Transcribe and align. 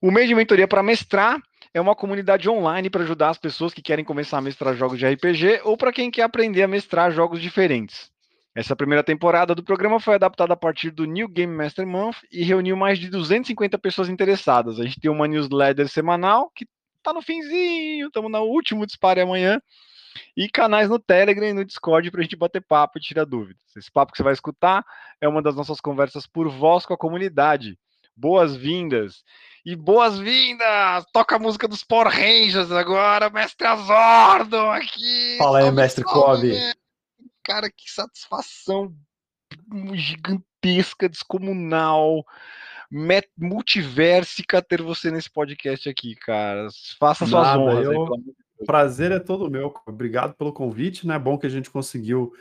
O 0.00 0.10
meio 0.10 0.28
de 0.28 0.34
mentoria 0.34 0.68
para 0.68 0.82
mestrar 0.82 1.40
é 1.72 1.80
uma 1.80 1.94
comunidade 1.94 2.48
online 2.48 2.90
para 2.90 3.02
ajudar 3.02 3.30
as 3.30 3.38
pessoas 3.38 3.72
que 3.72 3.80
querem 3.80 4.04
começar 4.04 4.38
a 4.38 4.42
mestrar 4.42 4.74
jogos 4.74 4.98
de 4.98 5.06
RPG 5.06 5.60
ou 5.64 5.76
para 5.76 5.92
quem 5.92 6.10
quer 6.10 6.22
aprender 6.22 6.62
a 6.62 6.68
mestrar 6.68 7.10
jogos 7.10 7.40
diferentes. 7.40 8.10
Essa 8.54 8.74
primeira 8.74 9.04
temporada 9.04 9.54
do 9.54 9.62
programa 9.62 10.00
foi 10.00 10.14
adaptada 10.14 10.54
a 10.54 10.56
partir 10.56 10.90
do 10.90 11.04
New 11.04 11.28
Game 11.28 11.54
Master 11.54 11.86
Month 11.86 12.16
e 12.32 12.42
reuniu 12.42 12.76
mais 12.76 12.98
de 12.98 13.08
250 13.08 13.78
pessoas 13.78 14.08
interessadas. 14.08 14.80
A 14.80 14.84
gente 14.84 15.00
tem 15.00 15.10
uma 15.10 15.28
newsletter 15.28 15.88
semanal 15.88 16.50
que 16.54 16.66
está 16.96 17.12
no 17.12 17.22
finzinho, 17.22 18.06
estamos 18.06 18.30
no 18.30 18.40
último 18.40 18.86
dispare 18.86 19.20
amanhã, 19.20 19.60
e 20.36 20.48
canais 20.48 20.88
no 20.88 20.98
Telegram 20.98 21.46
e 21.46 21.52
no 21.52 21.64
Discord 21.64 22.10
para 22.10 22.20
a 22.20 22.22
gente 22.22 22.36
bater 22.36 22.62
papo 22.62 22.98
e 22.98 23.02
tirar 23.02 23.24
dúvidas. 23.24 23.62
Esse 23.76 23.90
papo 23.90 24.12
que 24.12 24.18
você 24.18 24.22
vai 24.24 24.32
escutar 24.32 24.84
é 25.20 25.28
uma 25.28 25.42
das 25.42 25.54
nossas 25.54 25.80
conversas 25.80 26.26
por 26.26 26.48
voz 26.48 26.86
com 26.86 26.94
a 26.94 26.98
comunidade. 26.98 27.78
Boas-vindas! 28.16 29.22
E 29.66 29.74
boas-vindas! 29.74 31.04
Toca 31.12 31.34
a 31.34 31.38
música 31.40 31.66
dos 31.66 31.82
Power 31.82 32.06
Rangers 32.06 32.70
agora, 32.70 33.28
mestre 33.28 33.66
Azordo 33.66 34.56
aqui! 34.56 35.36
Fala 35.38 35.58
aí, 35.58 35.72
mestre 35.72 36.04
Kobe! 36.04 36.52
cara, 37.42 37.68
que 37.68 37.90
satisfação 37.90 38.94
gigantesca, 39.92 41.08
descomunal, 41.08 42.24
multiversica 43.36 44.62
ter 44.62 44.80
você 44.82 45.10
nesse 45.10 45.28
podcast 45.28 45.88
aqui, 45.88 46.14
cara. 46.14 46.68
Faça 46.96 47.26
suas 47.26 47.48
Nada, 47.48 47.58
honras. 47.58 47.84
Eu... 47.86 48.14
Aí, 48.14 48.66
prazer 48.66 49.10
é 49.10 49.18
todo 49.18 49.50
meu. 49.50 49.74
Obrigado 49.84 50.34
pelo 50.34 50.52
convite, 50.52 51.04
né? 51.08 51.18
Bom 51.18 51.36
que 51.36 51.46
a 51.46 51.50
gente 51.50 51.70
conseguiu 51.70 52.32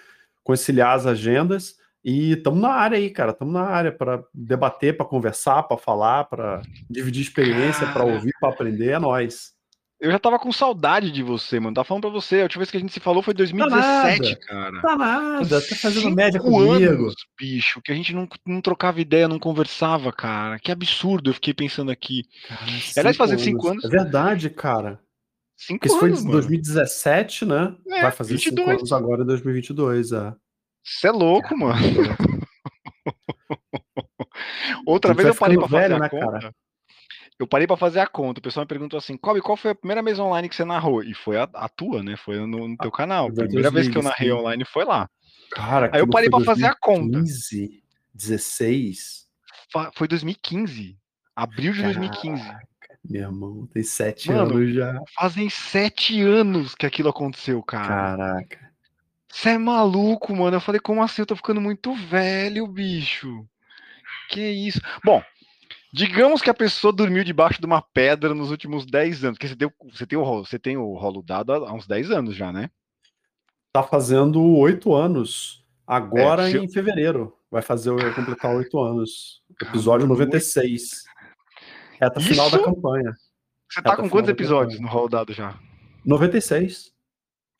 conciliar 0.43 0.95
as 0.95 1.07
agendas. 1.07 1.79
E 2.05 2.33
estamos 2.33 2.61
na 2.61 2.69
área 2.69 2.99
aí, 2.99 3.09
cara. 3.09 3.31
Estamos 3.31 3.51
na 3.51 3.63
área 3.63 3.91
para 3.91 4.23
debater, 4.31 4.95
para 4.95 5.07
conversar, 5.07 5.63
para 5.63 5.75
falar, 5.75 6.25
para 6.25 6.61
dividir 6.87 7.23
experiência, 7.23 7.87
para 7.87 8.05
ouvir, 8.05 8.31
para 8.39 8.49
aprender. 8.49 8.91
É 8.91 8.99
nós. 8.99 9.55
Eu 9.99 10.11
já 10.11 10.19
tava 10.19 10.37
com 10.37 10.51
saudade 10.51 11.09
de 11.09 11.23
você, 11.23 11.59
mano. 11.59 11.73
Tava 11.73 11.85
falando 11.85 12.03
pra 12.03 12.11
você. 12.11 12.41
A 12.41 12.43
última 12.43 12.59
vez 12.59 12.69
que 12.69 12.77
a 12.77 12.79
gente 12.79 12.93
se 12.93 12.99
falou 12.99 13.23
foi 13.23 13.33
em 13.33 13.37
2017, 13.37 14.35
tá 14.35 14.45
cara. 14.45 14.81
Tá 14.83 14.95
nada, 14.95 15.61
tá 15.61 15.75
fazendo 15.75 16.11
média 16.11 16.39
comigo. 16.39 16.73
Anos, 16.73 17.15
bicho, 17.39 17.81
que 17.81 17.91
a 17.91 17.95
gente 17.95 18.13
não, 18.13 18.27
não 18.45 18.61
trocava 18.61 19.01
ideia, 19.01 19.27
não 19.27 19.39
conversava, 19.39 20.13
cara. 20.13 20.59
Que 20.59 20.71
absurdo, 20.71 21.31
eu 21.31 21.33
fiquei 21.33 21.55
pensando 21.55 21.89
aqui. 21.89 22.23
Cara, 22.47 22.61
Aliás, 22.97 23.17
fazer 23.17 23.39
cinco 23.39 23.67
anos. 23.67 23.83
É 23.83 23.89
verdade, 23.89 24.51
cara. 24.51 24.99
Cinco 25.57 25.87
Isso 25.87 26.05
anos, 26.05 26.19
foi 26.19 26.27
em 26.27 26.31
2017, 26.31 27.45
né? 27.45 27.75
É, 27.87 28.01
Vai 28.03 28.11
fazer 28.11 28.35
22. 28.35 28.59
cinco 28.59 28.69
anos 28.77 28.93
agora 28.93 29.23
em 29.23 29.25
2022, 29.25 30.11
é. 30.11 30.35
Você 30.85 31.07
é 31.07 31.11
louco, 31.11 31.57
mano. 31.57 31.75
Outra 34.85 35.13
vez 35.13 35.27
eu 35.27 35.35
parei 35.35 35.57
pra 35.57 35.67
velho, 35.67 35.97
fazer 35.97 35.99
né, 35.99 36.09
conta. 36.09 36.39
Cara? 36.39 36.55
eu 37.39 37.47
parei 37.47 37.67
para 37.67 37.75
fazer 37.75 37.99
a 37.99 38.07
conta. 38.07 38.39
O 38.39 38.43
pessoal 38.43 38.63
me 38.63 38.67
perguntou 38.67 38.97
assim: 38.97 39.17
Kobe, 39.17 39.41
qual 39.41 39.57
foi 39.57 39.71
a 39.71 39.75
primeira 39.75 40.01
mesa 40.03 40.23
online 40.23 40.47
que 40.47 40.55
você 40.55 40.63
narrou? 40.63 41.03
E 41.03 41.13
foi 41.13 41.37
a, 41.37 41.49
a 41.53 41.67
tua, 41.67 42.03
né? 42.03 42.15
Foi 42.15 42.37
no, 42.37 42.67
no 42.67 42.77
teu 42.77 42.91
canal. 42.91 43.27
A 43.27 43.33
primeira 43.33 43.71
vez 43.71 43.89
que 43.89 43.97
eu 43.97 44.03
narrei 44.03 44.31
online 44.31 44.63
foi 44.63 44.85
lá. 44.85 45.09
Cara, 45.51 45.89
Aí 45.91 45.99
eu 45.99 46.07
parei 46.07 46.29
para 46.29 46.43
fazer 46.43 46.65
a 46.65 46.75
conta. 46.75 47.17
2015, 47.19 47.83
16? 48.13 49.25
Foi 49.93 50.07
2015. 50.07 50.97
Abril 51.35 51.73
de 51.73 51.81
Caraca, 51.81 51.99
2015. 51.99 52.57
Meu 53.07 53.21
irmão, 53.21 53.67
tem 53.67 53.83
sete 53.83 54.31
Mano, 54.31 54.55
anos 54.55 54.73
já. 54.73 54.99
Fazem 55.13 55.49
sete 55.49 56.21
anos 56.21 56.73
que 56.73 56.85
aquilo 56.85 57.09
aconteceu, 57.09 57.61
cara. 57.61 57.87
Caraca. 57.87 58.64
Você 59.35 59.49
é 59.49 59.57
maluco, 59.57 60.33
mano. 60.33 60.55
Eu 60.55 60.61
falei, 60.61 60.79
como 60.79 61.03
assim? 61.03 61.21
Eu 61.21 61.25
tô 61.25 61.35
ficando 61.35 61.59
muito 61.59 61.93
velho, 61.93 62.65
bicho. 62.67 63.45
Que 64.29 64.41
isso? 64.41 64.79
Bom, 65.03 65.21
Digamos 65.95 66.41
que 66.41 66.49
a 66.49 66.53
pessoa 66.53 66.91
dormiu 66.91 67.23
debaixo 67.23 67.57
de 67.57 67.65
uma 67.65 67.81
pedra 67.81 68.33
nos 68.33 68.51
últimos 68.51 68.85
10 68.85 69.23
anos, 69.23 69.37
porque 69.37 69.47
você, 69.47 69.55
deu, 69.55 69.71
você, 69.93 70.05
tem, 70.05 70.17
o, 70.17 70.43
você 70.43 70.59
tem 70.59 70.75
o 70.75 70.93
rolo 70.93 71.23
dado 71.23 71.53
há 71.53 71.71
uns 71.71 71.87
10 71.87 72.11
anos 72.11 72.35
já, 72.35 72.51
né? 72.51 72.69
Tá 73.71 73.81
fazendo 73.81 74.43
8 74.57 74.93
anos, 74.93 75.63
agora 75.87 76.49
é, 76.49 76.57
em 76.57 76.67
fevereiro. 76.69 77.33
Vai 77.49 77.61
fazer 77.61 77.91
completar 78.13 78.53
8 78.53 78.77
anos. 78.77 79.41
Episódio 79.61 80.05
96. 80.05 81.05
Reta 82.01 82.19
Isso? 82.19 82.27
final 82.27 82.51
da 82.51 82.59
campanha. 82.59 83.13
Você 83.71 83.81
tá 83.81 83.91
Reta 83.91 84.01
com 84.01 84.09
quantos 84.09 84.29
episódios 84.29 84.81
no 84.81 84.89
rolo 84.89 85.07
dado 85.07 85.31
já? 85.31 85.57
96. 86.03 86.94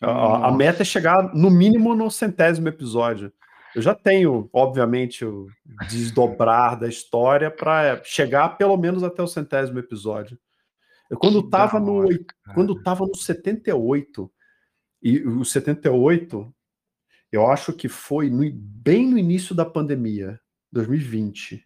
A, 0.02 0.48
a 0.48 0.52
meta 0.52 0.82
é 0.82 0.86
chegar 0.86 1.34
no 1.34 1.50
mínimo 1.50 1.96
no 1.96 2.10
centésimo 2.12 2.68
episódio. 2.68 3.32
Eu 3.76 3.82
já 3.82 3.94
tenho, 3.94 4.50
obviamente, 4.54 5.26
o 5.26 5.48
desdobrar 5.90 6.80
da 6.80 6.88
história 6.88 7.52
para 7.52 8.02
chegar 8.04 8.58
pelo 8.58 8.78
menos 8.78 9.04
até 9.04 9.22
o 9.22 9.28
centésimo 9.28 9.80
episódio. 9.80 10.40
Eu, 11.10 11.18
quando 11.18 11.40
estava 11.40 11.80
no 11.80 12.08
quando 12.54 12.82
tava 12.82 13.06
no 13.06 13.16
78 13.16 14.32
e 15.04 15.20
o 15.20 15.44
78 15.44 16.54
eu 17.32 17.48
acho 17.48 17.74
que 17.74 17.90
foi 17.90 18.30
no, 18.30 18.50
bem 18.54 19.06
no 19.08 19.18
início 19.18 19.54
da 19.54 19.66
pandemia, 19.66 20.40
2020 20.72 21.65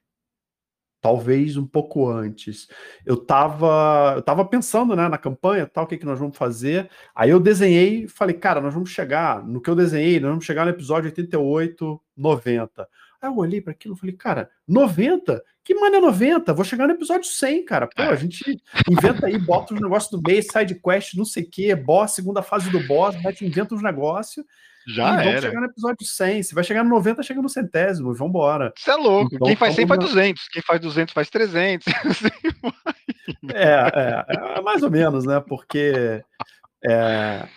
talvez 1.02 1.58
um 1.58 1.66
pouco 1.66 2.10
antes. 2.10 2.68
Eu 3.06 3.16
estava 3.16 4.14
eu 4.16 4.22
tava 4.22 4.46
pensando 4.46 4.96
né, 4.96 5.08
na 5.08 5.18
campanha, 5.18 5.66
tal, 5.66 5.86
o 5.86 5.88
que, 5.88 5.98
que 5.98 6.06
nós 6.06 6.20
vamos 6.20 6.38
fazer. 6.38 6.90
Aí 7.16 7.30
eu 7.30 7.40
desenhei 7.40 8.08
falei, 8.08 8.36
cara, 8.36 8.62
nós 8.62 8.74
vamos 8.74 8.90
chegar, 8.90 9.46
no 9.46 9.62
que 9.62 9.70
eu 9.70 9.76
desenhei, 9.76 10.20
nós 10.20 10.30
vamos 10.30 10.46
chegar 10.46 10.66
no 10.66 10.72
episódio 10.72 11.10
88, 11.10 12.02
90. 12.16 12.88
Aí 13.22 13.30
eu 13.30 13.36
olhei 13.36 13.62
para 13.62 13.72
aquilo 13.72 13.96
e 13.96 14.00
falei, 14.00 14.16
cara, 14.16 14.50
90? 14.68 15.44
Que 15.64 15.76
mané 15.76 16.00
90? 16.00 16.54
Vou 16.54 16.64
chegar 16.64 16.88
no 16.88 16.94
episódio 16.94 17.30
100, 17.30 17.66
cara. 17.66 17.88
Pô, 17.88 18.04
a 18.04 18.16
gente 18.16 18.62
inventa 18.90 19.28
aí, 19.28 19.38
bota 19.38 19.74
os 19.74 19.82
negócios 19.82 20.12
do 20.12 20.22
meio, 20.26 20.42
side 20.42 20.76
quest, 20.76 21.16
não 21.16 21.26
sei 21.26 21.44
o 21.44 21.50
quê, 21.50 21.76
boss, 21.76 22.14
segunda 22.14 22.42
fase 22.42 22.70
do 22.72 22.80
boss, 22.88 23.22
mete, 23.22 23.46
inventa 23.46 23.76
uns 23.76 23.84
negócios 23.84 24.46
já 24.88 25.22
e 25.22 25.26
vamos 25.26 25.42
chegar 25.42 25.60
no 25.60 25.68
episódio 25.68 26.06
100. 26.06 26.44
Se 26.44 26.56
vai 26.56 26.64
chegar 26.64 26.84
no 26.84 26.90
90, 26.90 27.24
chega 27.24 27.42
no 27.42 27.50
centésimo. 27.50 28.14
Embora. 28.14 28.74
Você 28.76 28.92
é 28.92 28.96
louco. 28.96 29.36
Então, 29.36 29.48
Quem 29.48 29.56
faz 29.56 29.76
100 29.76 29.88
faz 29.88 30.00
200. 30.00 30.48
Quem 30.48 30.62
faz 30.62 30.82
200 30.82 31.14
faz 31.14 31.30
300. 31.30 31.86
é, 33.54 33.64
é, 33.64 34.26
é, 34.58 34.62
mais 34.62 34.84
ou 34.84 34.90
menos, 34.90 35.26
né? 35.26 35.40
Porque 35.40 36.24
é, 36.86 37.48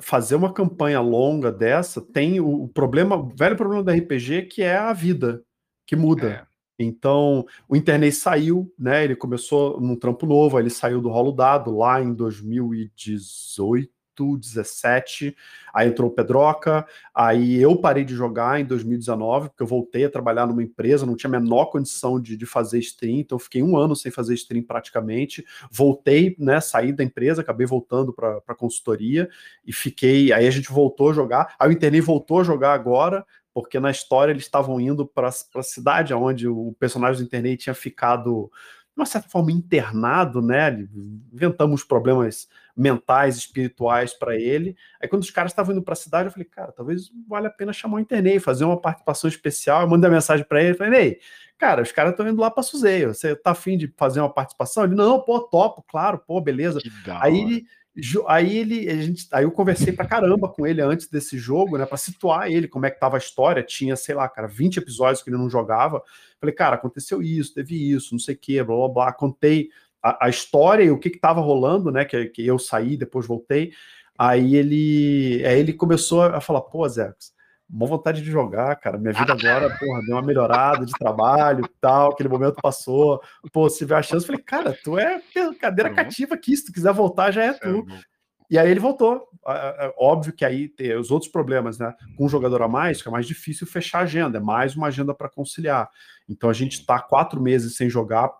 fazer 0.00 0.34
uma 0.34 0.52
campanha 0.52 1.00
longa 1.00 1.50
dessa 1.50 2.00
tem 2.00 2.40
o 2.40 2.68
problema, 2.68 3.16
o 3.16 3.28
velho 3.34 3.56
problema 3.56 3.82
da 3.82 3.94
RPG, 3.94 4.42
que 4.42 4.62
é 4.62 4.76
a 4.76 4.92
vida, 4.92 5.42
que 5.86 5.96
muda. 5.96 6.28
É. 6.28 6.56
Então, 6.78 7.46
o 7.68 7.74
internet 7.74 8.14
saiu, 8.14 8.70
né? 8.78 9.04
Ele 9.04 9.16
começou 9.16 9.80
num 9.80 9.96
trampo 9.96 10.26
novo, 10.26 10.58
ele 10.58 10.68
saiu 10.68 11.00
do 11.00 11.08
rolo 11.08 11.32
dado 11.32 11.74
lá 11.74 12.02
em 12.02 12.12
2018, 12.12 13.90
17, 14.38 15.36
aí 15.74 15.88
entrou 15.88 16.08
o 16.08 16.12
Pedroca, 16.12 16.86
aí 17.12 17.60
eu 17.60 17.76
parei 17.76 18.04
de 18.04 18.14
jogar 18.14 18.60
em 18.60 18.64
2019, 18.64 19.48
porque 19.48 19.62
eu 19.62 19.66
voltei 19.66 20.04
a 20.04 20.10
trabalhar 20.10 20.46
numa 20.46 20.62
empresa, 20.62 21.04
não 21.04 21.16
tinha 21.16 21.28
a 21.28 21.40
menor 21.40 21.66
condição 21.66 22.20
de, 22.20 22.36
de 22.36 22.46
fazer 22.46 22.78
stream, 22.78 23.18
então 23.18 23.38
fiquei 23.38 23.62
um 23.62 23.76
ano 23.76 23.94
sem 23.94 24.10
fazer 24.10 24.34
stream 24.34 24.62
praticamente, 24.62 25.44
voltei, 25.70 26.34
né, 26.38 26.60
saí 26.60 26.92
da 26.92 27.04
empresa, 27.04 27.42
acabei 27.42 27.66
voltando 27.66 28.12
para 28.12 28.54
consultoria, 28.56 29.28
e 29.66 29.72
fiquei, 29.72 30.32
aí 30.32 30.46
a 30.46 30.50
gente 30.50 30.70
voltou 30.70 31.10
a 31.10 31.12
jogar, 31.12 31.54
aí 31.58 31.68
o 31.68 31.72
Internet 31.72 32.00
voltou 32.00 32.40
a 32.40 32.44
jogar 32.44 32.72
agora, 32.72 33.26
porque 33.56 33.80
na 33.80 33.90
história 33.90 34.32
eles 34.32 34.42
estavam 34.42 34.78
indo 34.78 35.06
para 35.06 35.28
a 35.28 35.62
cidade 35.62 36.12
onde 36.12 36.46
o 36.46 36.76
personagem 36.78 37.22
do 37.22 37.26
Internet 37.26 37.64
tinha 37.64 37.74
ficado 37.74 38.50
de 38.96 39.00
uma 39.00 39.06
certa 39.06 39.28
forma, 39.28 39.52
internado, 39.52 40.40
né? 40.40 40.70
Inventamos 41.30 41.84
problemas 41.84 42.48
mentais, 42.74 43.36
espirituais 43.36 44.14
para 44.14 44.36
ele. 44.36 44.74
Aí, 44.98 45.06
quando 45.06 45.22
os 45.22 45.30
caras 45.30 45.52
estavam 45.52 45.74
indo 45.74 45.82
para 45.82 45.92
a 45.92 45.96
cidade, 45.96 46.28
eu 46.28 46.32
falei, 46.32 46.46
cara, 46.46 46.72
talvez 46.72 47.10
valha 47.28 47.48
a 47.48 47.52
pena 47.52 47.74
chamar 47.74 47.98
o 47.98 48.00
Internei, 48.00 48.40
fazer 48.40 48.64
uma 48.64 48.80
participação 48.80 49.28
especial. 49.28 49.82
Eu 49.82 49.88
mandei 49.88 50.08
mensagem 50.08 50.46
para 50.46 50.62
ele, 50.62 50.72
falei, 50.74 50.90
Ney, 50.98 51.20
cara, 51.58 51.82
os 51.82 51.92
caras 51.92 52.12
estão 52.12 52.26
indo 52.26 52.40
lá 52.40 52.50
para 52.50 52.62
Suzeio, 52.62 53.12
você 53.12 53.36
tá 53.36 53.50
afim 53.50 53.76
de 53.76 53.92
fazer 53.98 54.20
uma 54.20 54.32
participação? 54.32 54.84
Ele, 54.84 54.94
não, 54.94 55.20
pô, 55.20 55.40
topo, 55.40 55.84
claro, 55.86 56.18
pô, 56.18 56.40
beleza. 56.40 56.78
Aí 57.20 57.66
Aí 58.26 58.58
ele, 58.58 58.88
a 58.90 58.96
gente, 58.96 59.26
aí 59.32 59.44
eu 59.44 59.50
conversei 59.50 59.92
pra 59.92 60.06
caramba 60.06 60.48
com 60.48 60.66
ele 60.66 60.82
antes 60.82 61.08
desse 61.08 61.38
jogo, 61.38 61.78
né, 61.78 61.86
para 61.86 61.96
situar 61.96 62.50
ele, 62.50 62.68
como 62.68 62.84
é 62.84 62.90
que 62.90 63.00
tava 63.00 63.16
a 63.16 63.18
história. 63.18 63.62
Tinha, 63.62 63.96
sei 63.96 64.14
lá, 64.14 64.28
cara, 64.28 64.46
20 64.46 64.76
episódios 64.76 65.22
que 65.22 65.30
ele 65.30 65.38
não 65.38 65.48
jogava. 65.48 66.02
Falei, 66.38 66.54
cara, 66.54 66.76
aconteceu 66.76 67.22
isso, 67.22 67.54
teve 67.54 67.90
isso, 67.92 68.12
não 68.12 68.18
sei 68.18 68.34
o 68.34 68.38
que, 68.38 68.62
blá 68.62 68.76
blá 68.76 68.88
blá. 68.88 69.12
Contei 69.12 69.70
a, 70.02 70.26
a 70.26 70.28
história 70.28 70.84
e 70.84 70.90
o 70.90 70.98
que 70.98 71.10
que 71.10 71.18
tava 71.18 71.40
rolando, 71.40 71.90
né, 71.90 72.04
que, 72.04 72.26
que 72.26 72.46
eu 72.46 72.58
saí, 72.58 72.96
depois 72.96 73.26
voltei. 73.26 73.72
Aí 74.18 74.56
ele, 74.56 75.42
aí 75.46 75.58
ele 75.58 75.72
começou 75.72 76.22
a 76.22 76.40
falar, 76.40 76.62
pô, 76.62 76.88
Zé, 76.88 77.14
uma 77.68 77.86
vontade 77.86 78.22
de 78.22 78.30
jogar, 78.30 78.76
cara. 78.76 78.96
Minha 78.96 79.12
vida 79.12 79.32
agora, 79.32 79.76
porra, 79.76 80.00
deu 80.02 80.16
uma 80.16 80.22
melhorada 80.22 80.86
de 80.86 80.92
trabalho 80.92 81.64
e 81.64 81.68
tal, 81.80 82.12
aquele 82.12 82.28
momento 82.28 82.60
passou. 82.62 83.20
Pô, 83.52 83.68
se 83.68 83.78
tiver 83.78 83.96
a 83.96 84.02
chance, 84.02 84.24
eu 84.24 84.26
falei, 84.26 84.42
cara, 84.42 84.76
tu 84.84 84.98
é 84.98 85.20
cadeira 85.60 85.90
uhum. 85.90 85.96
cativa 85.96 86.34
aqui, 86.34 86.56
se 86.56 86.66
tu 86.66 86.72
quiser 86.72 86.92
voltar, 86.92 87.30
já 87.30 87.42
é, 87.42 87.48
é 87.48 87.52
tu. 87.54 87.84
E 88.48 88.58
aí 88.58 88.70
ele 88.70 88.78
voltou. 88.78 89.28
Óbvio 89.98 90.32
que 90.32 90.44
aí 90.44 90.68
tem 90.68 90.96
os 90.96 91.10
outros 91.10 91.30
problemas, 91.30 91.78
né? 91.78 91.92
Com 92.16 92.26
um 92.26 92.28
jogador 92.28 92.62
a 92.62 92.68
mais, 92.68 92.98
fica 92.98 93.10
mais 93.10 93.26
difícil 93.26 93.66
fechar 93.66 93.98
a 93.98 94.02
agenda, 94.02 94.38
é 94.38 94.40
mais 94.40 94.76
uma 94.76 94.86
agenda 94.86 95.12
para 95.12 95.28
conciliar. 95.28 95.90
Então 96.28 96.48
a 96.48 96.52
gente 96.52 96.80
está 96.80 97.00
quatro 97.00 97.40
meses 97.40 97.76
sem 97.76 97.90
jogar, 97.90 98.30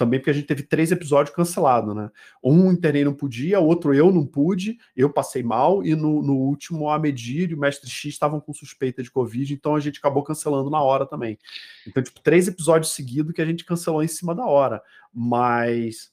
também 0.00 0.18
porque 0.18 0.30
a 0.30 0.32
gente 0.32 0.46
teve 0.46 0.62
três 0.62 0.90
episódios 0.90 1.36
cancelados, 1.36 1.94
né? 1.94 2.10
Um 2.42 2.72
internei 2.72 3.04
não 3.04 3.12
podia, 3.12 3.60
outro 3.60 3.92
eu 3.92 4.10
não 4.10 4.24
pude, 4.24 4.78
eu 4.96 5.10
passei 5.10 5.42
mal, 5.42 5.84
e 5.84 5.94
no, 5.94 6.22
no 6.22 6.36
último 6.38 6.88
a 6.88 6.98
Medir 6.98 7.50
e 7.50 7.54
o 7.54 7.58
Mestre 7.58 7.90
X 7.90 8.14
estavam 8.14 8.40
com 8.40 8.54
suspeita 8.54 9.02
de 9.02 9.10
Covid, 9.10 9.52
então 9.52 9.76
a 9.76 9.80
gente 9.80 9.98
acabou 9.98 10.22
cancelando 10.22 10.70
na 10.70 10.80
hora 10.80 11.04
também. 11.04 11.38
Então, 11.86 12.02
tipo, 12.02 12.18
três 12.20 12.48
episódios 12.48 12.92
seguidos 12.92 13.34
que 13.34 13.42
a 13.42 13.44
gente 13.44 13.62
cancelou 13.62 14.02
em 14.02 14.08
cima 14.08 14.34
da 14.34 14.46
hora. 14.46 14.82
Mas 15.12 16.10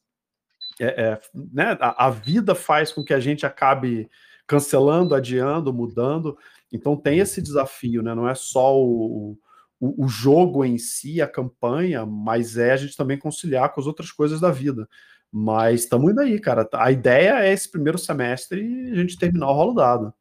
é, 0.82 0.86
é, 0.86 1.22
né, 1.34 1.78
a, 1.80 2.08
a 2.08 2.10
vida 2.10 2.54
faz 2.54 2.92
com 2.92 3.06
que 3.06 3.14
a 3.14 3.22
gente 3.22 3.46
acabe 3.46 4.10
cancelando, 4.46 5.16
adiando, 5.16 5.74
mudando. 5.74 6.38
Então 6.74 6.98
tem 6.98 7.20
esse 7.20 7.42
desafio, 7.42 8.04
né? 8.04 8.14
Não 8.14 8.28
é 8.28 8.36
só 8.36 8.78
o, 8.78 9.38
o, 9.80 10.06
o, 10.06 10.08
jogo 10.08 10.66
em 10.66 10.78
si, 10.78 11.22
a 11.22 11.28
campanha, 11.28 12.06
mas 12.06 12.58
é 12.58 12.72
a 12.72 12.78
gente 12.78 12.96
também 12.96 13.18
conciliar 13.18 13.74
com 13.74 13.80
as 13.80 13.88
outras 13.88 14.12
coisas 14.12 14.40
da 14.40 14.52
vida. 14.52 14.88
Mas 15.32 15.82
estamos 15.82 16.12
indo 16.12 16.22
aí, 16.22 16.40
cara. 16.40 16.68
A 16.74 16.92
ideia 16.92 17.44
é 17.44 17.52
esse 17.52 17.70
primeiro 17.70 17.98
semestre 17.98 18.62
a 18.92 18.96
gente 18.96 19.18
terminar 19.18 19.50
o 19.50 19.54
rolo 19.54 19.74
dado. 19.74 20.14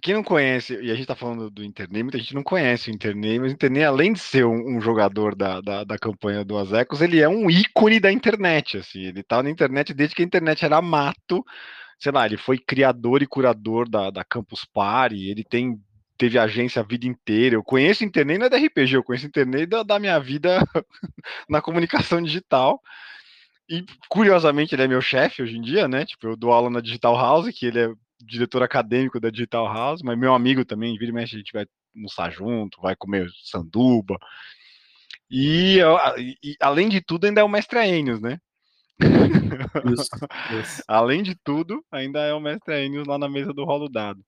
Quem 0.00 0.14
não 0.14 0.22
conhece, 0.22 0.74
e 0.74 0.90
a 0.90 0.94
gente 0.94 1.02
está 1.02 1.16
falando 1.16 1.50
do 1.50 1.64
Internei, 1.64 2.02
muita 2.02 2.18
gente 2.18 2.34
não 2.34 2.42
conhece 2.42 2.88
o 2.88 2.94
Internei, 2.94 3.38
mas 3.38 3.50
o 3.50 3.54
Internei, 3.54 3.84
além 3.84 4.12
de 4.12 4.20
ser 4.20 4.44
um, 4.44 4.76
um 4.76 4.80
jogador 4.80 5.34
da, 5.34 5.60
da, 5.60 5.82
da, 5.82 5.98
campanha 5.98 6.44
do 6.44 6.56
Azecos, 6.56 7.00
ele 7.00 7.20
é 7.20 7.28
um 7.28 7.50
ícone 7.50 7.98
da 7.98 8.12
internet, 8.12 8.78
assim, 8.78 9.00
ele 9.00 9.20
está 9.20 9.42
na 9.42 9.50
internet 9.50 9.92
desde 9.92 10.14
que 10.14 10.22
a 10.22 10.24
internet 10.24 10.64
era 10.64 10.80
mato, 10.80 11.44
sei 11.98 12.12
lá, 12.12 12.26
ele 12.26 12.36
foi 12.36 12.58
criador 12.58 13.22
e 13.22 13.26
curador 13.26 13.88
da, 13.88 14.10
da 14.10 14.22
Campus 14.22 14.64
Party, 14.64 15.30
ele 15.30 15.42
tem 15.42 15.80
teve 16.18 16.38
agência 16.38 16.82
a 16.82 16.84
vida 16.84 17.06
inteira. 17.06 17.54
Eu 17.54 17.64
conheço 17.64 18.04
internet 18.04 18.38
não 18.38 18.46
é 18.46 18.50
da 18.50 18.58
RPG, 18.58 18.96
eu 18.96 19.04
conheço 19.04 19.26
internet 19.26 19.66
da, 19.66 19.82
da 19.82 19.98
minha 19.98 20.18
vida 20.18 20.58
na 21.48 21.62
comunicação 21.62 22.20
digital. 22.20 22.82
E 23.70 23.84
curiosamente 24.08 24.74
ele 24.74 24.82
é 24.82 24.88
meu 24.88 25.00
chefe 25.00 25.42
hoje 25.42 25.56
em 25.56 25.62
dia, 25.62 25.86
né? 25.86 26.04
Tipo, 26.04 26.28
eu 26.28 26.36
dou 26.36 26.52
aula 26.52 26.70
na 26.70 26.80
Digital 26.80 27.14
House, 27.16 27.54
que 27.54 27.66
ele 27.66 27.78
é 27.78 27.92
diretor 28.20 28.62
acadêmico 28.62 29.20
da 29.20 29.30
Digital 29.30 29.66
House, 29.66 30.02
mas 30.02 30.18
meu 30.18 30.34
amigo 30.34 30.64
também, 30.64 30.98
vira 30.98 31.10
e 31.10 31.14
mexe, 31.14 31.36
a 31.36 31.38
gente 31.38 31.52
vai 31.52 31.66
almoçar 31.94 32.30
junto, 32.32 32.80
vai 32.80 32.96
comer 32.96 33.28
sanduba. 33.44 34.18
E, 35.30 35.78
e, 36.42 36.56
além 36.60 36.88
de 36.88 37.00
tudo, 37.00 37.26
ainda 37.26 37.42
é 37.42 37.44
o 37.44 37.48
mestre 37.48 37.78
Aenius, 37.78 38.20
né? 38.20 38.38
Isso, 39.92 40.10
isso. 40.58 40.82
além 40.88 41.22
de 41.22 41.36
tudo, 41.44 41.84
ainda 41.92 42.20
é 42.20 42.32
o 42.32 42.40
mestre 42.40 42.74
Aenius 42.74 43.06
lá 43.06 43.18
na 43.18 43.28
mesa 43.28 43.52
do 43.52 43.64
rolo 43.64 43.88
dado. 43.88 44.24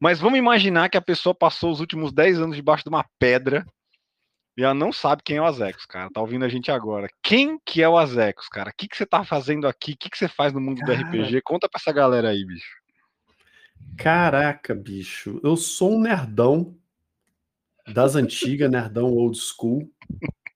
Mas 0.00 0.20
vamos 0.20 0.38
imaginar 0.38 0.88
que 0.88 0.96
a 0.96 1.02
pessoa 1.02 1.34
passou 1.34 1.70
os 1.70 1.80
últimos 1.80 2.12
10 2.12 2.40
anos 2.40 2.56
debaixo 2.56 2.84
de 2.84 2.90
uma 2.90 3.04
pedra 3.18 3.66
e 4.56 4.62
ela 4.62 4.74
não 4.74 4.92
sabe 4.92 5.22
quem 5.24 5.36
é 5.36 5.42
o 5.42 5.44
Azecos, 5.44 5.84
cara. 5.84 6.08
Tá 6.12 6.20
ouvindo 6.20 6.44
a 6.44 6.48
gente 6.48 6.70
agora. 6.70 7.08
Quem 7.22 7.58
que 7.66 7.82
é 7.82 7.88
o 7.88 7.98
Azecos, 7.98 8.48
cara? 8.48 8.70
O 8.70 8.74
que, 8.76 8.86
que 8.86 8.96
você 8.96 9.04
tá 9.04 9.24
fazendo 9.24 9.66
aqui? 9.66 9.92
O 9.92 9.96
que, 9.96 10.08
que 10.08 10.16
você 10.16 10.28
faz 10.28 10.52
no 10.52 10.60
mundo 10.60 10.80
cara... 10.80 10.96
do 10.96 11.02
RPG? 11.02 11.42
Conta 11.42 11.68
pra 11.68 11.80
essa 11.80 11.92
galera 11.92 12.28
aí, 12.28 12.44
bicho. 12.44 12.76
Caraca, 13.98 14.74
bicho. 14.74 15.40
Eu 15.42 15.56
sou 15.56 15.94
um 15.94 16.00
nerdão 16.00 16.76
das 17.88 18.14
antigas, 18.14 18.70
nerdão 18.70 19.06
old 19.06 19.36
school. 19.36 19.90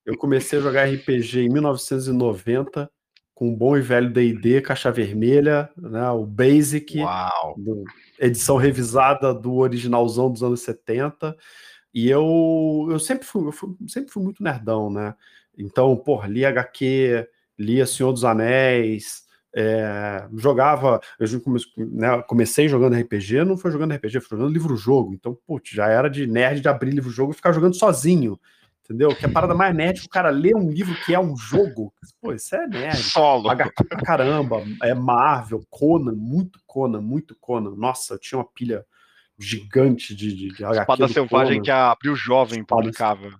Eu 0.06 0.16
comecei 0.16 0.58
a 0.58 0.62
jogar 0.62 0.88
RPG 0.88 1.40
em 1.40 1.48
1990 1.48 2.90
com 3.38 3.52
o 3.52 3.56
bom 3.56 3.76
e 3.76 3.80
velho 3.80 4.12
D&D, 4.12 4.60
caixa 4.62 4.90
vermelha, 4.90 5.70
né, 5.76 6.10
o 6.10 6.26
Basic, 6.26 6.98
do, 7.56 7.84
edição 8.18 8.56
revisada 8.56 9.32
do 9.32 9.58
originalzão 9.58 10.28
dos 10.28 10.42
anos 10.42 10.60
70, 10.62 11.36
e 11.94 12.10
eu, 12.10 12.88
eu, 12.90 12.98
sempre, 12.98 13.24
fui, 13.24 13.46
eu 13.46 13.52
fui, 13.52 13.76
sempre 13.86 14.10
fui 14.10 14.24
muito 14.24 14.42
nerdão, 14.42 14.90
né, 14.90 15.14
então, 15.56 15.96
pô, 15.96 16.20
li 16.26 16.44
HQ, 16.44 17.28
lia 17.56 17.86
Senhor 17.86 18.12
dos 18.12 18.24
Anéis, 18.24 19.22
é, 19.54 20.26
jogava, 20.34 21.00
eu 21.20 21.40
comecei, 21.40 21.72
né, 21.76 22.20
comecei 22.22 22.66
jogando 22.68 22.96
RPG, 22.96 23.44
não 23.44 23.56
foi 23.56 23.70
jogando 23.70 23.94
RPG, 23.94 24.18
foi 24.18 24.36
jogando 24.36 24.52
livro-jogo, 24.52 25.14
então, 25.14 25.38
putz, 25.46 25.70
já 25.70 25.86
era 25.86 26.10
de 26.10 26.26
nerd 26.26 26.60
de 26.60 26.68
abrir 26.68 26.90
livro-jogo 26.90 27.30
e 27.30 27.36
ficar 27.36 27.52
jogando 27.52 27.76
sozinho, 27.76 28.36
entendeu? 28.88 29.14
Que 29.14 29.26
é 29.26 29.28
a 29.28 29.32
parada 29.32 29.54
mais 29.54 29.74
nerd, 29.74 30.04
o 30.04 30.08
cara 30.08 30.30
lê 30.30 30.54
um 30.54 30.70
livro 30.70 30.94
que 31.04 31.14
é 31.14 31.20
um 31.20 31.36
jogo. 31.36 31.92
Pô, 32.20 32.32
isso 32.32 32.56
é 32.56 32.66
nerd. 32.66 32.96
Solo. 32.96 33.50
caramba, 34.04 34.64
é 34.82 34.94
Marvel, 34.94 35.62
Conan, 35.68 36.14
muito 36.14 36.58
Conan, 36.66 37.02
muito 37.02 37.36
Conan. 37.38 37.74
Nossa, 37.76 38.14
eu 38.14 38.18
tinha 38.18 38.38
uma 38.38 38.46
pilha 38.46 38.84
gigante 39.38 40.14
de, 40.14 40.34
de, 40.34 40.48
de 40.48 40.64
Espada 40.64 41.06
Selvagem 41.06 41.58
Conan. 41.58 41.62
que 41.62 41.70
a 41.70 41.92
Abril 41.92 42.16
Jovem 42.16 42.64
publicava. 42.64 43.30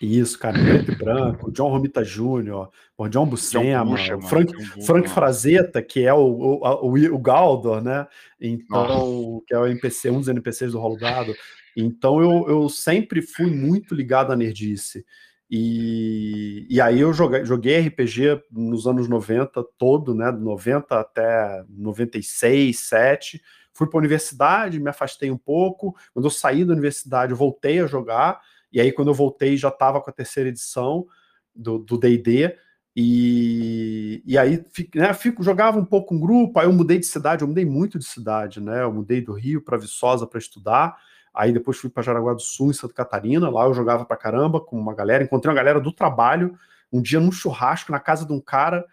Isso, 0.00 0.38
cara, 0.38 0.56
preto 0.56 0.92
e 0.92 0.94
branco, 0.94 1.50
John 1.50 1.70
Romita 1.70 2.04
Jr., 2.04 2.68
o 2.96 3.08
John 3.08 3.26
Buscema, 3.26 3.96
John 3.96 4.22
Frank, 4.22 4.52
Frank 4.86 5.08
Frazetta, 5.08 5.82
que 5.82 6.04
é 6.04 6.14
o, 6.14 6.20
o, 6.20 6.86
o, 6.86 7.14
o 7.14 7.18
Galdor, 7.18 7.82
né? 7.82 8.06
Então, 8.40 8.86
Nossa. 8.86 9.44
que 9.44 9.54
é 9.54 9.58
o 9.58 9.66
NPC, 9.66 10.10
um 10.10 10.20
dos 10.20 10.28
NPCs 10.28 10.70
do 10.70 10.78
Rolo 10.78 10.96
Dado. 10.96 11.34
Então 11.80 12.20
eu, 12.20 12.48
eu 12.48 12.68
sempre 12.68 13.22
fui 13.22 13.46
muito 13.46 13.94
ligado 13.94 14.32
à 14.32 14.36
nerdice. 14.36 15.06
E, 15.48 16.66
e 16.68 16.80
aí 16.80 17.00
eu 17.00 17.12
joguei, 17.12 17.44
joguei 17.44 17.78
RPG 17.78 18.42
nos 18.50 18.86
anos 18.86 19.08
90 19.08 19.64
todo, 19.78 20.12
né? 20.12 20.30
90 20.32 20.98
até 20.98 21.64
96, 21.68 22.76
7. 22.76 23.40
Fui 23.72 23.86
para 23.86 23.96
a 23.96 24.00
universidade, 24.00 24.80
me 24.80 24.90
afastei 24.90 25.30
um 25.30 25.38
pouco. 25.38 25.96
Quando 26.12 26.24
eu 26.24 26.30
saí 26.30 26.64
da 26.64 26.72
universidade, 26.72 27.30
eu 27.30 27.36
voltei 27.36 27.78
a 27.78 27.86
jogar. 27.86 28.40
E 28.72 28.80
aí, 28.80 28.90
quando 28.90 29.08
eu 29.08 29.14
voltei, 29.14 29.56
já 29.56 29.68
estava 29.68 30.00
com 30.00 30.10
a 30.10 30.12
terceira 30.12 30.48
edição 30.48 31.06
do 31.54 31.96
DD. 31.96 32.56
E, 32.96 34.20
e 34.26 34.36
aí 34.36 34.64
né, 34.96 35.14
fico, 35.14 35.44
jogava 35.44 35.78
um 35.78 35.84
pouco 35.84 36.12
em 36.12 36.18
grupo, 36.18 36.58
aí 36.58 36.66
eu 36.66 36.72
mudei 36.72 36.98
de 36.98 37.06
cidade, 37.06 37.42
eu 37.42 37.48
mudei 37.48 37.64
muito 37.64 37.96
de 37.96 38.04
cidade, 38.04 38.60
né? 38.60 38.82
Eu 38.82 38.92
mudei 38.92 39.20
do 39.20 39.32
Rio 39.32 39.62
para 39.62 39.78
Viçosa 39.78 40.26
para 40.26 40.40
estudar. 40.40 40.98
Aí 41.38 41.52
depois 41.52 41.78
fui 41.78 41.88
para 41.88 42.02
Jaraguá 42.02 42.34
do 42.34 42.40
Sul, 42.42 42.70
em 42.70 42.74
Santa 42.74 42.92
Catarina. 42.92 43.48
Lá 43.48 43.64
eu 43.64 43.72
jogava 43.72 44.04
pra 44.04 44.16
caramba 44.16 44.60
com 44.60 44.76
uma 44.76 44.92
galera. 44.92 45.22
Encontrei 45.22 45.48
uma 45.48 45.56
galera 45.56 45.80
do 45.80 45.92
trabalho 45.92 46.58
um 46.92 47.00
dia 47.00 47.20
num 47.20 47.30
churrasco 47.30 47.92
na 47.92 48.00
casa 48.00 48.26
de 48.26 48.32
um 48.32 48.40
cara. 48.40 48.84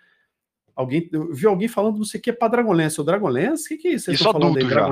Alguém, 0.75 1.09
eu 1.11 1.33
vi 1.33 1.47
alguém 1.47 1.67
falando 1.67 1.97
não 1.97 2.05
sei 2.05 2.19
o 2.19 2.23
que 2.23 2.31
para 2.31 2.49
Dragonlance. 2.49 3.01
O 3.01 3.03
Dragonlance? 3.03 3.65
O 3.65 3.67
que, 3.69 3.77
que 3.77 3.87
é 3.87 3.91
isso? 3.93 4.11
Isso 4.11 4.29
adulto 4.29 4.59
aí, 4.59 4.69
já. 4.69 4.87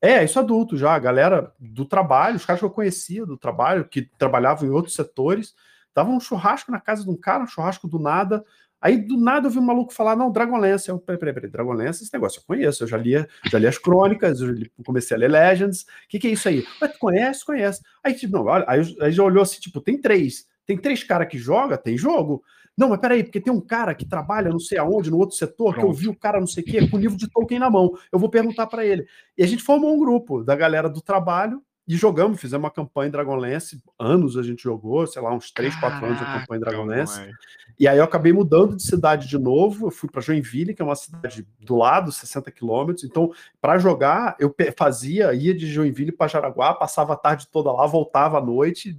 É, 0.00 0.22
isso 0.22 0.38
adulto 0.38 0.76
já. 0.76 0.94
A 0.94 1.00
galera 1.00 1.52
do 1.58 1.84
trabalho, 1.84 2.36
os 2.36 2.46
caras 2.46 2.60
que 2.60 2.64
eu 2.64 2.70
conhecia 2.70 3.26
do 3.26 3.36
trabalho, 3.36 3.88
que 3.88 4.02
trabalhavam 4.16 4.68
em 4.68 4.70
outros 4.70 4.94
setores, 4.94 5.56
estavam 5.88 6.14
um 6.14 6.20
churrasco 6.20 6.70
na 6.70 6.78
casa 6.78 7.02
de 7.02 7.10
um 7.10 7.16
cara, 7.16 7.42
um 7.42 7.48
churrasco 7.48 7.88
do 7.88 7.98
nada. 7.98 8.44
Aí 8.82 8.96
do 8.96 9.16
nada 9.16 9.46
eu 9.46 9.50
vi 9.50 9.58
um 9.58 9.62
maluco 9.62 9.92
falar: 9.92 10.16
não, 10.16 10.32
Dragonlance. 10.32 10.88
Eu, 10.88 10.98
peraí, 10.98 11.18
peraí, 11.18 11.34
peraí, 11.34 11.50
Dragonlance, 11.50 12.02
esse 12.02 12.12
negócio 12.12 12.40
eu 12.40 12.44
conheço, 12.44 12.82
eu 12.82 12.88
já 12.88 12.96
li, 12.96 13.12
já 13.48 13.58
li 13.58 13.66
as 13.68 13.78
crônicas, 13.78 14.40
eu 14.40 14.54
comecei 14.84 15.16
a 15.16 15.20
ler 15.20 15.30
Legends. 15.30 15.82
O 15.82 15.86
que, 16.08 16.18
que 16.18 16.26
é 16.26 16.30
isso 16.32 16.48
aí? 16.48 16.66
Mas 16.80 16.92
tu 16.92 16.98
conhece? 16.98 17.44
Conhece. 17.46 17.80
Aí, 18.02 18.12
tipo, 18.12 18.32
não, 18.32 18.48
aí, 18.48 18.96
aí 19.00 19.12
já 19.12 19.22
olhou 19.22 19.42
assim: 19.42 19.60
tipo, 19.60 19.80
tem 19.80 20.00
três. 20.00 20.46
Tem 20.66 20.76
três 20.76 21.04
caras 21.04 21.28
que 21.28 21.38
joga, 21.38 21.78
tem 21.78 21.96
jogo. 21.96 22.42
Não, 22.76 22.88
mas 22.88 23.00
peraí, 23.00 23.22
porque 23.22 23.40
tem 23.40 23.52
um 23.52 23.60
cara 23.60 23.94
que 23.94 24.06
trabalha 24.06 24.50
não 24.50 24.58
sei 24.58 24.78
aonde, 24.78 25.10
no 25.10 25.18
outro 25.18 25.36
setor, 25.36 25.74
que 25.74 25.84
eu 25.84 25.92
vi 25.92 26.08
o 26.08 26.16
cara 26.16 26.40
não 26.40 26.46
sei 26.46 26.62
o 26.62 26.66
quê, 26.66 26.88
com 26.88 26.96
o 26.96 27.00
livro 27.00 27.18
de 27.18 27.28
Tolkien 27.28 27.60
na 27.60 27.70
mão. 27.70 27.92
Eu 28.10 28.18
vou 28.18 28.30
perguntar 28.30 28.66
para 28.66 28.84
ele. 28.84 29.06
E 29.36 29.42
a 29.42 29.46
gente 29.46 29.62
formou 29.62 29.94
um 29.94 29.98
grupo 29.98 30.42
da 30.42 30.56
galera 30.56 30.88
do 30.88 31.02
trabalho 31.02 31.62
e 31.86 31.96
jogamos, 31.96 32.40
fizemos 32.40 32.64
uma 32.64 32.70
campanha 32.70 33.08
em 33.08 33.10
Dragonlance, 33.10 33.82
anos 33.98 34.36
a 34.36 34.42
gente 34.42 34.62
jogou, 34.62 35.04
sei 35.06 35.20
lá, 35.20 35.34
uns 35.34 35.50
3, 35.50 35.74
4 35.76 36.06
anos 36.06 36.18
de 36.18 36.24
campanha 36.24 36.56
em 36.56 36.60
Dragonlance. 36.60 37.20
E 37.78 37.88
aí 37.88 37.98
eu 37.98 38.04
acabei 38.04 38.32
mudando 38.32 38.76
de 38.76 38.84
cidade 38.84 39.26
de 39.26 39.36
novo, 39.36 39.88
eu 39.88 39.90
fui 39.90 40.08
para 40.08 40.20
Joinville, 40.20 40.74
que 40.74 40.80
é 40.80 40.84
uma 40.84 40.94
cidade 40.94 41.46
do 41.58 41.76
lado, 41.76 42.12
60 42.12 42.50
quilômetros. 42.52 43.04
Então, 43.04 43.32
para 43.60 43.78
jogar, 43.78 44.36
eu 44.38 44.54
fazia, 44.76 45.34
ia 45.34 45.52
de 45.52 45.66
Joinville 45.66 46.12
para 46.12 46.28
Jaraguá, 46.28 46.72
passava 46.74 47.14
a 47.14 47.16
tarde 47.16 47.48
toda 47.50 47.72
lá, 47.72 47.84
voltava 47.86 48.38
à 48.38 48.44
noite. 48.44 48.96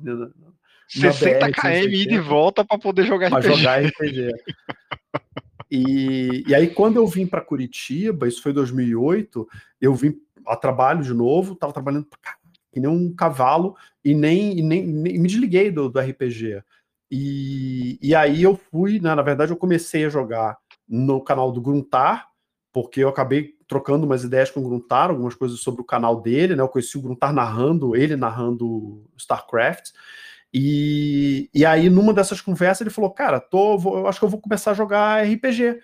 60 0.89 1.47
BR, 1.47 1.53
km 1.53 1.93
e 1.93 2.05
de 2.05 2.19
volta 2.19 2.65
para 2.65 2.77
poder 2.77 3.05
jogar 3.05 3.29
pra 3.29 3.39
RPG. 3.39 3.55
jogar 3.55 3.83
RPG. 3.85 4.31
e, 5.71 6.43
e 6.45 6.53
aí, 6.53 6.67
quando 6.67 6.97
eu 6.97 7.07
vim 7.07 7.25
para 7.25 7.39
Curitiba, 7.39 8.27
isso 8.27 8.41
foi 8.43 8.51
2008, 8.51 9.47
eu 9.79 9.95
vim 9.95 10.15
a 10.45 10.57
trabalho 10.57 11.01
de 11.01 11.13
novo, 11.13 11.53
estava 11.53 11.71
trabalhando 11.71 12.05
pra 12.05 12.19
que 12.73 12.79
nem 12.79 12.89
um 12.89 13.13
cavalo, 13.15 13.75
e 14.03 14.13
nem, 14.13 14.55
nem, 14.55 14.85
nem 14.85 15.19
me 15.19 15.27
desliguei 15.27 15.71
do, 15.71 15.87
do 15.87 15.99
RPG. 15.99 16.61
E, 17.11 17.99
e 18.01 18.15
aí 18.15 18.41
eu 18.41 18.55
fui, 18.55 18.99
né, 18.99 19.13
na 19.13 19.21
verdade, 19.21 19.51
eu 19.51 19.57
comecei 19.57 20.05
a 20.05 20.09
jogar 20.09 20.57
no 20.89 21.21
canal 21.21 21.51
do 21.51 21.61
Gruntar, 21.61 22.27
porque 22.73 23.01
eu 23.01 23.09
acabei 23.09 23.53
trocando 23.67 24.05
umas 24.05 24.23
ideias 24.23 24.49
com 24.49 24.59
o 24.59 24.67
Gruntar, 24.67 25.11
algumas 25.11 25.35
coisas 25.35 25.59
sobre 25.59 25.81
o 25.81 25.85
canal 25.85 26.21
dele, 26.21 26.55
né? 26.55 26.63
Eu 26.63 26.67
conheci 26.67 26.97
o 26.97 27.01
Gruntar 27.01 27.31
narrando, 27.31 27.95
ele 27.95 28.15
narrando 28.15 29.05
StarCraft. 29.15 29.91
E, 30.51 31.49
e 31.53 31.65
aí, 31.65 31.89
numa 31.89 32.13
dessas 32.13 32.41
conversas, 32.41 32.81
ele 32.81 32.89
falou: 32.89 33.11
Cara, 33.11 33.39
tô, 33.39 33.77
vou, 33.77 33.97
eu 33.97 34.07
acho 34.07 34.19
que 34.19 34.25
eu 34.25 34.29
vou 34.29 34.41
começar 34.41 34.71
a 34.71 34.75
jogar 34.75 35.23
RPG. 35.23 35.79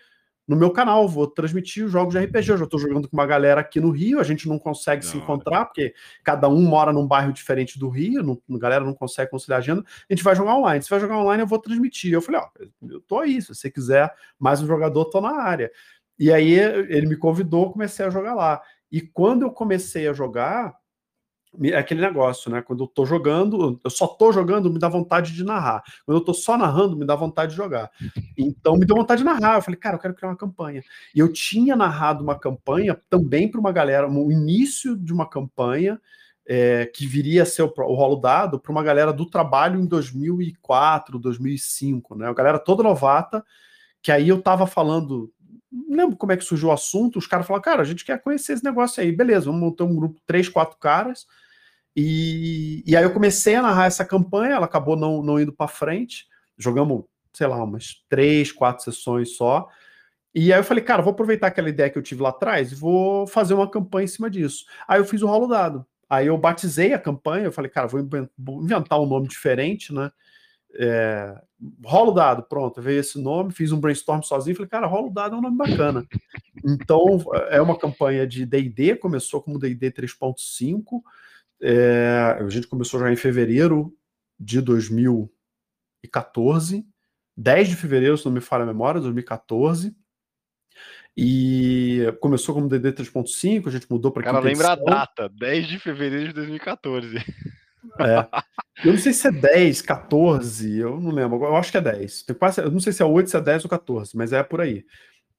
No 0.50 0.56
meu 0.56 0.72
canal, 0.72 1.08
vou 1.08 1.27
transmitir 1.27 1.86
os 1.86 1.91
jogos 1.91 2.15
de 2.15 2.20
RPG. 2.20 2.50
Eu 2.50 2.58
já 2.58 2.63
estou 2.63 2.79
jogando 2.79 3.08
com 3.08 3.15
uma 3.15 3.27
galera 3.27 3.62
aqui 3.62 3.79
no 3.79 3.91
Rio, 3.91 4.20
a 4.20 4.24
gente 4.24 4.50
não 4.50 4.58
consegue 4.58 5.06
não. 5.06 5.12
se 5.12 5.15
encontrar, 5.15 5.65
porque 5.65 5.94
cada 6.24 6.50
um 6.50 6.63
mora 6.63 6.91
num 6.91 7.06
bairro 7.06 7.32
diferente 7.32 7.77
do 7.77 7.88
Rio, 7.88 8.24
não, 8.24 8.41
a 8.56 8.58
galera 8.58 8.84
não 8.84 8.96
consegue 8.96 9.29
conciliar 9.29 9.60
a 9.60 9.62
agenda. 9.62 9.84
A 10.10 10.12
gente 10.13 10.24
vai 10.24 10.36
jogar 10.36 10.56
online. 10.56 10.82
Se 10.82 10.89
vai 10.89 11.00
jogar 11.00 11.20
online, 11.20 11.44
eu 11.44 11.48
vou 11.48 11.60
transmitir. 11.60 12.12
Eu 12.12 12.22
falei, 12.22 12.41
ó, 12.41 12.48
eu 12.89 13.00
tô 13.01 13.20
aí, 13.20 13.39
se 13.39 13.53
você 13.53 13.70
quiser 13.70 14.12
mais 14.39 14.60
um 14.60 14.65
jogador, 14.65 15.06
tô 15.06 15.22
na 15.22 15.39
área. 15.39 15.72
E 16.18 16.34
aí 16.34 16.53
ele 16.53 17.06
me 17.06 17.15
convidou, 17.15 17.72
comecei 17.72 18.03
a 18.03 18.10
jogar 18.10 18.34
lá. 18.34 18.60
E 18.91 19.01
quando 19.01 19.44
eu 19.44 19.51
comecei 19.51 20.08
a 20.08 20.13
jogar, 20.13 20.78
é 21.63 21.77
aquele 21.77 22.01
negócio, 22.01 22.51
né? 22.51 22.62
Quando 22.62 22.84
eu 22.84 22.88
tô 22.88 23.06
jogando, 23.06 23.79
eu 23.84 23.89
só 23.89 24.08
tô 24.08 24.32
jogando, 24.32 24.72
me 24.72 24.79
dá 24.79 24.88
vontade 24.88 25.34
de 25.34 25.44
narrar. 25.44 25.84
Quando 26.06 26.18
eu 26.18 26.24
tô 26.24 26.34
só 26.34 26.58
narrando, 26.58 26.96
me 26.96 27.06
dá 27.06 27.15
vontade 27.15 27.51
de 27.51 27.58
jogar. 27.58 27.89
Então 28.38 28.77
me 28.77 28.86
deu 28.86 28.96
vontade 28.96 29.20
de 29.20 29.25
narrar. 29.25 29.58
Eu 29.58 29.62
falei, 29.62 29.79
cara, 29.79 29.96
eu 29.96 30.00
quero 30.00 30.13
criar 30.13 30.29
uma 30.29 30.38
campanha. 30.38 30.82
E 31.13 31.20
eu 31.20 31.32
tinha 31.32 31.75
narrado 31.75 32.24
uma 32.24 32.38
campanha 32.39 33.00
também 33.10 33.50
para 33.50 33.60
uma 33.60 33.72
galera, 33.72 34.10
o 34.10 34.32
início 34.32 34.96
de 34.96 35.12
uma 35.12 35.27
campanha 35.27 36.00
é, 36.48 36.86
que 36.86 37.06
viria 37.06 37.44
a 37.44 37.46
ser 37.46 37.63
o, 37.63 37.74
o 37.77 37.94
rolo 37.94 38.15
dado 38.15 38.60
para 38.60 38.72
uma 38.72 38.82
galera 38.82 39.12
do 39.12 39.25
trabalho 39.25 39.79
em 39.79 39.86
2004, 39.86 41.20
2005, 41.20 42.15
né? 42.15 42.27
A 42.27 42.34
galera 42.34 42.58
toda 42.58 42.82
novata, 42.82 43.44
que 44.01 44.12
aí 44.12 44.29
eu 44.29 44.41
tava 44.41 44.65
falando 44.65 45.32
lembro 45.90 46.18
como 46.18 46.32
é 46.32 46.38
que 46.38 46.44
surgiu 46.44 46.70
o 46.70 46.72
assunto, 46.72 47.20
os 47.20 47.28
caras 47.28 47.46
falaram, 47.46 47.64
cara, 47.64 47.82
a 47.82 47.86
gente 47.86 48.04
quer 48.04 48.22
conhecer 48.22 48.54
esse 48.54 48.64
negócio 48.64 49.02
aí, 49.02 49.12
beleza, 49.12 49.46
vamos 49.46 49.62
montar 49.62 49.84
um 49.84 49.96
grupo, 49.96 50.20
três, 50.26 50.50
quatro 50.50 50.78
caras, 50.78 51.28
e, 51.96 52.84
e 52.86 52.96
aí 52.96 53.04
eu 53.04 53.14
comecei 53.14 53.56
a 53.56 53.62
narrar 53.62 53.86
essa 53.86 54.06
campanha, 54.06 54.56
ela 54.56 54.66
acabou 54.66 54.96
não, 54.96 55.22
não 55.22 55.40
indo 55.40 55.54
para 55.54 55.68
frente, 55.68 56.28
jogamos, 56.58 57.04
sei 57.34 57.48
lá, 57.48 57.64
umas 57.64 58.04
três, 58.10 58.52
quatro 58.52 58.84
sessões 58.84 59.36
só, 59.36 59.68
e 60.34 60.54
aí 60.54 60.60
eu 60.60 60.64
falei, 60.64 60.84
cara, 60.84 61.02
vou 61.02 61.12
aproveitar 61.12 61.48
aquela 61.48 61.70
ideia 61.70 61.90
que 61.90 61.98
eu 61.98 62.04
tive 62.04 62.22
lá 62.22 62.30
atrás 62.30 62.72
e 62.72 62.76
vou 62.76 63.26
fazer 63.28 63.54
uma 63.54 63.70
campanha 63.70 64.06
em 64.06 64.08
cima 64.08 64.30
disso. 64.30 64.64
Aí 64.88 65.00
eu 65.00 65.06
fiz 65.06 65.22
o 65.24 65.28
rolo 65.28 65.48
dado, 65.48 65.86
aí 66.10 66.28
eu 66.28 66.38
batizei 66.38 66.94
a 66.94 67.00
campanha, 67.00 67.46
eu 67.46 67.52
falei, 67.52 67.70
cara, 67.70 67.88
vou 67.88 68.00
inventar 68.62 69.00
um 69.00 69.08
nome 69.08 69.28
diferente, 69.28 69.94
né, 69.94 70.12
é, 70.76 71.36
rola 71.84 72.12
o 72.12 72.14
dado, 72.14 72.44
pronto, 72.44 72.80
veio 72.82 73.00
esse 73.00 73.20
nome, 73.22 73.52
fiz 73.52 73.72
um 73.72 73.80
brainstorm 73.80 74.22
sozinho, 74.22 74.56
falei, 74.56 74.70
cara, 74.70 74.86
rola 74.88 75.08
o 75.08 75.14
dado 75.14 75.36
é 75.36 75.38
um 75.38 75.42
nome 75.42 75.58
bacana. 75.58 76.06
Então, 76.66 77.24
é 77.50 77.62
uma 77.62 77.78
campanha 77.78 78.28
de 78.28 78.46
D&D, 78.46 78.98
começou 78.98 79.42
como 79.42 79.58
D&D 79.58 79.92
3.5, 79.92 81.02
é, 81.62 82.38
a 82.40 82.50
gente 82.50 82.68
começou 82.68 83.00
já 83.00 83.10
em 83.12 83.16
fevereiro 83.16 83.96
de 84.40 84.62
2014, 84.62 86.86
10 87.38 87.70
de 87.70 87.76
fevereiro, 87.76 88.18
se 88.18 88.26
não 88.26 88.34
me 88.34 88.42
falha 88.42 88.64
a 88.64 88.68
memória, 88.68 89.00
2014, 89.00 89.96
e 91.22 92.16
começou 92.22 92.56
como 92.56 92.70
DD 92.70 92.94
3.5, 92.94 93.68
a 93.68 93.72
gente 93.72 93.88
mudou 93.90 94.12
para 94.12 94.24
Cara, 94.24 94.40
lembra 94.40 94.74
edição. 94.74 94.88
a 94.88 95.00
data, 95.00 95.30
10 95.30 95.68
de 95.68 95.80
fevereiro 95.80 96.30
de 96.30 96.34
2014. 96.34 97.18
É. 98.00 98.27
Eu 98.83 98.93
não 98.93 99.00
sei 99.00 99.13
se 99.13 99.27
é 99.27 99.31
10, 99.31 99.81
14, 99.81 100.77
eu 100.77 101.00
não 101.00 101.12
lembro. 101.12 101.43
Eu 101.43 101.55
acho 101.55 101.71
que 101.71 101.77
é 101.77 101.81
10. 101.81 102.24
Tem 102.24 102.36
quase, 102.36 102.62
eu 102.62 102.71
não 102.71 102.79
sei 102.79 102.93
se 102.93 103.01
é 103.01 103.05
8, 103.05 103.29
se 103.29 103.38
é 103.38 103.41
10 103.41 103.65
ou 103.65 103.69
14, 103.69 104.15
mas 104.15 104.33
é 104.33 104.41
por 104.43 104.62
aí. 104.62 104.86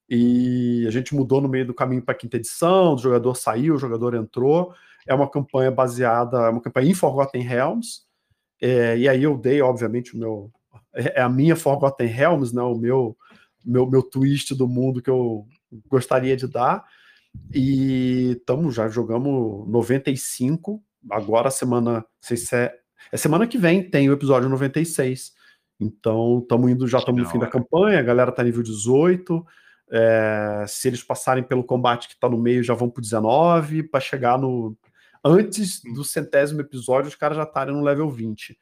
E 0.09 0.85
a 0.87 0.90
gente 0.90 1.14
mudou 1.14 1.40
no 1.40 1.49
meio 1.49 1.66
do 1.66 1.75
caminho 1.75 2.02
para 2.02 2.12
a 2.14 2.18
quinta 2.18 2.37
edição, 2.37 2.94
o 2.94 2.99
jogador 2.99 3.35
saiu, 3.37 3.75
o 3.75 3.78
jogador 3.78 4.14
entrou. 4.14 4.75
É 5.06 5.14
uma 5.14 5.30
campanha 5.30 5.70
baseada, 5.70 6.38
é 6.38 6.50
uma 6.50 6.61
campanha 6.61 6.90
em 6.90 6.94
Forgotten 6.94 7.42
Realms. 7.42 8.02
É, 8.61 8.99
e 8.99 9.09
aí 9.09 9.23
eu 9.23 9.38
dei, 9.38 9.62
obviamente, 9.62 10.14
o 10.14 10.18
meu. 10.18 10.50
É, 10.92 11.20
é 11.20 11.23
a 11.23 11.28
minha 11.28 11.56
Forgotten 11.56 12.09
Realms, 12.09 12.54
né? 12.54 12.62
O 12.62 12.75
meu, 12.76 13.16
meu, 13.64 13.87
meu 13.88 14.02
twist 14.02 14.54
do 14.54 14.68
mundo 14.68 15.00
que 15.00 15.11
eu 15.11 15.47
gostaria 15.88 16.37
de 16.37 16.47
dar. 16.47 16.85
E 17.54 18.32
estamos 18.32 18.75
já 18.75 18.88
jogamos 18.88 19.68
95 19.68 20.82
agora 21.11 21.50
semana, 21.50 22.04
sei 22.21 22.37
se 22.37 22.54
é, 22.54 22.75
é 23.12 23.16
semana 23.16 23.47
que 23.47 23.59
vem 23.59 23.88
tem 23.88 24.09
o 24.11 24.12
episódio 24.12 24.49
96. 24.49 25.33
Então, 25.80 26.40
estamos 26.42 26.71
indo, 26.71 26.87
já 26.87 26.99
estamos 26.99 27.23
no 27.23 27.28
fim 27.28 27.38
da 27.38 27.47
campanha, 27.47 27.99
a 27.99 28.02
galera 28.02 28.33
tá 28.33 28.42
nível 28.42 28.62
18. 28.62 29.45
É, 29.92 30.64
se 30.69 30.88
eles 30.88 31.02
passarem 31.02 31.42
pelo 31.42 31.64
combate 31.64 32.07
que 32.07 32.14
está 32.14 32.28
no 32.28 32.38
meio, 32.38 32.62
já 32.62 32.75
vão 32.75 32.90
pro 32.90 33.02
19, 33.02 33.85
para 33.85 34.00
chegar 34.00 34.38
no. 34.38 34.76
Antes 35.25 35.83
do 35.83 36.04
centésimo 36.04 36.61
episódio, 36.61 37.09
os 37.09 37.14
caras 37.14 37.37
já 37.37 37.42
estarem 37.42 37.75
no 37.75 37.83
level 37.83 38.09
20. 38.11 38.57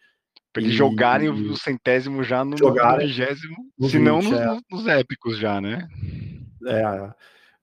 Pra 0.52 0.62
eles 0.62 0.74
e... 0.74 0.76
jogarem 0.76 1.28
o 1.28 1.56
centésimo 1.56 2.22
já 2.22 2.44
no 2.44 2.56
vigésimo, 2.98 3.56
se 3.82 3.98
não 3.98 4.22
nos, 4.22 4.32
é. 4.32 4.58
nos 4.70 4.86
épicos 4.86 5.38
já, 5.38 5.60
né? 5.60 5.86
É. 6.66 7.12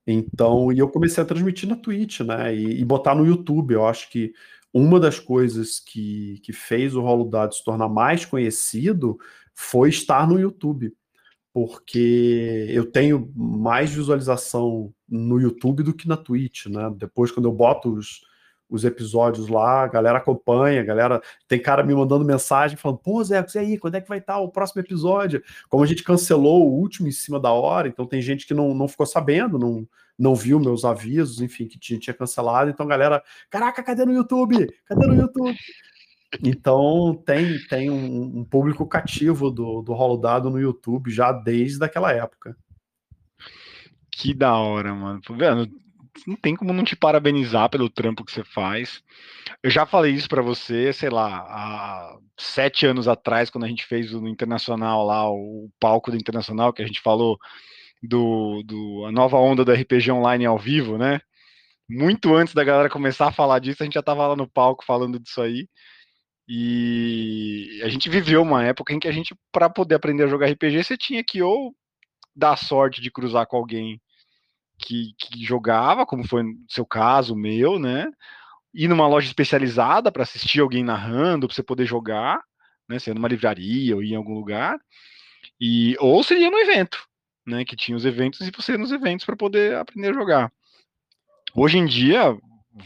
Então, 0.08 0.72
e 0.72 0.78
eu 0.78 0.88
comecei 0.88 1.24
a 1.24 1.26
transmitir 1.26 1.68
na 1.68 1.76
Twitch, 1.76 2.20
né? 2.20 2.56
E, 2.56 2.80
e 2.80 2.86
botar 2.86 3.16
no 3.16 3.26
YouTube. 3.26 3.74
Eu 3.74 3.88
acho 3.88 4.10
que 4.10 4.34
uma 4.78 5.00
das 5.00 5.18
coisas 5.18 5.80
que, 5.80 6.42
que 6.44 6.52
fez 6.52 6.94
o 6.98 7.02
Rolo 7.02 7.30
Dado 7.30 7.56
se 7.56 7.64
tornar 7.64 7.88
mais 7.88 8.26
conhecido 8.26 9.18
foi 9.54 9.88
estar 9.88 10.28
no 10.28 10.38
YouTube. 10.38 10.94
Porque 11.54 12.68
eu 12.70 12.92
tenho 12.92 13.32
mais 13.34 13.90
visualização 13.90 14.94
no 15.08 15.40
YouTube 15.40 15.82
do 15.82 15.94
que 15.94 16.10
na 16.10 16.18
Twitch, 16.18 16.66
né? 16.66 16.94
Depois, 16.98 17.32
quando 17.32 17.48
eu 17.48 17.54
boto 17.54 17.94
os, 17.94 18.20
os 18.70 18.84
episódios 18.84 19.48
lá, 19.48 19.84
a 19.84 19.88
galera 19.88 20.18
acompanha, 20.18 20.82
a 20.82 20.84
galera. 20.84 21.22
Tem 21.48 21.62
cara 21.62 21.84
me 21.84 21.94
mandando 21.94 22.26
mensagem 22.26 22.78
falando: 22.78 23.00
pô, 23.00 23.24
Zé, 23.24 23.46
e 23.56 23.58
aí, 23.58 23.78
quando 23.78 23.96
é 23.96 24.02
que 24.02 24.10
vai 24.10 24.18
estar 24.18 24.40
o 24.40 24.50
próximo 24.50 24.82
episódio? 24.82 25.44
Como 25.70 25.84
a 25.84 25.88
gente 25.88 26.04
cancelou 26.04 26.68
o 26.68 26.74
último 26.74 27.08
em 27.08 27.12
cima 27.12 27.40
da 27.40 27.52
hora, 27.52 27.88
então 27.88 28.06
tem 28.06 28.22
gente 28.22 28.48
que 28.48 28.54
não, 28.54 28.74
não 28.74 28.88
ficou 28.88 29.06
sabendo, 29.06 29.60
não, 29.60 29.88
não 30.18 30.36
viu 30.36 30.60
meus 30.60 30.84
avisos, 30.84 31.42
enfim, 31.42 31.68
que 31.68 31.78
tinha, 31.78 32.00
tinha 32.00 32.14
cancelado. 32.14 32.70
Então, 32.70 32.88
galera, 32.88 33.24
caraca, 33.50 33.84
cadê 33.84 34.06
no 34.06 34.14
YouTube? 34.14 34.68
Cadê 34.86 35.08
no 35.08 35.16
YouTube? 35.16 35.56
Então 36.44 37.22
tem, 37.26 37.60
tem 37.68 37.90
um, 37.90 38.40
um 38.40 38.44
público 38.44 38.86
cativo 38.86 39.50
do, 39.50 39.82
do 39.82 39.94
Rolo 39.94 40.18
Dado 40.18 40.50
no 40.50 40.60
YouTube 40.60 41.10
já 41.10 41.32
desde 41.32 41.84
aquela 41.84 42.12
época. 42.12 42.58
Que 44.12 44.34
da 44.34 44.56
hora, 44.56 44.94
mano. 44.94 45.22
Vendo, 45.32 45.70
não 46.28 46.36
tem 46.36 46.56
como 46.56 46.74
não 46.74 46.84
te 46.84 46.96
parabenizar 46.96 47.70
pelo 47.70 47.90
trampo 47.90 48.24
que 48.24 48.32
você 48.32 48.44
faz. 48.44 49.04
Eu 49.62 49.70
já 49.70 49.86
falei 49.86 50.14
isso 50.14 50.30
para 50.30 50.42
você, 50.42 50.94
sei 50.94 51.10
lá, 51.10 51.40
há 51.40 52.18
sete 52.38 52.86
anos 52.86 53.08
atrás, 53.08 53.50
quando 53.50 53.66
a 53.66 53.68
gente 53.68 53.86
fez 53.86 54.12
no 54.12 54.28
Internacional 54.28 55.06
lá, 55.06 55.30
o 55.30 55.70
palco 55.80 56.12
do 56.12 56.18
Internacional, 56.18 56.74
que 56.74 56.82
a 56.82 56.88
gente 56.88 57.02
falou 57.02 57.38
do, 58.02 58.64
do 58.64 59.06
a 59.06 59.12
nova 59.12 59.38
onda 59.38 59.66
do 59.66 59.72
RPG 59.72 60.12
online 60.12 60.46
ao 60.46 60.58
vivo, 60.58 60.98
né? 60.98 61.20
Muito 61.90 62.34
antes 62.36 62.54
da 62.54 62.64
galera 62.64 62.90
começar 62.90 63.28
a 63.28 63.32
falar 63.32 63.60
disso, 63.60 63.84
a 63.84 63.86
gente 63.86 63.94
já 63.94 64.00
estava 64.00 64.28
lá 64.28 64.36
no 64.36 64.48
palco 64.50 64.86
falando 64.86 65.20
disso 65.20 65.42
aí. 65.42 65.68
E 66.48 67.82
a 67.84 67.90
gente 67.90 68.10
viveu 68.10 68.42
uma 68.42 68.64
época 68.64 68.94
em 68.94 69.00
que 69.00 69.08
a 69.08 69.12
gente, 69.12 69.36
para 69.52 69.70
poder 69.70 69.96
aprender 69.96 70.24
a 70.24 70.28
jogar 70.28 70.48
RPG, 70.48 70.84
você 70.84 70.98
tinha 70.98 71.24
que 71.24 71.42
ou 71.42 71.76
dar 72.36 72.56
sorte 72.58 73.02
de 73.02 73.12
cruzar 73.12 73.48
com 73.48 73.58
alguém 73.58 74.00
que, 74.78 75.14
que 75.18 75.44
jogava, 75.44 76.06
como 76.06 76.28
foi 76.28 76.44
no 76.44 76.56
seu 76.70 76.86
caso, 76.86 77.34
o 77.34 77.38
meu, 77.38 77.80
né? 77.80 78.12
Ir 78.74 78.88
numa 78.88 79.08
loja 79.08 79.28
especializada 79.28 80.12
para 80.12 80.24
assistir 80.24 80.60
alguém 80.60 80.84
narrando, 80.84 81.48
para 81.48 81.56
você 81.56 81.64
poder 81.64 81.86
jogar, 81.86 82.42
né? 82.88 83.00
Sendo 83.00 83.16
numa 83.16 83.28
livraria 83.28 83.96
ou 83.96 84.04
em 84.04 84.16
algum 84.16 84.34
lugar. 84.34 84.78
E, 85.60 85.96
ou 86.00 86.24
seria 86.24 86.50
no 86.50 86.60
evento, 86.60 86.98
né, 87.46 87.64
que 87.64 87.76
tinha 87.76 87.96
os 87.96 88.06
eventos 88.06 88.42
e 88.42 88.52
você 88.52 88.78
nos 88.78 88.92
eventos 88.92 89.26
para 89.26 89.36
poder 89.36 89.76
aprender 89.76 90.10
a 90.10 90.14
jogar. 90.14 90.52
Hoje 91.56 91.78
em 91.78 91.86
dia, 91.86 92.38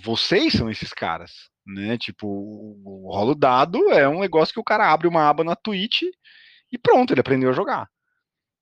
vocês 0.03 0.53
são 0.53 0.69
esses 0.69 0.93
caras, 0.93 1.49
né? 1.65 1.97
Tipo, 1.97 2.27
o 2.27 3.09
rolo 3.11 3.33
dado 3.33 3.91
é 3.91 4.07
um 4.07 4.19
negócio 4.19 4.53
que 4.53 4.59
o 4.59 4.63
cara 4.63 4.91
abre 4.91 5.07
uma 5.07 5.27
aba 5.27 5.43
na 5.43 5.55
Twitch 5.55 6.03
e 6.71 6.77
pronto, 6.77 7.13
ele 7.13 7.21
aprendeu 7.21 7.49
a 7.49 7.53
jogar. 7.53 7.89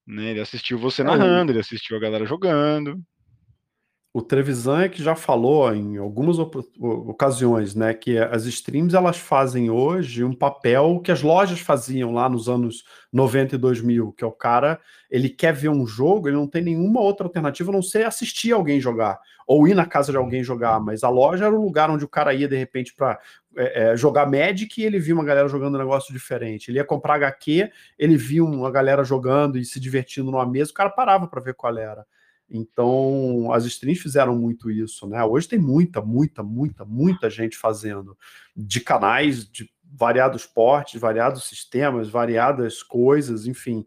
Né? 0.06 0.32
Ele 0.32 0.40
assistiu 0.40 0.80
você 0.80 1.02
é, 1.02 1.06
narrando, 1.06 1.52
ele 1.52 1.60
assistiu 1.60 1.98
a 1.98 2.00
galera 2.00 2.26
jogando 2.26 2.98
o 4.18 4.22
Trevisan 4.24 4.82
é 4.82 4.90
que 4.90 5.04
já 5.04 5.16
falou 5.16 5.72
em 5.76 5.98
algumas 5.98 6.40
ocasiões, 6.80 7.76
né, 7.76 7.94
que 7.94 8.18
as 8.18 8.46
streams 8.46 8.96
elas 8.96 9.18
fazem 9.18 9.70
hoje 9.70 10.24
um 10.24 10.34
papel 10.34 11.00
que 11.04 11.12
as 11.12 11.22
lojas 11.22 11.60
faziam 11.60 12.12
lá 12.12 12.28
nos 12.28 12.50
anos 12.50 12.84
90 13.14 13.54
e 13.54 13.58
2000, 13.60 14.12
que 14.14 14.24
é 14.24 14.28
o 14.28 14.32
cara, 14.32 14.80
ele 15.08 15.30
quer 15.30 15.54
ver 15.54 15.70
um 15.70 15.86
jogo, 15.86 16.28
ele 16.28 16.36
não 16.36 16.48
tem 16.48 16.64
nenhuma 16.64 17.00
outra 17.00 17.28
alternativa 17.28 17.70
a 17.70 17.74
não 17.74 17.84
ser 17.84 18.08
assistir 18.08 18.52
alguém 18.52 18.82
jogar, 18.82 19.20
ou 19.46 19.68
ir 19.68 19.76
na 19.76 19.86
casa 19.86 20.12
de 20.12 20.18
alguém 20.18 20.44
jogar, 20.44 20.80
mas 20.80 21.04
a 21.04 21.10
loja 21.10 21.46
era 21.46 21.54
o 21.54 21.64
lugar 21.64 21.92
onde 21.92 22.04
o 22.04 22.10
cara 22.10 22.34
ia 22.34 22.48
de 22.48 22.58
repente 22.58 22.96
para 22.96 23.20
é, 23.56 23.92
é, 23.92 23.96
jogar 23.96 24.26
Magic 24.26 24.82
e 24.82 24.84
ele 24.84 24.98
viu 24.98 25.16
uma 25.16 25.24
galera 25.24 25.48
jogando 25.48 25.76
um 25.76 25.80
negócio 25.80 26.12
diferente. 26.12 26.72
Ele 26.72 26.80
ia 26.80 26.84
comprar 26.84 27.14
HQ, 27.18 27.70
ele 28.00 28.18
viu 28.18 28.48
uma 28.48 28.72
galera 28.72 29.04
jogando 29.04 29.60
e 29.60 29.64
se 29.64 29.80
divertindo 29.80 30.32
numa 30.32 30.46
mesa, 30.48 30.72
o 30.72 30.74
cara 30.74 30.90
parava 30.90 31.28
para 31.28 31.40
ver 31.40 31.54
qual 31.54 31.78
era. 31.78 32.04
Então, 32.50 33.52
as 33.52 33.66
streams 33.66 34.02
fizeram 34.02 34.36
muito 34.38 34.72
isso, 34.72 35.08
né? 35.08 35.24
Hoje 35.24 35.48
tem 35.48 35.60
muita, 35.60 36.02
muita, 36.02 36.42
muita, 36.42 36.86
muita 36.86 37.30
gente 37.30 37.58
fazendo 37.58 38.18
de 38.56 38.80
canais 38.80 39.50
de 39.50 39.70
variados 39.84 40.46
portes, 40.46 41.00
variados 41.00 41.46
sistemas, 41.46 42.10
variadas 42.10 42.82
coisas, 42.84 43.46
enfim. 43.46 43.86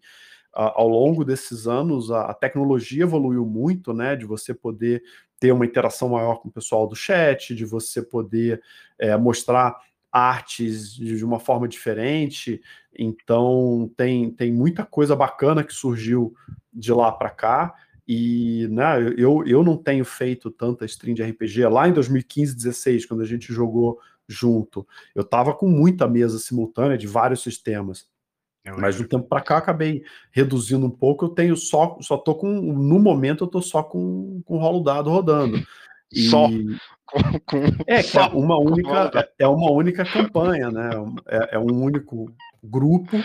ao 0.53 0.89
longo 0.89 1.25
desses 1.25 1.67
anos 1.67 2.11
a, 2.11 2.35
tecnologia 2.35 3.05
evoluiu 3.05 3.47
muito, 3.47 3.93
né? 3.93 4.17
De 4.17 4.27
você 4.27 4.53
poder 4.53 5.03
ter 5.39 5.53
uma 5.53 5.65
interação 5.65 6.11
maior 6.11 6.37
com 6.37 6.49
o 6.49 6.53
pessoal 6.53 6.87
do 6.87 6.95
chat, 6.95 7.55
de 7.55 7.65
você 7.65 8.03
poder 8.03 8.61
é, 8.99 9.17
mostrar 9.17 9.81
artes 10.13 10.93
de 10.95 11.25
uma 11.25 11.39
forma 11.39 11.67
diferente. 11.69 12.61
Então 12.99 13.91
tem, 13.97 14.31
tem 14.31 14.53
muita 14.53 14.85
coisa 14.85 15.17
bacana 15.17 15.65
que 15.65 15.73
surgiu 15.73 16.35
de 16.73 16.93
lá 16.93 17.11
para 17.13 17.31
cá. 17.31 17.75
E 18.07 18.67
né, 18.69 19.15
eu, 19.17 19.45
eu 19.47 19.63
não 19.63 19.77
tenho 19.77 20.05
feito 20.05 20.51
tanta 20.51 20.85
stream 20.85 21.15
de 21.15 21.23
RPG. 21.23 21.67
Lá 21.67 21.89
em 21.89 21.93
2015, 21.93 22.57
16, 22.57 23.07
quando 23.07 23.23
a 23.23 23.27
gente 23.27 23.53
jogou 23.53 23.99
junto, 24.29 24.87
eu 25.15 25.23
estava 25.23 25.53
com 25.55 25.69
muita 25.69 26.07
mesa 26.07 26.39
simultânea 26.39 26.97
de 26.97 27.07
vários 27.07 27.43
sistemas. 27.43 28.09
Mas 28.79 28.97
de 28.97 29.03
um 29.03 29.09
tempo 29.09 29.27
para 29.27 29.41
cá 29.41 29.57
acabei 29.57 30.05
reduzindo 30.31 30.87
um 30.87 30.91
pouco. 30.91 31.25
Eu 31.25 31.31
tenho 31.31 31.57
só, 31.57 31.97
só 32.01 32.17
tô 32.17 32.35
com, 32.35 32.49
no 32.49 32.99
momento 32.99 33.45
eu 33.45 33.49
tô 33.49 33.63
só 33.63 33.83
com, 33.83 34.43
com 34.45 34.59
rolo 34.59 34.83
dado 34.83 35.11
rodando. 35.11 35.61
E... 36.13 36.29
Só 36.29 36.47
com, 37.07 37.23
com 37.47 37.59
é, 37.87 38.03
só, 38.03 38.25
é 38.25 38.29
uma 38.29 38.59
única 38.59 39.11
é, 39.15 39.45
é 39.45 39.49
uma 39.49 39.71
única 39.71 40.05
campanha, 40.05 40.71
né? 40.71 40.91
É, 41.27 41.57
é 41.57 41.59
um 41.59 41.83
único 41.83 42.33
grupo 42.63 43.17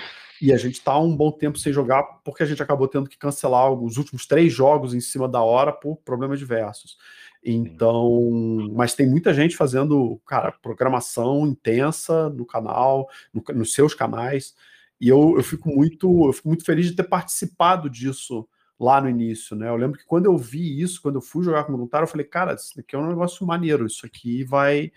e 0.42 0.52
a 0.54 0.58
gente 0.58 0.76
está 0.76 0.98
um 1.00 1.16
bom 1.16 1.32
tempo 1.32 1.58
sem 1.58 1.72
jogar 1.72 2.04
porque 2.24 2.44
a 2.44 2.46
gente 2.46 2.62
acabou 2.62 2.88
tendo 2.88 3.10
que 3.10 3.18
cancelar 3.18 3.72
os 3.72 3.98
últimos 3.98 4.26
três 4.26 4.52
jogos 4.52 4.94
em 4.94 5.00
cima 5.00 5.28
da 5.28 5.42
hora 5.42 5.72
por 5.72 5.98
problemas 5.98 6.40
diversos. 6.40 6.98
Então, 7.44 8.72
mas 8.74 8.96
tem 8.96 9.08
muita 9.08 9.34
gente 9.34 9.56
fazendo, 9.56 10.20
cara, 10.26 10.52
programação 10.52 11.46
intensa 11.46 12.28
no 12.30 12.46
canal, 12.46 13.08
no, 13.32 13.44
nos 13.54 13.72
seus 13.72 13.94
canais, 13.94 14.56
e 15.00 15.10
eu, 15.10 15.36
eu 15.38 15.44
fico 15.44 15.70
muito, 15.70 16.28
eu 16.28 16.34
fico 16.34 16.48
muito 16.48 16.66
feliz 16.66 16.88
de 16.88 16.96
ter 16.96 17.04
participado 17.04 17.88
disso 17.88 18.48
lá 18.80 19.00
no 19.00 19.08
início, 19.08 19.56
né? 19.56 19.70
Eu 19.70 19.76
lembro 19.76 20.00
que 20.00 20.06
quando 20.06 20.26
eu 20.26 20.38
vi 20.38 20.82
isso, 20.82 21.02
quando 21.02 21.16
eu 21.16 21.22
fui 21.22 21.44
jogar 21.44 21.64
como 21.66 21.78
voluntário, 21.78 22.06
eu 22.06 22.10
falei, 22.10 22.26
cara, 22.26 22.56
isso 22.56 22.80
aqui 22.80 22.96
é 22.96 23.00
um 23.00 23.08
negócio 23.08 23.46
maneiro, 23.46 23.86
isso 23.86 24.06
aqui 24.06 24.44
vai 24.44 24.92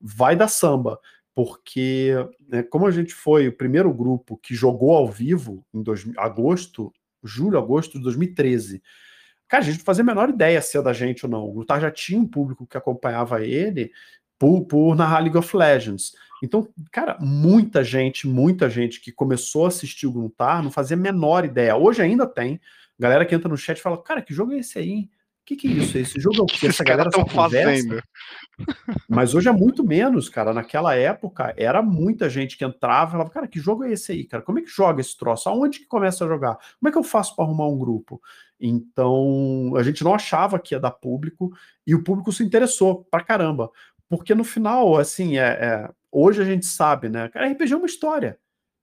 vai 0.00 0.34
dar 0.34 0.48
samba 0.48 0.98
porque 1.34 2.12
né, 2.48 2.62
como 2.62 2.86
a 2.86 2.90
gente 2.90 3.14
foi 3.14 3.48
o 3.48 3.56
primeiro 3.56 3.92
grupo 3.92 4.36
que 4.36 4.54
jogou 4.54 4.94
ao 4.94 5.08
vivo 5.08 5.64
em 5.72 5.82
dois, 5.82 6.06
agosto, 6.16 6.92
julho, 7.22 7.58
agosto 7.58 7.96
de 7.96 8.04
2013, 8.04 8.82
cara, 9.48 9.62
a 9.62 9.66
gente 9.66 9.78
não 9.78 9.84
fazia 9.84 10.02
a 10.02 10.06
menor 10.06 10.28
ideia 10.28 10.60
se 10.60 10.76
é 10.76 10.82
da 10.82 10.92
gente 10.92 11.24
ou 11.24 11.30
não. 11.30 11.44
O 11.44 11.54
Lutar 11.54 11.80
já 11.80 11.90
tinha 11.90 12.20
um 12.20 12.26
público 12.26 12.66
que 12.66 12.76
acompanhava 12.76 13.44
ele 13.44 13.90
por, 14.38 14.64
por 14.64 14.96
narrar 14.96 15.20
League 15.20 15.38
of 15.38 15.56
Legends. 15.56 16.12
Então, 16.42 16.68
cara, 16.90 17.16
muita 17.20 17.84
gente, 17.84 18.26
muita 18.26 18.68
gente 18.68 19.00
que 19.00 19.12
começou 19.12 19.64
a 19.64 19.68
assistir 19.68 20.06
o 20.06 20.12
Gruntar 20.12 20.62
não 20.62 20.70
fazia 20.70 20.96
a 20.96 21.00
menor 21.00 21.44
ideia. 21.44 21.76
Hoje 21.76 22.02
ainda 22.02 22.26
tem. 22.26 22.60
Galera 22.98 23.24
que 23.24 23.34
entra 23.34 23.48
no 23.48 23.56
chat 23.56 23.78
e 23.78 23.82
fala, 23.82 24.02
cara, 24.02 24.20
que 24.20 24.34
jogo 24.34 24.52
é 24.52 24.58
esse 24.58 24.78
aí? 24.78 25.08
O 25.42 25.44
que, 25.44 25.56
que 25.56 25.66
é 25.66 25.70
isso? 25.72 25.98
Esse 25.98 26.20
jogo 26.20 26.36
é 26.38 26.42
o 26.42 26.46
que? 26.46 26.68
Essa 26.68 26.84
galera 26.84 27.10
só 27.12 27.26
fazendo. 27.26 28.00
Mas 29.08 29.34
hoje 29.34 29.48
é 29.48 29.52
muito 29.52 29.84
menos, 29.84 30.28
cara. 30.28 30.54
Naquela 30.54 30.94
época 30.94 31.52
era 31.56 31.82
muita 31.82 32.30
gente 32.30 32.56
que 32.56 32.64
entrava 32.64 33.08
e 33.08 33.12
falava, 33.12 33.30
cara, 33.30 33.48
que 33.48 33.58
jogo 33.58 33.82
é 33.82 33.90
esse 33.90 34.12
aí, 34.12 34.24
cara? 34.24 34.40
Como 34.40 34.60
é 34.60 34.62
que 34.62 34.70
joga 34.70 35.00
esse 35.00 35.16
troço? 35.16 35.48
Aonde 35.48 35.80
que 35.80 35.86
começa 35.86 36.24
a 36.24 36.28
jogar? 36.28 36.58
Como 36.78 36.88
é 36.88 36.92
que 36.92 36.98
eu 36.98 37.02
faço 37.02 37.34
para 37.34 37.44
arrumar 37.44 37.66
um 37.66 37.76
grupo? 37.76 38.22
Então, 38.60 39.72
a 39.76 39.82
gente 39.82 40.04
não 40.04 40.14
achava 40.14 40.60
que 40.60 40.76
ia 40.76 40.80
dar 40.80 40.92
público 40.92 41.52
e 41.84 41.92
o 41.92 42.04
público 42.04 42.30
se 42.30 42.44
interessou 42.44 43.04
pra 43.10 43.24
caramba. 43.24 43.68
Porque 44.08 44.36
no 44.36 44.44
final, 44.44 44.96
assim, 44.96 45.38
é, 45.38 45.42
é 45.42 45.90
hoje 46.12 46.40
a 46.40 46.44
gente 46.44 46.66
sabe, 46.66 47.08
né? 47.08 47.28
Cara, 47.30 47.48
RPG 47.48 47.72
é 47.72 47.76
uma 47.76 47.86
história. 47.86 48.38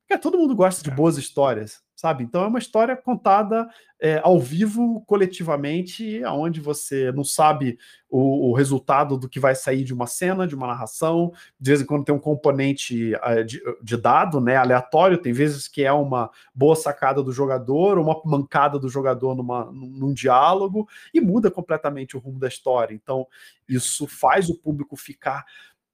Cara, 0.10 0.20
todo 0.20 0.38
mundo 0.38 0.54
gosta 0.54 0.84
de 0.84 0.90
é. 0.90 0.94
boas 0.94 1.18
histórias 1.18 1.82
sabe? 2.00 2.24
Então 2.24 2.46
é 2.46 2.48
uma 2.48 2.60
história 2.60 2.96
contada 2.96 3.68
é, 4.00 4.22
ao 4.24 4.40
vivo, 4.40 5.04
coletivamente, 5.06 6.24
aonde 6.24 6.62
você 6.62 7.12
não 7.12 7.26
sabe 7.26 7.78
o, 8.10 8.50
o, 8.50 8.54
resultado 8.54 9.18
do 9.18 9.28
que 9.28 9.38
vai 9.38 9.54
sair 9.54 9.84
de 9.84 9.94
uma 9.94 10.08
cena, 10.08 10.48
de 10.48 10.56
uma 10.56 10.68
narração. 10.68 11.34
De 11.60 11.72
vez 11.72 11.82
em 11.82 11.86
quando 11.86 12.06
tem 12.06 12.16
um 12.16 12.20
componente 12.20 13.14
uh, 13.16 13.44
de, 13.44 13.62
de, 13.84 13.98
dado, 13.98 14.40
né, 14.40 14.56
aleatório. 14.56 15.18
Tem 15.18 15.34
vezes 15.34 15.68
que 15.68 15.84
é 15.84 15.92
uma 15.92 16.32
boa 16.56 16.74
sacada 16.74 17.22
do 17.22 17.34
jogador, 17.34 18.00
uma 18.00 18.22
mancada 18.24 18.80
do 18.80 18.88
jogador 18.88 19.36
numa, 19.36 19.70
num 19.70 20.14
diálogo 20.14 20.88
e 21.14 21.20
muda 21.20 21.52
completamente 21.52 22.16
o 22.16 22.20
rumo 22.22 22.40
da 22.40 22.48
história. 22.48 22.96
Então 22.96 23.28
isso 23.68 24.08
faz 24.08 24.50
o 24.50 24.58
público 24.58 24.96
ficar 24.96 25.44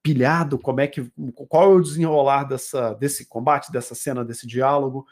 pilhado, 0.04 0.60
como 0.60 0.82
é 0.82 0.88
que 0.88 1.12
qual 1.50 1.64
é 1.64 1.76
o 1.78 1.82
desenrolar 1.82 2.44
dessa, 2.44 2.94
desse 2.94 3.26
combate, 3.26 3.72
dessa 3.72 3.96
cena, 3.96 4.24
desse 4.24 4.46
diálogo. 4.46 5.08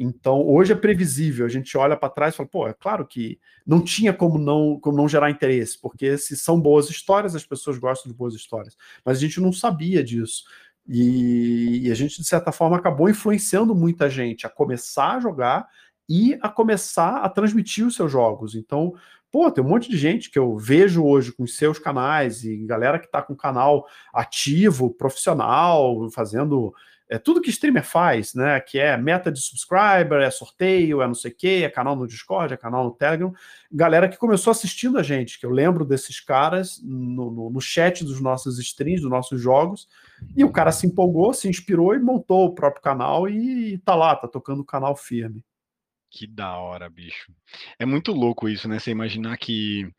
Então, 0.00 0.46
hoje 0.46 0.72
é 0.72 0.76
previsível. 0.76 1.44
A 1.44 1.48
gente 1.48 1.76
olha 1.76 1.96
para 1.96 2.08
trás 2.08 2.32
e 2.32 2.36
fala, 2.36 2.48
pô, 2.48 2.68
é 2.68 2.72
claro 2.72 3.04
que 3.04 3.40
não 3.66 3.82
tinha 3.82 4.12
como 4.12 4.38
não, 4.38 4.78
como 4.78 4.96
não 4.96 5.08
gerar 5.08 5.28
interesse, 5.28 5.78
porque 5.80 6.16
se 6.16 6.36
são 6.36 6.60
boas 6.60 6.88
histórias, 6.88 7.34
as 7.34 7.44
pessoas 7.44 7.78
gostam 7.78 8.10
de 8.10 8.16
boas 8.16 8.34
histórias. 8.34 8.76
Mas 9.04 9.18
a 9.18 9.20
gente 9.20 9.40
não 9.40 9.52
sabia 9.52 10.02
disso. 10.04 10.44
E, 10.88 11.80
e 11.86 11.90
a 11.90 11.94
gente, 11.94 12.22
de 12.22 12.28
certa 12.28 12.52
forma, 12.52 12.76
acabou 12.76 13.10
influenciando 13.10 13.74
muita 13.74 14.08
gente 14.08 14.46
a 14.46 14.48
começar 14.48 15.16
a 15.16 15.20
jogar 15.20 15.68
e 16.08 16.38
a 16.40 16.48
começar 16.48 17.16
a 17.18 17.28
transmitir 17.28 17.84
os 17.84 17.96
seus 17.96 18.10
jogos. 18.10 18.54
Então, 18.54 18.94
pô, 19.32 19.50
tem 19.50 19.62
um 19.62 19.68
monte 19.68 19.90
de 19.90 19.98
gente 19.98 20.30
que 20.30 20.38
eu 20.38 20.56
vejo 20.56 21.04
hoje 21.04 21.32
com 21.32 21.44
seus 21.44 21.78
canais 21.78 22.44
e 22.44 22.56
galera 22.64 23.00
que 23.00 23.06
está 23.06 23.20
com 23.20 23.34
canal 23.34 23.86
ativo, 24.14 24.94
profissional, 24.94 26.08
fazendo 26.10 26.72
é 27.08 27.18
tudo 27.18 27.40
que 27.40 27.48
streamer 27.48 27.84
faz, 27.84 28.34
né? 28.34 28.60
Que 28.60 28.78
é 28.78 28.96
meta 28.96 29.32
de 29.32 29.40
subscriber, 29.40 30.20
é 30.20 30.30
sorteio, 30.30 31.00
é 31.00 31.06
não 31.06 31.14
sei 31.14 31.30
o 31.30 31.34
quê, 31.34 31.62
é 31.64 31.70
canal 31.70 31.96
no 31.96 32.06
Discord, 32.06 32.52
é 32.52 32.56
canal 32.56 32.84
no 32.84 32.90
Telegram. 32.90 33.32
Galera 33.72 34.08
que 34.08 34.18
começou 34.18 34.50
assistindo 34.50 34.98
a 34.98 35.02
gente, 35.02 35.40
que 35.40 35.46
eu 35.46 35.50
lembro 35.50 35.84
desses 35.84 36.20
caras 36.20 36.80
no, 36.82 37.30
no, 37.30 37.50
no 37.50 37.60
chat 37.60 38.04
dos 38.04 38.20
nossos 38.20 38.58
streams, 38.58 39.00
dos 39.00 39.10
nossos 39.10 39.40
jogos, 39.40 39.88
e 40.36 40.44
o 40.44 40.52
cara 40.52 40.70
se 40.70 40.86
empolgou, 40.86 41.32
se 41.32 41.48
inspirou 41.48 41.94
e 41.94 41.98
montou 41.98 42.46
o 42.46 42.54
próprio 42.54 42.82
canal 42.82 43.28
e, 43.28 43.74
e 43.74 43.78
tá 43.78 43.94
lá, 43.94 44.14
tá 44.14 44.28
tocando 44.28 44.60
o 44.60 44.66
canal 44.66 44.94
firme. 44.94 45.42
Que 46.10 46.26
da 46.26 46.56
hora, 46.56 46.88
bicho. 46.88 47.32
É 47.78 47.84
muito 47.84 48.12
louco 48.12 48.48
isso, 48.48 48.66
né? 48.68 48.78
Você 48.78 48.90
imaginar 48.90 49.36
que, 49.36 49.90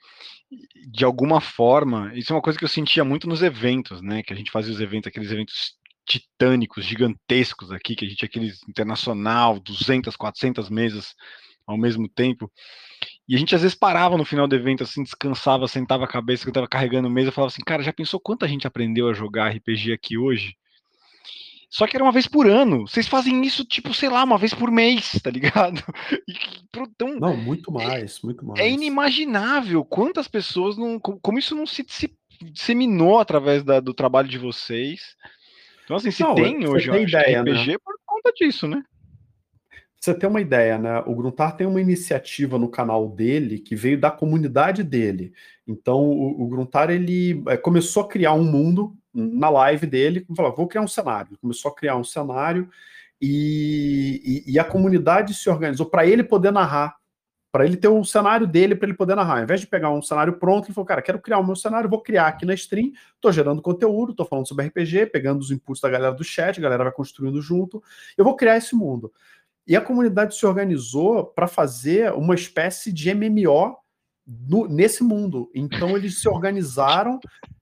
de 0.92 1.06
alguma 1.06 1.40
forma, 1.40 2.12
isso 2.16 2.34
é 2.34 2.36
uma 2.36 2.42
coisa 2.42 2.58
que 2.58 2.66
eu 2.66 2.70
sentia 2.70 3.04
muito 3.04 3.28
nos 3.28 3.44
eventos, 3.44 4.02
né? 4.02 4.24
Que 4.24 4.34
a 4.34 4.36
gente 4.36 4.52
fazia 4.52 4.74
os 4.74 4.82
eventos, 4.82 5.08
aqueles 5.08 5.32
eventos 5.32 5.79
titânicos, 6.10 6.84
gigantescos 6.84 7.72
aqui, 7.72 7.96
que 7.96 8.04
a 8.04 8.10
gente 8.10 8.26
aqueles 8.26 8.60
internacional, 8.68 9.60
200, 9.60 10.16
400 10.16 10.70
mesas 10.70 11.14
ao 11.68 11.78
mesmo 11.78 12.10
tempo. 12.10 12.52
E 13.28 13.36
a 13.36 13.38
gente 13.38 13.54
às 13.54 13.62
vezes 13.62 13.78
parava 13.78 14.18
no 14.18 14.26
final 14.26 14.48
do 14.48 14.56
evento, 14.56 14.84
assim, 14.84 15.04
descansava, 15.04 15.68
sentava 15.68 16.06
a 16.06 16.08
cabeça 16.08 16.44
que 16.44 16.50
eu 16.50 16.54
tava 16.54 16.68
carregando 16.68 17.10
mesa, 17.12 17.32
falava 17.32 17.54
assim, 17.54 17.62
cara, 17.64 17.84
já 17.84 17.94
pensou 17.94 18.20
quanta 18.20 18.48
gente 18.48 18.66
aprendeu 18.66 19.08
a 19.08 19.14
jogar 19.14 19.50
RPG 19.50 19.94
aqui 19.94 20.18
hoje? 20.18 20.58
Só 21.70 21.86
que 21.86 21.96
era 21.96 22.04
uma 22.04 22.12
vez 22.12 22.28
por 22.28 22.48
ano. 22.48 22.88
Vocês 22.88 23.08
fazem 23.08 23.46
isso, 23.46 23.64
tipo, 23.64 23.94
sei 23.94 24.10
lá, 24.10 24.24
uma 24.24 24.40
vez 24.40 24.56
por 24.56 24.72
mês, 24.72 25.12
tá 25.24 25.30
ligado? 25.30 25.84
Então, 26.76 27.20
não, 27.20 27.38
muito 27.38 27.72
mais, 27.72 28.20
muito 28.24 28.44
é 28.44 28.48
mais. 28.48 28.60
É 28.62 28.70
inimaginável 28.70 29.86
quantas 29.86 30.28
pessoas 30.28 30.76
não. 30.76 31.00
Como 31.00 31.38
isso 31.38 31.54
não 31.54 31.68
se 31.68 31.86
disseminou 32.42 33.20
através 33.20 33.64
da, 33.64 33.80
do 33.80 33.94
trabalho 33.94 34.28
de 34.28 34.40
vocês. 34.40 35.16
Então, 35.90 35.98
assim, 35.98 36.12
se 36.12 36.22
não, 36.22 36.36
tem 36.36 36.68
hoje 36.68 36.92
tem 36.92 37.02
ideia, 37.02 37.42
RPG 37.42 37.72
né? 37.72 37.78
por 37.84 37.96
conta 38.06 38.32
disso, 38.32 38.68
né? 38.68 38.84
Você 40.00 40.14
tem 40.14 40.30
uma 40.30 40.40
ideia, 40.40 40.78
né? 40.78 41.00
O 41.08 41.16
Gruntar 41.16 41.58
tem 41.58 41.66
uma 41.66 41.82
iniciativa 41.82 42.60
no 42.60 42.70
canal 42.70 43.10
dele 43.10 43.58
que 43.58 43.76
veio 43.76 44.00
da 44.00 44.12
comunidade 44.12 44.84
dele. 44.84 45.34
Então, 45.68 45.98
o, 45.98 46.44
o 46.44 46.48
Gruntar 46.48 46.92
ele 46.92 47.44
é, 47.48 47.58
começou 47.58 48.04
a 48.04 48.08
criar 48.08 48.34
um 48.34 48.44
mundo 48.44 48.96
na 49.12 49.50
live 49.50 49.88
dele, 49.88 50.28
falou, 50.38 50.56
vou 50.56 50.68
criar 50.68 50.84
um 50.84 50.88
cenário. 50.88 51.36
Começou 51.42 51.72
a 51.72 51.76
criar 51.76 51.96
um 51.96 52.04
cenário 52.04 52.70
e, 53.20 54.44
e, 54.46 54.54
e 54.54 54.60
a 54.60 54.64
comunidade 54.64 55.34
se 55.34 55.50
organizou 55.50 55.88
para 55.88 56.06
ele 56.06 56.24
poder 56.24 56.52
narrar 56.52 56.99
para 57.52 57.66
ele 57.66 57.78
ter 57.78 57.88
um 57.88 58.04
cenário 58.04 58.46
dele 58.46 58.76
para 58.76 58.88
ele 58.88 58.98
poder 58.98 59.16
narrar. 59.16 59.38
Ao 59.38 59.44
invés 59.44 59.62
de 59.62 59.68
pegar 59.68 59.90
um 59.90 60.02
cenário 60.02 60.34
pronto, 60.34 60.68
ele 60.68 60.74
falou, 60.74 60.86
cara, 60.86 61.02
quero 61.02 61.20
criar 61.20 61.40
o 61.40 61.46
meu 61.46 61.56
cenário, 61.56 61.90
vou 61.90 62.02
criar 62.02 62.28
aqui 62.28 62.46
na 62.46 62.54
stream, 62.54 62.92
tô 63.20 63.32
gerando 63.32 63.62
conteúdo, 63.62 64.14
tô 64.14 64.26
falando 64.26 64.48
sobre 64.48 64.68
RPG, 64.68 65.08
pegando 65.08 65.40
os 65.40 65.52
impulsos 65.52 65.82
da 65.82 65.90
galera 65.90 66.14
do 66.14 66.24
chat, 66.24 66.60
a 66.60 66.62
galera 66.62 66.84
vai 66.84 66.94
construindo 66.94 67.42
junto, 67.42 67.82
eu 68.18 68.24
vou 68.24 68.36
criar 68.36 68.58
esse 68.58 68.76
mundo. 68.76 69.12
E 69.66 69.76
a 69.76 69.82
comunidade 69.82 70.36
se 70.36 70.46
organizou 70.46 71.26
para 71.26 71.48
fazer 71.48 72.12
uma 72.14 72.34
espécie 72.34 72.92
de 72.92 73.14
MMO 73.14 73.78
no, 74.26 74.68
nesse 74.68 75.04
mundo. 75.04 75.50
Então 75.54 75.96
eles 75.96 76.22
se 76.22 76.30
organizaram 76.30 77.20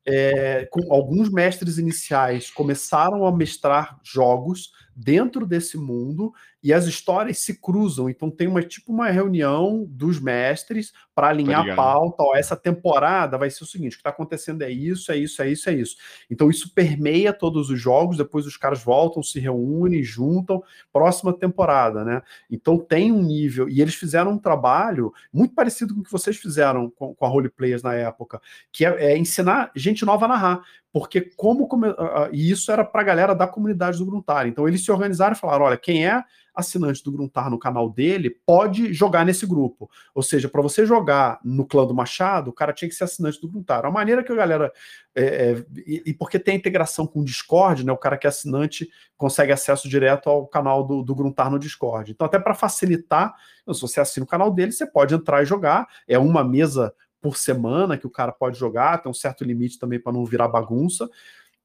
é, 0.07 0.65
com 0.71 0.93
alguns 0.93 1.29
mestres 1.29 1.77
iniciais, 1.77 2.49
começaram 2.49 3.27
a 3.27 3.31
mestrar 3.31 3.99
jogos 4.01 4.71
dentro 4.95 5.45
desse 5.45 5.77
mundo 5.77 6.33
e 6.63 6.73
as 6.73 6.85
histórias 6.85 7.37
se 7.37 7.61
cruzam. 7.61 8.09
Então 8.09 8.31
tem 8.31 8.47
uma 8.47 8.63
tipo 8.63 8.91
uma 8.91 9.09
reunião 9.09 9.85
dos 9.87 10.19
mestres 10.19 10.91
para 11.13 11.29
alinhar 11.29 11.69
a 11.69 11.75
pauta. 11.75 12.23
Ó, 12.23 12.35
essa 12.35 12.55
temporada 12.55 13.37
vai 13.37 13.49
ser 13.49 13.63
o 13.63 13.67
seguinte: 13.67 13.93
o 13.93 13.95
que 13.97 13.99
está 13.99 14.09
acontecendo 14.09 14.63
é 14.63 14.71
isso, 14.71 15.11
é 15.11 15.17
isso, 15.17 15.41
é 15.41 15.49
isso, 15.49 15.69
é 15.69 15.73
isso. 15.73 15.95
Então 16.29 16.49
isso 16.49 16.73
permeia 16.73 17.31
todos 17.31 17.69
os 17.69 17.79
jogos. 17.79 18.17
Depois 18.17 18.47
os 18.47 18.57
caras 18.57 18.83
voltam, 18.83 19.21
se 19.21 19.39
reúnem, 19.39 20.03
juntam. 20.03 20.63
Próxima 20.91 21.31
temporada, 21.31 22.03
né? 22.03 22.23
Então 22.49 22.77
tem 22.77 23.11
um 23.11 23.21
nível 23.21 23.69
e 23.69 23.81
eles 23.81 23.93
fizeram 23.93 24.31
um 24.31 24.39
trabalho 24.39 25.13
muito 25.31 25.53
parecido 25.53 25.93
com 25.93 26.01
o 26.01 26.03
que 26.03 26.11
vocês 26.11 26.37
fizeram 26.37 26.89
com, 26.89 27.13
com 27.13 27.25
a 27.25 27.29
Role 27.29 27.49
Players 27.49 27.83
na 27.83 27.93
época, 27.93 28.41
que 28.71 28.83
é, 28.83 29.11
é 29.11 29.17
ensinar 29.17 29.71
gente 29.75 29.96
nova 30.05 30.25
a 30.25 30.29
narrar 30.29 30.61
porque 30.91 31.21
como, 31.35 31.67
como 31.67 31.85
e 32.31 32.49
isso 32.49 32.71
era 32.71 32.83
para 32.83 33.01
a 33.01 33.03
galera 33.03 33.35
da 33.35 33.45
comunidade 33.45 33.99
do 33.99 34.05
Gruntar. 34.05 34.47
Então 34.47 34.67
eles 34.67 34.83
se 34.83 34.91
organizaram 34.91 35.33
e 35.33 35.39
falaram: 35.39 35.65
olha, 35.65 35.77
quem 35.77 36.07
é 36.07 36.23
assinante 36.55 37.03
do 37.03 37.11
Gruntar 37.11 37.51
no 37.51 37.59
canal 37.59 37.87
dele 37.87 38.31
pode 38.31 38.91
jogar 38.91 39.23
nesse 39.23 39.45
grupo. 39.45 39.87
Ou 40.15 40.23
seja, 40.23 40.49
para 40.49 40.59
você 40.59 40.87
jogar 40.87 41.39
no 41.43 41.67
clã 41.67 41.85
do 41.85 41.93
Machado, 41.93 42.49
o 42.49 42.53
cara 42.53 42.73
tinha 42.73 42.89
que 42.89 42.95
ser 42.95 43.03
assinante 43.03 43.39
do 43.39 43.47
Gruntar. 43.47 43.85
A 43.85 43.91
maneira 43.91 44.23
que 44.23 44.31
a 44.31 44.35
galera. 44.35 44.73
É, 45.13 45.23
é, 45.23 45.65
e, 45.85 46.13
porque 46.13 46.39
tem 46.39 46.55
a 46.55 46.57
integração 46.57 47.05
com 47.05 47.19
o 47.19 47.25
Discord, 47.25 47.85
né? 47.85 47.91
O 47.91 47.97
cara 47.97 48.17
que 48.17 48.25
é 48.25 48.29
assinante 48.29 48.89
consegue 49.15 49.51
acesso 49.51 49.87
direto 49.87 50.29
ao 50.29 50.47
canal 50.47 50.83
do, 50.83 51.03
do 51.03 51.13
Gruntar 51.13 51.51
no 51.51 51.59
Discord. 51.59 52.11
Então, 52.11 52.25
até 52.25 52.39
para 52.39 52.55
facilitar, 52.55 53.35
se 53.71 53.81
você 53.81 53.99
assina 53.99 54.23
o 54.23 54.27
canal 54.27 54.51
dele, 54.51 54.71
você 54.71 54.87
pode 54.87 55.13
entrar 55.13 55.43
e 55.43 55.45
jogar. 55.45 55.87
É 56.07 56.17
uma 56.17 56.43
mesa 56.43 56.91
por 57.27 57.37
semana 57.37 57.97
que 57.97 58.07
o 58.07 58.09
cara 58.09 58.31
pode 58.31 58.57
jogar, 58.57 58.99
tem 58.99 59.09
um 59.09 59.13
certo 59.13 59.43
limite 59.43 59.77
também 59.77 59.99
para 59.99 60.13
não 60.13 60.25
virar 60.25 60.47
bagunça. 60.47 61.09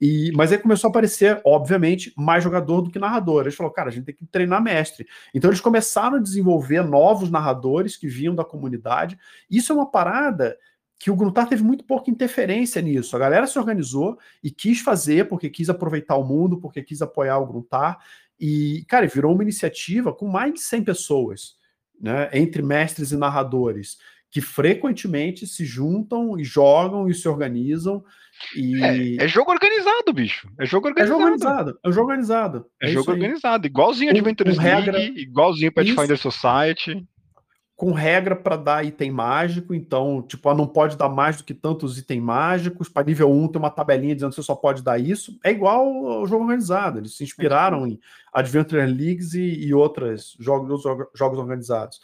E, 0.00 0.32
mas 0.34 0.50
aí 0.50 0.58
começou 0.58 0.88
a 0.88 0.90
aparecer, 0.90 1.40
obviamente, 1.44 2.12
mais 2.16 2.42
jogador 2.42 2.82
do 2.82 2.90
que 2.90 2.98
narrador. 2.98 3.42
Eles 3.42 3.54
falaram, 3.54 3.72
cara, 3.72 3.88
a 3.88 3.92
gente 3.92 4.06
tem 4.06 4.14
que 4.14 4.26
treinar 4.26 4.60
mestre. 4.60 5.06
Então 5.32 5.48
eles 5.48 5.60
começaram 5.60 6.16
a 6.16 6.20
desenvolver 6.20 6.82
novos 6.82 7.30
narradores 7.30 7.96
que 7.96 8.08
vinham 8.08 8.34
da 8.34 8.44
comunidade. 8.44 9.16
Isso 9.48 9.70
é 9.70 9.76
uma 9.76 9.88
parada 9.88 10.58
que 10.98 11.08
o 11.08 11.14
Gruntar 11.14 11.48
teve 11.48 11.62
muito 11.62 11.84
pouca 11.84 12.10
interferência 12.10 12.82
nisso. 12.82 13.14
A 13.14 13.18
galera 13.18 13.46
se 13.46 13.56
organizou 13.58 14.18
e 14.42 14.50
quis 14.50 14.80
fazer, 14.80 15.28
porque 15.28 15.48
quis 15.48 15.70
aproveitar 15.70 16.16
o 16.16 16.24
mundo, 16.24 16.58
porque 16.58 16.82
quis 16.82 17.00
apoiar 17.00 17.38
o 17.38 17.46
Gruntar. 17.46 17.98
E, 18.40 18.84
cara, 18.88 19.06
virou 19.06 19.32
uma 19.32 19.44
iniciativa 19.44 20.12
com 20.12 20.26
mais 20.26 20.52
de 20.52 20.60
100 20.60 20.82
pessoas, 20.82 21.54
né, 22.00 22.28
entre 22.32 22.60
mestres 22.60 23.12
e 23.12 23.16
narradores 23.16 23.98
que 24.32 24.40
frequentemente 24.40 25.46
se 25.46 25.62
juntam 25.62 26.40
e 26.40 26.42
jogam 26.42 27.06
e 27.06 27.14
se 27.14 27.28
organizam. 27.28 28.02
E... 28.56 28.82
É, 28.82 29.24
é 29.24 29.28
jogo 29.28 29.52
organizado, 29.52 30.10
bicho. 30.14 30.48
É 30.58 30.64
jogo 30.64 30.88
organizado. 30.88 31.12
É 31.12 31.18
jogo 31.18 31.30
organizado. 31.30 31.78
É 31.84 31.92
jogo 31.92 32.10
organizado. 32.10 32.66
É, 32.80 32.86
é 32.88 32.92
jogo 32.92 33.10
organizado. 33.10 33.66
Igualzinho 33.66 34.10
com, 34.10 34.16
Adventures 34.16 34.56
com 34.56 34.62
regra... 34.62 34.98
League, 34.98 35.20
igualzinho 35.20 35.70
Pathfinder 35.70 36.14
Isso. 36.14 36.30
Society. 36.30 37.06
Com 37.76 37.92
regra 37.92 38.34
para 38.34 38.56
dar 38.56 38.84
item 38.86 39.10
mágico, 39.10 39.74
então, 39.74 40.22
tipo, 40.22 40.48
ah, 40.48 40.54
não 40.54 40.66
pode 40.66 40.96
dar 40.96 41.08
mais 41.08 41.36
do 41.36 41.44
que 41.44 41.52
tantos 41.52 41.98
itens 41.98 42.22
mágicos. 42.22 42.88
Para 42.88 43.04
nível 43.04 43.30
1 43.30 43.48
tem 43.48 43.58
uma 43.58 43.70
tabelinha 43.70 44.14
dizendo 44.14 44.30
que 44.30 44.36
você 44.36 44.42
só 44.42 44.54
pode 44.54 44.82
dar 44.82 44.98
isso. 44.98 45.38
É 45.44 45.50
igual 45.50 46.06
ao 46.06 46.26
jogo 46.26 46.44
organizado. 46.44 47.00
Eles 47.00 47.16
se 47.16 47.24
inspiraram 47.24 47.84
é. 47.84 47.90
em 47.90 48.00
Adventure 48.32 48.86
Leagues 48.86 49.34
e, 49.34 49.66
e 49.66 49.74
outros 49.74 50.36
jogos, 50.40 50.82
jogos 51.14 51.38
organizados. 51.38 52.00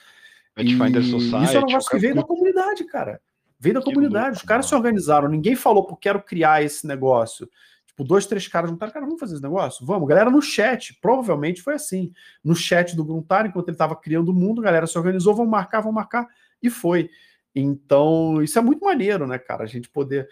Pathfinder 0.59 1.05
Society. 1.05 1.45
Isso 1.45 1.57
é 1.57 1.61
um 1.61 1.67
negócio 1.67 1.91
que 1.91 1.99
veio 1.99 2.15
da 2.17 2.25
comunidade, 2.25 2.85
cara. 2.85 3.21
Veio 3.61 3.75
da 3.75 3.81
que 3.81 3.87
comunidade. 3.87 4.27
Louco, 4.27 4.39
Os 4.39 4.43
caras 4.43 4.67
se 4.67 4.75
organizaram. 4.75 5.29
Ninguém 5.29 5.55
falou, 5.55 5.85
pô, 5.85 5.97
quero 5.97 6.21
criar 6.21 6.63
esse 6.63 6.87
negócio. 6.87 7.49
Tipo, 7.87 8.03
dois, 8.03 8.27
três 8.27 8.49
caras 8.49 8.71
juntaram, 8.71 8.93
cara, 8.93 9.07
vamos 9.07 9.21
fazer 9.21 9.35
esse 9.35 9.43
negócio? 9.43 9.87
Vamos. 9.87 10.09
Galera 10.09 10.31
no 10.31 10.43
chat, 10.43 10.99
provavelmente 11.01 11.63
foi 11.63 11.75
assim. 11.75 12.13
No 12.43 12.57
chat 12.57 12.97
do 12.97 13.05
Gruntar, 13.05 13.47
enquanto 13.47 13.69
ele 13.69 13.75
estava 13.77 13.95
criando 13.95 14.31
o 14.31 14.35
mundo, 14.35 14.61
a 14.61 14.65
galera 14.65 14.87
se 14.87 14.99
organizou, 14.99 15.35
vamos 15.35 15.51
marcar, 15.51 15.81
vamos 15.81 15.95
marcar, 15.95 16.27
e 16.61 16.69
foi. 16.69 17.09
Então, 17.55 18.43
isso 18.43 18.59
é 18.59 18.63
muito 18.63 18.85
maneiro, 18.85 19.27
né, 19.27 19.39
cara? 19.39 19.65
A 19.65 19.67
gente 19.67 19.89
poder, 19.89 20.29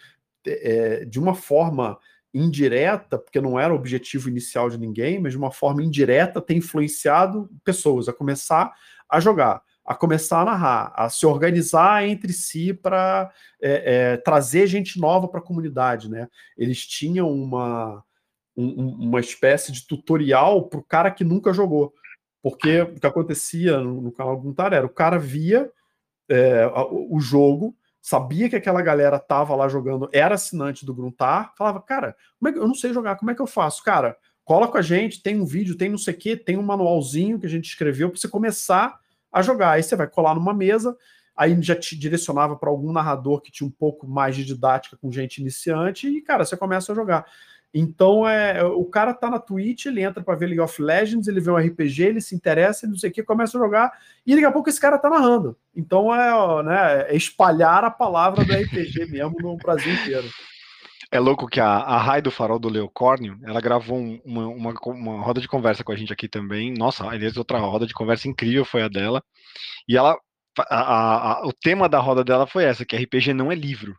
é, 0.46 1.04
de 1.04 1.18
uma 1.18 1.34
forma 1.34 1.98
indireta, 2.32 3.18
porque 3.18 3.40
não 3.40 3.58
era 3.58 3.72
o 3.72 3.76
objetivo 3.76 4.28
inicial 4.28 4.68
de 4.68 4.78
ninguém, 4.78 5.18
mas 5.20 5.32
de 5.32 5.38
uma 5.38 5.50
forma 5.50 5.82
indireta, 5.82 6.40
ter 6.40 6.54
influenciado 6.54 7.48
pessoas 7.64 8.08
a 8.08 8.12
começar 8.12 8.72
a 9.08 9.18
jogar 9.18 9.62
a 9.86 9.94
começar 9.94 10.40
a 10.40 10.44
narrar, 10.44 10.92
a 10.96 11.08
se 11.08 11.24
organizar 11.24 12.04
entre 12.04 12.32
si 12.32 12.74
para 12.74 13.32
é, 13.62 13.94
é, 13.94 14.16
trazer 14.16 14.66
gente 14.66 14.98
nova 14.98 15.28
para 15.28 15.38
a 15.38 15.42
comunidade, 15.42 16.10
né? 16.10 16.28
Eles 16.58 16.84
tinham 16.84 17.32
uma, 17.32 18.02
um, 18.56 19.06
uma 19.06 19.20
espécie 19.20 19.70
de 19.70 19.86
tutorial 19.86 20.68
para 20.68 20.80
o 20.80 20.84
cara 20.84 21.10
que 21.10 21.22
nunca 21.22 21.52
jogou, 21.52 21.94
porque 22.42 22.80
o 22.80 22.94
que 22.94 23.06
acontecia 23.06 23.78
no, 23.78 24.00
no 24.00 24.12
canal 24.12 24.36
Guntar 24.36 24.72
era 24.72 24.84
o 24.84 24.90
cara 24.90 25.18
via 25.18 25.70
é, 26.28 26.66
o, 26.90 27.20
jogo, 27.20 27.76
sabia 28.02 28.48
que 28.48 28.56
aquela 28.56 28.82
galera 28.82 29.20
tava 29.20 29.54
lá 29.54 29.68
jogando, 29.68 30.08
era 30.12 30.34
assinante 30.34 30.84
do 30.84 30.92
Gruntar, 30.92 31.54
falava, 31.56 31.80
cara, 31.80 32.16
é 32.44 32.52
que, 32.52 32.58
eu 32.58 32.66
não 32.66 32.74
sei 32.74 32.92
jogar, 32.92 33.14
como 33.14 33.30
é 33.30 33.34
que 33.36 33.42
eu 33.42 33.46
faço? 33.46 33.84
Cara, 33.84 34.16
cola 34.44 34.66
com 34.66 34.78
a 34.78 34.82
gente, 34.82 35.22
tem 35.22 35.40
um 35.40 35.44
vídeo, 35.44 35.76
tem 35.76 35.88
não 35.88 35.98
sei 35.98 36.14
o 36.14 36.16
quê, 36.16 36.36
tem 36.36 36.56
um 36.56 36.62
manualzinho 36.62 37.38
que 37.38 37.46
a 37.46 37.48
gente 37.48 37.68
escreveu 37.68 38.10
para 38.10 38.18
você 38.18 38.26
começar 38.26 38.98
a 39.36 39.42
jogar. 39.42 39.72
Aí 39.72 39.82
você 39.82 39.94
vai 39.94 40.06
colar 40.06 40.34
numa 40.34 40.54
mesa, 40.54 40.96
aí 41.36 41.60
já 41.60 41.76
te 41.76 41.96
direcionava 41.96 42.56
para 42.56 42.70
algum 42.70 42.92
narrador 42.92 43.42
que 43.42 43.52
tinha 43.52 43.68
um 43.68 43.70
pouco 43.70 44.06
mais 44.06 44.34
de 44.34 44.44
didática 44.44 44.96
com 44.96 45.12
gente 45.12 45.38
iniciante, 45.38 46.08
e, 46.08 46.22
cara, 46.22 46.44
você 46.44 46.56
começa 46.56 46.90
a 46.90 46.94
jogar. 46.94 47.26
Então, 47.74 48.26
é, 48.26 48.64
o 48.64 48.86
cara 48.86 49.12
tá 49.12 49.28
na 49.28 49.38
Twitch, 49.38 49.84
ele 49.84 50.00
entra 50.00 50.22
para 50.22 50.34
ver 50.34 50.46
League 50.46 50.60
of 50.60 50.80
Legends, 50.80 51.28
ele 51.28 51.40
vê 51.40 51.50
um 51.50 51.58
RPG, 51.58 52.04
ele 52.04 52.20
se 52.22 52.34
interessa, 52.34 52.86
não 52.86 52.96
sei 52.96 53.10
o 53.10 53.12
que, 53.12 53.22
começa 53.22 53.58
a 53.58 53.60
jogar, 53.60 53.92
e 54.24 54.32
daqui 54.32 54.46
a 54.46 54.52
pouco 54.52 54.70
esse 54.70 54.80
cara 54.80 54.96
tá 54.96 55.10
narrando. 55.10 55.54
Então, 55.74 56.14
é, 56.14 56.62
né, 56.62 57.06
é 57.08 57.16
espalhar 57.16 57.84
a 57.84 57.90
palavra 57.90 58.42
do 58.42 58.52
RPG 58.54 59.10
mesmo 59.10 59.36
no 59.40 59.56
Brasil 59.58 59.92
inteiro. 59.92 60.26
É 61.10 61.20
louco 61.20 61.46
que 61.46 61.60
a, 61.60 61.68
a 61.68 61.98
Rai 61.98 62.20
do 62.20 62.30
Farol 62.30 62.58
do 62.58 62.68
Leocórnio, 62.68 63.38
ela 63.44 63.60
gravou 63.60 63.96
um, 63.96 64.20
uma, 64.24 64.46
uma, 64.48 64.74
uma, 64.86 65.22
roda 65.22 65.40
de 65.40 65.46
conversa 65.46 65.84
com 65.84 65.92
a 65.92 65.96
gente 65.96 66.12
aqui 66.12 66.28
também. 66.28 66.72
Nossa, 66.72 67.08
aliás, 67.08 67.36
outra 67.36 67.58
roda 67.58 67.86
de 67.86 67.94
conversa 67.94 68.28
incrível 68.28 68.64
foi 68.64 68.82
a 68.82 68.88
dela. 68.88 69.22
E 69.88 69.96
ela, 69.96 70.18
a, 70.58 71.40
a, 71.40 71.46
o 71.46 71.52
tema 71.52 71.88
da 71.88 72.00
roda 72.00 72.24
dela 72.24 72.46
foi 72.46 72.64
essa, 72.64 72.84
que 72.84 72.96
RPG 72.96 73.32
não 73.34 73.52
é 73.52 73.54
livro. 73.54 73.96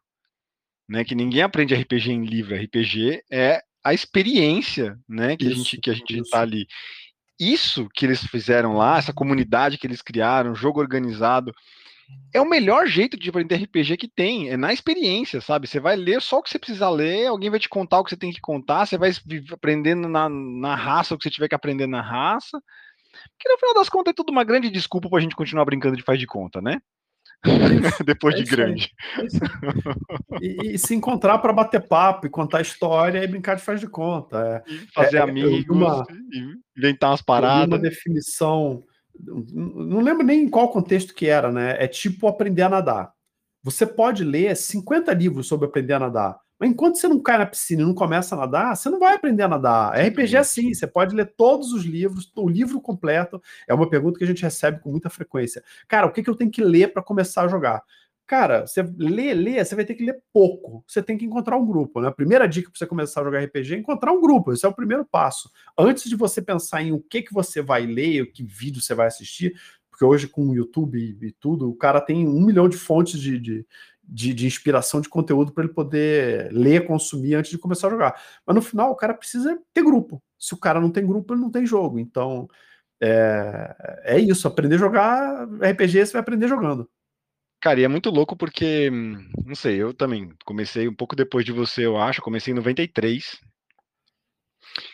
Né, 0.90 1.04
que 1.04 1.16
ninguém 1.16 1.42
aprende 1.42 1.76
RPG 1.76 2.12
em 2.12 2.26
livro. 2.26 2.56
RPG 2.56 3.22
é 3.30 3.62
a 3.84 3.94
experiência 3.94 4.98
né, 5.08 5.36
que, 5.36 5.46
isso, 5.46 5.54
a 5.54 5.64
gente, 5.64 5.78
que 5.82 5.90
a 5.90 5.94
gente 5.94 6.20
está 6.20 6.42
ali. 6.42 6.66
Isso 7.40 7.88
que 7.94 8.06
eles 8.06 8.26
fizeram 8.26 8.74
lá, 8.74 8.98
essa 8.98 9.14
comunidade 9.14 9.78
que 9.78 9.86
eles 9.86 10.02
criaram, 10.02 10.56
jogo 10.56 10.80
organizado, 10.80 11.54
é 12.34 12.42
o 12.42 12.50
melhor 12.50 12.88
jeito 12.88 13.18
de 13.18 13.30
aprender 13.30 13.56
RPG 13.56 13.98
que 13.98 14.08
tem, 14.08 14.50
é 14.50 14.58
na 14.58 14.74
experiência, 14.74 15.42
sabe? 15.42 15.68
Você 15.68 15.80
vai 15.80 15.96
ler 15.96 16.22
só 16.22 16.40
o 16.40 16.44
que 16.44 16.50
você 16.50 16.60
precisa 16.60 16.90
ler, 16.90 17.28
alguém 17.28 17.50
vai 17.50 17.60
te 17.60 17.70
contar 17.70 18.00
o 18.00 18.04
que 18.04 18.12
você 18.12 18.18
tem 18.18 18.32
que 18.32 18.42
contar, 18.42 18.86
você 18.86 18.98
vai 18.98 19.12
aprendendo 19.52 20.08
na, 20.08 20.30
na 20.30 20.76
raça 20.76 21.14
o 21.14 21.18
que 21.18 21.24
você 21.24 21.30
tiver 21.30 21.48
que 21.48 21.56
aprender 21.56 21.88
na 21.88 22.02
raça. 22.02 22.62
Que 23.40 23.50
no 23.50 23.58
final 23.58 23.74
das 23.74 23.90
contas 23.90 24.12
é 24.12 24.16
tudo 24.16 24.32
uma 24.32 24.44
grande 24.44 24.70
desculpa 24.70 25.10
pra 25.10 25.20
gente 25.20 25.36
continuar 25.36 25.66
brincando 25.66 25.98
de 25.98 26.04
faz 26.04 26.20
de 26.20 26.28
conta, 26.28 26.62
né? 26.62 26.80
É 27.46 27.48
Depois 28.04 28.36
é 28.36 28.38
de 28.40 28.50
grande. 28.50 28.92
É 29.18 30.46
e, 30.46 30.74
e, 30.74 30.78
se 30.78 30.96
encontrar 30.96 31.38
para 31.40 31.54
bater 31.54 31.88
papo 31.88 32.26
e 32.26 32.30
contar 32.30 32.62
história 32.62 33.24
e 33.24 33.28
brincar 33.28 33.56
de 33.56 33.62
faz 33.62 33.80
de 33.80 33.88
conta. 33.88 34.64
É, 34.68 34.72
fazer 34.94 35.20
amigos, 35.20 35.66
uma, 35.70 36.04
inventar 36.76 37.12
umas 37.12 37.22
paradas. 37.22 37.68
Uma 37.68 37.80
definição 37.80 38.84
não 39.20 40.00
lembro 40.02 40.26
nem 40.26 40.44
em 40.44 40.50
qual 40.50 40.72
contexto 40.72 41.14
que 41.14 41.28
era, 41.28 41.52
né? 41.52 41.76
É 41.84 41.88
tipo 41.88 42.28
aprender 42.28 42.64
a 42.64 42.70
nadar. 42.70 43.14
Você 43.64 43.86
pode 43.86 44.24
ler 44.24 44.56
50 44.56 45.14
livros 45.14 45.48
sobre 45.48 45.68
aprender 45.68 45.94
a 45.94 46.00
nadar, 46.00 46.40
mas 46.60 46.70
enquanto 46.70 46.98
você 46.98 47.08
não 47.08 47.20
cai 47.20 47.38
na 47.38 47.46
piscina 47.46 47.82
e 47.82 47.86
não 47.86 47.94
começa 47.94 48.34
a 48.34 48.38
nadar, 48.38 48.76
você 48.76 48.90
não 48.90 49.00
vai 49.00 49.14
aprender 49.14 49.44
a 49.44 49.48
nadar. 49.48 49.94
RPG 49.94 50.36
é 50.36 50.40
assim, 50.40 50.74
você 50.74 50.88
pode 50.88 51.16
ler 51.16 51.34
todos 51.38 51.72
os 51.72 51.84
livros, 51.84 52.32
o 52.36 52.50
livro 52.50 52.82
completo. 52.82 53.42
É 53.68 53.74
uma 53.74 53.90
pergunta 53.90 54.18
que 54.18 54.24
a 54.24 54.28
gente 54.28 54.42
recebe 54.42 54.80
com 54.80 54.90
muita 54.90 55.10
frequência. 55.10 55.64
Cara, 55.88 56.08
o 56.08 56.12
que, 56.12 56.24
que 56.24 56.30
eu 56.30 56.36
tenho 56.36 56.50
que 56.50 56.64
ler 56.64 56.94
para 56.94 57.04
começar 57.04 57.44
a 57.44 57.48
jogar? 57.48 57.84
Cara, 58.28 58.68
você 58.68 58.84
lê, 58.98 59.34
lê, 59.34 59.64
você 59.64 59.74
vai 59.74 59.86
ter 59.86 59.96
que 59.96 60.04
ler 60.04 60.22
pouco. 60.34 60.84
Você 60.86 61.02
tem 61.02 61.18
que 61.18 61.24
encontrar 61.24 61.56
um 61.58 61.66
grupo. 61.66 62.02
Né? 62.02 62.10
A 62.10 62.12
primeira 62.12 62.46
dica 62.46 62.70
para 62.70 62.78
você 62.78 62.86
começar 62.86 63.22
a 63.22 63.24
jogar 63.24 63.40
RPG 63.40 63.76
é 63.76 63.78
encontrar 63.78 64.12
um 64.12 64.20
grupo. 64.20 64.52
Esse 64.52 64.66
é 64.66 64.70
o 64.70 64.76
primeiro 64.76 65.06
passo. 65.06 65.50
Antes 65.80 66.10
de 66.10 66.16
você 66.18 66.42
pensar 66.42 66.82
em 66.84 66.92
o 66.92 67.00
que, 67.00 67.22
que 67.22 67.34
você 67.34 67.62
vai 67.62 67.86
ler, 67.86 68.24
o 68.24 68.32
que 68.32 68.44
vídeo 68.44 68.82
você 68.82 68.94
vai 68.94 69.08
assistir, 69.08 69.58
porque 69.90 70.04
hoje 70.04 70.28
com 70.28 70.50
o 70.50 70.54
YouTube 70.54 71.18
e, 71.22 71.32
tudo, 71.40 71.70
o 71.70 71.76
cara 71.76 72.02
tem 72.02 72.28
um 72.28 72.46
milhão 72.46 72.68
de 72.68 72.76
fontes 72.76 73.18
de, 73.18 73.40
de, 73.40 73.66
de, 74.04 74.34
de 74.34 74.46
inspiração 74.46 75.00
de 75.00 75.08
conteúdo 75.08 75.54
para 75.54 75.64
ele 75.64 75.74
poder 75.74 76.52
ler, 76.52 76.86
consumir 76.86 77.36
antes 77.36 77.50
de 77.50 77.58
começar 77.58 77.88
a 77.88 77.92
jogar. 77.92 78.22
Mas 78.46 78.56
no 78.58 78.62
final, 78.62 78.92
o 78.92 78.96
cara 78.96 79.14
precisa 79.14 79.58
ter 79.74 79.84
grupo. 79.84 80.22
Se 80.38 80.54
o 80.54 80.58
cara 80.58 80.82
não 80.82 80.92
tem 80.92 81.08
grupo, 81.08 81.34
ele 81.34 81.42
não 81.42 81.50
tem 81.50 81.66
jogo. 81.66 81.98
Então, 81.98 82.46
é, 83.02 84.04
é 84.04 84.20
isso. 84.20 84.50
Aprender 84.50 84.76
a 84.76 84.80
jogar 84.80 85.46
RPG, 85.62 86.06
você 86.06 86.12
vai 86.12 86.22
aprender 86.22 86.50
jogando. 86.50 86.90
Cara, 87.60 87.80
e 87.80 87.84
é 87.84 87.88
muito 87.88 88.10
louco 88.10 88.36
porque, 88.38 88.90
não 89.44 89.56
sei, 89.56 89.82
eu 89.82 89.94
também 89.94 90.32
comecei 90.46 90.88
um 90.88 90.94
pouco 90.94 91.16
depois 91.16 91.44
de 91.44 91.52
você, 91.52 91.86
eu 91.86 91.98
acho, 91.98 92.22
comecei 92.22 92.52
em 92.54 92.56
93. 92.56 93.38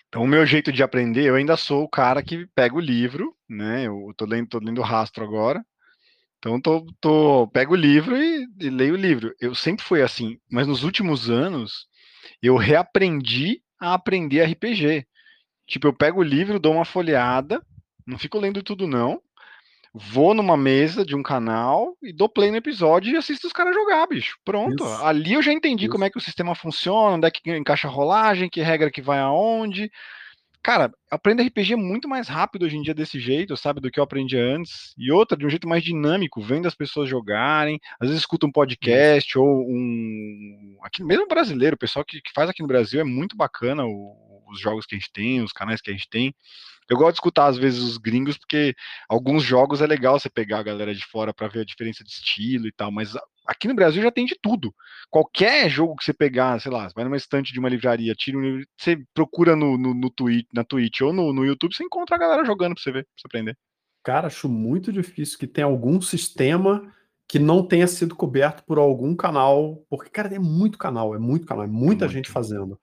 Então, 0.08 0.24
o 0.24 0.28
meu 0.28 0.46
jeito 0.46 0.72
de 0.72 0.84
aprender, 0.84 1.26
eu 1.26 1.36
ainda 1.36 1.58
sou 1.58 1.84
o 1.84 1.90
cara 1.90 2.24
que 2.24 2.48
pega 2.56 2.76
o 2.76 2.80
livro, 2.80 3.36
né? 3.50 3.88
Eu 3.88 4.14
tô 4.16 4.26
lendo, 4.26 4.48
tô 4.48 4.60
lendo 4.60 4.82
rastro 4.82 5.24
agora. 5.24 5.64
Então, 6.40 6.62
tô, 6.62 6.86
tô, 7.02 7.48
pego 7.50 7.74
o 7.74 7.78
livro 7.78 8.18
e, 8.18 8.48
e 8.62 8.70
leio 8.70 8.96
o 8.96 8.98
livro. 8.98 9.34
Eu 9.42 9.56
sempre 9.56 9.86
fui 9.86 10.02
assim, 10.04 10.40
mas 10.52 10.68
nos 10.68 10.84
últimos 10.84 11.30
anos, 11.30 11.88
eu 12.42 12.58
reaprendi 12.58 13.62
a 13.80 13.96
aprender 13.96 14.42
RPG. 14.44 15.08
Tipo, 15.68 15.88
eu 15.88 15.94
pego 15.94 16.22
o 16.22 16.24
livro, 16.24 16.60
dou 16.60 16.74
uma 16.74 16.86
folheada, 16.86 17.66
não 18.08 18.20
fico 18.20 18.40
lendo 18.40 18.64
tudo, 18.64 18.88
não. 18.88 19.22
Vou 19.94 20.34
numa 20.34 20.58
mesa 20.58 21.06
de 21.06 21.16
um 21.16 21.22
canal 21.22 21.96
e 22.02 22.12
dou 22.12 22.28
play 22.28 22.50
no 22.50 22.58
episódio 22.58 23.14
e 23.14 23.16
assisto 23.16 23.46
os 23.46 23.54
caras 23.54 23.76
jogar, 23.76 24.08
bicho. 24.08 24.38
Pronto. 24.44 24.84
Isso. 24.84 25.06
Ali 25.06 25.34
eu 25.34 25.42
já 25.42 25.54
entendi 25.54 25.86
Isso. 25.86 25.92
como 25.92 26.04
é 26.04 26.10
que 26.10 26.18
o 26.18 26.22
sistema 26.22 26.56
funciona, 26.56 27.16
onde 27.16 27.28
é 27.28 27.32
que 27.32 27.56
encaixa 27.56 27.88
a 27.88 27.92
rolagem, 27.92 28.50
que 28.50 28.62
regra 28.62 28.90
que 28.90 29.02
vai 29.02 29.20
aonde. 29.20 29.92
Cara, 30.64 30.92
aprender 31.12 31.44
RPG 31.44 31.76
muito 31.76 32.08
mais 32.08 32.28
rápido 32.28 32.64
hoje 32.64 32.78
em 32.78 32.82
dia 32.82 32.94
desse 32.94 33.20
jeito, 33.20 33.56
sabe, 33.56 33.82
do 33.82 33.92
que 33.92 34.00
eu 34.00 34.04
aprendi 34.04 34.38
antes. 34.38 34.96
E 34.98 35.12
outra, 35.12 35.38
de 35.38 35.46
um 35.46 35.50
jeito 35.50 35.68
mais 35.68 35.84
dinâmico, 35.84 36.42
vendo 36.42 36.68
as 36.68 36.74
pessoas 36.74 37.08
jogarem. 37.08 37.80
Às 38.00 38.08
vezes 38.08 38.22
escuta 38.22 38.48
um 38.48 38.52
podcast 38.52 39.30
Isso. 39.30 39.42
ou 39.42 39.68
um. 39.68 40.78
Aqui, 40.82 41.04
mesmo 41.04 41.28
brasileiro, 41.28 41.76
o 41.76 41.80
pessoal 41.80 42.04
que, 42.04 42.20
que 42.20 42.32
faz 42.34 42.50
aqui 42.50 42.62
no 42.62 42.68
Brasil 42.68 43.00
é 43.00 43.04
muito 43.04 43.36
bacana 43.36 43.86
o, 43.86 44.33
os 44.54 44.62
jogos 44.62 44.86
que 44.86 44.96
a 44.96 44.98
gente 44.98 45.12
tem, 45.12 45.42
os 45.42 45.52
canais 45.52 45.82
que 45.82 45.90
a 45.90 45.94
gente 45.94 46.10
tem. 46.10 46.34
Eu 46.90 46.98
gosto 46.98 47.14
de 47.14 47.18
escutar 47.18 47.48
às 47.48 47.58
vezes 47.58 47.80
os 47.80 47.98
gringos, 47.98 48.38
porque 48.38 48.76
alguns 49.08 49.44
jogos 49.44 49.82
é 49.82 49.88
legal 49.88 50.20
você 50.20 50.30
pegar 50.30 50.60
a 50.60 50.64
galera 50.64 50.94
de 50.94 51.06
fora 51.06 51.34
para 51.34 51.48
ver 51.48 51.62
a 51.62 51.66
diferença 51.66 52.04
de 52.04 52.10
estilo 52.10 52.68
e 52.68 52.72
tal, 52.72 52.92
mas 52.92 53.14
aqui 53.48 53.68
no 53.68 53.76
Brasil 53.76 54.02
já 54.04 54.12
tem 54.12 54.26
de 54.26 54.38
tudo. 54.42 54.74
Qualquer 55.10 55.70
jogo 55.70 55.96
que 55.96 56.04
você 56.04 56.14
pegar, 56.14 56.60
sei 56.60 56.72
lá, 56.72 56.90
vai 56.94 57.06
numa 57.06 57.18
estante 57.18 57.54
de 57.54 57.60
uma 57.60 57.70
livraria, 57.70 58.14
tira 58.16 58.38
um 58.38 58.42
livro, 58.42 58.68
você 58.78 58.98
procura 59.14 59.56
no, 59.56 59.78
no, 59.78 59.94
no 59.94 60.10
Twitch, 60.10 60.48
na 60.54 60.64
Twitch 60.64 61.02
ou 61.02 61.14
no, 61.14 61.32
no 61.32 61.46
YouTube, 61.46 61.74
você 61.74 61.84
encontra 61.84 62.16
a 62.16 62.20
galera 62.20 62.46
jogando 62.46 62.74
pra 62.76 62.84
você 62.84 62.92
ver, 62.92 63.04
pra 63.04 63.14
você 63.18 63.28
aprender. 63.28 63.58
Cara, 64.04 64.28
acho 64.28 64.50
muito 64.50 64.92
difícil 64.92 65.40
que 65.40 65.48
tenha 65.48 65.66
algum 65.66 66.02
sistema 66.02 66.94
que 67.28 67.40
não 67.40 67.66
tenha 67.66 67.88
sido 67.88 68.16
coberto 68.16 68.64
por 68.66 68.78
algum 68.78 69.16
canal, 69.16 69.86
porque, 69.90 70.10
cara, 70.10 70.36
é 70.36 70.40
muito 70.40 70.78
canal, 70.78 71.16
é 71.16 71.18
muito 71.20 71.46
canal, 71.46 71.64
é 71.64 71.68
muita 71.68 72.06
muito. 72.06 72.08
gente 72.10 72.30
fazendo. 72.30 72.78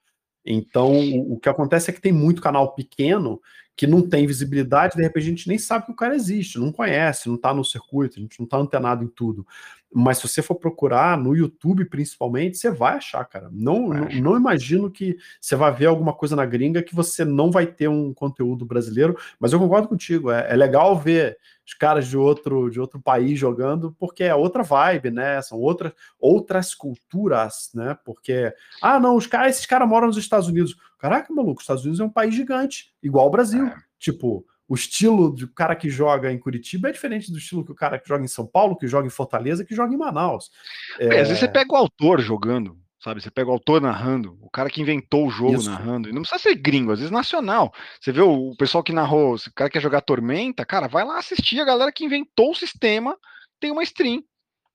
Então, 0.45 0.91
o, 1.31 1.39
que 1.39 1.49
acontece 1.49 1.89
é 1.89 1.93
que 1.93 2.01
tem 2.01 2.11
muito 2.11 2.41
canal 2.41 2.73
pequeno 2.73 3.41
que 3.75 3.87
não 3.87 4.07
tem 4.07 4.27
visibilidade, 4.27 4.95
de 4.95 5.01
repente 5.01 5.23
a 5.23 5.29
gente 5.29 5.47
nem 5.47 5.57
sabe 5.57 5.85
que 5.85 5.91
o 5.91 5.95
cara 5.95 6.15
existe, 6.15 6.59
não 6.59 6.71
conhece, 6.71 7.27
não 7.27 7.35
está 7.35 7.53
no 7.53 7.63
circuito, 7.63 8.19
a 8.19 8.21
gente 8.21 8.39
não 8.39 8.43
está 8.45 8.57
antenado 8.57 9.03
em 9.03 9.07
tudo. 9.07 9.45
Mas 9.93 10.17
se 10.17 10.27
você 10.27 10.41
for 10.41 10.55
procurar 10.55 11.17
no 11.17 11.35
YouTube, 11.35 11.85
principalmente, 11.85 12.57
você 12.57 12.71
vai 12.71 12.95
achar, 12.95 13.25
cara. 13.25 13.49
Não, 13.51 13.89
não, 13.89 14.09
não, 14.21 14.37
imagino 14.37 14.89
que 14.89 15.17
você 15.39 15.55
vai 15.55 15.71
ver 15.73 15.87
alguma 15.87 16.13
coisa 16.13 16.35
na 16.35 16.45
gringa 16.45 16.81
que 16.81 16.95
você 16.95 17.25
não 17.25 17.51
vai 17.51 17.65
ter 17.67 17.89
um 17.89 18.13
conteúdo 18.13 18.65
brasileiro, 18.65 19.17
mas 19.39 19.51
eu 19.51 19.59
concordo 19.59 19.89
contigo, 19.89 20.31
é, 20.31 20.51
é 20.51 20.55
legal 20.55 20.97
ver 20.97 21.37
os 21.65 21.73
caras 21.73 22.07
de 22.07 22.17
outro, 22.17 22.69
de 22.69 22.79
outro 22.79 22.99
país 22.99 23.39
jogando, 23.39 23.95
porque 23.99 24.23
é 24.23 24.35
outra 24.35 24.63
vibe, 24.63 25.11
né? 25.11 25.41
São 25.41 25.57
outras, 25.59 25.93
outras 26.19 26.73
culturas, 26.73 27.69
né? 27.73 27.97
Porque, 28.05 28.53
ah, 28.81 28.99
não, 28.99 29.15
os 29.15 29.27
caras, 29.27 29.55
esses 29.55 29.65
caras 29.65 29.87
moram 29.87 30.07
nos 30.07 30.17
Estados 30.17 30.47
Unidos. 30.47 30.75
Caraca, 30.97 31.33
maluco, 31.33 31.59
os 31.59 31.63
Estados 31.63 31.83
Unidos 31.83 31.99
é 31.99 32.03
um 32.03 32.09
país 32.09 32.33
gigante, 32.33 32.93
igual 33.01 33.27
o 33.27 33.31
Brasil. 33.31 33.67
É. 33.67 33.75
Tipo, 33.99 34.45
o 34.71 34.73
estilo 34.73 35.29
do 35.29 35.49
cara 35.49 35.75
que 35.75 35.89
joga 35.89 36.31
em 36.31 36.39
Curitiba 36.39 36.87
é 36.87 36.93
diferente 36.93 37.29
do 37.29 37.37
estilo 37.37 37.65
que 37.65 37.73
o 37.73 37.75
cara 37.75 37.99
que 37.99 38.07
joga 38.07 38.23
em 38.23 38.27
São 38.29 38.47
Paulo, 38.47 38.77
que 38.77 38.87
joga 38.87 39.05
em 39.05 39.09
Fortaleza, 39.09 39.65
que 39.65 39.75
joga 39.75 39.93
em 39.93 39.97
Manaus. 39.97 40.49
É... 40.97 41.07
É, 41.07 41.19
às 41.19 41.27
vezes 41.27 41.39
você 41.39 41.47
pega 41.49 41.73
o 41.73 41.75
autor 41.75 42.21
jogando, 42.21 42.77
sabe? 43.03 43.21
Você 43.21 43.29
pega 43.29 43.49
o 43.49 43.51
autor 43.51 43.81
narrando, 43.81 44.37
o 44.39 44.49
cara 44.49 44.69
que 44.69 44.79
inventou 44.79 45.27
o 45.27 45.29
jogo 45.29 45.55
Isso. 45.55 45.69
narrando. 45.69 46.07
E 46.07 46.13
não 46.13 46.21
precisa 46.21 46.41
ser 46.41 46.55
gringo, 46.55 46.93
às 46.93 46.99
vezes 46.99 47.11
nacional. 47.11 47.73
Você 47.99 48.13
vê 48.13 48.21
o 48.21 48.55
pessoal 48.55 48.81
que 48.81 48.93
narrou, 48.93 49.37
se 49.37 49.49
o 49.49 49.53
cara 49.53 49.69
quer 49.69 49.81
jogar 49.81 49.99
Tormenta, 49.99 50.65
cara, 50.65 50.87
vai 50.87 51.03
lá 51.03 51.19
assistir 51.19 51.59
a 51.59 51.65
galera 51.65 51.91
que 51.91 52.05
inventou 52.05 52.51
o 52.51 52.55
sistema, 52.55 53.17
tem 53.59 53.71
uma 53.71 53.83
stream 53.83 54.23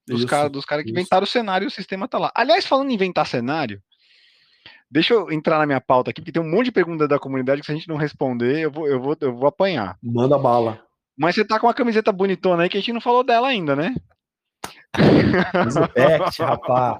dos 0.07 0.25
caras 0.25 0.51
dos 0.51 0.63
cara 0.63 0.83
que 0.83 0.91
inventaram 0.91 1.23
o 1.23 1.27
cenário 1.27 1.65
e 1.65 1.69
o 1.69 1.71
sistema 1.71 2.07
tá 2.07 2.19
lá. 2.19 2.31
Aliás, 2.35 2.67
falando 2.67 2.91
em 2.91 2.93
inventar 2.93 3.25
cenário, 3.25 3.81
Deixa 4.89 5.13
eu 5.13 5.31
entrar 5.31 5.59
na 5.59 5.65
minha 5.65 5.81
pauta 5.81 6.11
aqui, 6.11 6.21
porque 6.21 6.31
tem 6.31 6.41
um 6.41 6.49
monte 6.49 6.65
de 6.65 6.71
perguntas 6.71 7.09
da 7.09 7.19
comunidade 7.19 7.61
que 7.61 7.65
se 7.65 7.71
a 7.71 7.75
gente 7.75 7.89
não 7.89 7.97
responder, 7.97 8.59
eu 8.59 8.71
vou, 8.71 8.87
eu 8.87 9.01
vou, 9.01 9.17
eu 9.19 9.35
vou 9.35 9.47
apanhar. 9.47 9.97
Manda 10.01 10.37
bala. 10.37 10.81
Mas 11.17 11.35
você 11.35 11.43
tá 11.43 11.59
com 11.59 11.67
uma 11.67 11.73
camiseta 11.73 12.11
bonitona 12.11 12.63
aí 12.63 12.69
que 12.69 12.77
a 12.77 12.79
gente 12.79 12.93
não 12.93 13.01
falou 13.01 13.23
dela 13.23 13.47
ainda, 13.47 13.75
né? 13.75 13.93
Pet, 15.93 16.41
rapaz. 16.41 16.97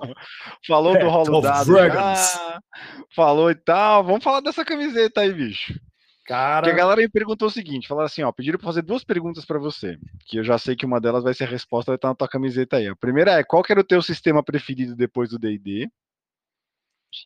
Falou 0.66 0.94
Pet 0.94 1.04
do 1.04 1.10
rolo 1.10 1.42
dado. 1.42 1.72
falou 3.16 3.52
e 3.52 3.56
tal. 3.56 4.04
Vamos 4.04 4.24
falar 4.24 4.42
dessa 4.42 4.66
camiseta 4.66 5.22
aí, 5.22 5.34
bicho. 5.34 5.80
Cara... 6.26 6.64
Porque 6.64 6.74
a 6.74 6.78
galera 6.78 7.02
me 7.02 7.10
perguntou 7.10 7.48
o 7.48 7.52
seguinte: 7.52 7.88
falaram 7.88 8.08
assim, 8.08 8.22
ó, 8.22 8.32
pediram 8.32 8.60
para 8.60 8.68
fazer 8.68 8.82
duas 8.82 9.04
perguntas 9.04 9.46
para 9.46 9.58
você, 9.58 9.98
que 10.26 10.38
eu 10.38 10.44
já 10.44 10.58
sei 10.58 10.76
que 10.76 10.86
uma 10.86 11.00
delas 11.00 11.24
vai 11.24 11.34
ser 11.34 11.46
a 11.46 11.48
resposta, 11.48 11.92
vai 11.92 11.96
estar 11.96 12.10
na 12.10 12.16
tua 12.16 12.28
camiseta 12.28 12.78
aí. 12.78 12.88
A 12.88 12.96
primeira 12.96 13.32
é: 13.32 13.44
qual 13.44 13.64
que 13.64 13.72
era 13.72 13.82
o 13.82 13.86
teu 13.86 14.02
sistema 14.02 14.44
preferido 14.44 14.96
depois 14.96 15.30
do 15.30 15.40
DD? 15.40 15.90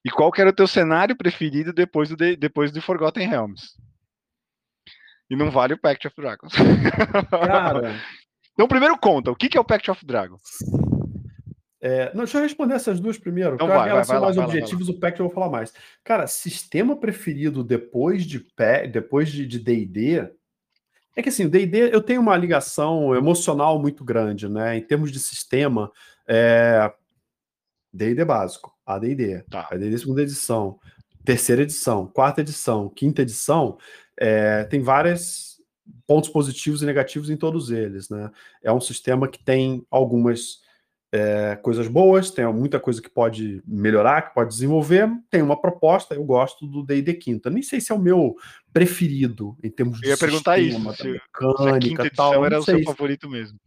E 0.05 0.09
qual 0.09 0.31
que 0.31 0.41
era 0.41 0.49
o 0.49 0.55
teu 0.55 0.67
cenário 0.67 1.15
preferido 1.15 1.73
depois 1.73 2.09
do, 2.09 2.15
depois 2.15 2.71
do 2.71 2.81
Forgotten 2.81 3.27
Realms? 3.27 3.75
E 5.29 5.35
não 5.35 5.49
vale 5.49 5.73
o 5.73 5.77
Pact 5.77 6.07
of 6.07 6.15
Dragons. 6.15 6.53
Cara... 7.29 7.95
então, 8.53 8.67
primeiro 8.67 8.97
conta, 8.97 9.31
o 9.31 9.35
que, 9.35 9.47
que 9.47 9.57
é 9.57 9.61
o 9.61 9.65
Pact 9.65 9.89
of 9.89 10.05
Dragons? 10.05 10.41
É, 11.79 12.13
não, 12.13 12.23
deixa 12.23 12.37
eu 12.37 12.43
responder 12.43 12.75
essas 12.75 12.99
duas 12.99 13.17
primeiro. 13.17 13.55
Então, 13.55 13.67
Cara, 13.67 13.79
vai, 13.79 13.89
elas 13.89 14.07
vai, 14.07 14.17
são 14.17 14.21
vai 14.21 14.27
mais 14.27 14.37
lá, 14.37 14.45
objetivos, 14.45 14.89
o 14.89 14.99
Pact 14.99 15.19
eu 15.19 15.25
vou 15.25 15.33
falar 15.33 15.49
mais. 15.49 15.73
Cara, 16.03 16.27
sistema 16.27 16.95
preferido 16.95 17.63
depois 17.63 18.25
de 18.25 18.45
depois 18.91 19.31
de 19.31 19.57
D&D... 19.57 20.29
É 21.13 21.21
que 21.21 21.27
assim, 21.27 21.45
o 21.45 21.49
D&D 21.49 21.93
eu 21.93 22.01
tenho 22.01 22.21
uma 22.21 22.37
ligação 22.37 23.13
emocional 23.13 23.77
muito 23.79 24.03
grande, 24.03 24.47
né? 24.47 24.77
Em 24.77 24.81
termos 24.81 25.11
de 25.11 25.19
sistema, 25.19 25.91
é, 26.25 26.89
D&D 27.91 28.23
básico, 28.23 28.70
AD&D, 28.85 29.43
tá. 29.49 29.67
AD&D 29.71 29.97
segunda 29.97 30.21
edição, 30.21 30.79
terceira 31.23 31.61
edição, 31.61 32.07
quarta 32.07 32.41
edição, 32.41 32.89
quinta 32.89 33.21
edição, 33.21 33.77
é, 34.17 34.63
tem 34.65 34.81
vários 34.81 35.61
pontos 36.07 36.29
positivos 36.29 36.81
e 36.81 36.85
negativos 36.85 37.29
em 37.29 37.37
todos 37.37 37.71
eles, 37.71 38.09
né? 38.09 38.29
É 38.63 38.71
um 38.71 38.81
sistema 38.81 39.27
que 39.27 39.43
tem 39.43 39.85
algumas 39.89 40.59
é, 41.11 41.57
coisas 41.57 41.87
boas, 41.87 42.31
tem 42.31 42.45
muita 42.53 42.79
coisa 42.79 43.01
que 43.01 43.09
pode 43.09 43.61
melhorar, 43.67 44.21
que 44.21 44.33
pode 44.33 44.49
desenvolver, 44.49 45.09
tem 45.29 45.41
uma 45.41 45.59
proposta, 45.59 46.15
eu 46.15 46.23
gosto 46.23 46.65
do 46.65 46.83
D&D 46.83 47.13
quinta. 47.15 47.49
Nem 47.49 47.61
sei 47.61 47.81
se 47.81 47.91
é 47.91 47.95
o 47.95 47.99
meu 47.99 48.35
preferido 48.71 49.57
em 49.61 49.69
termos 49.69 49.99
de 49.99 50.05
eu 50.05 50.09
ia 50.11 50.15
sistema, 50.15 50.31
perguntar 50.31 50.59
isso, 50.59 50.79
se, 50.95 51.07
mecânica, 51.07 51.63
se 51.63 51.69
a 51.69 51.79
quinta 51.79 52.07
edição 52.07 52.31
tal, 52.31 52.45
era 52.45 52.59
o 52.59 52.63
seu 52.63 52.81
favorito 52.83 53.29
mesmo. 53.29 53.59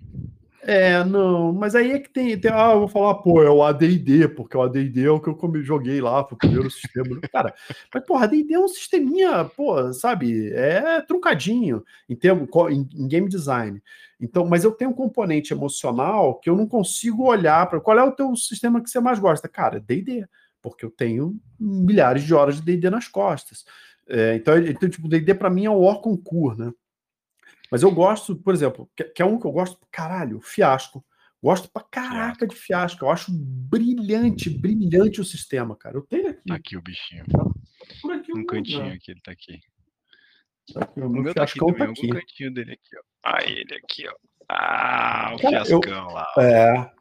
É, 0.66 1.05
não, 1.05 1.53
mas 1.53 1.74
aí 1.74 1.92
é 1.92 1.98
que 1.98 2.09
tem, 2.09 2.40
tem 2.40 2.50
ah, 2.50 2.72
eu 2.72 2.81
vou 2.81 2.88
falar, 2.88 3.16
pô, 3.16 3.42
é 3.42 3.50
o 3.50 3.62
AD&D, 3.62 4.29
porque 4.29 4.57
o 4.57 4.62
AD&D 4.62 5.05
é 5.05 5.11
o 5.11 5.20
que 5.20 5.29
eu 5.29 5.62
joguei 5.62 6.00
lá, 6.00 6.24
foi 6.24 6.37
o 6.37 6.38
primeiro 6.38 6.70
sistema. 6.70 7.20
Cara, 7.31 7.55
mas 7.92 8.05
porra, 8.07 8.24
AD&D 8.24 8.55
é 8.55 8.59
um 8.59 8.66
sisteminha, 8.66 9.44
pô, 9.44 9.92
sabe, 9.92 10.50
é 10.55 11.03
truncadinho 11.03 11.85
em 12.09 12.16
termo, 12.16 12.48
em, 12.70 12.88
em, 12.94 13.07
game 13.07 13.29
design. 13.29 13.83
Então, 14.18 14.46
mas 14.46 14.64
eu 14.64 14.72
tenho 14.72 14.90
um 14.90 14.94
componente 14.94 15.53
emocional 15.53 16.38
que 16.40 16.48
eu 16.48 16.57
não 16.57 16.66
consigo 16.66 17.24
olhar 17.24 17.68
para 17.68 17.81
qual 17.81 17.98
é 17.98 18.03
o 18.03 18.12
teu 18.12 18.35
sistema 18.35 18.83
que 18.83 18.88
você 18.88 19.00
mais 19.00 19.18
gosta. 19.18 19.46
Cara, 19.46 19.79
D&D, 19.79 20.27
porque 20.62 20.83
eu 20.83 20.90
tenho 20.90 21.38
milhares 21.61 22.22
de 22.22 22.33
horas 22.33 22.57
de 22.57 22.62
D&D 22.62 22.88
nas 22.88 23.07
costas. 23.07 23.66
É, 24.09 24.35
então, 24.37 24.57
então, 24.57 24.88
tipo, 24.88 25.09
D&D 25.09 25.35
para 25.35 25.50
mim 25.50 25.66
é 25.66 25.70
o 25.70 25.83
Orconcourt, 25.83 26.57
né? 26.59 26.72
Mas 27.74 27.82
eu 27.82 27.90
gosto, 27.90 28.37
por 28.37 28.54
exemplo, 28.54 28.88
que, 28.94 29.02
que 29.02 29.20
é 29.20 29.24
um 29.24 29.37
que 29.37 29.44
eu 29.44 29.50
gosto, 29.50 29.76
caralho, 29.90 30.40
fiasco. 30.40 31.04
Gosto 31.42 31.68
pra 31.68 31.82
caraca 31.82 32.46
de 32.46 32.54
fiasco. 32.54 33.04
Eu 33.04 33.10
acho 33.10 33.32
brilhante, 33.32 34.48
brilhante 34.48 35.20
o 35.20 35.24
sistema, 35.24 35.74
cara. 35.74 35.96
Eu 35.96 36.02
tenho 36.02 36.28
aqui. 36.28 36.42
Tá 36.46 36.54
aqui 36.54 36.76
o 36.76 36.80
bichinho. 36.80 37.24
Tá 37.26 37.44
por 38.00 38.12
aqui. 38.12 38.32
Um 38.32 38.46
cantinho 38.46 38.92
aqui, 38.92 39.10
ele 39.10 39.20
tá 39.20 39.32
aqui. 39.32 39.60
Tá 40.72 40.84
aqui 40.84 41.00
o 41.00 41.08
meu 41.08 41.34
tá 41.34 41.42
aqui 41.42 41.58
tá 41.58 41.84
aqui. 41.84 42.08
cantinho 42.10 42.54
dele 42.54 42.74
aqui, 42.74 42.96
ó. 42.96 43.02
Ah, 43.24 43.38
ele 43.42 43.74
aqui, 43.74 44.06
ó. 44.06 44.14
Ah, 44.48 45.32
o 45.34 45.42
cara, 45.42 45.64
fiascão 45.64 46.08
eu, 46.08 46.14
lá. 46.14 46.32
É. 46.38 46.92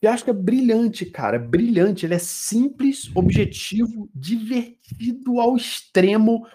Fiasco 0.00 0.30
é 0.30 0.32
brilhante, 0.32 1.04
cara. 1.04 1.36
É 1.36 1.40
brilhante. 1.40 2.06
Ele 2.06 2.14
é 2.14 2.18
simples, 2.18 3.14
objetivo, 3.14 4.08
divertido 4.14 5.38
ao 5.38 5.58
extremo. 5.58 6.46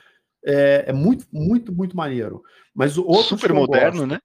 É, 0.43 0.86
é 0.88 0.93
muito, 0.93 1.27
muito, 1.31 1.71
muito 1.71 1.95
maneiro. 1.95 2.41
Mas 2.75 2.97
o 2.97 3.05
outro 3.07 3.38
super 3.38 3.53
moderno, 3.53 3.99
gosto, 3.99 4.07
né? 4.07 4.19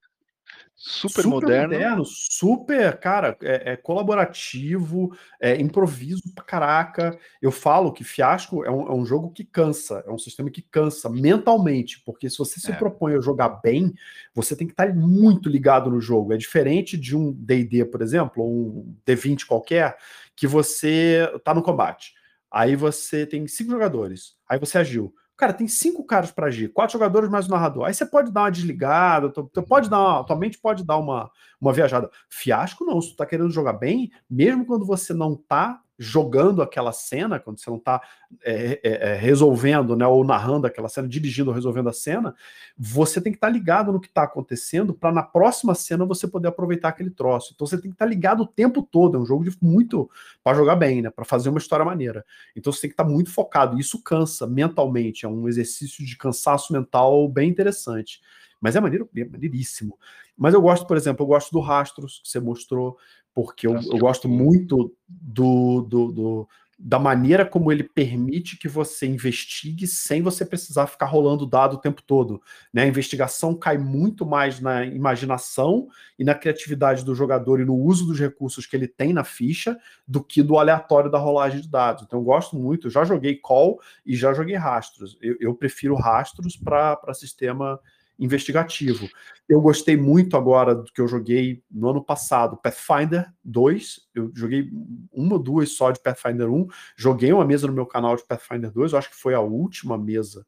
Super, 0.74 1.22
super 1.22 1.26
moderno. 1.28 1.74
moderno. 1.74 2.04
super, 2.06 2.98
cara, 2.98 3.36
é, 3.42 3.72
é 3.72 3.76
colaborativo, 3.76 5.14
é 5.38 5.60
improviso 5.60 6.22
pra 6.34 6.42
caraca. 6.42 7.18
Eu 7.40 7.52
falo 7.52 7.92
que 7.92 8.02
Fiasco 8.02 8.64
é 8.64 8.70
um, 8.70 8.88
é 8.88 8.92
um, 8.92 9.04
jogo 9.04 9.30
que 9.30 9.44
cansa, 9.44 10.02
é 10.06 10.10
um 10.10 10.16
sistema 10.16 10.50
que 10.50 10.62
cansa 10.62 11.10
mentalmente, 11.10 12.02
porque 12.02 12.30
se 12.30 12.38
você 12.38 12.58
se 12.58 12.72
é. 12.72 12.74
propõe 12.74 13.14
a 13.14 13.20
jogar 13.20 13.60
bem, 13.62 13.92
você 14.34 14.56
tem 14.56 14.66
que 14.66 14.72
estar 14.72 14.92
muito 14.94 15.50
ligado 15.50 15.90
no 15.90 16.00
jogo. 16.00 16.32
É 16.32 16.38
diferente 16.38 16.96
de 16.96 17.14
um 17.14 17.30
D&D, 17.30 17.84
por 17.84 18.00
exemplo, 18.00 18.42
ou 18.42 18.50
um 18.50 18.96
D20 19.06 19.46
qualquer, 19.46 19.96
que 20.34 20.46
você 20.46 21.30
tá 21.44 21.54
no 21.54 21.62
combate. 21.62 22.14
Aí 22.50 22.74
você 22.74 23.26
tem 23.26 23.46
cinco 23.46 23.70
jogadores, 23.70 24.34
aí 24.48 24.58
você 24.58 24.78
agiu 24.78 25.14
Cara, 25.40 25.54
tem 25.54 25.66
cinco 25.66 26.04
caras 26.04 26.30
para 26.30 26.48
agir, 26.48 26.68
quatro 26.68 26.92
jogadores 26.92 27.30
mais 27.30 27.46
o 27.46 27.50
narrador. 27.50 27.86
Aí 27.86 27.94
você 27.94 28.04
pode 28.04 28.30
dar 28.30 28.42
uma 28.42 28.50
desligada, 28.50 29.30
tu, 29.30 29.50
tu 29.50 29.62
pode 29.62 29.88
dar 29.88 29.98
uma, 29.98 30.22
tua 30.22 30.36
mente 30.36 30.58
pode 30.58 30.84
dar 30.84 30.98
uma, 30.98 31.30
uma 31.58 31.72
viajada. 31.72 32.10
Fiasco 32.28 32.84
não, 32.84 33.00
se 33.00 33.12
tu 33.12 33.16
tá 33.16 33.24
querendo 33.24 33.50
jogar 33.50 33.72
bem, 33.72 34.12
mesmo 34.28 34.66
quando 34.66 34.84
você 34.84 35.14
não 35.14 35.34
tá 35.34 35.80
jogando 36.02 36.62
aquela 36.62 36.92
cena, 36.92 37.38
quando 37.38 37.60
você 37.60 37.68
não 37.68 37.76
está 37.76 38.00
é, 38.42 38.80
é, 38.82 39.10
é, 39.10 39.14
resolvendo, 39.16 39.94
né, 39.94 40.06
ou 40.06 40.24
narrando 40.24 40.66
aquela 40.66 40.88
cena, 40.88 41.06
dirigindo 41.06 41.50
ou 41.50 41.54
resolvendo 41.54 41.90
a 41.90 41.92
cena, 41.92 42.34
você 42.74 43.20
tem 43.20 43.30
que 43.30 43.36
estar 43.36 43.48
tá 43.48 43.52
ligado 43.52 43.92
no 43.92 44.00
que 44.00 44.08
está 44.08 44.22
acontecendo 44.22 44.94
para 44.94 45.12
na 45.12 45.22
próxima 45.22 45.74
cena 45.74 46.06
você 46.06 46.26
poder 46.26 46.48
aproveitar 46.48 46.88
aquele 46.88 47.10
troço. 47.10 47.52
Então 47.54 47.66
você 47.66 47.76
tem 47.76 47.90
que 47.90 47.96
estar 47.96 48.06
tá 48.06 48.10
ligado 48.10 48.44
o 48.44 48.46
tempo 48.46 48.82
todo. 48.82 49.18
É 49.18 49.20
um 49.20 49.26
jogo 49.26 49.44
de 49.44 49.54
muito 49.60 50.10
para 50.42 50.56
jogar 50.56 50.76
bem, 50.76 51.02
né, 51.02 51.10
para 51.10 51.26
fazer 51.26 51.50
uma 51.50 51.58
história 51.58 51.84
maneira. 51.84 52.24
Então 52.56 52.72
você 52.72 52.80
tem 52.80 52.88
que 52.88 52.94
estar 52.94 53.04
tá 53.04 53.10
muito 53.10 53.30
focado. 53.30 53.78
Isso 53.78 54.02
cansa 54.02 54.46
mentalmente. 54.46 55.26
É 55.26 55.28
um 55.28 55.46
exercício 55.48 56.02
de 56.02 56.16
cansaço 56.16 56.72
mental 56.72 57.28
bem 57.28 57.50
interessante. 57.50 58.22
Mas 58.58 58.74
é 58.74 58.80
maneiro, 58.80 59.06
é 59.14 59.24
maneiríssimo. 59.24 59.98
Mas 60.36 60.54
eu 60.54 60.62
gosto, 60.62 60.86
por 60.86 60.96
exemplo, 60.96 61.22
eu 61.22 61.26
gosto 61.26 61.52
do 61.52 61.60
Rastros 61.60 62.20
que 62.22 62.28
você 62.30 62.40
mostrou 62.40 62.96
porque 63.34 63.66
eu, 63.66 63.74
eu 63.74 63.98
gosto 63.98 64.28
muito 64.28 64.94
do, 65.08 65.82
do, 65.82 66.12
do, 66.12 66.48
da 66.82 66.98
maneira 66.98 67.44
como 67.44 67.70
ele 67.70 67.84
permite 67.84 68.56
que 68.56 68.66
você 68.66 69.06
investigue 69.06 69.86
sem 69.86 70.22
você 70.22 70.46
precisar 70.46 70.86
ficar 70.86 71.04
rolando 71.04 71.44
dado 71.44 71.74
o 71.74 71.80
tempo 71.80 72.00
todo. 72.02 72.40
Né? 72.72 72.84
A 72.84 72.86
investigação 72.86 73.54
cai 73.54 73.76
muito 73.76 74.24
mais 74.24 74.60
na 74.60 74.84
imaginação 74.86 75.88
e 76.18 76.24
na 76.24 76.34
criatividade 76.34 77.04
do 77.04 77.14
jogador 77.14 77.60
e 77.60 77.66
no 77.66 77.76
uso 77.76 78.06
dos 78.06 78.18
recursos 78.18 78.64
que 78.64 78.74
ele 78.74 78.88
tem 78.88 79.12
na 79.12 79.24
ficha 79.24 79.78
do 80.08 80.24
que 80.24 80.42
do 80.42 80.58
aleatório 80.58 81.10
da 81.10 81.18
rolagem 81.18 81.60
de 81.60 81.68
dados. 81.68 82.04
Então 82.04 82.18
eu 82.18 82.24
gosto 82.24 82.56
muito, 82.56 82.88
já 82.88 83.04
joguei 83.04 83.36
call 83.36 83.78
e 84.06 84.16
já 84.16 84.32
joguei 84.32 84.56
rastros. 84.56 85.18
Eu, 85.20 85.36
eu 85.38 85.54
prefiro 85.54 85.94
rastros 85.94 86.56
para 86.56 86.98
sistema 87.12 87.78
investigativo. 88.20 89.08
Eu 89.48 89.60
gostei 89.60 89.96
muito 89.96 90.36
agora 90.36 90.74
do 90.74 90.84
que 90.84 91.00
eu 91.00 91.08
joguei 91.08 91.64
no 91.70 91.88
ano 91.88 92.04
passado, 92.04 92.58
Pathfinder 92.58 93.32
2. 93.42 94.08
Eu 94.14 94.30
joguei 94.34 94.70
uma 95.10 95.32
ou 95.32 95.38
duas 95.38 95.72
só 95.72 95.90
de 95.90 96.00
Pathfinder 96.00 96.48
1. 96.52 96.66
Joguei 96.96 97.32
uma 97.32 97.44
mesa 97.44 97.66
no 97.66 97.72
meu 97.72 97.86
canal 97.86 98.14
de 98.14 98.24
Pathfinder 98.24 98.70
2. 98.70 98.92
Eu 98.92 98.98
acho 98.98 99.10
que 99.10 99.16
foi 99.16 99.34
a 99.34 99.40
última 99.40 99.96
mesa 99.96 100.46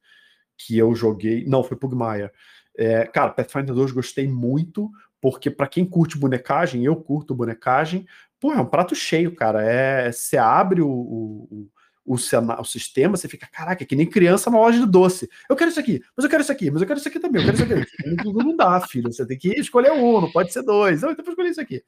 que 0.57 0.77
eu 0.77 0.95
joguei. 0.95 1.45
Não, 1.47 1.65
foi 1.65 1.77
Pugmire. 1.77 2.31
É, 2.77 3.07
cara, 3.07 3.31
Pathfinder 3.31 3.75
2 3.75 3.91
gostei 3.91 4.29
muito, 4.29 4.91
porque 5.21 5.51
para 5.51 5.67
quem 5.67 5.85
curte 5.85 6.19
bonecagem, 6.19 6.85
eu 6.85 6.97
curto 6.97 7.35
bonecagem. 7.35 8.07
Pô, 8.39 8.53
é 8.53 8.61
um 8.61 8.67
prato 8.67 8.95
cheio, 8.95 9.35
cara. 9.35 9.63
É, 9.63 10.13
você 10.13 10.37
abre 10.37 10.83
o, 10.83 10.89
o 10.91 11.71
o, 12.05 12.15
o 12.15 12.65
sistema, 12.65 13.17
você 13.17 13.29
fica, 13.29 13.47
caraca, 13.47 13.83
é 13.83 13.87
que 13.87 13.97
nem 13.97 14.09
criança 14.09 14.51
na 14.51 14.59
loja 14.59 14.81
de 14.81 14.87
doce. 14.87 15.29
Eu 15.49 15.57
quero 15.57 15.71
isso 15.71 15.81
aqui, 15.81 16.03
mas 16.17 16.25
eu 16.25 16.31
quero 16.31 16.43
isso 16.43 16.53
aqui, 16.53 16.71
mas 16.71 16.83
eu 16.83 16.87
quero 16.87 16.99
isso 16.99 17.09
aqui 17.09 17.21
também, 17.21 17.43
eu 17.43 17.53
quero 17.53 17.63
isso 17.63 17.75
aqui. 17.75 18.23
Tudo 18.23 18.39
não 18.41 18.57
dá, 18.57 18.81
filho. 18.81 19.13
Você 19.13 19.27
tem 19.27 19.39
que 19.39 19.49
escolher 19.59 19.93
um, 19.93 20.21
não 20.21 20.31
pode 20.31 20.53
ser 20.53 20.63
dois. 20.63 21.03
Não, 21.03 21.11
então 21.11 21.25
vou 21.25 21.33
escolher 21.33 21.51
isso 21.51 21.61
aqui. 21.61 21.83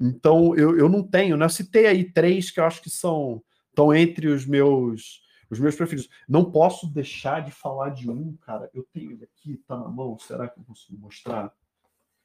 Então, 0.00 0.54
eu, 0.56 0.76
eu 0.78 0.88
não 0.88 1.02
tenho, 1.02 1.36
né? 1.36 1.46
Eu 1.46 1.50
citei 1.50 1.86
aí 1.86 2.04
três 2.04 2.50
que 2.50 2.60
eu 2.60 2.64
acho 2.64 2.82
que 2.82 2.90
são 2.90 3.42
estão 3.70 3.94
entre 3.94 4.28
os 4.28 4.46
meus 4.46 5.24
os 5.48 5.60
meus 5.60 5.76
preferidos. 5.76 6.10
Não 6.28 6.50
posso 6.50 6.92
deixar 6.92 7.40
de 7.40 7.52
falar 7.52 7.90
de 7.90 8.10
um, 8.10 8.36
cara. 8.38 8.68
Eu 8.74 8.84
tenho 8.92 9.12
ele 9.12 9.24
aqui, 9.24 9.62
tá 9.66 9.76
na 9.76 9.88
mão. 9.88 10.18
Será 10.18 10.48
que 10.48 10.58
eu 10.58 10.64
consigo 10.64 10.98
mostrar? 10.98 11.52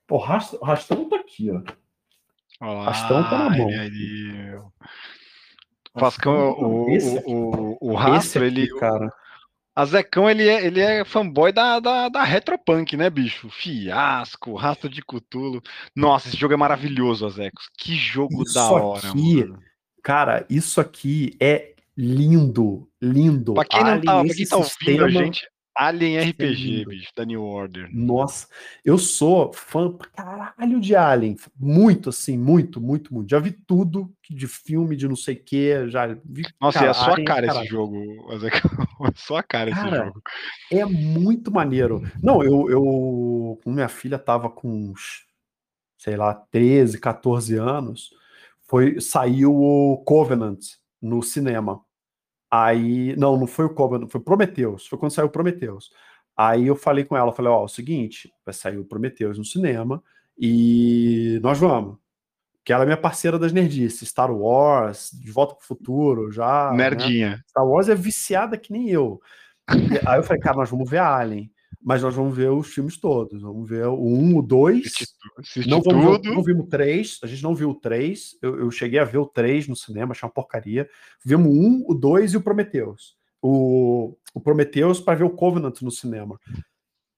Pô, 0.07 0.15
o 0.15 0.63
rastão 0.63 1.07
tá 1.07 1.17
aqui, 1.17 1.51
ó. 1.51 1.62
Olá, 2.60 2.86
rastão 2.86 3.23
tá 3.23 3.49
na 3.49 3.57
mão. 3.57 3.67
Vascão, 5.93 6.51
o, 6.51 6.88
o, 6.88 7.21
o, 7.25 7.77
o 7.91 7.93
Rastro, 7.95 8.45
aqui, 8.45 8.62
ele. 8.62 8.80
Cara. 8.80 9.12
A 9.73 9.86
Zecão, 9.86 10.30
ele 10.30 10.47
é, 10.47 10.65
ele 10.65 10.82
é 10.82 11.06
fanboy 11.06 11.51
da, 11.51 11.80
da, 11.80 12.10
da 12.10 12.23
Retropunk, 12.23 12.97
né, 12.97 13.10
bicho? 13.10 13.49
Fiasco, 13.49 14.54
Rastro 14.54 14.89
de 14.89 15.01
Cutulo. 15.01 15.62
Nossa, 15.95 16.27
esse 16.27 16.38
jogo 16.38 16.54
é 16.54 16.58
maravilhoso, 16.58 17.25
Azecos. 17.25 17.69
Que 17.77 17.95
jogo 17.95 18.43
isso 18.43 18.54
da 18.54 18.69
hora, 18.69 19.08
aqui, 19.08 19.36
mano. 19.45 19.60
Cara, 20.04 20.45
isso 20.49 20.82
aqui 20.82 21.38
é 21.39 21.73
lindo, 21.95 22.88
lindo. 23.01 23.54
Pra 23.54 23.63
quem 23.63 23.84
não 23.84 24.01
tá, 24.01 24.23
pra 24.23 24.34
quem 24.34 24.45
tá 24.45 24.58
ouvindo 24.58 25.06
a 25.06 25.10
gente, 25.10 25.47
Alien 25.82 26.30
RPG, 26.30 26.86
bicho, 26.86 27.12
da 27.15 27.26
New 27.26 27.44
Order. 27.44 27.89
Nossa, 27.91 28.48
eu 28.86 29.00
sou 29.00 29.52
fã 29.52 29.91
pra 29.91 30.08
caralho 30.10 30.80
de 30.80 30.96
Alien. 30.96 31.36
Muito, 31.58 32.10
assim, 32.10 32.38
muito, 32.38 32.80
muito, 32.80 33.12
muito. 33.12 33.32
Já 33.32 33.39
vi 33.39 33.52
tudo 33.52 34.13
de 34.30 34.48
filme, 34.48 34.96
de 34.96 35.08
não 35.08 35.15
sei 35.15 35.34
o 35.34 35.44
que. 35.44 35.89
Já 35.89 36.15
vi. 36.24 36.44
Nossa, 36.62 36.86
é 36.86 36.89
a 36.89 36.94
sua 36.94 37.24
cara 37.24 37.48
esse 37.48 37.65
jogo. 37.65 37.98
É 39.02 39.12
sua 39.15 39.41
cara, 39.41 39.72
cara 39.72 39.88
esse 39.88 40.06
jogo. 40.06 40.22
É 40.72 40.86
muito 40.86 41.52
maneiro. 41.52 42.04
Não, 42.22 42.44
eu, 42.44 42.70
eu. 42.70 43.60
Com 43.63 43.72
minha 43.72 43.89
filha 43.89 44.20
tava 44.20 44.48
com 44.48 44.91
uns, 44.91 45.26
sei 45.98 46.15
lá, 46.15 46.36
13, 46.36 47.00
14 47.00 47.56
anos. 47.56 48.12
Foi, 48.67 49.02
saiu 49.02 49.56
o 49.56 49.98
Covenant 50.06 50.60
no 51.02 51.24
cinema. 51.24 51.82
Aí, 52.52 53.16
não, 53.16 53.38
não 53.38 53.48
foi 53.48 53.66
o 53.66 53.74
Cobra, 53.74 54.06
foi 54.08 54.20
Prometheus, 54.20 54.86
foi 54.86 55.00
quando 55.00 55.14
saiu 55.14 55.28
o 55.28 55.32
Prometheus. 55.32 55.90
Aí 56.36 56.68
eu 56.68 56.76
falei 56.76 57.06
com 57.06 57.16
ela, 57.16 57.32
falei, 57.32 57.52
ó, 57.52 57.60
oh, 57.60 57.62
é 57.62 57.66
o 57.66 57.70
seguinte, 57.70 58.32
vai 58.46 58.54
sair 58.54 58.78
o 58.78 58.84
Prometheus 58.84 59.38
no 59.38 59.46
cinema 59.46 60.04
e 60.38 61.40
nós 61.42 61.58
vamos. 61.58 61.98
Que 62.64 62.74
ela 62.74 62.84
é 62.84 62.86
minha 62.86 62.98
parceira 62.98 63.40
das 63.40 63.52
nerdices, 63.52 64.10
Star 64.10 64.32
Wars, 64.32 65.10
De 65.14 65.32
Volta 65.32 65.56
pro 65.56 65.66
Futuro, 65.66 66.32
já. 66.32 66.70
Né? 66.72 66.78
Nerdinha. 66.78 67.30
Né? 67.32 67.42
Star 67.48 67.66
Wars 67.66 67.90
é 67.90 67.96
viciada 67.96 68.58
que 68.58 68.72
nem 68.72 68.90
eu. 68.90 69.20
Aí 70.06 70.20
eu 70.20 70.24
falei, 70.24 70.42
cara, 70.42 70.58
nós 70.58 70.70
vamos 70.70 70.90
ver 70.90 71.00
Alien 71.00 71.50
mas 71.84 72.04
nós 72.04 72.13
vamos 72.13 72.36
ver 72.36 72.50
os 72.52 72.67
filmes 72.67 72.98
todos. 72.98 73.41
Vamos 73.41 73.67
ver 73.67 73.88
o 73.88 73.96
1, 73.96 74.38
o 74.38 74.41
2. 74.41 74.94
Não, 75.67 75.82
vamos 75.82 76.22
ver, 76.22 76.32
não 76.32 76.44
vimos 76.44 76.65
o 76.65 76.70
3. 76.70 77.20
A 77.24 77.28
gente 77.28 77.41
não 77.41 77.56
viu 77.56 77.72
o 77.72 77.76
3. 77.76 78.38
Eu, 78.41 78.60
eu, 78.60 78.72
cheguei 78.72 79.00
a 79.00 79.04
ver 79.04 79.17
o 79.17 79.26
3 79.26 79.67
no 79.67 79.76
cinema, 79.76 80.12
achei 80.12 80.28
uma 80.28 80.34
porcaria. 80.34 80.88
Vimos 81.26 81.48
o 81.48 81.52
1, 81.52 81.86
o 81.88 81.94
2 81.94 82.34
e 82.34 82.38
o 82.38 82.41
Prometheus. 82.41 83.15
O, 83.41 84.15
o 84.34 84.39
Prometheus 84.39 85.00
para 85.00 85.17
ver 85.17 85.24
o 85.24 85.32
Covenant 85.32 85.82
no 85.82 85.91
cinema. 85.91 86.39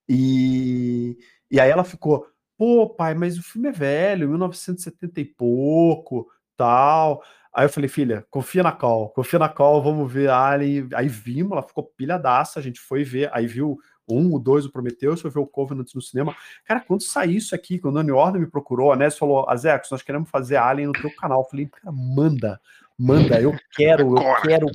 E, 0.08 1.18
e 1.52 1.60
aí 1.60 1.70
ela 1.70 1.84
ficou, 1.84 2.26
pô, 2.58 2.90
pai, 2.90 3.14
mas 3.14 3.38
o 3.38 3.44
filme 3.44 3.68
é 3.68 3.72
velho, 3.72 4.30
1970 4.30 5.20
e 5.20 5.26
pouco, 5.26 6.30
tal. 6.56 7.22
Aí 7.54 7.66
eu 7.66 7.70
falei, 7.70 7.88
filha, 7.88 8.26
confia 8.32 8.64
na 8.64 8.72
Call, 8.72 9.10
confia 9.10 9.38
na 9.38 9.50
Call, 9.50 9.84
vamos 9.84 10.12
ver 10.12 10.30
a 10.30 10.50
Ali. 10.50 10.88
Aí 10.94 11.08
vimos, 11.08 11.52
ela 11.52 11.62
ficou 11.62 11.84
pilhadaça, 11.96 12.60
a 12.60 12.64
gente 12.64 12.80
foi 12.80 13.04
ver, 13.04 13.30
aí 13.34 13.46
viu 13.46 13.78
um, 14.08 14.34
o 14.34 14.40
dois, 14.40 14.66
o 14.66 14.72
Prometheus, 14.72 15.22
foi 15.22 15.32
ver 15.32 15.40
o 15.40 15.48
Covenant 15.48 15.88
no 15.94 16.02
cinema. 16.02 16.36
Cara, 16.66 16.82
quando 16.82 17.04
saiu 17.04 17.38
isso 17.38 17.56
aqui, 17.56 17.80
quando 17.80 18.00
a 18.00 18.04
New 18.04 18.16
Order 18.16 18.42
me 18.42 18.48
procurou, 18.48 18.92
a 18.92 18.96
Ness 18.96 19.18
falou, 19.18 19.50
Azex, 19.50 19.90
nós 19.92 20.02
queremos 20.02 20.30
fazer 20.30 20.58
Alien 20.58 20.88
no 20.88 20.94
teu 20.94 21.14
canal. 21.16 21.42
Eu 21.42 21.50
falei, 21.50 21.68
cara, 21.68 21.92
manda, 21.92 22.60
manda, 22.98 23.42
eu 23.42 23.56
quero, 23.76 24.18
eu 24.18 24.36
quero, 24.42 24.68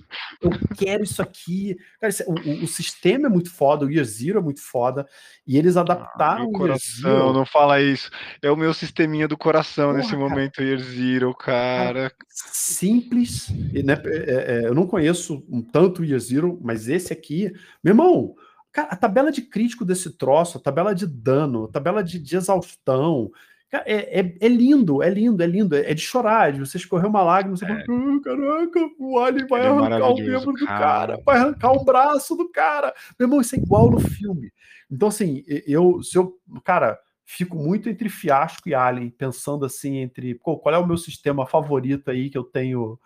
eu 0.43 0.51
quero 0.77 1.05
isso 1.05 1.23
aqui. 1.23 1.77
Cara, 2.01 2.13
o, 2.27 2.65
o, 2.65 2.69
sistema 2.69 3.27
é 3.27 3.31
muito 3.31 3.51
foda, 3.51 3.87
o 3.87 3.91
Year 3.91 4.05
Zero 4.05 4.39
é 4.39 4.43
muito 4.43 4.61
foda, 4.61 5.07
e 5.47 5.57
eles 5.57 5.77
adaptaram 5.77 6.45
ah, 6.45 6.47
o 6.47 6.53
coração, 6.53 7.33
não 7.33 7.47
fala 7.47 7.81
isso. 7.81 8.11
É 8.43 8.51
o 8.51 8.57
meu 8.57 8.75
sisteminha 8.75 9.29
do 9.29 9.37
coração 9.37 9.89
Porra, 9.89 9.99
nesse 9.99 10.11
cara, 10.11 10.23
momento, 10.23 10.63
Year 10.63 10.81
Zero, 10.81 11.35
cara. 11.35 12.13
Simples, 12.29 13.49
né? 13.51 14.01
É, 14.05 14.65
é, 14.65 14.67
eu 14.67 14.75
não 14.75 14.87
conheço 14.87 15.45
um 15.49 15.63
tanto 15.63 16.03
o 16.03 16.05
Year 16.05 16.21
Zero, 16.21 16.59
mas 16.63 16.89
esse 16.89 17.13
aqui, 17.13 17.53
meu 17.83 17.93
irmão, 17.93 18.35
Cara, 18.79 18.91
a 18.93 18.97
tabela 18.97 19.33
de 19.33 19.43
crítico 19.43 19.85
desse 19.85 20.17
troço, 20.17 20.57
a 20.57 20.61
tabela 20.61 20.95
de 20.95 21.05
dano, 21.05 21.65
a 21.65 21.69
tabela 21.69 22.01
de, 22.01 22.17
de 22.17 22.37
exaustão, 22.37 23.29
cara, 23.69 23.83
é, 23.85 24.21
é, 24.21 24.37
é, 24.41 24.47
lindo, 24.49 25.03
é 25.03 25.11
lindo, 25.11 25.43
é 25.43 25.47
lindo, 25.49 25.75
é, 25.75 25.91
é 25.91 25.95
de 25.95 26.01
chorar, 26.01 26.53
de 26.53 26.61
você 26.61 26.77
escorrer 26.77 27.09
uma 27.09 27.21
lágrima, 27.21 27.57
você 27.57 27.65
é. 27.65 27.69
fala, 27.69 27.83
oh, 27.89 28.21
caraca, 28.21 28.91
o 29.01 29.19
Alien 29.19 29.47
vai 29.49 29.63
é 29.63 29.67
arrancar 29.67 30.11
o 30.11 30.17
membro 30.17 30.53
do 30.53 30.65
cara. 30.65 31.21
vai 31.27 31.39
arrancar 31.39 31.73
um 31.73 31.85
braço 31.85 32.37
do 32.37 32.49
cara. 32.51 32.95
Meu 33.19 33.27
irmão, 33.27 33.41
isso 33.41 33.57
é 33.57 33.59
igual 33.59 33.91
no 33.91 33.99
filme. 33.99 34.53
Então, 34.89 35.09
assim, 35.09 35.43
eu, 35.67 36.01
se 36.01 36.17
eu, 36.17 36.39
cara, 36.63 37.01
fico 37.25 37.57
muito 37.57 37.89
entre 37.89 38.09
Fiasco 38.09 38.69
e 38.69 38.77
Alien, 38.77 39.11
pensando 39.11 39.67
assim, 39.67 39.97
entre 39.97 40.37
qual 40.37 40.63
é 40.67 40.79
o 40.79 40.87
meu 40.87 40.97
sistema 40.97 41.45
favorito 41.49 42.13
aí 42.13 42.31
que 42.31 42.39
eu 42.39 42.45
tenho 42.45 42.97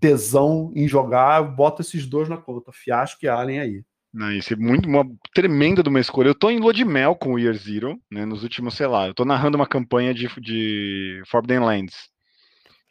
tesão 0.00 0.72
em 0.74 0.88
jogar, 0.88 1.40
eu 1.40 1.52
boto 1.52 1.80
esses 1.80 2.06
dois 2.06 2.28
na 2.28 2.36
conta, 2.36 2.72
Fiasco 2.72 3.24
e 3.24 3.28
Alien 3.28 3.60
aí. 3.60 3.84
Não, 4.12 4.30
isso 4.30 4.52
é 4.52 4.56
muito, 4.56 4.86
uma 4.86 5.04
tremenda 5.34 5.82
de 5.82 5.88
uma 5.88 6.00
escolha. 6.00 6.28
Eu 6.28 6.34
tô 6.34 6.50
em 6.50 6.58
lua 6.58 6.74
de 6.74 6.84
mel 6.84 7.16
com 7.16 7.32
o 7.32 7.38
Year 7.38 7.54
Zero, 7.54 7.98
né? 8.10 8.26
Nos 8.26 8.42
últimos, 8.42 8.74
sei 8.74 8.86
lá, 8.86 9.06
eu 9.06 9.14
tô 9.14 9.24
narrando 9.24 9.56
uma 9.56 9.66
campanha 9.66 10.12
de, 10.12 10.28
de 10.38 11.22
Forbidden 11.26 11.60
Lands. 11.60 12.12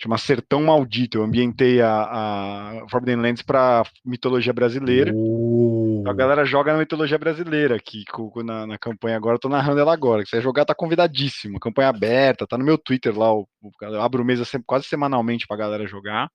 Chama 0.02 0.18
Sertão 0.18 0.64
Maldito. 0.64 1.20
Eu 1.20 1.24
ambientei 1.24 1.80
a, 1.80 1.92
a 1.92 2.90
Forbidden 2.90 3.22
Lands 3.22 3.44
pra 3.44 3.84
mitologia 4.04 4.52
brasileira. 4.52 5.12
Uh. 5.14 6.04
A 6.08 6.14
galera 6.14 6.44
joga 6.44 6.74
na 6.74 6.80
mitologia 6.80 7.20
brasileira 7.20 7.76
aqui 7.76 8.04
na, 8.44 8.66
na 8.66 8.80
campanha 8.80 9.16
agora. 9.16 9.36
Eu 9.36 9.40
tô 9.40 9.48
narrando 9.48 9.80
ela 9.80 9.94
agora. 9.94 10.24
Se 10.24 10.32
você 10.32 10.42
jogar, 10.42 10.66
tá 10.66 10.74
convidadíssimo. 10.74 11.60
Campanha 11.60 11.90
aberta, 11.90 12.48
tá 12.48 12.58
no 12.58 12.66
meu 12.66 12.80
Twitter 12.80 13.16
lá. 13.16 13.28
Eu 13.84 14.02
abro 14.02 14.26
mesa 14.26 14.44
sempre, 14.44 14.66
quase 14.66 14.86
semanalmente 14.86 15.46
pra 15.46 15.56
galera 15.56 15.86
jogar 15.86 16.28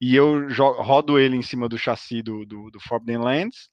e 0.00 0.14
eu 0.14 0.48
rodo 0.82 1.18
ele 1.18 1.36
em 1.36 1.42
cima 1.42 1.68
do 1.68 1.78
chassi 1.78 2.22
do, 2.22 2.44
do, 2.44 2.70
do 2.70 2.80
Forbidden 2.80 3.18
Lands. 3.18 3.68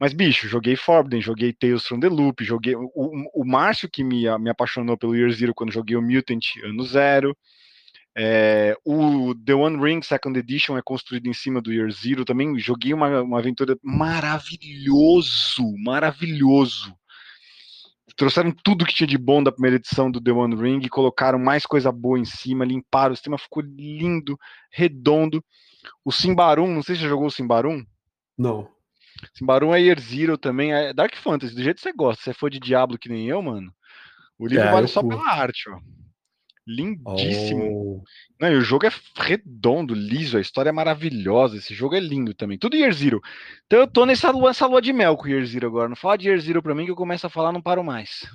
Mas, 0.00 0.12
bicho, 0.12 0.48
joguei 0.48 0.76
Forbidden, 0.76 1.20
joguei 1.20 1.52
Tales 1.52 1.84
from 1.84 1.98
the 1.98 2.08
Loop, 2.08 2.44
joguei. 2.44 2.76
O, 2.76 2.90
o, 3.34 3.44
Márcio 3.44 3.88
que 3.90 4.04
me, 4.04 4.26
me 4.38 4.50
apaixonou 4.50 4.96
pelo 4.96 5.16
Year 5.16 5.30
Zero 5.32 5.54
quando 5.54 5.72
joguei 5.72 5.96
o 5.96 6.02
Mutant 6.02 6.56
ano 6.62 6.84
zero. 6.84 7.36
É, 8.16 8.76
o 8.84 9.34
The 9.34 9.54
One 9.54 9.80
Ring 9.80 10.02
Second 10.02 10.36
Edition 10.38 10.76
é 10.76 10.82
construído 10.82 11.28
em 11.28 11.32
cima 11.32 11.60
do 11.60 11.72
Year 11.72 11.90
Zero 11.90 12.24
também. 12.24 12.56
Joguei 12.58 12.94
uma, 12.94 13.22
uma 13.22 13.38
aventura 13.38 13.76
maravilhoso, 13.82 15.62
maravilhoso. 15.84 16.94
Trouxeram 18.18 18.50
tudo 18.50 18.84
que 18.84 18.92
tinha 18.92 19.06
de 19.06 19.16
bom 19.16 19.40
da 19.40 19.52
primeira 19.52 19.76
edição 19.76 20.10
do 20.10 20.20
The 20.20 20.32
One 20.32 20.60
Ring 20.60 20.84
e 20.84 20.88
colocaram 20.88 21.38
mais 21.38 21.64
coisa 21.64 21.92
boa 21.92 22.18
em 22.18 22.24
cima, 22.24 22.64
limparam, 22.64 23.12
o 23.12 23.16
sistema 23.16 23.38
ficou 23.38 23.62
lindo, 23.62 24.36
redondo. 24.72 25.42
O 26.04 26.10
Simbarum, 26.10 26.66
não 26.66 26.82
sei 26.82 26.96
se 26.96 27.02
você 27.02 27.08
jogou 27.08 27.28
o 27.28 27.30
Simbarum. 27.30 27.86
Não. 28.36 28.68
Simbarum 29.32 29.72
é 29.72 29.80
Year 29.80 30.00
Zero 30.00 30.36
também, 30.36 30.72
é 30.72 30.92
Dark 30.92 31.14
Fantasy, 31.14 31.54
do 31.54 31.62
jeito 31.62 31.76
que 31.76 31.82
você 31.82 31.92
gosta. 31.92 32.20
Se 32.20 32.24
você 32.24 32.34
for 32.34 32.50
de 32.50 32.58
Diablo 32.58 32.98
que 32.98 33.08
nem 33.08 33.28
eu, 33.28 33.40
mano, 33.40 33.72
o 34.36 34.48
livro 34.48 34.66
é, 34.66 34.72
vale 34.72 34.88
só 34.88 35.00
pela 35.00 35.24
arte, 35.24 35.70
ó. 35.70 35.78
Lindíssimo. 36.68 37.64
Oh. 37.64 38.04
Não, 38.38 38.52
e 38.52 38.56
o 38.56 38.60
jogo 38.60 38.86
é 38.86 38.90
redondo, 39.16 39.94
liso, 39.94 40.36
a 40.36 40.40
história 40.40 40.68
é 40.68 40.72
maravilhosa. 40.72 41.56
Esse 41.56 41.72
jogo 41.72 41.94
é 41.94 42.00
lindo 42.00 42.34
também. 42.34 42.58
Tudo 42.58 42.76
Year 42.76 42.92
Zero. 42.92 43.22
Então 43.66 43.78
eu 43.78 43.86
tô 43.86 44.04
nessa 44.04 44.30
lua, 44.30 44.50
essa 44.50 44.66
lua 44.66 44.82
de 44.82 44.92
mel 44.92 45.16
com 45.16 45.24
o 45.24 45.28
Year 45.28 45.44
Zero 45.46 45.66
agora. 45.66 45.88
Não 45.88 45.96
fala 45.96 46.18
de 46.18 46.28
Year 46.28 46.38
Zero 46.38 46.62
pra 46.62 46.74
mim 46.74 46.84
que 46.84 46.90
eu 46.90 46.96
começo 46.96 47.26
a 47.26 47.30
falar, 47.30 47.52
não 47.52 47.62
paro 47.62 47.82
mais. 47.82 48.28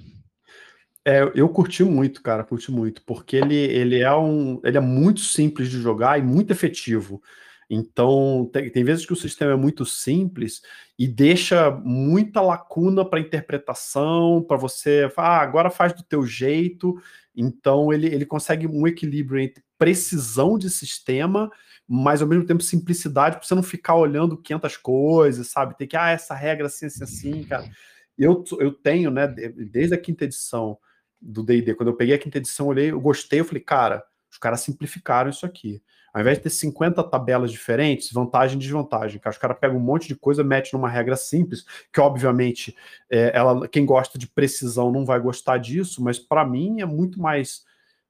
É, 1.05 1.31
eu 1.35 1.47
curti 1.47 1.83
muito, 1.83 2.23
cara, 2.23 2.43
curti 2.43 2.71
muito, 2.71 3.03
porque 3.03 3.35
ele, 3.35 3.55
ele 3.55 3.99
é 3.99 4.15
um, 4.15 4.59
ele 4.63 4.77
é 4.77 4.81
muito 4.81 5.19
simples 5.19 5.69
de 5.69 5.79
jogar 5.79 6.17
e 6.17 6.23
muito 6.23 6.51
efetivo. 6.51 7.21
Então, 7.69 8.49
tem, 8.51 8.69
tem, 8.69 8.83
vezes 8.83 9.05
que 9.05 9.13
o 9.13 9.17
sistema 9.17 9.53
é 9.53 9.55
muito 9.55 9.85
simples 9.85 10.61
e 10.97 11.07
deixa 11.07 11.71
muita 11.71 12.41
lacuna 12.41 13.03
para 13.03 13.19
interpretação, 13.19 14.43
para 14.47 14.57
você, 14.57 15.11
ah, 15.17 15.39
agora 15.39 15.69
faz 15.69 15.93
do 15.93 16.03
teu 16.03 16.25
jeito. 16.25 16.95
Então, 17.35 17.91
ele, 17.91 18.07
ele 18.07 18.25
consegue 18.25 18.67
um 18.67 18.87
equilíbrio 18.87 19.39
entre 19.39 19.63
precisão 19.77 20.57
de 20.57 20.69
sistema, 20.69 21.51
mas 21.87 22.21
ao 22.21 22.27
mesmo 22.27 22.45
tempo 22.45 22.61
simplicidade, 22.61 23.37
para 23.37 23.45
você 23.45 23.55
não 23.55 23.63
ficar 23.63 23.95
olhando 23.95 24.37
500 24.37 24.77
coisas, 24.77 25.47
sabe? 25.47 25.77
Tem 25.77 25.87
que, 25.87 25.97
ah, 25.97 26.09
essa 26.09 26.35
regra 26.35 26.67
assim, 26.67 26.85
assim, 26.85 27.03
assim, 27.03 27.43
cara. 27.43 27.69
Eu, 28.17 28.43
eu 28.59 28.71
tenho, 28.71 29.09
né, 29.09 29.27
desde 29.27 29.95
a 29.95 29.97
quinta 29.97 30.25
edição 30.25 30.77
do 31.19 31.43
D&D, 31.43 31.73
quando 31.73 31.89
eu 31.89 31.95
peguei 31.95 32.15
a 32.15 32.19
quinta 32.19 32.37
edição, 32.37 32.67
eu 32.67 32.69
olhei, 32.69 32.91
eu 32.91 33.01
gostei, 33.01 33.39
eu 33.39 33.45
falei, 33.45 33.63
cara, 33.63 34.03
os 34.31 34.37
caras 34.37 34.61
simplificaram 34.61 35.29
isso 35.29 35.45
aqui. 35.45 35.81
Ao 36.13 36.21
invés 36.21 36.37
de 36.37 36.43
ter 36.43 36.49
50 36.51 37.03
tabelas 37.03 37.51
diferentes, 37.51 38.11
vantagem 38.11 38.57
e 38.57 38.59
desvantagem, 38.59 39.19
que 39.19 39.27
os 39.27 39.37
caras 39.37 39.57
pegam 39.59 39.77
um 39.77 39.81
monte 39.81 40.07
de 40.07 40.15
coisa, 40.15 40.43
mete 40.43 40.71
numa 40.73 40.87
regra 40.87 41.15
simples, 41.15 41.65
que 41.91 41.99
obviamente 41.99 42.75
é, 43.09 43.31
ela, 43.33 43.67
quem 43.67 43.83
gosta 43.83 44.19
de 44.19 44.27
precisão 44.27 44.91
não 44.91 45.05
vai 45.05 45.19
gostar 45.19 45.57
disso, 45.57 46.03
mas 46.03 46.19
para 46.19 46.45
mim 46.45 46.81
é 46.81 46.85
muito 46.85 47.19
mais 47.19 47.65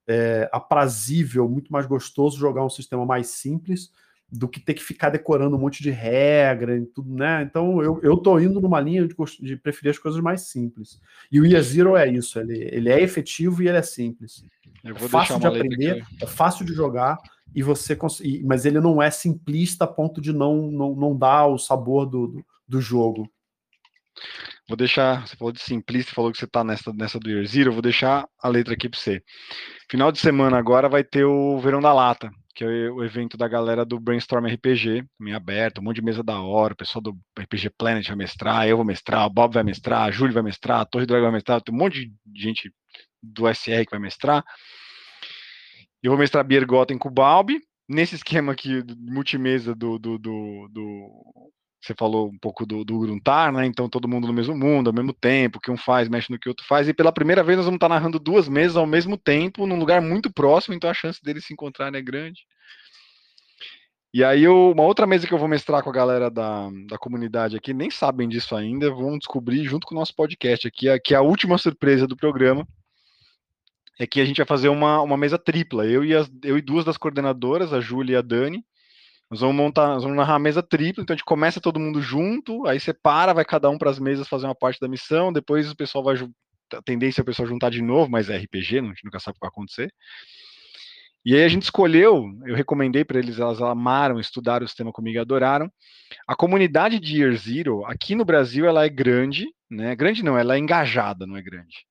é, 0.05 0.49
aprazível, 0.51 1.47
muito 1.47 1.71
mais 1.71 1.85
gostoso 1.85 2.37
jogar 2.37 2.65
um 2.65 2.69
sistema 2.69 3.05
mais 3.05 3.27
simples 3.27 3.89
do 4.33 4.47
que 4.47 4.59
ter 4.59 4.73
que 4.73 4.83
ficar 4.83 5.09
decorando 5.09 5.55
um 5.55 5.59
monte 5.59 5.83
de 5.83 5.91
regra 5.91 6.75
e 6.75 6.85
tudo, 6.87 7.13
né? 7.13 7.43
Então 7.43 7.81
eu, 7.83 7.99
eu 8.01 8.17
tô 8.17 8.39
indo 8.39 8.59
numa 8.59 8.81
linha 8.81 9.07
de, 9.07 9.15
de 9.39 9.55
preferir 9.55 9.91
as 9.91 9.99
coisas 9.99 10.19
mais 10.19 10.41
simples. 10.41 10.99
E 11.31 11.39
o 11.39 11.45
Year 11.45 11.61
Zero 11.61 11.95
é 11.95 12.09
isso, 12.09 12.39
ele, 12.39 12.57
ele 12.71 12.89
é 12.89 12.99
efetivo 12.99 13.61
e 13.61 13.67
ele 13.67 13.77
é 13.77 13.81
simples. 13.83 14.43
é 14.83 14.93
fácil 15.07 15.39
de 15.39 15.45
aprender, 15.45 16.03
é 16.19 16.25
fácil 16.25 16.65
de 16.65 16.73
jogar, 16.73 17.19
e 17.55 17.61
você 17.61 17.97
mas 18.43 18.65
ele 18.65 18.79
não 18.79 19.01
é 19.01 19.11
simplista 19.11 19.85
a 19.85 19.87
ponto 19.87 20.19
de 20.21 20.33
não, 20.33 20.71
não, 20.71 20.95
não 20.95 21.17
dar 21.17 21.47
o 21.47 21.57
sabor 21.57 22.05
do, 22.05 22.27
do, 22.27 22.45
do 22.67 22.81
jogo. 22.81 23.29
Vou 24.67 24.77
deixar, 24.77 25.27
você 25.27 25.35
falou 25.35 25.51
de 25.51 25.59
simplista, 25.59 26.13
falou 26.13 26.31
que 26.31 26.37
você 26.37 26.45
está 26.45 26.63
nessa, 26.63 26.93
nessa 26.93 27.19
do 27.19 27.29
Year 27.29 27.45
Zero, 27.45 27.73
vou 27.73 27.81
deixar 27.81 28.27
a 28.41 28.47
letra 28.47 28.73
aqui 28.73 28.87
para 28.87 28.99
você. 28.99 29.21
Final 29.89 30.11
de 30.11 30.19
semana 30.19 30.57
agora 30.57 30.87
vai 30.87 31.03
ter 31.03 31.25
o 31.25 31.59
Verão 31.59 31.81
da 31.81 31.93
Lata, 31.93 32.31
que 32.55 32.63
é 32.63 32.67
o 32.89 33.03
evento 33.03 33.35
da 33.35 33.47
galera 33.47 33.83
do 33.83 33.99
Brainstorm 33.99 34.45
RPG, 34.45 35.05
também 35.17 35.33
aberto, 35.33 35.79
um 35.79 35.83
monte 35.83 35.97
de 35.97 36.03
mesa 36.03 36.23
da 36.23 36.39
hora, 36.39 36.73
o 36.73 36.77
pessoal 36.77 37.01
do 37.01 37.17
RPG 37.37 37.71
Planet 37.77 38.07
vai 38.07 38.15
mestrar, 38.15 38.67
eu 38.67 38.77
vou 38.77 38.85
mestrar, 38.85 39.25
o 39.25 39.29
Bob 39.29 39.53
vai 39.53 39.63
mestrar, 39.63 40.03
a 40.03 40.11
Júlio 40.11 40.33
vai 40.33 40.43
mestrar, 40.43 40.81
a 40.81 40.85
Torre 40.85 41.05
Dragão 41.05 41.25
vai 41.25 41.33
mestrar, 41.33 41.61
tem 41.61 41.73
um 41.73 41.77
monte 41.77 42.11
de 42.25 42.41
gente 42.41 42.71
do 43.21 43.47
SR 43.53 43.85
que 43.85 43.91
vai 43.91 43.99
mestrar. 43.99 44.43
Eu 46.03 46.11
vou 46.11 46.19
mestrar 46.19 46.43
Biergotten 46.43 46.97
com 46.97 47.07
o 47.07 47.11
Balbi, 47.11 47.61
nesse 47.87 48.15
esquema 48.15 48.51
aqui 48.51 48.83
multimesa 48.99 49.73
do, 49.73 49.97
do, 49.97 50.19
do, 50.19 50.67
do, 50.69 51.23
Você 51.81 51.95
falou 51.97 52.27
um 52.27 52.37
pouco 52.37 52.65
do, 52.65 52.83
do 52.83 52.99
Gruntar, 52.99 53.53
né? 53.53 53.65
Então 53.65 53.87
todo 53.87 54.05
mundo 54.05 54.27
no 54.27 54.33
mesmo 54.33 54.53
mundo, 54.53 54.89
ao 54.89 54.93
mesmo 54.93 55.13
tempo, 55.13 55.61
que 55.61 55.71
um 55.71 55.77
faz, 55.77 56.09
mexe 56.09 56.29
no 56.29 56.37
que 56.37 56.49
o 56.49 56.51
outro 56.51 56.65
faz. 56.67 56.89
E 56.89 56.93
pela 56.93 57.13
primeira 57.13 57.41
vez 57.41 57.55
nós 57.55 57.65
vamos 57.65 57.77
estar 57.77 57.87
narrando 57.87 58.19
duas 58.19 58.49
mesas 58.49 58.75
ao 58.75 58.85
mesmo 58.85 59.17
tempo, 59.17 59.65
num 59.65 59.79
lugar 59.79 60.01
muito 60.01 60.29
próximo, 60.29 60.75
então 60.75 60.89
a 60.89 60.93
chance 60.93 61.23
deles 61.23 61.45
se 61.45 61.53
encontrarem 61.53 61.97
é 61.97 62.03
grande. 62.03 62.41
E 64.13 64.25
aí, 64.25 64.43
eu, 64.43 64.71
uma 64.71 64.83
outra 64.83 65.07
mesa 65.07 65.25
que 65.25 65.33
eu 65.33 65.39
vou 65.39 65.47
mestrar 65.47 65.81
com 65.81 65.89
a 65.89 65.93
galera 65.93 66.29
da, 66.29 66.69
da 66.87 66.97
comunidade 66.99 67.55
aqui, 67.55 67.73
nem 67.73 67.89
sabem 67.89 68.27
disso 68.27 68.55
ainda, 68.55 68.91
vão 68.91 69.17
descobrir 69.17 69.63
junto 69.63 69.87
com 69.87 69.95
o 69.95 69.97
nosso 69.97 70.13
podcast 70.13 70.67
aqui, 70.67 70.87
que 70.99 71.15
é 71.15 71.17
a 71.17 71.21
última 71.21 71.57
surpresa 71.57 72.05
do 72.05 72.15
programa 72.15 72.67
é 73.99 74.07
que 74.07 74.19
a 74.19 74.25
gente 74.25 74.37
vai 74.37 74.45
fazer 74.45 74.69
uma, 74.69 75.01
uma 75.01 75.17
mesa 75.17 75.37
tripla. 75.37 75.85
Eu 75.85 76.03
e, 76.03 76.15
as, 76.15 76.29
eu 76.43 76.57
e 76.57 76.61
duas 76.61 76.85
das 76.85 76.97
coordenadoras, 76.97 77.73
a 77.73 77.79
Júlia 77.79 78.13
e 78.13 78.17
a 78.17 78.21
Dani. 78.21 78.63
Nós 79.29 79.39
vamos 79.39 79.55
montar, 79.55 79.87
nós 79.87 80.03
vamos 80.03 80.17
narrar 80.17 80.35
a 80.35 80.39
mesa 80.39 80.61
tripla, 80.61 81.01
então 81.01 81.13
a 81.13 81.17
gente 81.17 81.25
começa 81.25 81.59
todo 81.59 81.79
mundo 81.79 82.01
junto, 82.01 82.67
aí 82.67 82.79
separa, 82.79 83.33
vai 83.33 83.43
cada 83.43 83.69
um 83.69 83.79
para 83.79 83.89
as 83.89 83.97
mesas 83.97 84.27
fazer 84.27 84.45
uma 84.45 84.53
parte 84.53 84.79
da 84.79 84.87
missão, 84.87 85.33
depois 85.33 85.71
o 85.71 85.75
pessoal 85.75 86.03
vai. 86.03 86.15
A 86.73 86.81
tendência 86.83 87.21
é 87.21 87.23
o 87.23 87.25
pessoal 87.25 87.47
juntar 87.47 87.69
de 87.69 87.81
novo, 87.81 88.11
mas 88.11 88.29
é 88.29 88.37
RPG, 88.37 88.79
a 88.79 88.83
gente 88.83 89.03
nunca 89.03 89.19
sabe 89.19 89.31
o 89.31 89.39
que 89.39 89.39
vai 89.41 89.49
acontecer. 89.49 89.91
E 91.25 91.35
aí 91.35 91.43
a 91.43 91.47
gente 91.47 91.63
escolheu, 91.63 92.25
eu 92.45 92.53
recomendei 92.53 93.05
para 93.05 93.17
eles, 93.17 93.39
elas 93.39 93.61
amaram, 93.61 94.19
estudaram 94.19 94.65
o 94.65 94.67
sistema 94.67 94.91
comigo 94.91 95.17
e 95.17 95.19
adoraram. 95.19 95.71
A 96.27 96.35
comunidade 96.35 96.99
de 96.99 97.21
Year 97.21 97.35
Zero, 97.35 97.85
aqui 97.85 98.13
no 98.13 98.25
Brasil, 98.25 98.65
ela 98.65 98.85
é 98.85 98.89
grande, 98.89 99.47
né? 99.71 99.95
Grande 99.95 100.23
não, 100.23 100.37
ela 100.37 100.55
é 100.55 100.59
engajada, 100.59 101.25
não 101.25 101.37
é 101.37 101.41
grande. 101.41 101.85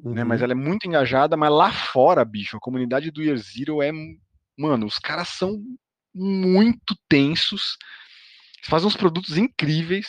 Uhum. 0.00 0.14
Né, 0.14 0.24
mas 0.24 0.42
ela 0.42 0.52
é 0.52 0.56
muito 0.56 0.86
engajada, 0.86 1.36
mas 1.36 1.50
lá 1.50 1.72
fora, 1.72 2.24
bicho, 2.24 2.56
a 2.56 2.60
comunidade 2.60 3.10
do 3.10 3.22
Year 3.22 3.36
Zero 3.36 3.82
é. 3.82 3.90
Mano, 4.56 4.86
os 4.86 4.98
caras 4.98 5.28
são 5.28 5.60
muito 6.14 6.96
tensos, 7.08 7.76
fazem 8.62 8.86
uns 8.86 8.96
produtos 8.96 9.36
incríveis. 9.36 10.08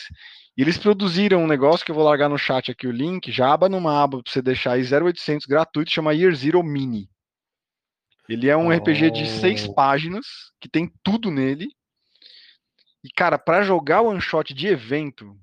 E 0.56 0.62
eles 0.62 0.78
produziram 0.78 1.44
um 1.44 1.46
negócio 1.46 1.84
que 1.84 1.90
eu 1.90 1.94
vou 1.94 2.04
largar 2.04 2.30
no 2.30 2.38
chat 2.38 2.70
aqui 2.70 2.86
o 2.86 2.92
link, 2.92 3.30
já 3.30 3.52
aba 3.52 3.68
numa 3.68 4.02
aba 4.02 4.22
para 4.22 4.32
você 4.32 4.40
deixar 4.40 4.72
aí 4.72 4.82
0800 4.82 5.46
gratuito, 5.46 5.90
chama 5.90 6.14
Year 6.14 6.34
Zero 6.34 6.62
Mini. 6.62 7.10
Ele 8.28 8.48
é 8.48 8.56
um 8.56 8.68
oh. 8.68 8.72
RPG 8.74 9.10
de 9.10 9.26
seis 9.26 9.66
páginas, 9.66 10.26
que 10.58 10.68
tem 10.68 10.90
tudo 11.02 11.30
nele. 11.30 11.68
E, 13.04 13.10
cara, 13.14 13.38
para 13.38 13.62
jogar 13.62 14.00
o 14.00 14.08
one 14.08 14.20
shot 14.20 14.52
de 14.52 14.66
evento, 14.66 15.38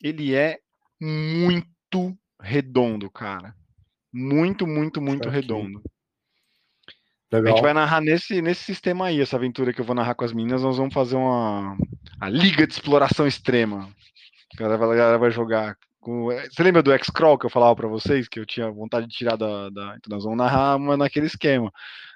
ele 0.00 0.34
é 0.34 0.58
muito 1.00 2.16
redondo, 2.40 3.10
cara. 3.10 3.56
Muito, 4.12 4.66
muito, 4.66 5.00
muito 5.00 5.28
redondo. 5.28 5.82
Legal. 7.30 7.52
A 7.52 7.56
gente 7.56 7.62
vai 7.62 7.74
narrar 7.74 8.00
nesse, 8.00 8.40
nesse 8.40 8.64
sistema 8.64 9.06
aí, 9.06 9.20
essa 9.20 9.36
aventura 9.36 9.72
que 9.72 9.80
eu 9.80 9.84
vou 9.84 9.94
narrar 9.94 10.14
com 10.14 10.24
as 10.24 10.32
meninas. 10.32 10.62
Nós 10.62 10.78
vamos 10.78 10.94
fazer 10.94 11.16
uma 11.16 11.76
a 12.18 12.28
Liga 12.28 12.66
de 12.66 12.72
Exploração 12.72 13.26
Extrema. 13.26 13.88
A 14.54 14.76
galera, 14.78 15.18
vai 15.18 15.30
jogar. 15.30 15.76
Com... 16.00 16.26
Você 16.26 16.62
lembra 16.62 16.82
do 16.82 16.92
X-Crawl 16.92 17.38
que 17.38 17.44
eu 17.44 17.50
falava 17.50 17.76
para 17.76 17.86
vocês, 17.86 18.28
que 18.28 18.40
eu 18.40 18.46
tinha 18.46 18.70
vontade 18.70 19.06
de 19.06 19.14
tirar 19.14 19.36
da. 19.36 19.68
da... 19.68 19.96
Então 19.96 20.08
nós 20.10 20.24
vamos 20.24 20.38
narrar 20.38 20.76
uma 20.76 20.96
naquele 20.96 21.26
esquema. 21.26 21.70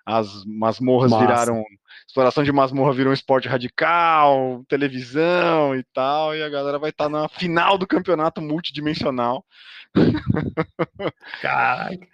As 0.04 0.44
masmorras 0.44 1.10
Massa. 1.10 1.24
viraram. 1.24 1.64
Exploração 2.06 2.42
de 2.42 2.52
masmorra 2.52 2.92
virou 2.92 3.10
um 3.10 3.14
esporte 3.14 3.48
radical, 3.48 4.64
televisão 4.68 5.74
e 5.76 5.82
tal, 5.94 6.34
e 6.34 6.42
a 6.42 6.48
galera 6.48 6.78
vai 6.78 6.90
estar 6.90 7.04
tá 7.04 7.10
na 7.10 7.28
final 7.28 7.78
do 7.78 7.86
campeonato 7.86 8.42
multidimensional. 8.42 9.44
Caraca. 11.40 12.06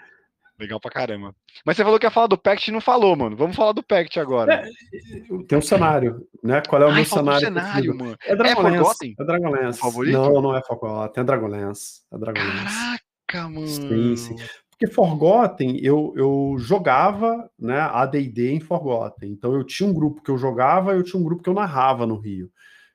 Legal 0.59 0.81
pra 0.81 0.91
caramba. 0.91 1.35
Mas 1.65 1.77
você 1.77 1.85
falou 1.85 2.01
que 2.01 2.07
ia 2.07 2.11
falar 2.11 2.27
do 2.27 2.37
Pact 2.37 2.69
e 2.69 2.75
não 2.75 2.81
falou, 2.81 3.15
mano. 3.15 3.37
Vamos 3.37 3.55
falar 3.55 3.71
do 3.71 3.83
Pact 3.83 4.19
agora. 4.19 4.55
É, 4.55 4.71
tem 5.47 5.57
um 5.57 5.63
cenário, 5.63 6.27
né? 6.43 6.61
Qual 6.69 6.83
é 6.83 6.87
o 6.87 6.89
Ai, 6.89 6.95
meu 6.97 7.05
cenário? 7.05 7.41
cenário 7.41 7.97
mano. 7.97 8.17
É 8.25 8.35
Dragonlance. 8.35 9.15
É, 9.17 9.23
é 9.23 9.25
Dragonlance. 9.25 9.79
Favorito? 9.79 10.19
Não, 10.19 10.43
não 10.43 10.57
é 10.57 10.63
Forgotten. 10.63 11.21
É 11.21 11.25
Dragonlance. 11.25 12.03
É 12.13 12.19
Dragonlance. 12.19 13.01
Caraca, 13.29 13.49
mano. 13.49 13.67
Sim, 13.69 14.17
sim. 14.17 14.37
Porque 14.79 14.95
Forgotten, 14.95 15.77
eu, 15.83 16.15
eu 16.17 16.55
jogava 16.57 17.51
né, 17.59 17.81
AD&D 17.81 18.53
em 18.53 18.61
Forgotten. 18.61 19.29
Então 19.33 19.53
eu 19.53 19.65
tinha 19.65 19.89
um 19.89 19.93
grupo 19.93 20.23
que 20.23 20.31
eu 20.31 20.39
jogava 20.39 20.95
e 20.95 20.99
eu 20.99 21.03
tinha 21.03 21.21
um 21.21 21.25
grupo 21.25 21.43
que 21.43 21.51
eu 21.51 21.55
narrava 21.55 22.07
no 22.07 22.15
Rio. 22.15 22.49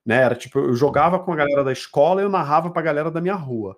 Né? 0.05 0.15
Era 0.15 0.33
tipo, 0.33 0.59
eu 0.59 0.75
jogava 0.75 1.19
com 1.19 1.33
a 1.33 1.35
galera 1.35 1.61
da 1.61 1.73
escola 1.73 2.21
e 2.21 2.23
eu 2.23 2.29
narrava 2.29 2.69
pra 2.69 2.81
galera 2.81 3.11
da 3.11 3.19
minha 3.19 3.35
rua. 3.35 3.75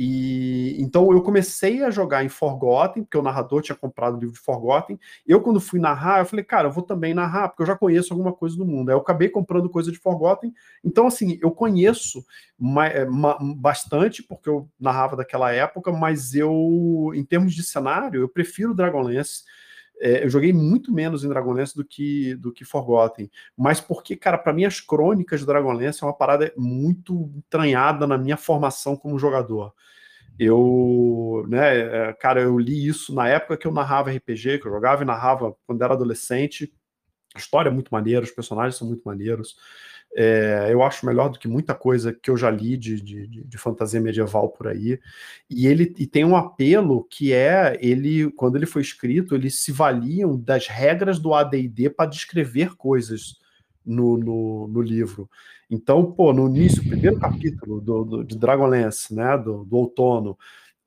E 0.00 0.76
então 0.80 1.10
eu 1.10 1.20
comecei 1.20 1.82
a 1.82 1.90
jogar 1.90 2.24
em 2.24 2.28
Forgotten, 2.28 3.02
porque 3.02 3.18
o 3.18 3.22
narrador 3.22 3.60
tinha 3.62 3.74
comprado 3.74 4.16
o 4.16 4.20
livro 4.20 4.32
de 4.32 4.40
Forgotten. 4.40 4.96
Eu, 5.26 5.40
quando 5.40 5.60
fui 5.60 5.80
narrar, 5.80 6.20
eu 6.20 6.24
falei, 6.24 6.44
cara, 6.44 6.68
eu 6.68 6.72
vou 6.72 6.84
também 6.84 7.12
narrar, 7.12 7.48
porque 7.48 7.62
eu 7.62 7.66
já 7.66 7.74
conheço 7.74 8.12
alguma 8.12 8.32
coisa 8.32 8.56
do 8.56 8.64
mundo. 8.64 8.90
Aí 8.90 8.94
eu 8.94 9.00
acabei 9.00 9.28
comprando 9.28 9.68
coisa 9.68 9.90
de 9.90 9.98
Forgotten. 9.98 10.54
Então, 10.84 11.08
assim, 11.08 11.36
eu 11.42 11.50
conheço 11.50 12.24
é, 12.92 13.04
bastante, 13.56 14.22
porque 14.22 14.48
eu 14.48 14.68
narrava 14.78 15.16
daquela 15.16 15.50
época, 15.50 15.90
mas 15.90 16.32
eu, 16.32 17.10
em 17.12 17.24
termos 17.24 17.52
de 17.52 17.64
cenário, 17.64 18.20
eu 18.20 18.28
prefiro 18.28 18.74
Dragonlance. 18.74 19.42
É, 20.00 20.24
eu 20.24 20.30
joguei 20.30 20.52
muito 20.52 20.92
menos 20.92 21.24
em 21.24 21.28
Dragonlance 21.28 21.76
do 21.76 21.84
que, 21.84 22.34
do 22.36 22.52
que 22.52 22.64
Forgotten. 22.64 23.30
Mas 23.56 23.80
porque, 23.80 24.16
cara, 24.16 24.38
para 24.38 24.52
mim 24.52 24.64
as 24.64 24.80
crônicas 24.80 25.40
de 25.40 25.46
Dragonlance 25.46 26.02
é 26.02 26.06
uma 26.06 26.16
parada 26.16 26.52
muito 26.56 27.30
entranhada 27.36 28.06
na 28.06 28.16
minha 28.16 28.36
formação 28.36 28.96
como 28.96 29.18
jogador. 29.18 29.74
Eu, 30.38 31.44
né, 31.48 32.10
é, 32.10 32.12
cara, 32.12 32.40
eu 32.40 32.56
li 32.58 32.86
isso 32.86 33.12
na 33.12 33.28
época 33.28 33.56
que 33.56 33.66
eu 33.66 33.72
narrava 33.72 34.10
RPG, 34.12 34.58
que 34.60 34.66
eu 34.66 34.72
jogava 34.72 35.02
e 35.02 35.06
narrava 35.06 35.56
quando 35.66 35.82
era 35.82 35.94
adolescente. 35.94 36.72
A 37.34 37.38
história 37.38 37.68
é 37.68 37.72
muito 37.72 37.90
maneira, 37.90 38.24
os 38.24 38.30
personagens 38.30 38.76
são 38.76 38.86
muito 38.86 39.02
maneiros. 39.04 39.56
É, 40.20 40.66
eu 40.72 40.82
acho 40.82 41.06
melhor 41.06 41.28
do 41.28 41.38
que 41.38 41.46
muita 41.46 41.76
coisa 41.76 42.12
que 42.12 42.28
eu 42.28 42.36
já 42.36 42.50
li 42.50 42.76
de, 42.76 43.00
de, 43.00 43.44
de, 43.44 43.56
fantasia 43.56 44.00
medieval 44.00 44.48
por 44.48 44.66
aí. 44.66 44.98
E 45.48 45.68
ele 45.68 45.94
e 45.96 46.08
tem 46.08 46.24
um 46.24 46.34
apelo 46.34 47.04
que 47.04 47.32
é 47.32 47.78
ele, 47.80 48.28
quando 48.32 48.56
ele 48.56 48.66
foi 48.66 48.82
escrito, 48.82 49.36
eles 49.36 49.60
se 49.60 49.70
valiam 49.70 50.36
das 50.36 50.66
regras 50.66 51.20
do 51.20 51.34
AD&D 51.34 51.90
para 51.90 52.10
descrever 52.10 52.74
coisas 52.74 53.36
no, 53.86 54.18
no, 54.18 54.66
no, 54.66 54.82
livro. 54.82 55.30
Então, 55.70 56.10
pô, 56.10 56.32
no 56.32 56.48
início, 56.48 56.82
primeiro 56.82 57.20
capítulo 57.20 57.80
do, 57.80 58.04
do 58.04 58.24
de 58.24 58.36
Dragonlance, 58.36 59.14
né, 59.14 59.38
do, 59.38 59.64
do 59.64 59.76
outono, 59.76 60.36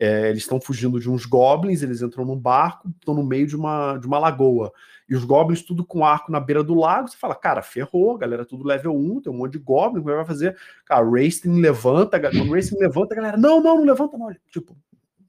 é, 0.01 0.29
eles 0.29 0.41
estão 0.41 0.59
fugindo 0.59 0.99
de 0.99 1.07
uns 1.07 1.27
goblins, 1.27 1.83
eles 1.83 2.01
entram 2.01 2.25
num 2.25 2.35
barco, 2.35 2.89
estão 2.97 3.13
no 3.13 3.23
meio 3.23 3.45
de 3.45 3.55
uma, 3.55 3.99
de 3.99 4.07
uma 4.07 4.17
lagoa. 4.17 4.73
E 5.07 5.15
os 5.15 5.23
goblins 5.23 5.61
tudo 5.61 5.85
com 5.85 6.03
arco 6.03 6.31
na 6.31 6.39
beira 6.39 6.63
do 6.63 6.73
lago. 6.73 7.07
Você 7.07 7.15
fala, 7.17 7.35
cara, 7.35 7.61
ferrou, 7.61 8.17
galera, 8.17 8.43
tudo 8.43 8.65
level 8.65 8.97
1, 8.97 9.21
tem 9.21 9.31
um 9.31 9.37
monte 9.37 9.51
de 9.51 9.59
goblin, 9.59 10.01
como 10.01 10.09
é 10.09 10.13
que 10.13 10.17
vai 10.17 10.25
fazer? 10.25 10.57
Cara, 10.85 11.05
o 11.05 11.13
Racing 11.13 11.61
levanta, 11.61 12.19
quando 12.19 12.49
o 12.49 12.55
Racing 12.55 12.79
levanta, 12.79 13.13
a 13.13 13.15
galera, 13.15 13.37
não, 13.37 13.61
não, 13.61 13.77
não 13.77 13.85
levanta, 13.85 14.17
não. 14.17 14.35
Tipo, 14.49 14.75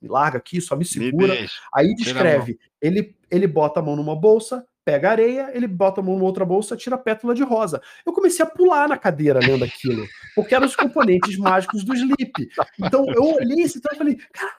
me 0.00 0.08
larga 0.08 0.38
aqui, 0.38 0.58
só 0.58 0.74
me 0.74 0.86
segura. 0.86 1.34
Me 1.34 1.46
Aí 1.74 1.94
descreve, 1.94 2.58
ele, 2.80 3.14
ele 3.30 3.46
bota 3.46 3.80
a 3.80 3.82
mão 3.82 3.94
numa 3.94 4.16
bolsa, 4.16 4.66
pega 4.84 5.10
areia, 5.10 5.50
ele 5.54 5.66
bota 5.66 6.00
a 6.00 6.04
mão 6.04 6.14
numa 6.14 6.24
outra 6.24 6.44
bolsa, 6.44 6.76
tira 6.76 6.96
a 6.96 6.98
pétala 6.98 7.34
de 7.34 7.42
rosa. 7.42 7.80
Eu 8.04 8.12
comecei 8.12 8.44
a 8.44 8.48
pular 8.48 8.88
na 8.88 8.96
cadeira 8.96 9.40
lendo 9.40 9.64
aquilo, 9.64 10.06
porque 10.34 10.54
eram 10.54 10.66
os 10.66 10.76
componentes 10.76 11.36
mágicos 11.36 11.84
do 11.84 11.94
Sleep. 11.94 12.48
Então 12.78 13.06
eu 13.08 13.34
olhei 13.34 13.62
esse 13.62 13.80
troço 13.80 13.96
e 13.96 13.98
falei, 13.98 14.18
cara, 14.32 14.56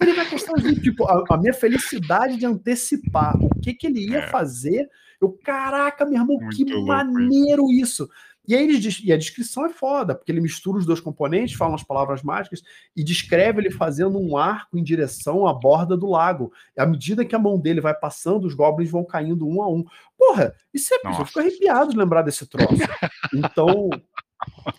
ele 0.00 0.12
vai 0.14 0.26
questão 0.28 0.54
de 0.54 0.80
tipo, 0.80 1.04
a, 1.04 1.24
a, 1.30 1.36
minha 1.36 1.52
felicidade 1.52 2.36
de 2.36 2.46
antecipar 2.46 3.36
o 3.42 3.50
que, 3.60 3.74
que 3.74 3.86
ele 3.86 4.10
ia 4.10 4.20
é. 4.20 4.26
fazer. 4.28 4.88
Eu, 5.20 5.36
caraca, 5.44 6.04
meu 6.04 6.20
irmão, 6.20 6.38
Muito 6.38 6.56
que 6.56 6.64
louco, 6.64 6.86
maneiro 6.86 7.70
isso. 7.72 8.08
E 8.48 8.54
aí 8.54 8.64
ele 8.64 8.78
diz, 8.78 9.02
e 9.04 9.12
a 9.12 9.16
descrição 9.18 9.66
é 9.66 9.68
foda, 9.68 10.14
porque 10.14 10.32
ele 10.32 10.40
mistura 10.40 10.78
os 10.78 10.86
dois 10.86 11.00
componentes, 11.00 11.54
fala 11.54 11.74
as 11.74 11.82
palavras 11.82 12.22
mágicas 12.22 12.62
e 12.96 13.04
descreve 13.04 13.60
ele 13.60 13.70
fazendo 13.70 14.18
um 14.18 14.38
arco 14.38 14.78
em 14.78 14.82
direção 14.82 15.46
à 15.46 15.52
borda 15.52 15.98
do 15.98 16.08
lago. 16.08 16.50
E 16.74 16.80
à 16.80 16.86
medida 16.86 17.26
que 17.26 17.36
a 17.36 17.38
mão 17.38 17.60
dele 17.60 17.82
vai 17.82 17.92
passando, 17.92 18.46
os 18.46 18.54
goblins 18.54 18.90
vão 18.90 19.04
caindo 19.04 19.46
um 19.46 19.62
a 19.62 19.68
um. 19.68 19.84
Porra, 20.16 20.54
isso 20.72 20.94
é. 20.94 20.98
Eu 21.04 21.26
fico 21.26 21.40
arrepiado 21.40 21.90
de 21.90 21.98
lembrar 21.98 22.22
desse 22.22 22.46
troço. 22.46 22.68
Então, 23.34 23.90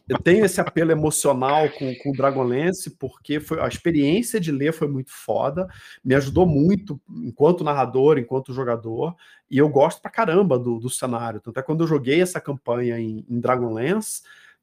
eu 0.08 0.18
tenho 0.20 0.46
esse 0.46 0.60
apelo 0.62 0.92
emocional 0.92 1.70
com, 1.70 1.94
com 1.96 2.10
o 2.10 2.14
Dragonlance, 2.14 2.90
porque 2.92 3.40
foi, 3.40 3.60
a 3.62 3.68
experiência 3.68 4.40
de 4.40 4.52
ler 4.52 4.74
foi 4.74 4.88
muito 4.88 5.12
foda, 5.12 5.68
me 6.04 6.16
ajudou 6.16 6.46
muito 6.46 7.00
enquanto 7.10 7.64
narrador, 7.64 8.18
enquanto 8.18 8.54
jogador, 8.54 9.16
e 9.50 9.58
eu 9.58 9.68
gosto 9.70 10.02
pra 10.02 10.12
caramba 10.12 10.58
do, 10.58 10.80
do 10.80 10.90
cenário. 10.90 11.42
Tanto 11.42 11.60
é 11.60 11.64
quando 11.64 11.84
eu 11.84 11.88
joguei 11.88 12.22
essa 12.22 12.40
campanha 12.40 13.00
em, 13.00 13.26
em 13.30 13.40
Dragonlance, 13.40 14.22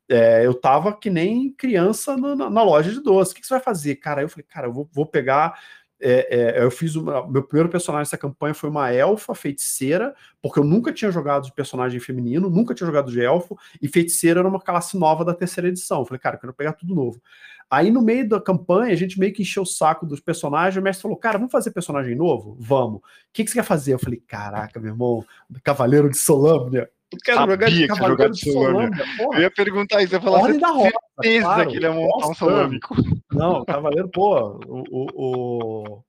é, 0.08 0.46
eu 0.46 0.54
tava 0.54 0.96
que 0.96 1.10
nem 1.10 1.52
criança 1.52 2.16
na, 2.16 2.36
na, 2.36 2.50
na 2.50 2.62
loja 2.62 2.90
de 2.90 3.00
doce. 3.00 3.32
O 3.32 3.34
que, 3.34 3.40
que, 3.40 3.46
você 3.46 3.54
vai 3.54 3.62
fazer? 3.62 3.96
Cara, 3.96 4.22
eu 4.22 4.28
falei, 4.28 4.46
cara, 4.48 4.68
eu 4.68 4.72
vou, 4.72 4.88
vou 4.92 5.06
pegar 5.06 5.58
é, 6.00 6.58
é, 6.58 6.62
eu 6.62 6.70
fiz 6.70 6.94
uma, 6.94 7.26
meu 7.26 7.42
primeiro 7.42 7.68
personagem 7.68 8.04
dessa 8.04 8.18
campanha 8.18 8.54
foi 8.54 8.68
uma 8.68 8.92
elfa 8.92 9.34
feiticeira, 9.34 10.14
porque 10.42 10.58
eu 10.58 10.64
nunca 10.64 10.92
tinha 10.92 11.10
jogado 11.10 11.44
de 11.44 11.52
personagem 11.52 11.98
feminino, 11.98 12.50
nunca 12.50 12.74
tinha 12.74 12.86
jogado 12.86 13.10
de 13.10 13.20
elfo, 13.20 13.56
e 13.80 13.88
feiticeira 13.88 14.40
era 14.40 14.48
uma 14.48 14.60
classe 14.60 14.98
nova 14.98 15.24
da 15.24 15.34
terceira 15.34 15.68
edição. 15.68 16.00
Eu 16.00 16.04
falei, 16.04 16.20
cara, 16.20 16.36
eu 16.36 16.40
quero 16.40 16.54
pegar 16.54 16.72
tudo 16.74 16.94
novo. 16.94 17.20
Aí 17.68 17.90
no 17.90 18.00
meio 18.00 18.28
da 18.28 18.40
campanha, 18.40 18.92
a 18.92 18.96
gente 18.96 19.18
meio 19.18 19.32
que 19.32 19.42
encheu 19.42 19.64
o 19.64 19.66
saco 19.66 20.06
dos 20.06 20.20
personagens, 20.20 20.80
o 20.80 20.82
mestre 20.82 21.02
falou, 21.02 21.16
cara, 21.16 21.38
vamos 21.38 21.50
fazer 21.50 21.72
personagem 21.72 22.14
novo? 22.14 22.56
Vamos. 22.60 23.00
O 23.00 23.02
que, 23.32 23.42
que 23.42 23.50
você 23.50 23.56
quer 23.56 23.64
fazer? 23.64 23.94
Eu 23.94 23.98
falei, 23.98 24.20
caraca, 24.20 24.78
meu 24.78 24.92
irmão, 24.92 25.24
Cavaleiro 25.64 26.08
de 26.08 26.16
Solâmnia. 26.16 26.88
Quero 27.24 27.38
Sabia 27.38 27.54
jogar 27.54 27.70
de 27.70 27.86
Cavaleiro 27.86 28.32
de 28.32 28.52
Solâmnia. 28.52 29.04
Eu 29.18 29.40
ia 29.40 29.50
perguntar 29.50 30.02
isso, 30.02 30.14
eu 30.14 30.18
ia 30.18 30.22
falar, 30.22 30.40
Ordem 30.40 30.58
da 30.58 30.68
Rosa, 30.68 30.90
certeza 31.22 31.44
claro, 31.44 31.70
que 31.70 31.76
ele 31.76 31.86
é 31.86 31.90
um, 31.90 32.08
um 32.08 32.34
solâmico. 32.34 32.96
Não, 33.30 33.64
Cavaleiro, 33.64 34.08
pô, 34.08 34.60
o, 34.66 34.84
o, 34.90 35.06
o... 35.14 36.04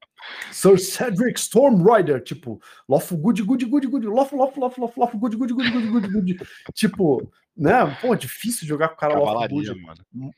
Sir 0.52 0.80
Cedric 0.80 1.40
Stormrider, 1.40 2.22
tipo, 2.22 2.60
Lof 2.90 3.12
good, 3.16 3.44
good, 3.44 3.66
good, 3.66 3.88
good, 3.88 4.08
Lof, 4.08 4.34
Lof, 4.34 4.60
Lof, 4.60 4.80
Lof, 4.80 4.98
Lof, 4.98 5.16
good, 5.16 5.38
good, 5.38 5.54
good, 5.54 5.72
good, 5.72 5.88
good, 5.88 6.08
good. 6.10 6.38
Tipo, 6.74 7.32
né? 7.56 7.98
Pô, 8.02 8.16
difícil 8.16 8.68
jogar 8.68 8.90
com 8.90 8.96
o 8.96 8.98
cara 8.98 9.20
Lof 9.20 9.48
good. 9.50 9.80
Mano. 9.80 10.34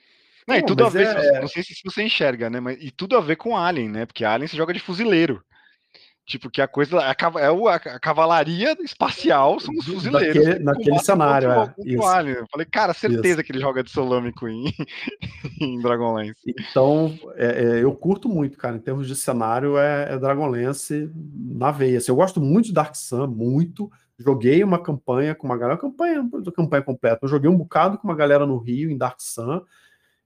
Não, 0.46 0.56
e 0.56 0.66
tudo 0.66 0.86
a 0.86 0.90
ver, 0.90 1.08
é... 1.08 1.40
não 1.40 1.48
sei 1.48 1.64
se 1.64 1.76
você 1.86 2.04
enxerga, 2.04 2.50
né? 2.50 2.60
Mas, 2.60 2.78
e 2.82 2.92
tudo 2.92 3.16
a 3.16 3.22
ver 3.22 3.38
com 3.38 3.56
Alien, 3.56 3.90
né? 3.90 4.06
Porque 4.06 4.26
Alien 4.26 4.48
se 4.48 4.58
joga 4.58 4.74
de 4.74 4.80
fuzileiro. 4.80 5.42
Tipo, 6.30 6.48
que 6.48 6.62
a 6.62 6.68
coisa. 6.68 7.00
A, 7.00 7.16
é 7.40 7.50
o, 7.50 7.68
a, 7.68 7.80
cavalaria 7.80 8.78
espacial 8.84 9.60
são 9.60 9.74
os 9.74 9.84
fuzileiros. 9.84 10.36
Naquele, 10.36 10.64
naquele 10.64 11.00
cenário, 11.00 11.50
é. 11.50 11.74
Eu 12.42 12.48
falei, 12.52 12.68
cara, 12.68 12.94
certeza 12.94 13.42
isso. 13.42 13.44
que 13.44 13.52
ele 13.52 13.60
joga 13.60 13.84
de 13.84 13.90
Solâmico 13.90 14.48
em, 14.48 14.72
em 15.60 15.82
Dragonlance. 15.82 16.40
Então, 16.46 17.18
é, 17.36 17.64
é, 17.80 17.84
eu 17.84 17.92
curto 17.96 18.30
muito, 18.30 18.60
cara. 18.60 18.76
Em 18.76 18.80
termos 18.80 19.08
de 19.08 19.16
cenário, 19.16 19.76
é, 19.80 20.14
é 20.14 20.18
Dragonlance 20.20 21.10
na 21.36 21.72
veia. 21.72 21.98
Assim, 21.98 22.12
eu 22.12 22.16
gosto 22.16 22.40
muito 22.40 22.68
de 22.68 22.74
Dark 22.74 22.94
Sun, 22.94 23.26
muito. 23.26 23.92
Joguei 24.20 24.64
uma 24.64 24.78
campanha 24.78 25.34
com 25.34 25.48
uma 25.48 25.58
galera, 25.58 25.80
campanha, 25.80 26.30
campanha 26.56 26.84
completa. 26.84 27.22
Eu 27.24 27.30
joguei 27.30 27.50
um 27.50 27.58
bocado 27.58 27.98
com 27.98 28.08
uma 28.08 28.16
galera 28.16 28.46
no 28.46 28.60
Rio, 28.60 28.92
em 28.92 28.98
Dark 28.98 29.20
Sun. 29.20 29.62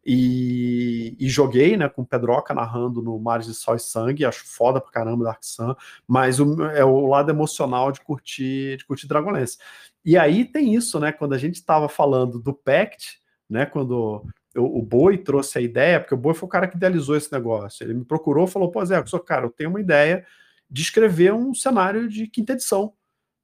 E, 0.05 1.15
e, 1.17 1.29
joguei, 1.29 1.77
né, 1.77 1.87
com 1.87 2.03
Pedroca 2.03 2.53
narrando 2.53 3.01
no 3.01 3.17
Mares 3.17 3.45
de 3.45 3.53
Sol 3.53 3.75
e 3.75 3.79
Sangue, 3.79 4.25
acho 4.25 4.45
foda 4.45 4.81
pra 4.81 4.91
caramba 4.91 5.23
Dark 5.23 5.41
Sun, 5.41 5.73
mas 6.05 6.41
o, 6.41 6.61
é 6.65 6.83
o 6.83 7.05
lado 7.07 7.31
emocional 7.31 7.89
de 7.89 8.01
curtir, 8.01 8.77
de 8.77 8.85
curtir 8.85 9.07
Dragonlance. 9.07 9.57
E 10.03 10.17
aí 10.17 10.43
tem 10.43 10.75
isso, 10.75 10.99
né, 10.99 11.13
quando 11.13 11.33
a 11.33 11.37
gente 11.37 11.55
estava 11.55 11.87
falando 11.87 12.37
do 12.37 12.53
Pact, 12.53 13.19
né, 13.49 13.65
quando 13.65 14.25
o, 14.57 14.79
o 14.79 14.81
Boi 14.81 15.17
trouxe 15.17 15.57
a 15.57 15.61
ideia, 15.61 16.01
porque 16.01 16.13
o 16.13 16.17
Boi 16.17 16.33
foi 16.33 16.47
o 16.47 16.51
cara 16.51 16.67
que 16.67 16.75
idealizou 16.75 17.15
esse 17.15 17.31
negócio, 17.31 17.83
ele 17.85 17.93
me 17.93 18.03
procurou 18.03 18.45
falou, 18.45 18.69
pô 18.69 18.83
Zé, 18.83 18.97
eu 18.97 19.19
cara, 19.21 19.45
eu 19.45 19.51
tenho 19.51 19.69
uma 19.69 19.79
ideia 19.79 20.25
de 20.69 20.81
escrever 20.81 21.33
um 21.33 21.53
cenário 21.53 22.09
de 22.09 22.27
quinta 22.27 22.53
edição, 22.53 22.93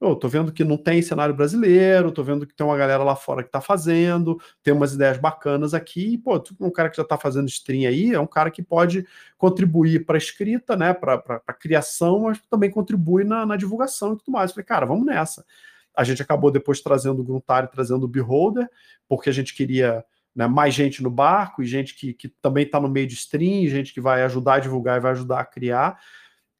eu 0.01 0.15
tô 0.15 0.29
vendo 0.29 0.51
que 0.51 0.63
não 0.63 0.77
tem 0.77 1.01
cenário 1.01 1.35
brasileiro, 1.35 2.11
tô 2.11 2.23
vendo 2.23 2.47
que 2.47 2.53
tem 2.53 2.65
uma 2.65 2.77
galera 2.77 3.03
lá 3.03 3.15
fora 3.15 3.43
que 3.43 3.49
tá 3.49 3.59
fazendo, 3.59 4.39
tem 4.63 4.73
umas 4.73 4.93
ideias 4.93 5.17
bacanas 5.17 5.73
aqui, 5.73 6.13
e, 6.13 6.17
pô, 6.17 6.41
um 6.59 6.71
cara 6.71 6.89
que 6.89 6.97
já 6.97 7.03
tá 7.03 7.17
fazendo 7.17 7.49
stream 7.49 7.87
aí 7.87 8.13
é 8.13 8.19
um 8.19 8.27
cara 8.27 8.49
que 8.49 8.63
pode 8.63 9.05
contribuir 9.37 10.05
para 10.05 10.17
escrita, 10.17 10.75
né, 10.77 10.93
para 10.93 11.41
criação, 11.59 12.21
mas 12.21 12.39
também 12.49 12.71
contribui 12.71 13.25
na, 13.25 13.45
na, 13.45 13.57
divulgação 13.57 14.13
e 14.13 14.17
tudo 14.17 14.31
mais. 14.31 14.51
Eu 14.51 14.55
falei, 14.55 14.65
cara, 14.65 14.85
vamos 14.85 15.05
nessa. 15.05 15.45
A 15.95 16.03
gente 16.05 16.21
acabou 16.21 16.49
depois 16.49 16.79
trazendo 16.79 17.21
o 17.21 17.25
Gruntari, 17.25 17.69
trazendo 17.69 18.03
o 18.03 18.07
Beholder, 18.07 18.69
porque 19.07 19.29
a 19.29 19.33
gente 19.33 19.53
queria 19.53 20.05
né, 20.33 20.47
mais 20.47 20.73
gente 20.73 21.03
no 21.03 21.09
barco 21.09 21.61
e 21.61 21.65
gente 21.65 21.93
que, 21.93 22.13
que 22.13 22.29
também 22.41 22.63
está 22.63 22.79
no 22.79 22.87
meio 22.87 23.07
de 23.07 23.15
stream, 23.15 23.67
gente 23.67 23.93
que 23.93 23.99
vai 23.99 24.23
ajudar 24.23 24.55
a 24.55 24.59
divulgar 24.59 24.97
e 24.97 25.01
vai 25.01 25.11
ajudar 25.11 25.41
a 25.41 25.45
criar. 25.45 25.99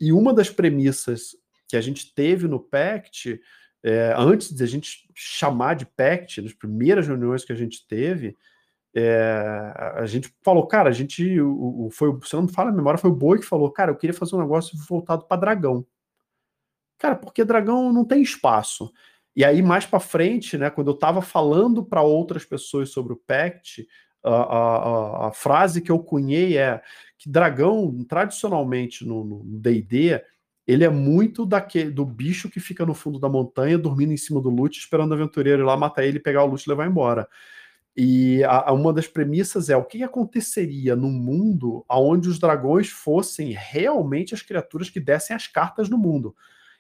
E 0.02 0.12
uma 0.12 0.34
das 0.34 0.50
premissas 0.50 1.36
que 1.70 1.78
a 1.78 1.82
gente 1.82 2.14
teve 2.14 2.48
no 2.48 2.60
PACT, 2.60 3.40
é, 3.84 4.14
antes 4.18 4.54
de 4.54 4.64
a 4.64 4.68
gente 4.68 5.08
chamar 5.14 5.76
de 5.76 5.86
PACT, 5.86 6.42
nas 6.42 6.52
primeiras 6.52 7.08
reuniões 7.08 7.46
que 7.46 7.54
a 7.54 7.56
gente 7.56 7.88
teve, 7.88 8.36
é, 8.94 9.72
a 9.96 10.06
gente 10.08 10.34
falou, 10.42 10.66
cara, 10.66 10.90
a 10.90 10.92
gente, 10.92 11.40
o, 11.40 11.86
o, 11.86 11.90
foi, 11.92 12.18
se 12.26 12.34
não 12.34 12.44
me 12.44 12.52
fala 12.52 12.72
a 12.72 12.74
memória, 12.74 12.98
foi 12.98 13.12
o 13.12 13.16
Boi 13.16 13.38
que 13.38 13.46
falou, 13.46 13.72
cara, 13.72 13.92
eu 13.92 13.96
queria 13.96 14.16
fazer 14.16 14.36
um 14.36 14.40
negócio 14.40 14.76
voltado 14.90 15.26
para 15.26 15.40
dragão. 15.40 15.86
Cara, 16.98 17.16
porque 17.16 17.46
dragão 17.46 17.94
não 17.94 18.04
tem 18.04 18.22
espaço. 18.22 18.92
E 19.36 19.46
aí, 19.46 19.62
mais 19.62 19.86
para 19.86 20.00
frente, 20.00 20.58
né, 20.58 20.72
quando 20.72 20.88
eu 20.88 20.96
estava 20.96 21.22
falando 21.22 21.86
para 21.86 22.02
outras 22.02 22.44
pessoas 22.44 22.90
sobre 22.90 23.14
o 23.14 23.22
Pact, 23.28 23.88
a, 24.24 24.32
a, 24.32 25.28
a, 25.28 25.32
frase 25.32 25.82
que 25.82 25.92
eu 25.92 26.00
cunhei 26.00 26.58
é 26.58 26.82
que 27.18 27.30
dragão, 27.30 28.04
tradicionalmente 28.04 29.06
no 29.06 29.44
D&D, 29.46 30.22
ele 30.70 30.84
é 30.84 30.90
muito 30.90 31.48
daquele, 31.48 31.90
do 31.90 32.06
bicho 32.06 32.48
que 32.48 32.60
fica 32.60 32.86
no 32.86 32.94
fundo 32.94 33.20
da 33.20 33.28
montanha, 33.28 33.76
dormindo 33.76 34.14
em 34.14 34.18
cima 34.18 34.40
do 34.40 34.52
loot, 34.52 34.78
esperando 34.78 35.10
o 35.10 35.14
aventureiro 35.16 35.64
ir 35.64 35.66
lá 35.66 35.76
matar 35.76 36.04
ele, 36.06 36.20
pegar 36.20 36.44
o 36.44 36.46
loot 36.46 36.64
e 36.64 36.70
levar 36.70 36.86
embora. 36.86 37.28
E 37.98 38.44
a, 38.44 38.70
a 38.70 38.72
uma 38.72 38.94
das 38.94 39.08
premissas 39.08 39.72
é 39.72 39.76
o 39.76 39.84
que 39.84 40.04
aconteceria 40.04 40.96
num 40.96 41.12
mundo 41.12 41.84
onde 41.90 42.30
os 42.30 42.38
dragões 42.38 42.88
fossem 42.88 43.52
realmente 43.52 44.36
as 44.36 44.44
criaturas 44.44 44.92
que 44.92 45.00
dessem 45.00 45.36
as 45.36 45.48
cartas 45.48 45.90
no 45.90 45.98
mundo 45.98 46.36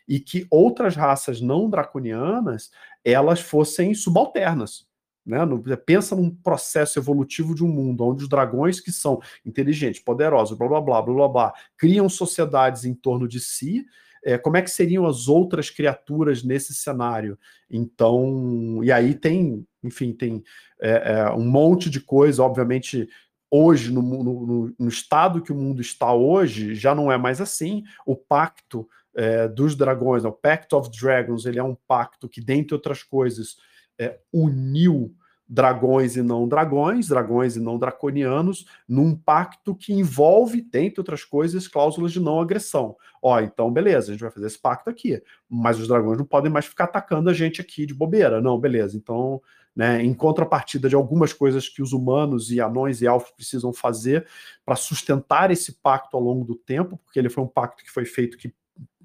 e 0.07 0.19
que 0.19 0.45
outras 0.51 0.95
raças 0.95 1.41
não 1.41 1.67
draconianas 1.67 2.69
elas 3.03 3.39
fossem 3.39 3.95
subalternas. 3.95 4.85
Né? 5.29 5.45
No, 5.45 5.61
pensa 5.77 6.15
num 6.15 6.29
processo 6.29 6.99
evolutivo 6.99 7.53
de 7.53 7.63
um 7.63 7.67
mundo 7.67 8.03
onde 8.03 8.23
os 8.23 8.29
dragões 8.29 8.79
que 8.79 8.91
são 8.91 9.21
inteligentes, 9.45 10.01
poderosos, 10.01 10.57
blá 10.57 10.67
blá 10.67 10.81
blá 10.81 11.01
blá 11.01 11.13
blá, 11.13 11.27
blá 11.27 11.53
criam 11.77 12.09
sociedades 12.09 12.83
em 12.83 12.93
torno 12.93 13.27
de 13.27 13.39
si 13.39 13.85
é, 14.23 14.37
como 14.37 14.57
é 14.57 14.61
que 14.61 14.69
seriam 14.69 15.05
as 15.05 15.27
outras 15.27 15.69
criaturas 15.69 16.43
nesse 16.43 16.73
cenário? 16.73 17.37
Então, 17.69 18.81
e 18.83 18.91
aí 18.91 19.13
tem, 19.13 19.65
enfim, 19.83 20.11
tem 20.11 20.43
é, 20.81 21.13
é, 21.13 21.31
um 21.31 21.45
monte 21.45 21.89
de 21.89 21.99
coisa, 21.99 22.43
obviamente. 22.43 23.07
Hoje, 23.51 23.91
no, 23.91 24.01
no, 24.03 24.75
no, 24.77 24.87
estado 24.87 25.41
que 25.41 25.51
o 25.51 25.55
mundo 25.55 25.81
está 25.81 26.13
hoje, 26.13 26.75
já 26.75 26.93
não 26.93 27.11
é 27.11 27.17
mais 27.17 27.41
assim. 27.41 27.83
O 28.05 28.15
pacto 28.15 28.87
é, 29.15 29.47
dos 29.47 29.75
dragões, 29.75 30.23
o 30.23 30.31
Pact 30.31 30.75
of 30.75 30.91
Dragons, 30.91 31.47
ele 31.47 31.57
é 31.57 31.63
um 31.63 31.75
pacto 31.87 32.29
que, 32.29 32.41
dentre 32.41 32.75
outras 32.75 33.01
coisas, 33.01 33.57
é, 33.97 34.19
uniu 34.31 35.15
dragões 35.49 36.15
e 36.15 36.21
não 36.21 36.47
dragões, 36.47 37.07
dragões 37.07 37.55
e 37.55 37.59
não 37.59 37.79
draconianos, 37.79 38.65
num 38.87 39.15
pacto 39.15 39.75
que 39.75 39.91
envolve, 39.91 40.61
dentre 40.61 40.99
outras 40.99 41.25
coisas, 41.25 41.67
cláusulas 41.67 42.11
de 42.11 42.19
não 42.19 42.39
agressão. 42.39 42.95
Ó, 43.21 43.39
então 43.39 43.71
beleza, 43.73 44.09
a 44.09 44.11
gente 44.11 44.21
vai 44.21 44.29
fazer 44.29 44.45
esse 44.45 44.59
pacto 44.59 44.89
aqui, 44.89 45.21
mas 45.49 45.79
os 45.79 45.87
dragões 45.87 46.19
não 46.19 46.25
podem 46.25 46.51
mais 46.51 46.65
ficar 46.65 46.83
atacando 46.83 47.29
a 47.29 47.33
gente 47.33 47.59
aqui 47.59 47.85
de 47.85 47.93
bobeira. 47.95 48.39
Não, 48.39 48.59
beleza. 48.59 48.95
Então, 48.95 49.41
né, 49.75 50.03
em 50.03 50.13
contrapartida 50.13 50.87
de 50.87 50.95
algumas 50.95 51.33
coisas 51.33 51.67
que 51.67 51.81
os 51.81 51.93
humanos 51.93 52.51
e 52.51 52.59
anões 52.59 53.01
e 53.01 53.07
elfos 53.07 53.31
precisam 53.31 53.73
fazer 53.73 54.27
para 54.65 54.75
sustentar 54.75 55.51
esse 55.51 55.73
pacto 55.81 56.15
ao 56.15 56.23
longo 56.23 56.45
do 56.45 56.55
tempo, 56.55 56.97
porque 56.97 57.17
ele 57.17 57.29
foi 57.29 57.43
um 57.43 57.47
pacto 57.47 57.83
que 57.83 57.89
foi 57.89 58.05
feito 58.05 58.37
que 58.37 58.53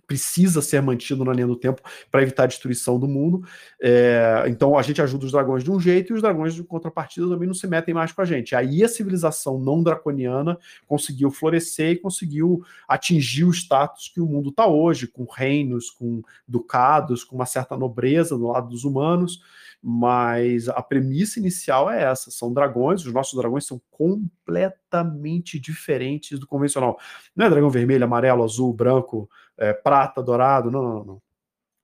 precisa 0.06 0.62
ser 0.62 0.80
mantido 0.82 1.24
na 1.24 1.32
linha 1.32 1.46
do 1.46 1.56
tempo 1.56 1.82
para 2.10 2.22
evitar 2.22 2.44
a 2.44 2.46
destruição 2.46 2.98
do 2.98 3.08
mundo. 3.08 3.42
É, 3.80 4.44
então 4.46 4.76
a 4.76 4.82
gente 4.82 5.00
ajuda 5.00 5.26
os 5.26 5.32
dragões 5.32 5.64
de 5.64 5.70
um 5.70 5.80
jeito 5.80 6.12
e 6.12 6.16
os 6.16 6.22
dragões 6.22 6.54
de 6.54 6.62
contrapartida 6.62 7.28
também 7.28 7.46
não 7.46 7.54
se 7.54 7.66
metem 7.66 7.94
mais 7.94 8.12
com 8.12 8.22
a 8.22 8.24
gente. 8.24 8.54
Aí 8.54 8.82
a 8.82 8.88
civilização 8.88 9.58
não 9.58 9.82
draconiana 9.82 10.58
conseguiu 10.86 11.30
florescer 11.30 11.90
e 11.92 11.96
conseguiu 11.96 12.64
atingir 12.88 13.44
o 13.44 13.50
status 13.52 14.08
que 14.08 14.20
o 14.20 14.26
mundo 14.26 14.50
está 14.50 14.66
hoje, 14.66 15.06
com 15.06 15.24
reinos, 15.24 15.90
com 15.90 16.22
ducados, 16.46 17.24
com 17.24 17.36
uma 17.36 17.46
certa 17.46 17.76
nobreza 17.76 18.36
do 18.36 18.48
lado 18.48 18.68
dos 18.68 18.84
humanos. 18.84 19.40
Mas 19.86 20.66
a 20.66 20.82
premissa 20.82 21.38
inicial 21.38 21.90
é 21.90 22.04
essa: 22.04 22.30
são 22.30 22.54
dragões, 22.54 23.04
os 23.04 23.12
nossos 23.12 23.38
dragões 23.38 23.66
são 23.66 23.78
completamente 23.90 25.60
diferentes 25.60 26.38
do 26.38 26.46
convencional. 26.46 26.98
Não 27.36 27.44
é 27.44 27.50
dragão 27.50 27.68
vermelho, 27.68 28.02
amarelo, 28.02 28.42
azul, 28.42 28.72
branco, 28.72 29.28
é, 29.58 29.72
prata, 29.72 30.22
dourado, 30.22 30.70
não, 30.70 30.82
não, 30.82 31.04
não. 31.04 31.22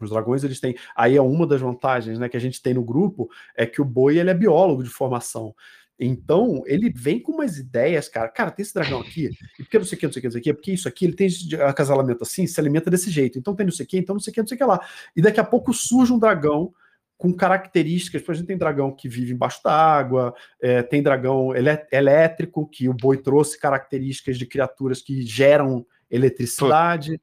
Os 0.01 0.11
dragões 0.11 0.43
eles 0.43 0.61
têm. 0.61 0.75
Aí 0.97 1.17
é 1.17 1.23
uma 1.23 1.47
das 1.47 1.61
vantagens 1.61 2.19
né, 2.19 2.29
que 2.29 2.37
a 2.37 2.41
gente 2.41 2.63
tem 2.63 2.73
no 2.73 2.83
grupo 2.83 3.29
é 3.55 3.67
que 3.67 3.83
o 3.83 3.85
boi 3.85 4.19
ele 4.19 4.31
é 4.31 4.35
biólogo 4.35 4.83
de 4.83 4.89
formação. 4.89 5.55
Então, 6.03 6.63
ele 6.65 6.91
vem 6.91 7.21
com 7.21 7.33
umas 7.33 7.59
ideias, 7.59 8.09
cara. 8.09 8.29
Cara, 8.29 8.51
tem 8.51 8.63
esse 8.63 8.73
dragão 8.73 9.01
aqui, 9.01 9.29
e 9.59 9.63
porque 9.63 9.79
não 9.79 9.85
sei 9.85 9.97
o 9.97 10.01
que, 10.01 10.07
não 10.07 10.13
sei 10.13 10.21
o 10.21 10.23
que, 10.23 10.27
não 10.29 10.33
sei 10.33 10.41
o 10.41 10.45
que, 10.45 10.55
porque 10.55 10.73
isso 10.73 10.89
aqui, 10.89 11.05
ele 11.05 11.13
tem 11.13 11.29
acasalamento 11.61 12.23
assim, 12.23 12.47
se 12.47 12.59
alimenta 12.59 12.91
desse 12.91 13.11
jeito. 13.11 13.39
Então 13.39 13.55
tem 13.55 13.67
não 13.67 13.73
sei 13.73 13.85
o 13.85 13.89
que, 13.89 13.99
então 13.99 14.15
não 14.15 14.21
sei 14.21 14.31
o 14.31 14.35
que, 14.35 14.41
não 14.41 14.49
sei 14.49 14.55
o 14.55 14.59
que 14.59 14.65
lá. 14.65 14.81
E 15.15 15.21
daqui 15.21 15.39
a 15.39 15.45
pouco 15.45 15.75
surge 15.75 16.11
um 16.11 16.19
dragão 16.19 16.73
com 17.19 17.35
características. 17.35 18.23
Por 18.23 18.33
exemplo, 18.33 18.49
tem 18.49 18.57
dragão 18.57 18.91
que 18.91 19.07
vive 19.07 19.35
embaixo 19.35 19.61
d'água, 19.63 20.35
é, 20.59 20.83
tem 20.83 21.03
dragão 21.03 21.53
elétrico, 21.93 22.67
que 22.67 22.89
o 22.89 22.95
boi 22.95 23.19
trouxe 23.19 23.61
características 23.61 24.39
de 24.39 24.47
criaturas 24.47 25.03
que 25.03 25.21
geram 25.21 25.85
eletricidade. 26.11 27.21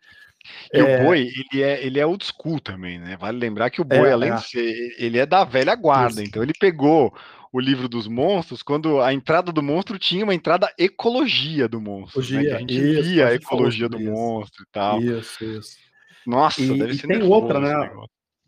E 0.73 0.79
é... 0.79 0.83
o 0.83 1.03
boi, 1.03 1.29
ele 1.51 1.63
é, 1.63 1.85
ele 1.85 1.99
é 1.99 2.05
old 2.05 2.25
school 2.25 2.59
também, 2.59 2.99
né? 2.99 3.17
Vale 3.19 3.37
lembrar 3.37 3.69
que 3.69 3.81
o 3.81 3.85
boi, 3.85 4.09
é, 4.09 4.11
além 4.11 4.31
é. 4.31 4.35
de 4.35 4.47
ser, 4.47 4.95
ele 4.97 5.17
é 5.17 5.25
da 5.25 5.43
velha 5.43 5.75
guarda, 5.75 6.21
Isso. 6.21 6.29
então 6.29 6.43
ele 6.43 6.53
pegou 6.59 7.13
o 7.51 7.59
livro 7.59 7.87
dos 7.87 8.07
monstros, 8.07 8.61
quando 8.61 9.01
a 9.01 9.13
entrada 9.13 9.51
do 9.51 9.63
monstro 9.63 9.97
tinha 9.97 10.23
uma 10.23 10.35
entrada 10.35 10.71
ecologia 10.77 11.67
do 11.67 11.79
monstro. 11.79 12.21
Ecologia, 12.21 12.51
né? 12.51 12.55
a 12.55 12.59
gente 12.59 12.73
isso, 12.75 13.03
via 13.03 13.27
a 13.27 13.33
ecologia 13.33 13.89
do 13.89 13.99
isso. 13.99 14.11
monstro 14.11 14.63
e 14.63 14.71
tal. 14.71 15.01
Isso, 15.01 15.43
isso. 15.43 15.77
Nossa, 16.25 16.61
e, 16.61 16.77
deve 16.77 16.93
ser 16.95 17.05
e 17.05 17.07
tem 17.07 17.23
outra, 17.23 17.59
né? 17.59 17.89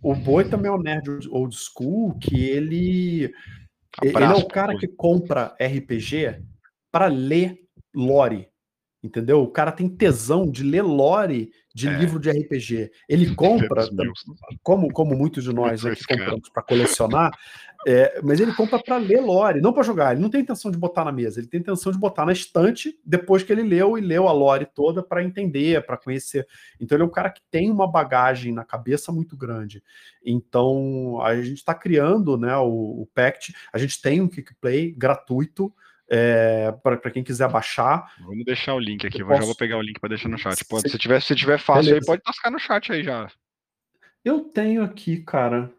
O 0.02 0.14
Boi 0.14 0.46
também 0.46 0.70
é 0.70 0.74
um 0.74 0.82
nerd 0.82 1.28
old 1.30 1.56
school 1.56 2.18
que 2.20 2.44
ele. 2.44 3.34
Abraço, 3.98 4.34
ele 4.34 4.42
é 4.42 4.46
o 4.46 4.48
cara 4.48 4.78
que 4.78 4.88
compra 4.88 5.56
RPG 5.60 6.42
para 6.92 7.08
ler 7.08 7.58
lore. 7.94 8.48
Entendeu? 9.02 9.42
O 9.42 9.48
cara 9.48 9.72
tem 9.72 9.88
tesão 9.88 10.50
de 10.50 10.62
ler 10.62 10.82
lore 10.82 11.52
de 11.74 11.88
é. 11.88 11.98
livro 11.98 12.20
de 12.20 12.30
RPG. 12.30 12.92
Ele 13.08 13.34
compra, 13.36 13.88
como, 14.62 14.92
como 14.92 15.16
muitos 15.16 15.44
de 15.44 15.54
nós 15.54 15.86
aqui 15.86 16.04
compramos 16.06 16.50
para 16.50 16.64
colecionar, 16.64 17.32
é, 17.88 18.20
mas 18.22 18.42
ele 18.42 18.54
compra 18.54 18.78
para 18.78 18.98
ler 18.98 19.22
lore, 19.22 19.62
não 19.62 19.72
para 19.72 19.84
jogar. 19.84 20.12
Ele 20.12 20.22
não 20.22 20.30
tem 20.30 20.42
intenção 20.42 20.70
de 20.70 20.78
botar 20.78 21.06
na 21.06 21.14
mesa, 21.14 21.40
ele 21.40 21.48
tem 21.48 21.62
intenção 21.62 21.92
de 21.94 21.98
botar 21.98 22.26
na 22.26 22.34
estante 22.34 23.00
depois 23.06 23.42
que 23.42 23.54
ele 23.54 23.64
leu 23.64 23.98
e 23.98 24.02
leu 24.02 24.28
a 24.28 24.34
lore 24.34 24.66
toda 24.66 25.02
para 25.02 25.24
entender, 25.24 25.86
para 25.86 25.96
conhecer. 25.96 26.46
Então 26.80 26.96
ele 26.98 27.04
é 27.04 27.08
um 27.08 27.12
cara 27.12 27.30
que 27.30 27.42
tem 27.50 27.72
uma 27.72 27.90
bagagem 27.90 28.54
na 28.54 28.66
cabeça 28.66 29.14
muito 29.14 29.38
grande. 29.38 29.82
Então 30.26 31.22
a 31.22 31.36
gente 31.42 31.58
está 31.58 31.74
criando 31.74 32.38
né, 32.38 32.56
o, 32.58 33.02
o 33.02 33.10
Pact, 33.14 33.54
a 33.72 33.78
gente 33.78 34.02
tem 34.02 34.20
um 34.20 34.28
Kickplay 34.28 34.92
gratuito. 34.92 35.74
É, 36.12 36.72
para 36.82 37.12
quem 37.12 37.24
quiser 37.24 37.48
baixar. 37.50 38.12
Vamos 38.20 38.44
deixar 38.44 38.74
o 38.74 38.80
link 38.80 39.06
aqui, 39.06 39.22
eu 39.22 39.28
posso... 39.28 39.42
já 39.42 39.46
vou 39.46 39.56
pegar 39.56 39.78
o 39.78 39.82
link 39.82 40.00
para 40.00 40.10
deixar 40.10 40.28
no 40.28 40.40
chat. 40.40 40.66
Pode, 40.66 40.90
se, 40.90 40.98
tiver, 40.98 41.22
se 41.22 41.36
tiver 41.36 41.60
fácil 41.60 41.84
Beleza. 41.84 42.04
aí, 42.04 42.06
pode 42.06 42.24
tascar 42.24 42.52
no 42.52 42.60
chat 42.60 42.92
aí 42.92 43.04
já. 43.04 43.30
Eu 44.26 44.42
tenho 44.42 44.84
aqui, 44.84 45.18
cara. 45.18 45.72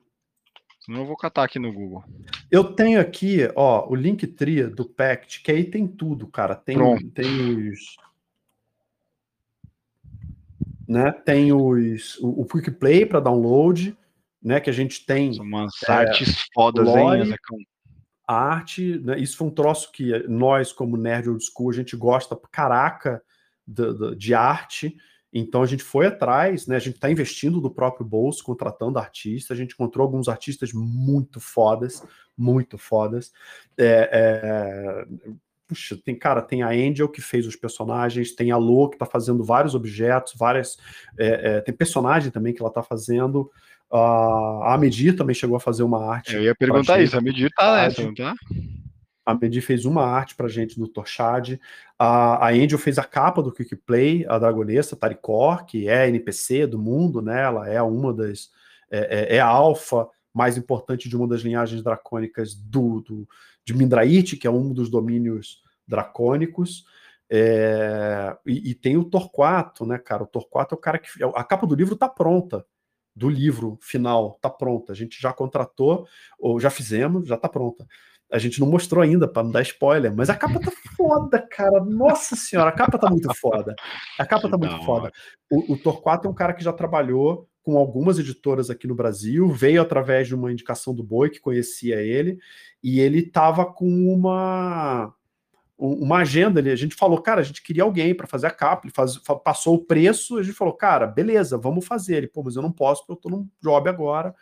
Senão 0.80 1.00
eu 1.00 1.06
vou 1.06 1.16
catar 1.16 1.44
aqui 1.44 1.58
no 1.58 1.72
Google. 1.72 2.02
Eu 2.50 2.72
tenho 2.72 3.00
aqui, 3.00 3.48
ó, 3.54 3.88
o 3.88 3.94
Linktree 3.94 4.64
do 4.64 4.84
Pact, 4.84 5.42
que 5.42 5.50
aí 5.50 5.64
tem 5.64 5.86
tudo, 5.86 6.26
cara. 6.26 6.54
Tem, 6.54 6.76
tem 7.10 7.70
os. 7.70 7.96
Né, 10.88 11.12
tem 11.12 11.52
os, 11.52 12.18
o, 12.18 12.40
o 12.40 12.46
Quick 12.46 12.72
Play 12.72 13.06
para 13.06 13.20
download, 13.20 13.96
né? 14.42 14.58
Que 14.58 14.70
a 14.70 14.72
gente 14.72 15.04
tem. 15.04 15.32
São 15.32 15.44
umas 15.44 15.72
é, 15.86 15.92
artes 15.92 16.46
fodas, 16.52 16.84
lore, 16.86 17.28
hein, 17.28 17.36
A 18.30 18.32
arte, 18.32 18.96
né, 19.00 19.18
isso 19.18 19.36
foi 19.36 19.48
um 19.48 19.50
troço 19.50 19.90
que 19.90 20.16
nós, 20.28 20.72
como 20.72 20.96
Nerd 20.96 21.28
Old 21.28 21.44
School, 21.44 21.70
a 21.70 21.74
gente 21.74 21.96
gosta 21.96 22.38
caraca 22.52 23.20
de, 23.66 23.92
de, 23.92 24.14
de 24.14 24.34
arte. 24.34 24.96
Então 25.32 25.64
a 25.64 25.66
gente 25.66 25.82
foi 25.82 26.06
atrás, 26.06 26.64
né? 26.64 26.76
A 26.76 26.78
gente 26.78 26.94
está 26.94 27.10
investindo 27.10 27.60
do 27.60 27.68
próprio 27.68 28.06
bolso, 28.06 28.44
contratando 28.44 29.00
artistas. 29.00 29.56
A 29.56 29.60
gente 29.60 29.72
encontrou 29.72 30.04
alguns 30.04 30.28
artistas 30.28 30.72
muito 30.72 31.40
fodas, 31.40 32.04
muito 32.38 32.78
fodas. 32.78 33.32
É, 33.76 34.08
é... 34.12 35.04
Puxa, 35.66 35.96
tem 35.96 36.16
cara, 36.16 36.40
tem 36.40 36.62
a 36.62 36.68
Angel 36.68 37.08
que 37.08 37.20
fez 37.20 37.48
os 37.48 37.56
personagens, 37.56 38.32
tem 38.32 38.52
a 38.52 38.56
Lo 38.56 38.90
que 38.90 38.94
está 38.94 39.06
fazendo 39.06 39.42
vários 39.42 39.74
objetos, 39.74 40.34
várias. 40.36 40.76
É, 41.18 41.56
é, 41.56 41.60
tem 41.62 41.74
personagem 41.74 42.30
também 42.30 42.54
que 42.54 42.62
ela 42.62 42.70
está 42.70 42.82
fazendo. 42.82 43.50
Uh, 43.93 44.62
a 44.62 44.78
Medir 44.78 45.16
também 45.16 45.34
chegou 45.34 45.57
a 45.57 45.61
fazer 45.61 45.82
uma 45.82 46.05
arte. 46.05 46.34
Eu 46.34 46.43
ia 46.43 46.55
perguntar 46.55 47.01
isso, 47.01 47.16
a 47.16 47.20
Medir 47.20 47.51
tá 47.57 47.76
nessa, 47.76 48.03
não 48.03 48.14
tá? 48.14 48.34
A 49.30 49.34
Medi 49.34 49.61
fez 49.61 49.84
uma 49.84 50.05
arte 50.05 50.34
pra 50.34 50.49
gente 50.49 50.78
do 50.78 50.88
Torchad. 50.88 51.59
A, 51.99 52.47
a 52.47 52.51
Angel 52.51 52.78
fez 52.78 52.99
a 52.99 53.05
capa 53.05 53.43
do 53.43 53.53
Quick 53.53 53.76
Play, 53.76 54.24
a 54.28 54.38
Dragonessa, 54.38 54.97
Tarikor, 54.97 55.64
que 55.66 55.88
é 55.88 56.09
NPC 56.09 56.66
do 56.66 56.78
mundo, 56.78 57.20
né? 57.20 57.43
Ela 57.43 57.68
é 57.68 57.80
uma 57.82 58.12
das. 58.12 58.51
É, 58.91 59.34
é, 59.34 59.36
é 59.36 59.41
a 59.41 59.47
alfa 59.47 60.09
mais 60.32 60.57
importante 60.57 61.09
de 61.09 61.16
uma 61.16 61.28
das 61.28 61.43
linhagens 61.43 61.82
dracônicas 61.82 62.55
do, 62.55 63.01
do, 63.01 63.28
de 63.64 63.74
Mindraite, 63.74 64.36
que 64.36 64.47
é 64.47 64.51
um 64.51 64.72
dos 64.72 64.91
domínios 64.91 65.62
dracônicos. 65.86 66.84
É, 67.28 68.36
e, 68.45 68.70
e, 68.70 68.74
tem 68.74 68.97
o 68.97 69.05
Torquato, 69.05 69.86
né, 69.86 69.99
cara? 69.99 70.24
O 70.24 70.26
Torquato 70.26 70.74
é 70.74 70.78
o 70.78 70.80
cara 70.80 70.99
que. 70.99 71.09
A 71.34 71.45
capa 71.45 71.66
do 71.66 71.74
livro 71.74 71.95
tá 71.95 72.09
pronta. 72.09 72.64
Do 73.14 73.28
livro 73.28 73.78
final, 73.80 74.38
tá 74.40 74.48
pronta. 74.48 74.92
A 74.92 74.94
gente 74.94 75.20
já 75.20 75.32
contratou, 75.32 76.06
ou 76.38 76.61
já 76.61 76.70
fizemos, 76.70 77.26
já 77.26 77.36
tá 77.36 77.48
pronta. 77.48 77.86
A 78.32 78.38
gente 78.38 78.61
não 78.61 78.68
mostrou 78.68 79.02
ainda 79.02 79.26
para 79.26 79.42
não 79.42 79.50
dar 79.50 79.62
spoiler, 79.62 80.14
mas 80.14 80.30
a 80.30 80.36
capa 80.36 80.61
tá 80.61 80.70
foda, 80.96 81.46
cara. 81.50 81.84
Nossa 81.84 82.36
senhora, 82.36 82.70
a 82.70 82.72
capa 82.72 82.98
tá 82.98 83.11
muito 83.11 83.32
foda. 83.34 83.74
A 84.18 84.24
capa 84.24 84.48
tá 84.48 84.56
muito 84.56 84.84
foda. 84.84 85.11
O, 85.50 85.72
o 85.72 85.78
Torquato 85.78 86.28
é 86.28 86.30
um 86.30 86.34
cara 86.34 86.54
que 86.54 86.62
já 86.62 86.72
trabalhou 86.72 87.48
com 87.62 87.76
algumas 87.76 88.18
editoras 88.18 88.70
aqui 88.70 88.86
no 88.86 88.94
Brasil, 88.94 89.48
veio 89.48 89.82
através 89.82 90.28
de 90.28 90.34
uma 90.34 90.50
indicação 90.50 90.94
do 90.94 91.02
Boi, 91.02 91.28
que 91.28 91.40
conhecia 91.40 92.00
ele, 92.00 92.38
e 92.82 93.00
ele 93.00 93.22
tava 93.22 93.66
com 93.66 93.86
uma 93.86 95.12
uma 95.80 96.18
agenda 96.18 96.60
ali. 96.60 96.70
A 96.70 96.76
gente 96.76 96.94
falou, 96.94 97.20
cara, 97.20 97.40
a 97.40 97.44
gente 97.44 97.62
queria 97.62 97.82
alguém 97.82 98.14
para 98.14 98.26
fazer 98.26 98.46
a 98.46 98.50
capa. 98.50 98.82
Ele 98.86 98.92
faz, 98.92 99.18
passou 99.44 99.76
o 99.76 99.84
preço, 99.84 100.38
a 100.38 100.42
gente 100.42 100.54
falou, 100.54 100.74
cara, 100.74 101.06
beleza, 101.06 101.56
vamos 101.56 101.86
fazer. 101.86 102.16
Ele, 102.16 102.28
pô, 102.28 102.42
mas 102.42 102.56
eu 102.56 102.62
não 102.62 102.72
posso, 102.72 103.06
porque 103.06 103.12
eu 103.12 103.30
tô 103.30 103.36
num 103.36 103.48
job 103.62 103.88
agora 103.88 104.34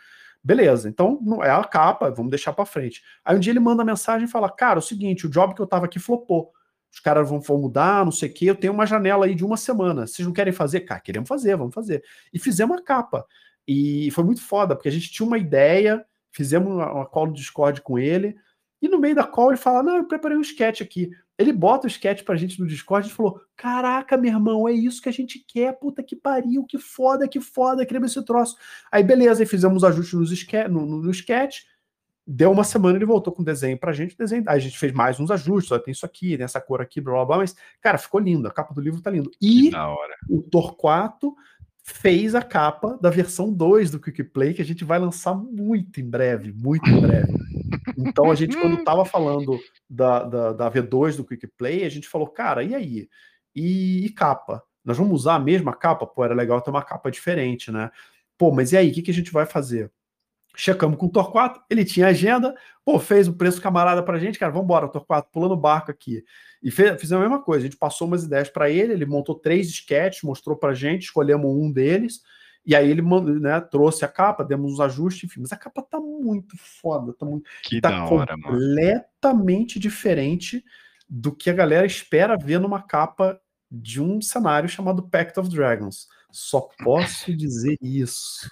Beleza, 0.43 0.89
então 0.89 1.21
não 1.23 1.43
é 1.43 1.51
a 1.51 1.65
capa, 1.65 2.11
vamos 2.11 2.31
deixar 2.31 2.53
para 2.53 2.65
frente. 2.65 3.03
Aí 3.25 3.37
um 3.37 3.41
dia 3.41 3.53
ele 3.53 3.61
manda 3.61 3.85
mensagem 3.85 4.27
e 4.27 4.31
fala: 4.31 4.51
Cara, 4.51 4.79
é 4.79 4.81
o 4.81 4.83
seguinte, 4.83 5.27
o 5.27 5.31
job 5.31 5.55
que 5.55 5.61
eu 5.61 5.67
tava 5.67 5.87
aqui 5.87 5.99
flopou. 5.99 6.53
Os 6.91 7.01
caras 7.01 7.29
vão, 7.29 7.41
vão 7.41 7.59
mudar, 7.59 8.05
não 8.05 8.13
sei 8.13 8.31
o 8.31 8.33
quê. 8.33 8.47
Eu 8.47 8.55
tenho 8.55 8.73
uma 8.73 8.87
janela 8.87 9.27
aí 9.27 9.35
de 9.35 9.45
uma 9.45 9.57
semana. 9.57 10.07
Vocês 10.07 10.27
não 10.27 10.33
querem 10.33 10.53
fazer? 10.53 10.81
Cara, 10.81 11.01
queremos 11.01 11.29
fazer, 11.29 11.55
vamos 11.57 11.75
fazer. 11.75 12.03
E 12.33 12.39
fizemos 12.39 12.79
a 12.79 12.83
capa. 12.83 13.27
E 13.67 14.11
foi 14.13 14.25
muito 14.25 14.41
foda, 14.41 14.75
porque 14.75 14.89
a 14.89 14.93
gente 14.93 15.11
tinha 15.11 15.27
uma 15.27 15.37
ideia, 15.37 16.03
fizemos 16.33 16.73
uma, 16.73 16.91
uma 16.91 17.07
call 17.07 17.27
no 17.27 17.35
Discord 17.35 17.83
com 17.83 17.99
ele. 17.99 18.35
E 18.81 18.89
no 18.89 18.99
meio 18.99 19.15
da 19.15 19.25
call 19.25 19.51
ele 19.51 19.57
fala: 19.57 19.83
Não, 19.83 19.97
eu 19.97 20.05
preparei 20.05 20.37
um 20.37 20.43
sketch 20.43 20.81
aqui. 20.81 21.11
Ele 21.37 21.53
bota 21.53 21.87
o 21.87 21.91
sketch 21.91 22.25
pra 22.25 22.37
gente 22.37 22.61
no 22.61 22.67
Discord 22.67 23.09
e 23.09 23.13
falou: 23.13 23.41
Caraca, 23.57 24.17
meu 24.17 24.33
irmão, 24.33 24.69
é 24.69 24.73
isso 24.73 25.03
que 25.03 25.09
a 25.09 25.13
gente 25.13 25.45
quer, 25.47 25.73
puta 25.79 26.03
que 26.03 26.17
pariu, 26.17 26.65
que 26.65 26.79
foda, 26.79 27.29
que 27.29 27.41
foda, 27.41 27.87
queremos 27.87 28.11
esse 28.11 28.25
troço. 28.25 28.57
Aí 28.91 29.03
beleza, 29.03 29.43
aí 29.43 29.47
fizemos 29.47 29.85
ajustes 29.85 30.15
nos 30.15 30.47
no, 30.71 30.87
no, 30.87 31.03
no 31.03 31.11
sketch. 31.11 31.61
Deu 32.31 32.53
uma 32.53 32.63
semana, 32.63 32.99
ele 32.99 33.07
voltou 33.07 33.33
com 33.33 33.41
o 33.41 33.45
desenho 33.45 33.79
pra 33.79 33.93
gente, 33.93 34.17
desenho. 34.17 34.45
Aí 34.47 34.57
a 34.57 34.61
gente 34.61 34.79
fez 34.79 34.93
mais 34.93 35.19
uns 35.19 35.31
ajustes, 35.31 35.73
ó, 35.73 35.79
tem 35.79 35.93
isso 35.93 36.05
aqui, 36.05 36.37
tem 36.37 36.45
essa 36.45 36.61
cor 36.61 36.81
aqui, 36.81 37.01
blá 37.01 37.15
blá 37.15 37.25
blá, 37.25 37.37
mas, 37.39 37.57
cara, 37.81 37.97
ficou 37.97 38.21
lindo, 38.21 38.47
a 38.47 38.51
capa 38.51 38.75
do 38.75 38.83
livro 38.83 39.01
tá 39.01 39.11
lindo. 39.11 39.31
E 39.41 39.71
o 40.29 40.43
Torquato 40.43 41.35
fez 41.93 42.35
a 42.35 42.43
capa 42.43 42.99
da 43.01 43.09
versão 43.09 43.53
2 43.53 43.91
do 43.91 43.99
Quick 43.99 44.23
Play, 44.25 44.53
que 44.53 44.63
a 44.63 44.65
gente 44.65 44.85
vai 44.85 44.99
lançar 44.99 45.35
muito 45.35 46.01
em 46.01 46.09
breve, 46.09 46.53
muito 46.53 46.89
em 46.89 47.01
breve. 47.01 47.33
Então 47.97 48.31
a 48.31 48.35
gente, 48.35 48.57
quando 48.57 48.79
estava 48.79 49.05
falando 49.05 49.59
da, 49.89 50.23
da, 50.25 50.53
da, 50.53 50.71
V2 50.71 51.17
do 51.17 51.25
Quick 51.25 51.47
Play, 51.57 51.85
a 51.85 51.89
gente 51.89 52.07
falou, 52.07 52.29
cara, 52.29 52.63
e 52.63 52.75
aí? 52.75 53.09
E, 53.55 54.05
e, 54.05 54.11
capa? 54.11 54.63
Nós 54.85 54.99
vamos 54.99 55.15
usar 55.15 55.37
a 55.37 55.41
mesma 55.41 55.75
capa? 55.75 56.07
Pô, 56.07 56.25
era 56.25 56.35
legal 56.35 56.61
ter 56.61 56.71
uma 56.71 56.85
capa 56.85 57.11
diferente, 57.11 57.73
né? 57.73 57.91
Pô, 58.37 58.53
mas 58.53 58.73
e 58.73 58.77
aí, 58.77 58.91
o 58.91 58.93
que, 58.93 59.03
que 59.03 59.11
a 59.11 59.15
gente 59.15 59.33
vai 59.33 59.47
fazer? 59.47 59.91
Checamos 60.61 60.99
com 60.99 61.07
o 61.07 61.11
Torquato, 61.11 61.63
ele 61.71 61.85
tinha 61.85 62.09
agenda, 62.09 62.53
pô, 62.85 62.99
fez 62.99 63.29
o 63.29 63.33
preço 63.33 63.63
camarada 63.63 64.03
pra 64.03 64.19
gente, 64.19 64.41
cara, 64.41 64.51
vamos 64.51 64.65
embora, 64.65 64.89
Torquato, 64.89 65.31
pulando 65.31 65.53
o 65.53 65.57
barco 65.57 65.93
aqui. 65.93 66.25
E 66.61 66.69
fez, 66.69 67.01
fizemos 67.01 67.25
a 67.25 67.29
mesma 67.29 67.41
coisa, 67.41 67.61
a 67.65 67.69
gente 67.69 67.79
passou 67.79 68.09
umas 68.09 68.25
ideias 68.25 68.49
para 68.51 68.69
ele, 68.69 68.93
ele 68.93 69.07
montou 69.07 69.37
três 69.37 69.69
sketches, 69.69 70.25
mostrou 70.25 70.57
pra 70.57 70.75
gente, 70.75 71.03
escolhemos 71.03 71.49
um 71.49 71.71
deles, 71.71 72.23
e 72.67 72.75
aí 72.75 72.91
ele 72.91 73.03
né, 73.41 73.61
trouxe 73.61 74.05
a 74.05 74.09
capa, 74.09 74.45
demos 74.45 74.73
uns 74.73 74.81
ajustes, 74.81 75.31
enfim, 75.31 75.43
mas 75.43 75.53
a 75.53 75.57
capa 75.57 75.81
tá 75.81 76.01
muito 76.01 76.57
foda, 76.59 77.15
tá, 77.17 77.25
muito, 77.25 77.49
que 77.63 77.81
tá 77.81 78.05
hora, 78.05 78.27
completamente 78.37 79.77
mano. 79.77 79.83
diferente 79.83 80.65
do 81.09 81.31
que 81.33 81.49
a 81.49 81.55
galera 81.55 81.87
espera 81.87 82.37
ver 82.37 82.59
numa 82.59 82.83
capa 82.83 83.41
de 83.71 84.01
um 84.01 84.21
cenário 84.21 84.69
chamado 84.69 85.03
Pact 85.03 85.39
of 85.39 85.49
Dragons. 85.49 86.09
Só 86.31 86.69
posso 86.85 87.35
dizer 87.35 87.77
isso. 87.81 88.51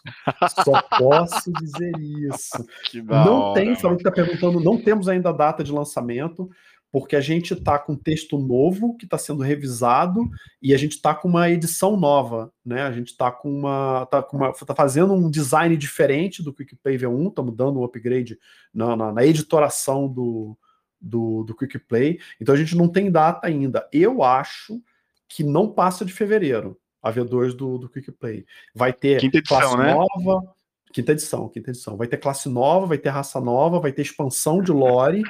Só 0.64 0.82
posso 0.98 1.52
dizer 1.52 1.92
isso. 1.98 2.64
não 3.04 3.40
hora, 3.40 3.60
tem, 3.60 3.76
falou 3.76 3.96
que 3.96 4.04
tá 4.04 4.10
perguntando, 4.10 4.60
não 4.60 4.80
temos 4.80 5.08
ainda 5.08 5.28
a 5.28 5.32
data 5.32 5.62
de 5.62 5.72
lançamento 5.72 6.50
porque 6.90 7.14
a 7.14 7.20
gente 7.20 7.52
está 7.52 7.78
com 7.78 7.94
texto 7.94 8.38
novo 8.38 8.96
que 8.96 9.04
está 9.04 9.18
sendo 9.18 9.42
revisado 9.42 10.30
e 10.62 10.72
a 10.72 10.78
gente 10.78 10.92
está 10.92 11.14
com 11.14 11.28
uma 11.28 11.50
edição 11.50 11.94
nova, 11.94 12.50
né? 12.64 12.82
A 12.82 12.92
gente 12.92 13.08
está 13.08 13.30
com 13.30 13.50
uma, 13.50 14.06
tá 14.06 14.22
com 14.22 14.38
uma, 14.38 14.52
tá 14.52 14.74
fazendo 14.74 15.12
um 15.12 15.30
design 15.30 15.76
diferente 15.76 16.42
do 16.42 16.54
Quick 16.54 16.76
Play 16.76 16.96
V1, 16.96 17.28
estamos 17.28 17.54
dando 17.54 17.80
um 17.80 17.84
upgrade 17.84 18.38
na, 18.72 18.96
na, 18.96 19.12
na 19.12 19.26
editoração 19.26 20.08
do, 20.08 20.56
do, 20.98 21.44
do 21.44 21.54
Quick 21.54 21.78
Play. 21.80 22.18
Então 22.40 22.54
a 22.54 22.58
gente 22.58 22.74
não 22.74 22.88
tem 22.88 23.10
data 23.10 23.46
ainda. 23.46 23.86
Eu 23.92 24.22
acho 24.22 24.80
que 25.28 25.44
não 25.44 25.72
passa 25.72 26.04
de 26.04 26.12
fevereiro 26.12 26.78
a 27.02 27.12
V2 27.12 27.54
do, 27.54 27.78
do 27.78 27.88
Quick 27.88 28.12
Play. 28.12 28.44
Vai 28.74 28.92
ter 28.92 29.20
quinta 29.20 29.38
edição, 29.38 29.58
classe 29.58 29.76
né? 29.76 29.94
nova, 29.94 30.54
quinta 30.92 31.12
edição, 31.12 31.48
quinta 31.48 31.70
edição. 31.70 31.96
Vai 31.96 32.08
ter 32.08 32.16
classe 32.16 32.48
nova, 32.48 32.86
vai 32.86 32.98
ter 32.98 33.10
raça 33.10 33.40
nova, 33.40 33.78
vai 33.78 33.92
ter 33.92 34.02
expansão 34.02 34.60
de 34.60 34.72
lore 34.72 35.22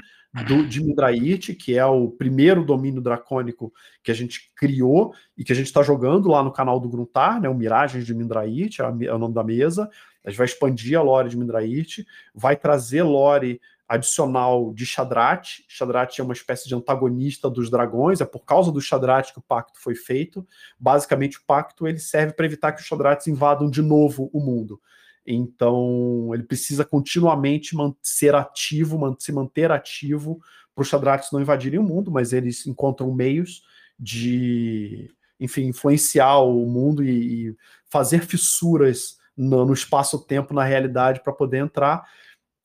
do, 0.44 0.66
de 0.66 0.82
Midraite, 0.82 1.54
que 1.54 1.76
é 1.76 1.84
o 1.84 2.08
primeiro 2.08 2.64
domínio 2.64 3.00
dracônico 3.00 3.72
que 4.02 4.10
a 4.10 4.14
gente 4.14 4.52
criou 4.54 5.14
e 5.36 5.44
que 5.44 5.52
a 5.52 5.56
gente 5.56 5.66
está 5.66 5.82
jogando 5.82 6.28
lá 6.28 6.42
no 6.42 6.52
canal 6.52 6.78
do 6.80 6.88
Gruntar, 6.88 7.40
né, 7.40 7.48
o 7.48 7.54
Miragens 7.54 8.04
de 8.04 8.14
Midraite, 8.14 8.82
é, 8.82 8.84
é, 8.84 9.14
o 9.14 9.18
nome 9.18 9.34
da 9.34 9.44
mesa. 9.44 9.88
A 10.24 10.30
gente 10.30 10.38
vai 10.38 10.46
expandir 10.46 10.98
a 10.98 11.02
lore 11.02 11.28
de 11.28 11.36
Midraite, 11.36 12.06
vai 12.34 12.56
trazer 12.56 13.02
lore 13.02 13.60
adicional 13.88 14.72
de 14.74 14.84
Shadrach. 14.84 15.64
Shadrach 15.68 16.20
é 16.20 16.24
uma 16.24 16.32
espécie 16.32 16.68
de 16.68 16.74
antagonista 16.74 17.48
dos 17.48 17.70
dragões, 17.70 18.20
é 18.20 18.24
por 18.24 18.44
causa 18.44 18.72
do 18.72 18.80
Shadrach 18.80 19.32
que 19.32 19.38
o 19.38 19.42
pacto 19.42 19.80
foi 19.80 19.94
feito. 19.94 20.46
Basicamente, 20.78 21.38
o 21.38 21.42
pacto 21.46 21.86
ele 21.86 21.98
serve 21.98 22.32
para 22.32 22.46
evitar 22.46 22.72
que 22.72 22.80
os 22.80 22.86
Shadrachs 22.86 23.26
invadam 23.26 23.70
de 23.70 23.82
novo 23.82 24.28
o 24.32 24.40
mundo. 24.40 24.80
Então, 25.26 26.30
ele 26.32 26.44
precisa 26.44 26.84
continuamente 26.84 27.74
ser 28.02 28.34
ativo, 28.34 29.16
se 29.18 29.32
manter 29.32 29.72
ativo 29.72 30.40
para 30.74 30.82
os 30.82 30.88
Shadrachs 30.88 31.32
não 31.32 31.40
invadirem 31.40 31.80
o 31.80 31.82
mundo, 31.82 32.10
mas 32.10 32.32
eles 32.32 32.66
encontram 32.66 33.12
meios 33.12 33.62
de, 33.98 35.10
enfim, 35.40 35.68
influenciar 35.68 36.38
o 36.40 36.66
mundo 36.66 37.02
e, 37.02 37.48
e 37.48 37.56
fazer 37.88 38.26
fissuras 38.26 39.16
no, 39.36 39.64
no 39.64 39.72
espaço-tempo, 39.72 40.54
na 40.54 40.64
realidade, 40.64 41.22
para 41.22 41.32
poder 41.32 41.58
entrar. 41.58 42.04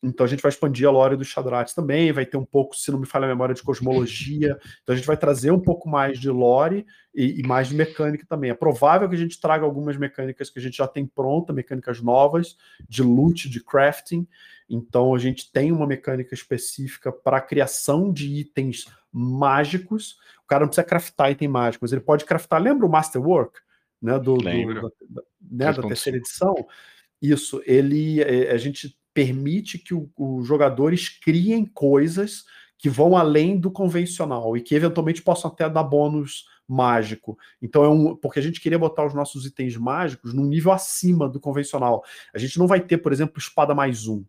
Então 0.04 0.26
a 0.26 0.30
gente 0.30 0.42
vai 0.42 0.50
expandir 0.50 0.88
a 0.88 0.92
lore 0.92 1.16
dos 1.16 1.28
Shadrats 1.28 1.76
também, 1.76 2.12
vai 2.12 2.26
ter 2.26 2.36
um 2.36 2.46
pouco, 2.46 2.76
se 2.76 2.90
não 2.92 3.00
me 3.00 3.06
falha 3.06 3.26
a 3.26 3.28
memória, 3.28 3.54
de 3.54 3.62
cosmologia. 3.62 4.58
Então 4.82 4.94
a 4.94 4.96
gente 4.96 5.06
vai 5.06 5.16
trazer 5.16 5.52
um 5.52 5.60
pouco 5.60 5.88
mais 5.88 6.20
de 6.20 6.30
lore 6.30 6.88
e, 7.14 7.40
e, 7.40 7.44
mais 7.48 7.68
de 7.68 7.76
mecânica 7.76 8.26
também. 8.28 8.50
É 8.50 8.56
provável 8.56 9.08
que 9.08 9.14
a 9.14 9.18
gente 9.18 9.40
traga 9.40 9.64
algumas 9.64 9.98
mecânicas 9.98 10.50
que 10.50 10.58
a 10.58 10.62
gente 10.62 10.78
já 10.78 10.88
tem 10.88 11.06
pronta, 11.06 11.54
mecânicas 11.54 12.02
novas, 12.02 12.58
de 12.90 13.04
loot, 13.04 13.48
de 13.48 13.64
crafting. 13.64 14.28
Então 14.68 15.14
a 15.14 15.20
gente 15.20 15.52
tem 15.52 15.72
uma 15.72 15.86
mecânica 15.86 16.34
específica 16.34 17.12
para 17.12 17.40
criação 17.40 18.12
de 18.12 18.28
itens 18.28 18.86
mágicos. 19.12 20.18
O 20.44 20.48
cara 20.48 20.62
não 20.62 20.68
precisa 20.68 20.88
craftar 20.88 21.30
item 21.30 21.48
mágico, 21.48 21.84
mas 21.84 21.92
ele 21.92 22.02
pode 22.02 22.26
craftar. 22.26 22.60
Lembra 22.60 22.88
o 22.88 22.90
Masterwork? 22.90 23.60
Né, 24.02 24.18
do, 24.18 24.36
do 24.38 24.92
da, 25.08 25.22
né, 25.40 25.74
da 25.74 25.84
terceira 25.84 26.18
edição? 26.18 26.56
Isso, 27.22 27.62
ele 27.68 28.20
é, 28.20 28.52
a 28.52 28.58
gente 28.58 28.98
permite 29.14 29.78
que 29.78 29.94
os 29.94 30.48
jogadores 30.48 31.10
criem 31.10 31.66
coisas 31.66 32.44
que 32.78 32.90
vão 32.90 33.16
além 33.16 33.60
do 33.60 33.70
convencional 33.70 34.58
e 34.58 34.62
que 34.62 34.74
eventualmente 34.74 35.22
possam 35.22 35.52
até 35.52 35.70
dar 35.70 35.84
bônus 35.84 36.46
mágico. 36.68 37.38
Então 37.62 37.84
é 37.84 37.90
um, 37.90 38.16
porque 38.16 38.40
a 38.40 38.42
gente 38.42 38.60
queria 38.60 38.80
botar 38.80 39.06
os 39.06 39.14
nossos 39.14 39.46
itens 39.46 39.78
mágicos 39.78 40.34
num 40.34 40.46
nível 40.46 40.72
acima 40.72 41.30
do 41.30 41.40
convencional. 41.40 42.04
A 42.34 42.40
gente 42.40 42.58
não 42.58 42.66
vai 42.66 42.80
ter, 42.80 42.98
por 42.98 43.12
exemplo, 43.12 43.38
espada 43.38 43.76
mais 43.76 44.08
um. 44.08 44.24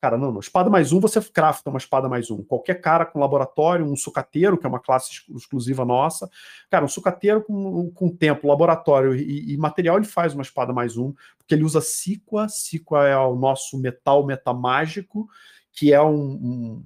Cara, 0.00 0.16
não, 0.16 0.32
não. 0.32 0.40
Espada 0.40 0.70
mais 0.70 0.92
um, 0.92 1.00
você 1.00 1.20
crafta 1.20 1.68
uma 1.68 1.78
espada 1.78 2.08
mais 2.08 2.30
um. 2.30 2.42
Qualquer 2.42 2.80
cara 2.80 3.04
com 3.04 3.20
laboratório, 3.20 3.84
um 3.84 3.94
sucateiro, 3.94 4.56
que 4.56 4.64
é 4.64 4.68
uma 4.68 4.80
classe 4.80 5.10
exclusiva 5.36 5.84
nossa. 5.84 6.30
Cara, 6.70 6.86
um 6.86 6.88
sucateiro 6.88 7.42
com, 7.42 7.90
com 7.90 8.08
tempo, 8.08 8.48
laboratório 8.48 9.14
e, 9.14 9.52
e, 9.52 9.56
material, 9.58 9.98
ele 9.98 10.06
faz 10.06 10.32
uma 10.32 10.42
espada 10.42 10.72
mais 10.72 10.96
um, 10.96 11.12
porque 11.36 11.54
ele 11.54 11.64
usa 11.64 11.82
Siqua. 11.82 12.48
Siqua 12.48 13.06
é 13.06 13.16
o 13.16 13.36
nosso 13.36 13.78
metal 13.78 14.24
metamágico, 14.24 15.28
que 15.70 15.92
é 15.92 16.00
um. 16.00 16.32
um 16.32 16.84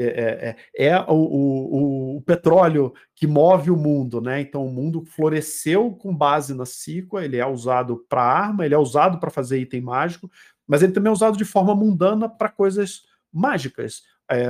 é, 0.00 0.04
é, 0.04 0.56
é, 0.76 0.86
é 0.86 1.00
o, 1.08 1.14
o, 1.14 2.16
o, 2.18 2.22
petróleo 2.22 2.92
que 3.16 3.26
move 3.26 3.68
o 3.68 3.76
mundo, 3.76 4.20
né? 4.20 4.40
Então 4.40 4.64
o 4.64 4.72
mundo 4.72 5.04
floresceu 5.04 5.90
com 5.90 6.14
base 6.14 6.54
na 6.54 6.64
Siqua, 6.64 7.24
ele 7.24 7.36
é 7.36 7.44
usado 7.44 8.04
para 8.08 8.22
arma, 8.22 8.64
ele 8.64 8.74
é 8.74 8.78
usado 8.78 9.18
para 9.18 9.28
fazer 9.28 9.58
item 9.58 9.80
mágico, 9.80 10.30
mas 10.68 10.82
ele 10.82 10.92
também 10.92 11.08
é 11.08 11.12
usado 11.12 11.36
de 11.36 11.44
forma 11.44 11.74
mundana 11.74 12.28
para 12.28 12.50
coisas 12.50 13.02
mágicas 13.32 14.02
é, 14.30 14.48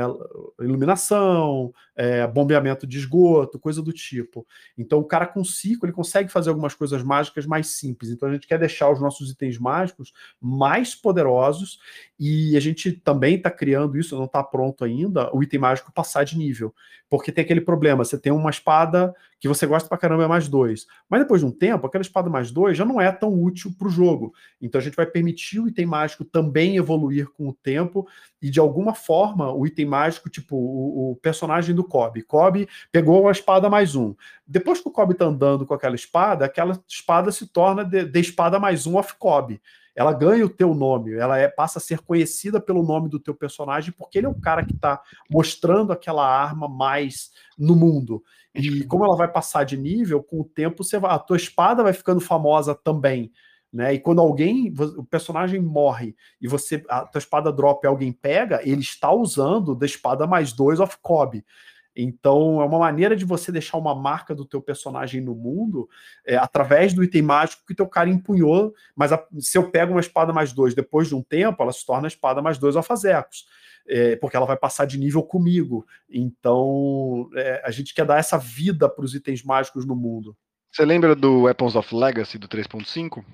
iluminação, 0.61 1.73
é, 1.99 2.25
bombeamento 2.29 2.87
de 2.87 2.97
esgoto, 2.97 3.59
coisa 3.59 3.83
do 3.83 3.93
tipo. 3.93 4.47
Então, 4.79 5.01
o 5.01 5.05
cara 5.05 5.27
com 5.27 5.43
ciclo 5.43 5.87
ele 5.87 5.93
consegue 5.93 6.31
fazer 6.31 6.49
algumas 6.49 6.73
coisas 6.73 7.03
mágicas 7.03 7.45
mais 7.45 7.67
simples. 7.67 8.11
Então, 8.11 8.29
a 8.29 8.33
gente 8.33 8.47
quer 8.47 8.57
deixar 8.57 8.89
os 8.89 9.01
nossos 9.01 9.33
itens 9.33 9.59
mágicos 9.59 10.13
mais 10.41 10.95
poderosos 10.95 11.81
e 12.19 12.57
a 12.57 12.61
gente 12.61 12.93
também 12.93 13.35
está 13.35 13.51
criando 13.51 13.99
isso, 13.99 14.17
não 14.17 14.27
está 14.27 14.45
pronto 14.45 14.85
ainda, 14.85 15.35
o 15.35 15.43
item 15.43 15.59
mágico 15.59 15.93
passar 15.93 16.23
de 16.23 16.39
nível. 16.39 16.73
Porque 17.11 17.33
tem 17.33 17.43
aquele 17.43 17.61
problema: 17.61 18.05
você 18.05 18.19
tem 18.19 18.33
uma 18.33 18.51
espada 18.51 19.15
que 19.41 19.49
você 19.49 19.67
gosta 19.67 19.89
pra 19.89 19.97
caramba, 19.97 20.25
é 20.25 20.27
mais 20.27 20.49
dois. 20.49 20.87
Mas 21.09 21.21
depois 21.21 21.41
de 21.41 21.47
um 21.47 21.51
tempo, 21.51 21.87
aquela 21.87 22.03
espada 22.03 22.29
mais 22.29 22.51
dois 22.51 22.77
já 22.77 22.85
não 22.85 23.01
é 23.01 23.11
tão 23.11 23.33
útil 23.33 23.73
para 23.79 23.89
o 23.89 23.91
jogo. 23.91 24.35
Então, 24.61 24.81
a 24.81 24.83
gente 24.83 24.97
vai 24.97 25.07
permitir 25.07 25.61
o 25.61 25.69
item 25.69 25.87
mágico 25.87 26.25
também 26.25 26.77
evoluir 26.77 27.29
com 27.31 27.49
o 27.49 27.53
tempo 27.53 28.07
e, 28.43 28.51
de 28.51 28.61
alguma 28.61 28.95
forma, 28.95 29.53
o 29.53 29.67
item 29.67 29.87
mágico, 29.87 30.29
tipo 30.29 30.57
o, 30.57 31.13
o 31.13 31.17
personagem 31.17 31.75
do 31.75 31.85
Kobe. 31.89 32.23
Kobe 32.23 32.69
pegou 32.93 33.23
uma 33.23 33.33
espada 33.33 33.69
mais 33.71 33.97
um. 33.97 34.15
Depois 34.47 34.81
que 34.81 34.89
o 34.89 34.93
Kobe 34.93 35.15
tá 35.15 35.25
andando 35.25 35.67
com 35.67 35.75
aquela 35.75 35.97
espada, 35.97 36.45
aquela 36.45 36.79
espada 36.87 37.33
se 37.33 37.47
torna 37.47 37.85
de, 37.85 38.05
de 38.05 38.21
espada 38.21 38.61
mais 38.61 38.87
um 38.87 38.99
of 38.99 39.15
Kobe. 39.19 39.61
Ela 39.97 40.13
ganha 40.13 40.47
o 40.47 40.49
teu 40.49 40.75
nome, 40.75 41.15
ela 41.15 41.37
é, 41.39 41.49
passa 41.49 41.81
a 41.81 41.83
ser 41.83 41.99
conhecida 41.99 42.61
pelo 42.61 42.85
nome 42.85 43.09
do 43.09 43.19
teu 43.19 43.35
personagem, 43.35 43.91
porque 43.91 44.19
ele 44.19 44.29
é 44.29 44.31
o 44.31 44.41
cara 44.41 44.65
que 44.65 44.73
está 44.73 45.03
mostrando 45.29 45.93
aquela 45.93 46.25
arma 46.25 46.69
mais 46.69 47.33
no 47.59 47.75
mundo. 47.75 48.23
E 48.55 48.85
como 48.85 49.05
ela 49.05 49.17
vai 49.17 49.27
passar 49.27 49.65
de 49.65 49.77
nível, 49.77 50.23
com 50.23 50.41
o 50.41 50.45
tempo 50.45 50.85
você 50.85 50.99
vai, 50.99 51.13
a 51.13 51.19
tua 51.19 51.37
espada 51.37 51.83
vai 51.83 51.93
ficando 51.93 52.21
famosa 52.21 52.75
também 52.75 53.33
Né? 53.73 53.95
E 53.95 53.99
quando 53.99 54.21
alguém, 54.21 54.73
o 54.97 55.05
personagem 55.05 55.61
morre 55.61 56.17
e 56.41 56.49
você 56.49 56.83
a 56.89 57.05
tua 57.05 57.19
espada 57.19 57.53
drop 57.53 57.85
e 57.85 57.87
alguém 57.87 58.13
pega, 58.13 58.61
ele 58.65 58.81
está 58.81 59.13
usando 59.13 59.75
da 59.75 59.85
espada 59.85 60.27
mais 60.27 60.53
dois 60.53 60.81
of 60.81 60.97
Cobb. 61.03 61.45
Então 62.01 62.63
é 62.63 62.65
uma 62.65 62.79
maneira 62.79 63.17
de 63.17 63.25
você 63.25 63.51
deixar 63.51 63.77
uma 63.77 63.93
marca 63.93 64.33
do 64.33 64.45
teu 64.45 64.63
personagem 64.63 65.21
no 65.21 65.35
mundo 65.35 65.89
é, 66.25 66.37
através 66.37 66.95
do 66.95 67.03
item 67.03 67.23
mágico 67.23 67.65
que 67.67 67.75
teu 67.75 67.89
cara 67.89 68.09
empunhou. 68.09 68.73
Mas 68.95 69.13
a, 69.13 69.21
se 69.41 69.59
eu 69.59 69.69
pego 69.69 69.95
uma 69.95 70.01
espada 70.01 70.33
mais 70.33 70.53
dois 70.53 70.77
depois 70.77 71.09
de 71.09 71.17
um 71.17 71.23
tempo, 71.23 71.61
ela 71.61 71.73
se 71.73 71.85
torna 71.85 72.07
a 72.07 72.09
espada 72.09 72.41
mais 72.41 72.57
dois 72.57 72.77
alfazecos. 72.77 73.47
É, 73.89 74.15
porque 74.17 74.37
ela 74.37 74.47
vai 74.47 74.57
passar 74.57 74.85
de 74.85 74.97
nível 74.97 75.25
comigo. 75.25 75.85
Então 76.09 77.29
é, 77.35 77.63
a 77.65 77.73
gente 77.73 77.93
quer 77.93 78.07
dar 78.07 78.19
essa 78.19 78.39
vida 78.39 78.89
para 78.89 79.05
os 79.05 79.13
itens 79.13 79.43
mágicos 79.43 79.85
no 79.85 79.97
mundo. 79.97 80.37
Você 80.71 80.85
lembra 80.85 81.17
do 81.17 81.43
Weapons 81.43 81.75
of 81.75 81.93
Legacy 81.93 82.39
do 82.39 82.47
3.5? 82.47 83.25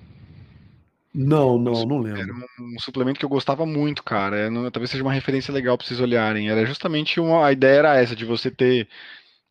Não, 1.17 1.57
não, 1.57 1.85
não 1.85 1.99
lembro. 1.99 2.21
Era 2.21 2.33
um, 2.33 2.75
um, 2.75 2.79
suplemento 2.79 3.17
que 3.17 3.25
eu 3.25 3.29
gostava 3.29 3.65
muito, 3.65 4.03
cara. 4.03 4.37
É, 4.37 4.49
não, 4.49 4.69
talvez 4.69 4.89
seja 4.89 5.01
uma 5.01 5.13
referência 5.13 5.53
legal 5.53 5.77
para 5.77 5.87
vocês 5.87 6.01
olharem. 6.01 6.49
Era 6.49 6.65
justamente 6.65 7.21
uma. 7.21 7.47
A 7.47 7.53
ideia 7.53 7.79
era 7.79 7.95
essa, 7.95 8.13
de 8.13 8.25
você 8.25 8.51
ter. 8.51 8.89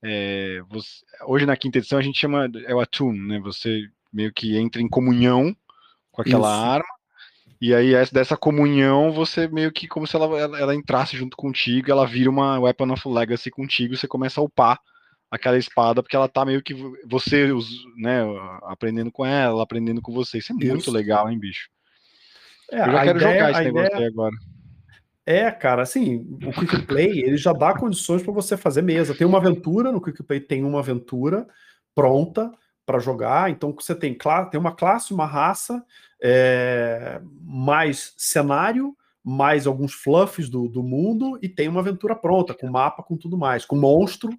É, 0.03 0.61
você, 0.69 0.89
hoje 1.27 1.47
na 1.47 1.57
quinta 1.57 1.79
edição 1.79 1.99
a 1.99 2.03
gente 2.03 2.19
chama. 2.19 2.51
É 2.67 2.75
o 2.75 2.81
Attune, 2.81 3.19
né? 3.19 3.41
Você 3.41 3.89
meio 4.13 4.31
que 4.31 4.59
entra 4.59 4.83
em 4.83 4.89
comunhão 4.89 5.57
com 6.13 6.21
aquela 6.21 6.49
Isso. 6.49 6.65
arma. 6.65 6.95
E 7.59 7.75
aí, 7.75 7.95
essa, 7.95 8.13
dessa 8.13 8.37
comunhão, 8.37 9.11
você 9.11 9.49
meio 9.49 9.73
que 9.73 9.89
como 9.89 10.07
se 10.07 10.15
ela, 10.15 10.39
ela, 10.39 10.61
ela 10.61 10.75
entrasse 10.75 11.17
junto 11.17 11.35
contigo, 11.35 11.91
ela 11.91 12.07
vira 12.07 12.29
uma 12.29 12.61
Weapon 12.61 12.93
of 12.93 13.09
Legacy 13.09 13.51
contigo, 13.51 13.97
você 13.97 14.07
começa 14.07 14.39
a 14.39 14.45
upar 14.45 14.79
aquela 15.35 15.59
espada, 15.59 16.03
porque 16.03 16.15
ela 16.15 16.29
tá 16.29 16.45
meio 16.45 16.63
que 16.63 16.75
você, 17.07 17.49
né, 17.97 18.23
aprendendo 18.63 19.11
com 19.11 19.27
ela, 19.27 19.63
aprendendo 19.63 20.01
com 20.01 20.13
você. 20.13 20.39
Isso 20.39 20.53
é 20.53 20.55
muito 20.55 20.77
Isso. 20.77 20.91
legal, 20.93 21.29
hein, 21.29 21.39
bicho? 21.39 21.69
É, 22.71 22.81
eu 22.81 22.93
já 22.93 23.03
quero 23.05 23.19
ideia, 23.19 23.35
jogar 23.35 23.51
esse 23.51 23.65
negócio 23.65 23.87
ideia... 23.87 24.01
aí 24.01 24.07
agora. 24.07 24.37
É, 25.27 25.51
cara, 25.51 25.83
assim, 25.83 26.39
o 26.45 26.53
Quick 26.53 26.83
Play, 26.87 27.21
ele 27.21 27.37
já 27.37 27.53
dá 27.53 27.75
condições 27.75 28.23
para 28.23 28.33
você 28.33 28.57
fazer 28.57 28.83
mesa. 28.83 29.15
Tem 29.15 29.27
uma 29.27 29.39
aventura, 29.39 29.91
no 29.91 30.01
Quick 30.01 30.23
Play 30.23 30.41
tem 30.41 30.65
uma 30.65 30.81
aventura 30.81 31.47
pronta 31.95 32.53
para 32.85 32.99
jogar, 32.99 33.51
então 33.51 33.73
você 33.73 33.95
tem, 33.95 34.17
tem 34.51 34.61
uma 34.61 34.75
classe, 34.75 35.15
uma 35.15 35.25
raça, 35.25 35.83
é, 36.23 37.21
mais 37.41 38.13
cenário, 38.19 38.95
mais 39.25 39.67
alguns 39.67 39.95
fluffs 39.95 40.51
do, 40.51 40.69
do 40.69 40.83
mundo, 40.83 41.39
e 41.41 41.49
tem 41.49 41.67
uma 41.67 41.81
aventura 41.81 42.15
pronta, 42.15 42.53
com 42.53 42.69
mapa, 42.69 43.03
com 43.03 43.17
tudo 43.17 43.39
mais, 43.39 43.65
com 43.65 43.77
monstro, 43.77 44.31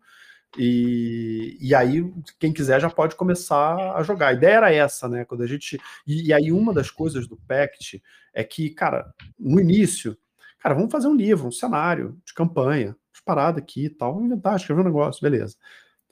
e, 0.58 1.58
e 1.60 1.76
aí, 1.76 2.12
quem 2.40 2.54
quiser 2.54 2.80
já 2.80 2.90
pode 2.90 3.16
começar 3.16 3.96
a 3.96 4.04
jogar. 4.04 4.28
A 4.28 4.34
ideia 4.34 4.56
era 4.56 4.74
essa, 4.74 5.08
né? 5.08 5.26
Quando 5.26 5.44
a 5.44 5.48
gente. 5.48 5.80
E, 6.06 6.28
e 6.28 6.34
aí, 6.34 6.52
uma 6.52 6.74
das 6.74 6.90
coisas 6.90 7.28
do 7.28 7.38
Pact 7.38 8.02
é 8.34 8.44
que, 8.44 8.70
cara, 8.70 9.14
no 9.40 9.60
início, 9.60 10.18
cara, 10.60 10.76
vamos 10.76 10.92
fazer 10.92 11.08
um 11.08 11.16
livro, 11.16 11.48
um 11.48 11.52
cenário 11.52 12.18
de 12.26 12.34
campanha, 12.34 12.96
parada 13.26 13.60
aqui 13.60 13.86
e 13.86 13.90
tal, 13.90 14.22
inventar, 14.22 14.56
escrever 14.56 14.82
um 14.82 14.86
negócio, 14.86 15.22
beleza. 15.22 15.58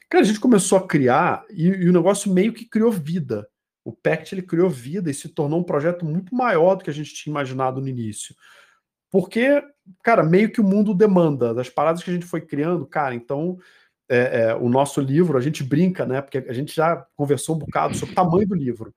Cara, 0.10 0.24
a 0.24 0.28
gente 0.28 0.40
começou 0.40 0.80
a 0.80 0.88
criar 0.88 1.46
e, 1.50 1.68
e, 1.68 1.88
o 1.88 1.94
negócio 1.94 2.34
meio 2.34 2.52
que 2.52 2.66
criou 2.66 2.92
vida. 2.92 3.48
O 3.86 3.92
Pact 3.92 4.34
ele 4.34 4.42
criou 4.42 4.70
vida 4.70 5.12
e 5.12 5.14
se 5.14 5.30
tornou 5.30 5.60
um 5.60 5.64
projeto 5.64 6.06
muito 6.06 6.36
maior 6.36 6.76
do 6.76 6.84
que 6.84 6.90
a 6.90 6.94
gente 6.94 7.14
tinha 7.14 7.32
imaginado 7.32 7.80
no 7.80 7.88
início. 7.88 8.36
Porque, 9.12 9.62
cara, 10.04 10.24
meio 10.24 10.52
que 10.52 10.60
o 10.60 10.64
mundo 10.64 10.94
demanda 10.94 11.54
das 11.54 11.70
paradas 11.70 12.02
que 12.02 12.10
a 12.10 12.14
gente 12.14 12.26
foi 12.26 12.42
criando, 12.42 12.86
cara, 12.86 13.14
então 13.14 13.60
é, 14.14 14.42
é, 14.42 14.56
o 14.56 14.70
nosso 14.70 15.02
livro, 15.02 15.38
a 15.38 15.42
gente 15.42 15.64
brinca, 15.64 16.06
né? 16.06 16.22
Porque 16.22 16.38
a 16.38 16.54
gente 16.54 16.76
já 16.76 17.06
conversou 17.16 17.56
um 17.56 17.60
bocado 17.60 17.96
sobre 17.96 18.14
o 18.14 18.16
tamanho 18.16 18.48
do 18.48 18.54
livro. 18.54 18.94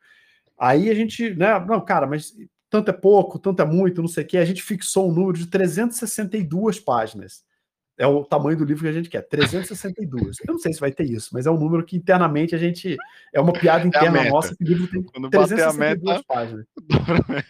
Aí 0.58 0.90
a 0.90 0.94
gente, 0.94 1.34
né? 1.34 1.58
Não, 1.60 1.80
cara, 1.80 2.06
mas 2.06 2.34
tanto 2.68 2.90
é 2.90 2.92
pouco, 2.92 3.38
tanto 3.38 3.62
é 3.62 3.64
muito, 3.64 4.02
não 4.02 4.08
sei 4.08 4.24
o 4.24 4.26
quê. 4.26 4.38
A 4.38 4.44
gente 4.44 4.62
fixou 4.62 5.08
um 5.08 5.14
número 5.14 5.38
de 5.38 5.46
362 5.46 6.80
páginas. 6.80 7.44
É 7.98 8.06
o 8.06 8.24
tamanho 8.24 8.58
do 8.58 8.64
livro 8.64 8.82
que 8.82 8.90
a 8.90 8.92
gente 8.92 9.08
quer, 9.08 9.22
362. 9.22 10.36
Eu 10.46 10.52
não 10.52 10.58
sei 10.58 10.70
se 10.74 10.80
vai 10.80 10.92
ter 10.92 11.04
isso, 11.04 11.30
mas 11.32 11.46
é 11.46 11.50
um 11.50 11.58
número 11.58 11.82
que 11.82 11.96
internamente 11.96 12.54
a 12.54 12.58
gente. 12.58 12.94
É 13.32 13.40
uma 13.40 13.54
piada 13.54 13.84
é 13.84 13.86
interna 13.86 14.20
é 14.20 14.28
nossa 14.28 14.54
que 14.54 14.62
o 14.62 14.66
livro 14.66 14.86
tem 14.86 15.02
Quando 15.02 15.30
362 15.30 16.02
meta, 16.02 16.24
páginas. 16.28 16.66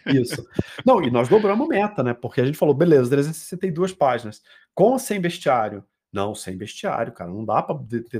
Isso. 0.07 0.47
Não, 0.85 1.03
e 1.03 1.11
nós 1.11 1.27
dobramos 1.27 1.67
a 1.67 1.69
meta, 1.69 2.01
né? 2.01 2.13
Porque 2.13 2.39
a 2.39 2.45
gente 2.45 2.57
falou, 2.57 2.73
beleza, 2.73 3.09
362 3.09 3.91
páginas. 3.91 4.41
Com 4.73 4.91
ou 4.91 4.99
sem 4.99 5.19
bestiário? 5.19 5.83
Não, 6.11 6.33
sem 6.33 6.57
bestiário, 6.57 7.11
cara. 7.11 7.29
Não 7.29 7.43
dá 7.43 7.61
para 7.61 7.77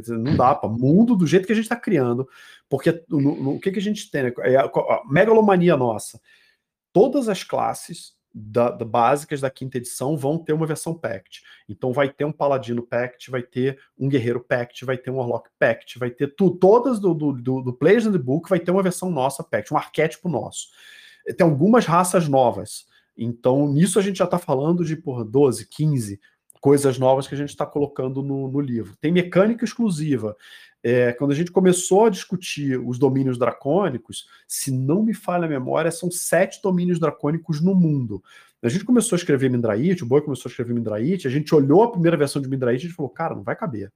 não 0.09 0.35
dá 0.35 0.53
para 0.53 0.69
mundo 0.69 1.15
do 1.15 1.25
jeito 1.25 1.45
que 1.45 1.53
a 1.53 1.55
gente 1.55 1.65
está 1.65 1.75
criando, 1.75 2.27
porque 2.69 3.03
no, 3.07 3.19
no, 3.19 3.55
o 3.55 3.59
que, 3.59 3.71
que 3.71 3.79
a 3.79 3.81
gente 3.81 4.11
tem? 4.11 4.23
Né? 4.23 4.33
É 4.39 4.57
a, 4.57 4.65
a, 4.65 5.03
megalomania 5.09 5.77
nossa. 5.77 6.19
Todas 6.91 7.29
as 7.29 7.43
classes 7.43 8.17
da, 8.33 8.69
da, 8.69 8.85
básicas 8.85 9.41
da 9.41 9.49
quinta 9.49 9.77
edição 9.77 10.17
vão 10.17 10.37
ter 10.37 10.53
uma 10.53 10.65
versão 10.65 10.93
Pact. 10.93 11.41
Então 11.67 11.93
vai 11.93 12.09
ter 12.09 12.25
um 12.25 12.31
Paladino 12.31 12.83
Pact, 12.83 13.31
vai 13.31 13.41
ter 13.41 13.79
um 13.97 14.09
Guerreiro 14.09 14.43
Pact, 14.43 14.85
vai 14.85 14.97
ter 14.97 15.09
um 15.09 15.15
Warlock 15.15 15.49
Pact, 15.57 15.97
vai 15.97 16.11
ter 16.11 16.35
tudo, 16.35 16.57
todas 16.57 16.99
do, 16.99 17.13
do, 17.13 17.33
do, 17.33 17.61
do 17.61 17.73
Players 17.73 18.05
in 18.05 18.11
the 18.11 18.17
Book 18.17 18.49
vai 18.49 18.59
ter 18.59 18.71
uma 18.71 18.83
versão 18.83 19.09
nossa 19.09 19.43
Pact, 19.43 19.73
um 19.73 19.77
arquétipo 19.77 20.29
nosso. 20.29 20.67
Tem 21.35 21.45
algumas 21.47 21.85
raças 21.85 22.27
novas. 22.27 22.85
Então, 23.17 23.67
nisso 23.67 23.97
a 23.97 24.01
gente 24.01 24.17
já 24.17 24.25
está 24.25 24.37
falando 24.37 24.85
de 24.85 24.95
por 24.95 25.23
12, 25.23 25.67
15 25.67 26.19
coisas 26.59 26.97
novas 26.97 27.27
que 27.27 27.35
a 27.35 27.37
gente 27.37 27.49
está 27.49 27.65
colocando 27.65 28.21
no, 28.21 28.49
no, 28.49 28.59
livro. 28.59 28.95
Tem 28.99 29.11
mecânica 29.11 29.65
exclusiva. 29.65 30.35
É, 30.83 31.11
quando 31.13 31.31
a 31.31 31.35
gente 31.35 31.51
começou 31.51 32.05
a 32.05 32.09
discutir 32.09 32.79
os 32.79 32.97
domínios 32.99 33.37
dracônicos, 33.37 34.27
se 34.47 34.71
não 34.71 35.03
me 35.03 35.13
falha 35.13 35.45
a 35.45 35.49
memória, 35.49 35.91
são 35.91 36.09
sete 36.09 36.61
domínios 36.61 36.99
dracônicos 36.99 37.61
no 37.61 37.73
mundo. 37.73 38.23
A 38.61 38.69
gente 38.69 38.85
começou 38.85 39.15
a 39.15 39.19
escrever 39.19 39.49
Mindraite, 39.49 40.03
o 40.03 40.07
Boi 40.07 40.21
começou 40.21 40.49
a 40.49 40.51
escrever 40.51 40.73
Mindraite, 40.73 41.27
a 41.27 41.31
gente 41.31 41.53
olhou 41.53 41.83
a 41.83 41.91
primeira 41.91 42.17
versão 42.17 42.41
de 42.41 42.49
Mindraite 42.49 42.87
e 42.87 42.91
falou, 42.91 43.09
cara, 43.09 43.35
não 43.35 43.43
vai 43.43 43.55
caber. 43.55 43.91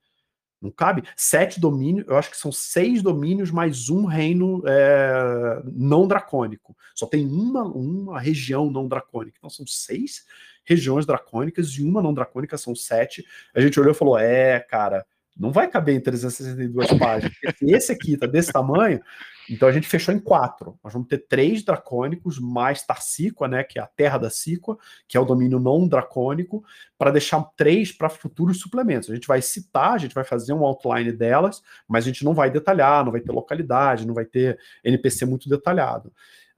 Não 0.62 0.70
cabe. 0.70 1.04
Sete 1.16 1.60
domínios, 1.60 2.06
eu 2.08 2.16
acho 2.16 2.30
que 2.30 2.38
são 2.38 2.52
seis 2.52 3.02
domínios 3.02 3.50
mais 3.50 3.90
um 3.90 4.06
reino 4.06 4.62
é, 4.68 5.62
não 5.74 6.08
dracônico. 6.08 6.78
Só 6.94 7.08
tem 7.08 7.26
uma, 7.26 7.64
uma 7.64 8.20
região 8.20 8.70
não 8.70 8.88
dracônica. 8.88 9.38
Então 9.40 9.50
são 9.50 9.66
seis 9.66 10.24
regiões 10.64 11.06
dracônicas 11.06 11.70
e 11.72 11.84
uma 11.84 12.02
não 12.02 12.14
dracônica, 12.14 12.58
são 12.58 12.76
sete. 12.76 13.26
A 13.56 13.60
gente 13.60 13.80
olhou 13.80 13.92
e 13.92 13.98
falou: 13.98 14.18
é, 14.18 14.60
cara, 14.60 15.04
não 15.38 15.52
vai 15.52 15.68
caber 15.68 15.96
em 15.96 16.00
362 16.02 16.94
páginas. 17.00 17.36
Esse 17.62 17.92
aqui 17.92 18.16
tá 18.16 18.28
desse 18.28 18.52
tamanho, 18.52 19.02
então 19.50 19.68
a 19.68 19.72
gente 19.72 19.88
fechou 19.88 20.14
em 20.14 20.20
quatro. 20.20 20.78
Nós 20.84 20.94
vamos 20.94 21.08
ter 21.08 21.20
três 21.28 21.64
dracônicos 21.64 22.40
mais 22.40 22.86
Tarcíqua, 22.86 23.48
né, 23.48 23.64
que 23.64 23.80
é 23.80 23.82
a 23.82 23.88
terra 23.88 24.18
da 24.18 24.30
Cíqua, 24.30 24.78
que 25.08 25.18
é 25.18 25.20
o 25.20 25.26
domínio 25.26 25.60
não 25.60 25.88
dracônico, 25.88 26.64
para 26.98 27.12
deixar 27.12 27.42
três 27.56 27.92
para 27.92 28.10
futuros 28.10 28.60
suplementos. 28.60 29.10
A 29.10 29.14
gente 29.14 29.28
vai 29.28 29.42
citar, 29.42 29.94
a 29.94 29.98
gente 29.98 30.16
vai 30.16 30.24
fazer 30.24 30.54
um 30.54 30.66
outline 30.66 31.12
delas, 31.12 31.62
mas 31.88 32.04
a 32.04 32.08
gente 32.08 32.24
não 32.24 32.34
vai 32.34 32.50
detalhar, 32.50 33.04
não 33.04 33.12
vai 33.12 33.22
ter 33.22 33.32
localidade, 33.32 34.08
não 34.08 34.14
vai 34.14 34.26
ter 34.26 34.60
NPC 34.84 35.26
muito 35.26 35.50
detalhado. 35.50 36.12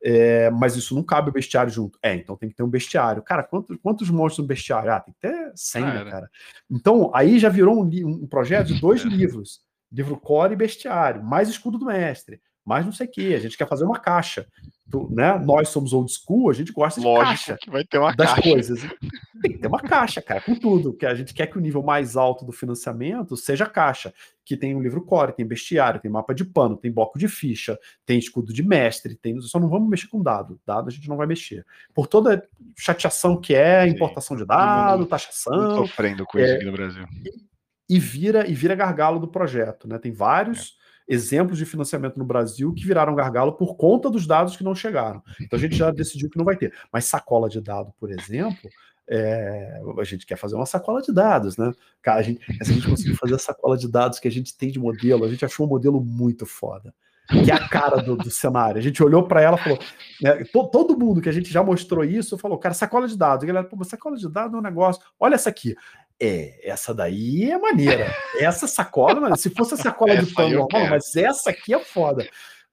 É, 0.05 0.49
mas 0.49 0.75
isso 0.75 0.93
não 0.93 1.01
cabe 1.01 1.29
o 1.29 1.33
bestiário 1.33 1.71
junto. 1.71 1.97
É, 2.03 2.13
então 2.13 2.35
tem 2.35 2.49
que 2.49 2.55
ter 2.55 2.63
um 2.63 2.69
bestiário. 2.69 3.23
Cara, 3.23 3.41
quantos, 3.41 3.77
quantos 3.81 4.09
monstros 4.09 4.43
no 4.43 4.47
bestiário? 4.47 4.91
Ah, 4.91 4.99
tem 4.99 5.13
que 5.13 5.21
ter 5.21 5.51
100, 5.55 5.81
né, 5.81 6.11
cara? 6.11 6.29
Então, 6.69 7.09
aí 7.15 7.39
já 7.39 7.47
virou 7.47 7.81
um, 7.81 7.89
um 8.05 8.27
projeto 8.27 8.67
de 8.67 8.81
dois 8.81 9.01
livros. 9.03 9.61
Livro 9.89 10.17
core 10.17 10.53
e 10.53 10.57
bestiário, 10.57 11.23
mais 11.23 11.47
escudo 11.47 11.77
do 11.77 11.85
mestre, 11.85 12.41
mais 12.65 12.85
não 12.85 12.91
sei 12.91 13.07
o 13.07 13.11
que. 13.11 13.33
A 13.33 13.39
gente 13.39 13.57
quer 13.57 13.67
fazer 13.67 13.83
uma 13.83 13.99
caixa. 13.99 14.47
Tu, 14.89 15.09
né? 15.11 15.39
Nós 15.39 15.69
somos 15.69 15.91
old 15.91 16.11
school, 16.11 16.49
a 16.49 16.53
gente 16.53 16.71
gosta 16.71 16.99
de 16.99 17.05
Lógico 17.05 17.27
caixa. 17.27 17.57
que 17.59 17.69
vai 17.71 17.83
ter 17.83 17.97
uma 17.97 18.15
das 18.15 18.33
caixa. 18.33 18.49
coisas. 18.49 18.81
Tem 19.41 19.51
que 19.53 19.57
ter 19.57 19.67
uma 19.67 19.79
caixa, 19.79 20.21
cara, 20.21 20.39
com 20.39 20.55
tudo. 20.55 20.93
Que 20.93 21.05
a 21.05 21.15
gente 21.15 21.33
quer 21.33 21.47
que 21.47 21.57
o 21.57 21.61
nível 21.61 21.81
mais 21.81 22.15
alto 22.15 22.45
do 22.45 22.51
financiamento 22.51 23.35
seja 23.35 23.65
caixa, 23.65 24.13
que 24.45 24.55
tem 24.55 24.75
um 24.75 24.81
livro 24.81 25.03
core, 25.03 25.33
tem 25.33 25.45
bestiário, 25.45 25.99
tem 25.99 26.11
mapa 26.11 26.33
de 26.33 26.45
pano, 26.45 26.77
tem 26.77 26.91
bloco 26.91 27.17
de 27.17 27.27
ficha, 27.27 27.77
tem 28.05 28.19
escudo 28.19 28.53
de 28.53 28.61
mestre, 28.61 29.15
tem. 29.15 29.39
Só 29.41 29.59
não 29.59 29.67
vamos 29.67 29.89
mexer 29.89 30.07
com 30.07 30.21
dado. 30.21 30.59
Dado 30.65 30.89
a 30.89 30.91
gente 30.91 31.09
não 31.09 31.17
vai 31.17 31.27
mexer. 31.27 31.65
Por 31.93 32.05
toda 32.05 32.47
chateação 32.77 33.39
que 33.39 33.55
é, 33.55 33.87
importação 33.87 34.37
de 34.37 34.45
dado, 34.45 35.05
taxação. 35.05 35.77
Sofrendo 35.77 36.25
com 36.25 36.37
isso 36.37 36.53
é, 36.53 36.55
aqui 36.55 36.65
no 36.65 36.71
Brasil. 36.71 37.05
E, 37.89 37.95
e 37.95 37.99
vira 37.99 38.47
e 38.47 38.53
vira 38.53 38.75
gargalo 38.75 39.19
do 39.19 39.27
projeto, 39.27 39.87
né? 39.87 39.97
Tem 39.97 40.11
vários. 40.11 40.77
É 40.77 40.83
exemplos 41.07 41.57
de 41.57 41.65
financiamento 41.65 42.17
no 42.17 42.25
Brasil 42.25 42.73
que 42.73 42.85
viraram 42.85 43.15
gargalo 43.15 43.53
por 43.53 43.75
conta 43.75 44.09
dos 44.09 44.25
dados 44.25 44.55
que 44.55 44.63
não 44.63 44.75
chegaram. 44.75 45.21
Então 45.41 45.57
a 45.57 45.61
gente 45.61 45.75
já 45.75 45.91
decidiu 45.91 46.29
que 46.29 46.37
não 46.37 46.45
vai 46.45 46.55
ter. 46.55 46.73
Mas 46.91 47.05
sacola 47.05 47.49
de 47.49 47.61
dado, 47.61 47.93
por 47.99 48.11
exemplo, 48.11 48.69
é, 49.09 49.81
a 49.99 50.03
gente 50.03 50.25
quer 50.25 50.37
fazer 50.37 50.55
uma 50.55 50.65
sacola 50.65 51.01
de 51.01 51.13
dados, 51.13 51.57
né? 51.57 51.71
Cara, 52.01 52.19
a 52.19 52.23
gente, 52.23 52.41
se 52.63 52.71
a 52.71 52.73
gente 52.73 52.87
conseguir 52.87 53.15
fazer 53.15 53.35
a 53.35 53.39
sacola 53.39 53.77
de 53.77 53.87
dados 53.91 54.19
que 54.19 54.27
a 54.27 54.31
gente 54.31 54.55
tem 54.55 54.71
de 54.71 54.79
modelo, 54.79 55.25
a 55.25 55.29
gente 55.29 55.43
achou 55.43 55.65
um 55.65 55.69
modelo 55.69 55.99
muito 56.01 56.45
foda. 56.45 56.93
Que 57.29 57.51
é 57.51 57.53
a 57.53 57.69
cara 57.69 58.01
do, 58.01 58.17
do 58.17 58.29
cenário. 58.29 58.77
A 58.77 58.81
gente 58.81 59.01
olhou 59.01 59.25
para 59.25 59.41
ela 59.41 59.57
e 59.57 59.63
falou: 59.63 59.79
né, 60.21 60.43
to, 60.43 60.67
todo 60.69 60.99
mundo 60.99 61.21
que 61.21 61.29
a 61.29 61.31
gente 61.31 61.49
já 61.49 61.63
mostrou 61.63 62.03
isso 62.03 62.37
falou, 62.37 62.57
cara, 62.57 62.73
sacola 62.73 63.07
de 63.07 63.17
dados. 63.17 63.43
E 63.43 63.45
a 63.45 63.53
galera, 63.53 63.67
pô, 63.67 63.81
sacola 63.83 64.17
de 64.17 64.29
dados 64.29 64.53
é 64.53 64.57
um 64.57 64.61
negócio. 64.61 65.01
Olha 65.17 65.35
essa 65.35 65.49
aqui. 65.49 65.73
É, 66.25 66.69
essa 66.69 66.93
daí 66.93 67.51
é 67.51 67.57
maneira. 67.57 68.09
Essa 68.39 68.65
sacola, 68.65 69.19
mano, 69.19 69.35
se 69.35 69.49
fosse 69.49 69.73
a 69.73 69.77
sacola 69.77 70.15
de 70.15 70.33
pano 70.33 70.55
normal, 70.55 70.89
mas 70.89 71.13
essa 71.17 71.49
aqui 71.49 71.73
é 71.73 71.79
foda. 71.79 72.25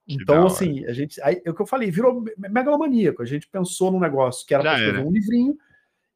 Então, 0.07 0.47
assim, 0.47 0.85
a 0.87 0.93
gente. 0.93 1.21
Aí, 1.21 1.43
é 1.45 1.51
o 1.51 1.55
que 1.55 1.61
eu 1.61 1.67
falei, 1.67 1.91
virou 1.91 2.25
megalomaníaco. 2.37 3.23
A 3.23 3.27
gente 3.27 3.49
pensou 3.49 3.91
num 3.91 3.99
negócio 3.99 4.47
que 4.47 4.55
era 4.55 4.63
para 4.63 4.75
escrever 4.77 5.05
um 5.05 5.11
livrinho, 5.11 5.57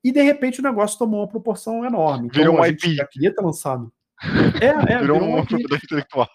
e 0.03 0.13
de 0.13 0.23
repente 0.23 0.61
o 0.61 0.63
negócio 0.63 0.97
tomou 0.97 1.21
uma 1.21 1.29
proporção 1.29 1.85
enorme. 1.85 2.27
Então, 2.27 2.41
virou 2.41 2.57
um 2.57 2.63
a 2.63 2.69
gente 2.69 2.87
IP. 2.87 2.95
já 2.95 3.07
queria 3.07 3.35
ter 3.35 3.43
lançado. 3.43 3.93
É, 4.61 4.95
é, 4.95 4.99
virou, 5.01 5.21
virou 5.21 5.29
uma 5.29 5.47
propriedade 5.47 5.85
intelectual. 5.85 6.29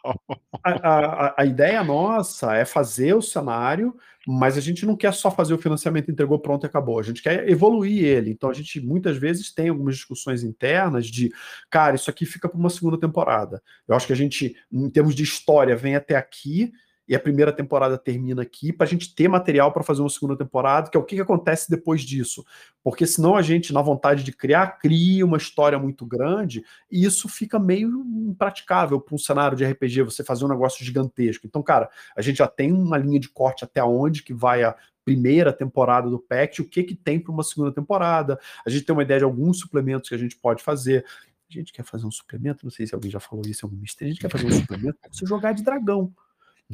A, 0.64 0.72
a, 0.72 1.36
a, 1.42 1.46
ideia 1.46 1.84
nossa 1.84 2.56
é 2.56 2.66
fazer 2.66 3.16
o 3.16 3.22
cenário, 3.22 3.96
mas 4.28 4.58
a 4.58 4.62
gente 4.62 4.86
não 4.86 4.96
quer 4.96 5.14
só 5.14 5.32
fazer 5.32 5.54
o 5.54 5.58
financiamento, 5.58 6.12
entregou 6.12 6.40
pronto 6.40 6.66
e 6.66 6.68
acabou. 6.68 7.00
A 7.00 7.04
gente 7.04 7.22
quer 7.22 7.50
evoluir 7.50 8.04
ele. 8.04 8.32
Então 8.32 8.50
a 8.50 8.54
gente 8.54 8.80
muitas 8.80 9.18
vezes 9.18 9.54
tem 9.54 9.70
algumas 9.70 9.96
discussões 9.96 10.44
internas 10.44 11.08
de, 11.08 11.32
cara, 11.70 11.96
isso 11.96 12.10
aqui 12.10 12.26
fica 12.26 12.48
para 12.48 12.60
uma 12.60 12.70
segunda 12.70 13.00
temporada. 13.00 13.62
Eu 13.88 13.96
acho 13.96 14.08
que 14.08 14.14
a 14.14 14.18
gente, 14.18 14.56
em 14.72 14.90
termos 14.90 15.16
de 15.16 15.24
história, 15.24 15.76
vem 15.76 15.96
até 15.96 16.16
aqui 16.16 16.72
e 17.10 17.16
a 17.16 17.20
primeira 17.20 17.51
temporada 17.51 17.97
termina 17.97 18.43
aqui 18.43 18.72
para 18.72 18.86
a 18.86 18.89
gente 18.89 19.16
ter 19.16 19.28
material 19.28 19.74
para 19.74 19.82
fazer 19.82 20.01
uma 20.01 20.10
segunda 20.10 20.38
temporada, 20.38 20.91
que 20.91 20.95
é 20.95 20.99
o 20.99 21.03
que, 21.03 21.16
que, 21.16 21.22
acontece 21.22 21.68
depois 21.68 22.03
disso. 22.03 22.45
Porque 22.84 23.07
senão 23.07 23.36
a 23.36 23.41
gente, 23.41 23.74
na 23.74 23.82
vontade 23.82 24.24
de 24.24 24.32
criar, 24.32 24.78
cria 24.78 25.26
uma 25.26 25.38
história 25.38 25.80
muito 25.80 26.05
grande 26.05 26.64
e 26.91 27.03
isso 27.03 27.28
fica 27.28 27.57
meio 27.57 27.89
impraticável 28.30 29.01
para 29.01 29.16
um 29.16 29.18
cenário 29.18 29.57
de 29.57 29.66
RPG, 29.66 30.03
você 30.03 30.24
fazer 30.24 30.45
um 30.45 30.49
negócio 30.49 30.86
gigantesco. 30.86 31.47
Então, 31.47 31.64
cara, 31.64 31.89
a 32.16 32.22
gente 32.22 32.38
já 32.38 32.47
tem 32.47 32.72
uma 32.72 32.99
linha 32.99 33.20
de 33.20 33.30
corte 33.30 33.64
até 33.64 33.84
onde 33.84 34.22
que 34.22 34.34
vai 34.34 34.64
a 34.64 34.76
primeira 35.03 35.51
temporada 35.51 36.07
do 36.07 36.20
Pact, 36.20 36.62
o 36.62 36.70
que 36.70 36.84
que 36.84 36.93
tem 36.93 37.20
para 37.20 37.32
uma 37.32 37.41
segunda 37.41 37.72
temporada. 37.72 38.39
A 38.64 38.70
gente 38.70 38.86
tem 38.86 38.93
uma 38.93 39.01
ideia 39.01 39.22
de 39.22 39.26
alguns 39.26 39.60
suplementos 39.60 40.10
que 40.10 40.14
a 40.14 40.20
gente 40.20 40.36
pode 40.36 40.62
fazer. 40.62 41.03
A 41.49 41.53
gente 41.53 41.74
quer 41.74 41.84
fazer 41.84 42.05
um 42.05 42.12
suplemento, 42.12 42.64
não 42.64 42.70
sei 42.70 42.86
se 42.86 42.93
alguém 42.93 43.10
já 43.10 43.20
falou 43.20 43.43
isso 43.47 43.66
em 43.66 43.68
algum 43.68 43.82
mistério, 43.82 44.12
a 44.12 44.14
gente 44.14 44.22
quer 44.22 44.30
fazer 44.30 44.45
um 44.45 44.51
suplemento 44.51 44.99
para 45.01 45.12
você 45.12 45.26
jogar 45.26 45.53
de 45.53 45.64
dragão. 45.64 46.14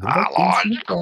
Ah, 0.02 0.30
lógico! 0.38 0.96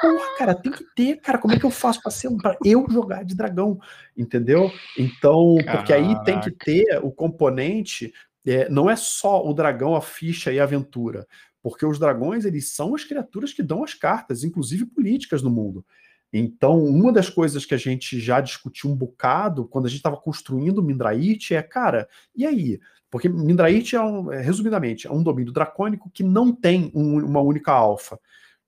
Porra, 0.00 0.36
cara, 0.36 0.54
tem 0.54 0.70
que 0.70 0.84
ter, 0.94 1.16
cara. 1.20 1.38
Como 1.38 1.52
é 1.54 1.58
que 1.58 1.66
eu 1.66 1.70
faço 1.70 2.00
para 2.00 2.10
ser 2.10 2.28
um 2.28 2.36
para 2.36 2.56
eu 2.64 2.86
jogar 2.88 3.24
de 3.24 3.34
dragão? 3.34 3.80
Entendeu? 4.16 4.70
Então, 4.96 5.56
Caraca. 5.56 5.78
porque 5.78 5.92
aí 5.92 6.24
tem 6.24 6.40
que 6.40 6.50
ter 6.52 7.00
o 7.02 7.10
componente, 7.10 8.12
é, 8.46 8.68
não 8.68 8.88
é 8.88 8.94
só 8.94 9.44
o 9.44 9.52
dragão, 9.52 9.96
a 9.96 10.00
ficha 10.00 10.52
e 10.52 10.60
a 10.60 10.62
aventura. 10.62 11.26
Porque 11.60 11.84
os 11.84 11.98
dragões, 11.98 12.44
eles 12.44 12.72
são 12.72 12.94
as 12.94 13.02
criaturas 13.02 13.52
que 13.52 13.62
dão 13.62 13.82
as 13.82 13.92
cartas, 13.92 14.44
inclusive 14.44 14.86
políticas 14.86 15.42
no 15.42 15.50
mundo. 15.50 15.84
Então, 16.32 16.84
uma 16.84 17.12
das 17.12 17.28
coisas 17.28 17.64
que 17.64 17.74
a 17.74 17.78
gente 17.78 18.20
já 18.20 18.40
discutiu 18.40 18.90
um 18.90 18.94
bocado 18.94 19.66
quando 19.66 19.86
a 19.86 19.88
gente 19.88 19.98
estava 19.98 20.16
construindo 20.16 20.78
o 20.78 20.82
Mindraite 20.82 21.54
é, 21.54 21.62
cara, 21.62 22.08
e 22.36 22.46
aí? 22.46 22.78
Porque 23.10 23.28
Mindraite 23.28 23.96
é, 23.96 24.00
um, 24.00 24.32
é, 24.32 24.40
resumidamente, 24.40 25.06
é 25.06 25.12
um 25.12 25.22
domínio 25.22 25.52
dracônico 25.52 26.10
que 26.10 26.22
não 26.22 26.52
tem 26.52 26.90
um, 26.94 27.24
uma 27.24 27.40
única 27.40 27.72
alfa. 27.72 28.18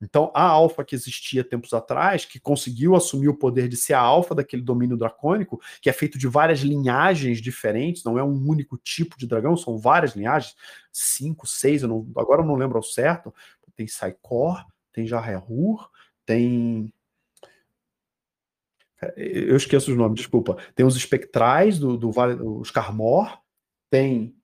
Então, 0.02 0.32
a 0.34 0.42
alfa 0.42 0.82
que 0.82 0.94
existia 0.94 1.44
tempos 1.44 1.74
atrás, 1.74 2.24
que 2.24 2.40
conseguiu 2.40 2.96
assumir 2.96 3.28
o 3.28 3.36
poder 3.36 3.68
de 3.68 3.76
ser 3.76 3.92
a 3.92 4.00
alfa 4.00 4.34
daquele 4.34 4.62
domínio 4.62 4.96
dracônico, 4.96 5.60
que 5.82 5.90
é 5.90 5.92
feito 5.92 6.18
de 6.18 6.26
várias 6.26 6.60
linhagens 6.60 7.38
diferentes, 7.38 8.02
não 8.02 8.18
é 8.18 8.24
um 8.24 8.48
único 8.48 8.78
tipo 8.78 9.18
de 9.18 9.26
dragão, 9.26 9.56
são 9.58 9.76
várias 9.76 10.16
linhagens, 10.16 10.56
cinco, 10.90 11.46
seis, 11.46 11.82
eu 11.82 11.88
não, 11.88 12.10
agora 12.16 12.40
eu 12.40 12.46
não 12.46 12.56
lembro 12.56 12.78
ao 12.78 12.82
certo. 12.82 13.34
Tem 13.76 13.86
Saikor, 13.86 14.64
tem 14.92 15.06
Jarrehur, 15.06 15.90
tem 16.24 16.92
eu 19.16 19.56
esqueço 19.56 19.90
os 19.90 19.96
nomes, 19.96 20.18
desculpa. 20.18 20.58
Tem 20.74 20.84
os 20.84 20.94
espectrais 20.96 21.78
do, 21.78 21.96
do 21.96 22.10
os 22.60 22.70
Carmor, 22.70 23.38
tem 23.90 24.34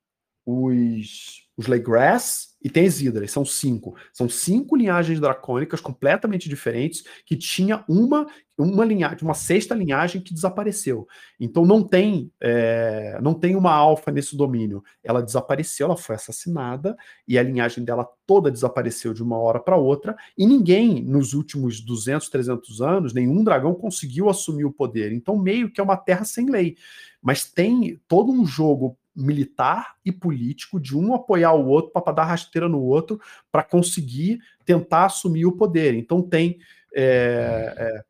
os, 0.47 1.49
os 1.57 1.67
Legras 1.67 2.57
e 2.63 2.71
tem 2.71 2.87
as 2.87 3.01
Hidras, 3.01 3.33
são 3.33 3.45
cinco. 3.45 3.97
São 4.13 4.29
cinco 4.29 4.77
linhagens 4.77 5.19
dracônicas 5.19 5.81
completamente 5.81 6.49
diferentes 6.49 7.05
que 7.25 7.37
tinha 7.37 7.85
uma 7.89 8.27
uma 8.59 8.87
linhagem, 8.87 9.19
uma 9.21 9.35
sexta 9.35 9.75
linhagem 9.75 10.21
que 10.21 10.33
desapareceu. 10.33 11.07
Então 11.39 11.67
não 11.67 11.83
tem 11.83 12.33
é, 12.41 13.19
não 13.21 13.35
tem 13.35 13.55
uma 13.55 13.73
alfa 13.73 14.11
nesse 14.11 14.37
domínio. 14.37 14.83
Ela 15.03 15.21
desapareceu, 15.21 15.87
ela 15.87 15.97
foi 15.97 16.15
assassinada 16.15 16.97
e 17.29 17.39
a 17.39 17.43
linhagem 17.43 17.85
dela 17.85 18.09
toda 18.27 18.51
desapareceu 18.51 19.13
de 19.13 19.23
uma 19.23 19.37
hora 19.37 19.61
para 19.61 19.77
outra 19.77 20.17
e 20.39 20.47
ninguém 20.47 21.05
nos 21.05 21.35
últimos 21.35 21.81
200, 21.81 22.29
300 22.29 22.81
anos, 22.81 23.13
nenhum 23.13 23.45
dragão 23.45 23.75
conseguiu 23.75 24.31
assumir 24.31 24.65
o 24.65 24.73
poder. 24.73 25.13
Então 25.13 25.37
meio 25.37 25.71
que 25.71 25.81
é 25.81 25.85
uma 25.85 25.97
terra 25.97 26.25
sem 26.25 26.49
lei. 26.49 26.77
Mas 27.21 27.45
tem 27.45 28.01
todo 28.09 28.33
um 28.33 28.47
jogo 28.47 28.97
militar 29.17 29.97
e 30.05 30.13
político 30.13 30.79
de 30.79 30.97
um 30.97 31.15
apoiar 31.15 31.55
o 31.55 31.67
outro 31.67 31.91
para 31.91 32.13
dar 32.13 32.25
rasteira 32.25 32.69
no 32.69 32.81
outro 32.83 33.21
para 33.51 33.63
conseguir 33.63 34.41
tentar 34.65 35.07
assumir 35.07 35.47
o 35.47 35.57
poder. 35.57 35.95
Então 35.95 36.21
tem 36.21 36.59
é, 36.95 37.75
é, 37.77 38.05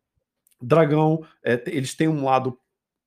dragão, 0.60 1.24
é, 1.44 1.62
eles 1.66 1.94
têm 1.94 2.08
um 2.08 2.24
lado 2.24 2.58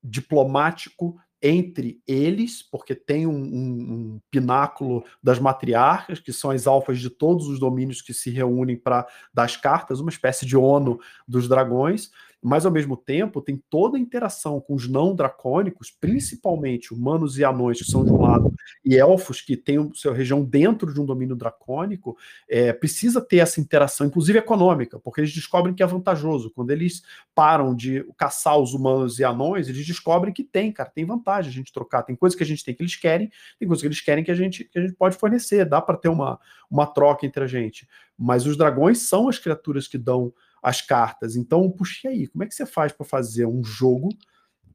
diplomático 0.02 1.20
entre 1.42 2.02
eles, 2.06 2.62
porque 2.62 2.94
tem 2.94 3.26
um, 3.26 3.32
um, 3.32 3.92
um, 4.14 4.20
pináculo 4.30 5.04
das 5.22 5.38
matriarcas, 5.38 6.20
que 6.20 6.34
são 6.34 6.50
as 6.50 6.66
alfas 6.66 6.98
de 6.98 7.08
todos 7.08 7.48
os 7.48 7.58
domínios 7.58 8.02
que 8.02 8.12
se 8.12 8.30
reúnem 8.30 8.76
para 8.76 9.06
dar 9.32 9.44
as 9.44 9.56
cartas, 9.56 10.00
uma 10.00 10.10
espécie 10.10 10.44
de 10.44 10.56
ONU 10.56 11.00
dos 11.26 11.48
dragões 11.48 12.10
mas 12.42 12.64
ao 12.64 12.72
mesmo 12.72 12.96
tempo 12.96 13.42
tem 13.42 13.62
toda 13.68 13.96
a 13.96 14.00
interação 14.00 14.60
com 14.60 14.74
os 14.74 14.88
não 14.88 15.14
dracônicos, 15.14 15.90
principalmente 15.90 16.94
humanos 16.94 17.38
e 17.38 17.44
anões 17.44 17.78
que 17.78 17.90
são 17.90 18.04
de 18.04 18.10
um 18.10 18.20
lado 18.20 18.52
e 18.84 18.96
elfos 18.96 19.42
que 19.42 19.56
têm 19.56 19.90
sua 19.92 20.14
região 20.14 20.42
dentro 20.42 20.92
de 20.92 21.00
um 21.00 21.04
domínio 21.04 21.36
dracônico, 21.36 22.16
é, 22.48 22.72
precisa 22.72 23.20
ter 23.20 23.38
essa 23.38 23.60
interação, 23.60 24.06
inclusive 24.06 24.38
econômica, 24.38 24.98
porque 24.98 25.20
eles 25.20 25.32
descobrem 25.32 25.74
que 25.74 25.82
é 25.82 25.86
vantajoso. 25.86 26.50
Quando 26.50 26.70
eles 26.70 27.02
param 27.34 27.74
de 27.74 28.06
caçar 28.16 28.58
os 28.58 28.72
humanos 28.72 29.18
e 29.18 29.24
anões, 29.24 29.68
eles 29.68 29.86
descobrem 29.86 30.32
que 30.32 30.42
tem, 30.42 30.72
cara, 30.72 30.90
tem 30.90 31.04
vantagem 31.04 31.50
a 31.50 31.54
gente 31.54 31.72
trocar. 31.72 32.02
Tem 32.02 32.16
coisas 32.16 32.36
que 32.36 32.42
a 32.42 32.46
gente 32.46 32.64
tem 32.64 32.74
que 32.74 32.82
eles 32.82 32.96
querem, 32.96 33.30
tem 33.58 33.68
coisas 33.68 33.82
que 33.82 33.88
eles 33.88 34.00
querem 34.00 34.24
que 34.24 34.30
a 34.30 34.34
gente, 34.34 34.64
que 34.64 34.78
a 34.78 34.82
gente 34.82 34.94
pode 34.94 35.16
fornecer, 35.16 35.64
dá 35.66 35.80
para 35.80 35.96
ter 35.96 36.08
uma, 36.08 36.38
uma 36.70 36.86
troca 36.86 37.26
entre 37.26 37.44
a 37.44 37.46
gente. 37.46 37.86
Mas 38.18 38.46
os 38.46 38.56
dragões 38.56 39.00
são 39.00 39.28
as 39.28 39.38
criaturas 39.38 39.86
que 39.86 39.98
dão 39.98 40.32
as 40.62 40.82
cartas. 40.82 41.36
Então, 41.36 41.70
puxa 41.70 42.08
aí, 42.08 42.26
como 42.26 42.44
é 42.44 42.46
que 42.46 42.54
você 42.54 42.66
faz 42.66 42.92
para 42.92 43.06
fazer 43.06 43.46
um 43.46 43.62
jogo 43.64 44.08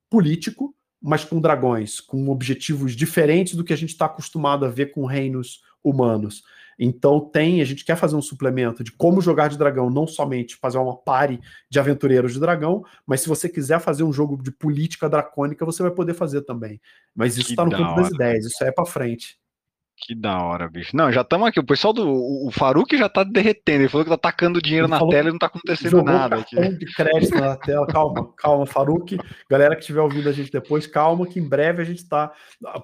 político, 0.09 0.75
mas 1.01 1.23
com 1.23 1.39
dragões, 1.39 1.99
com 1.99 2.29
objetivos 2.29 2.95
diferentes 2.95 3.55
do 3.55 3.63
que 3.63 3.73
a 3.73 3.77
gente 3.77 3.91
está 3.91 4.05
acostumado 4.05 4.65
a 4.65 4.69
ver 4.69 4.87
com 4.87 5.05
reinos 5.05 5.61
humanos? 5.83 6.43
Então 6.77 7.19
tem, 7.19 7.61
a 7.61 7.65
gente 7.65 7.85
quer 7.85 7.95
fazer 7.95 8.15
um 8.15 8.21
suplemento 8.21 8.83
de 8.83 8.91
como 8.91 9.21
jogar 9.21 9.47
de 9.47 9.57
dragão, 9.57 9.89
não 9.89 10.05
somente 10.05 10.55
fazer 10.57 10.77
uma 10.77 10.95
pare 10.95 11.39
de 11.69 11.79
aventureiros 11.79 12.33
de 12.33 12.39
dragão, 12.39 12.83
mas 13.05 13.21
se 13.21 13.29
você 13.29 13.47
quiser 13.47 13.79
fazer 13.79 14.03
um 14.03 14.11
jogo 14.11 14.41
de 14.41 14.51
política 14.51 15.09
dracônica, 15.09 15.65
você 15.65 15.81
vai 15.81 15.91
poder 15.91 16.13
fazer 16.13 16.41
também. 16.41 16.81
Mas 17.13 17.37
isso 17.37 17.51
está 17.51 17.63
no 17.63 17.71
campo 17.71 17.95
das 17.95 18.09
ideias, 18.09 18.45
isso 18.45 18.63
é 18.63 18.71
para 18.71 18.85
frente. 18.85 19.37
Que 19.97 20.13
da 20.13 20.43
hora, 20.43 20.69
bicho. 20.69 20.95
Não, 20.95 21.11
já 21.11 21.21
estamos 21.21 21.47
aqui. 21.47 21.59
O 21.59 21.65
pessoal 21.65 21.93
do. 21.93 22.05
O 22.05 22.51
Faruk 22.51 22.97
já 22.97 23.07
tá 23.07 23.23
derretendo. 23.23 23.83
Ele 23.83 23.89
falou 23.89 24.03
que 24.03 24.11
tá 24.11 24.17
tacando 24.17 24.61
dinheiro 24.61 24.87
ele 24.87 24.91
na 24.91 25.07
tela 25.07 25.29
e 25.29 25.31
não 25.31 25.39
tá 25.39 25.45
acontecendo 25.45 26.03
nada. 26.03 26.35
Aqui. 26.37 26.55
de 26.55 26.85
crédito 26.93 27.35
na 27.35 27.55
tela. 27.55 27.87
Calma, 27.87 28.31
calma, 28.35 28.65
Faruk. 28.65 29.17
Galera 29.49 29.73
que 29.73 29.81
estiver 29.81 30.01
ouvindo 30.01 30.27
a 30.27 30.33
gente 30.33 30.51
depois, 30.51 30.85
calma, 30.85 31.25
que 31.25 31.39
em 31.39 31.47
breve 31.47 31.81
a 31.81 31.85
gente 31.85 32.07
tá. 32.07 32.33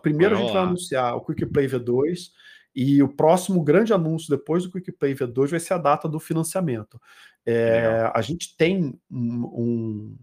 Primeiro 0.01 0.35
a 0.35 0.37
gente 0.39 0.53
vai 0.53 0.63
anunciar 0.63 1.15
o 1.15 1.21
Quick 1.21 1.45
Play 1.47 1.67
V2. 1.67 2.29
E 2.73 3.03
o 3.03 3.09
próximo 3.09 3.61
grande 3.61 3.93
anúncio 3.93 4.29
depois 4.29 4.63
do 4.63 4.71
Quick 4.71 4.93
Play 4.93 5.13
V2 5.13 5.49
vai 5.49 5.59
ser 5.59 5.73
a 5.73 5.77
data 5.77 6.07
do 6.07 6.19
financiamento. 6.19 6.99
É, 7.45 8.09
a 8.13 8.21
gente 8.21 8.55
tem 8.55 8.97
um, 9.11 9.43
um, 9.43 10.17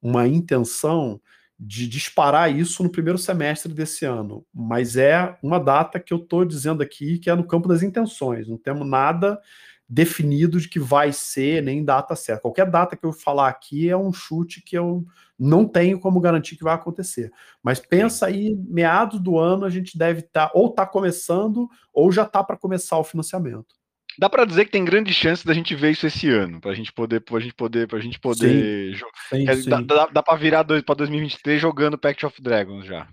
uma 0.00 0.26
intenção 0.26 1.20
de 1.62 1.86
disparar 1.86 2.50
isso 2.50 2.82
no 2.82 2.88
primeiro 2.88 3.18
semestre 3.18 3.74
desse 3.74 4.06
ano, 4.06 4.46
mas 4.52 4.96
é 4.96 5.36
uma 5.42 5.60
data 5.60 6.00
que 6.00 6.10
eu 6.10 6.16
estou 6.16 6.42
dizendo 6.42 6.82
aqui 6.82 7.18
que 7.18 7.28
é 7.28 7.34
no 7.34 7.46
campo 7.46 7.68
das 7.68 7.82
intenções, 7.82 8.48
não 8.48 8.56
temos 8.56 8.88
nada 8.88 9.38
definido 9.86 10.58
de 10.58 10.68
que 10.68 10.78
vai 10.78 11.12
ser, 11.12 11.62
nem 11.62 11.84
data 11.84 12.16
certa. 12.16 12.42
Qualquer 12.42 12.70
data 12.70 12.96
que 12.96 13.04
eu 13.04 13.12
falar 13.12 13.48
aqui 13.48 13.90
é 13.90 13.96
um 13.96 14.12
chute 14.12 14.62
que 14.62 14.78
eu 14.78 15.04
não 15.38 15.66
tenho 15.66 15.98
como 15.98 16.20
garantir 16.20 16.56
que 16.56 16.64
vai 16.64 16.74
acontecer. 16.74 17.30
Mas 17.62 17.80
pensa 17.80 18.26
aí, 18.26 18.54
meados 18.68 19.20
do 19.20 19.36
ano 19.36 19.64
a 19.66 19.70
gente 19.70 19.98
deve 19.98 20.20
estar 20.20 20.46
tá, 20.46 20.52
ou 20.54 20.68
está 20.68 20.86
começando 20.86 21.68
ou 21.92 22.10
já 22.10 22.22
está 22.22 22.42
para 22.42 22.56
começar 22.56 22.98
o 22.98 23.04
financiamento. 23.04 23.79
Dá 24.20 24.28
para 24.28 24.44
dizer 24.44 24.66
que 24.66 24.70
tem 24.70 24.84
grande 24.84 25.14
chance 25.14 25.46
da 25.46 25.54
gente 25.54 25.74
ver 25.74 25.92
isso 25.92 26.06
esse 26.06 26.28
ano, 26.28 26.60
para 26.60 26.72
a 26.72 26.74
gente 26.74 26.92
poder, 26.92 27.20
para 27.20 27.40
gente 27.40 27.54
poder, 27.54 27.88
para 27.88 27.98
gente 28.00 28.20
poder, 28.20 28.94
sim, 29.30 29.46
sim, 29.46 29.62
sim. 29.62 29.70
dá, 29.70 29.80
dá, 29.80 30.06
dá 30.08 30.22
para 30.22 30.36
virar 30.36 30.62
para 30.62 30.94
2023 30.94 31.58
jogando 31.58 31.96
Pact 31.96 32.26
of 32.26 32.42
Dragons 32.42 32.84
já. 32.84 33.08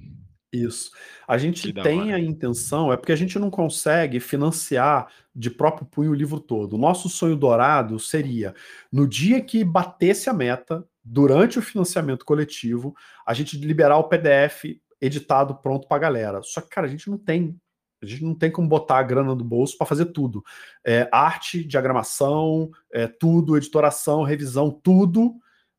Isso. 0.52 0.92
A 1.26 1.38
gente 1.38 1.72
tem 1.72 2.12
a 2.12 2.20
intenção, 2.20 2.92
é 2.92 2.98
porque 2.98 3.14
a 3.14 3.16
gente 3.16 3.40
não 3.40 3.50
consegue 3.50 4.20
financiar 4.20 5.08
de 5.34 5.50
próprio 5.50 5.88
punho 5.88 6.12
o 6.12 6.14
livro 6.14 6.42
todo. 6.42 6.74
O 6.74 6.78
nosso 6.78 7.08
sonho 7.08 7.38
dourado 7.38 7.98
seria, 8.00 8.54
no 8.92 9.08
dia 9.08 9.40
que 9.40 9.64
batesse 9.64 10.30
a 10.30 10.34
meta, 10.34 10.86
durante 11.02 11.58
o 11.58 11.62
financiamento 11.62 12.26
coletivo, 12.26 12.94
a 13.26 13.34
gente 13.34 13.58
liberar 13.58 13.98
o 13.98 14.10
PDF 14.10 14.78
editado 15.00 15.56
pronto 15.56 15.88
para 15.88 15.96
a 15.96 16.02
galera. 16.02 16.42
Só 16.44 16.60
que, 16.60 16.68
cara, 16.68 16.86
a 16.86 16.90
gente 16.90 17.10
não 17.10 17.18
tem 17.18 17.58
A 18.02 18.06
gente 18.06 18.24
não 18.24 18.36
tem 18.36 18.52
como 18.52 18.68
botar 18.68 19.00
a 19.00 19.04
grana 19.04 19.36
do 19.36 19.44
bolso 19.44 19.78
para 19.78 19.88
fazer 19.88 20.08
tudo. 20.08 20.44
É, 20.86 21.10
arte, 21.12 21.64
diagramação, 21.64 22.70
é, 22.92 23.08
tudo, 23.08 23.58
editoração, 23.58 24.24
revisão, 24.24 24.70
tudo, 24.72 25.36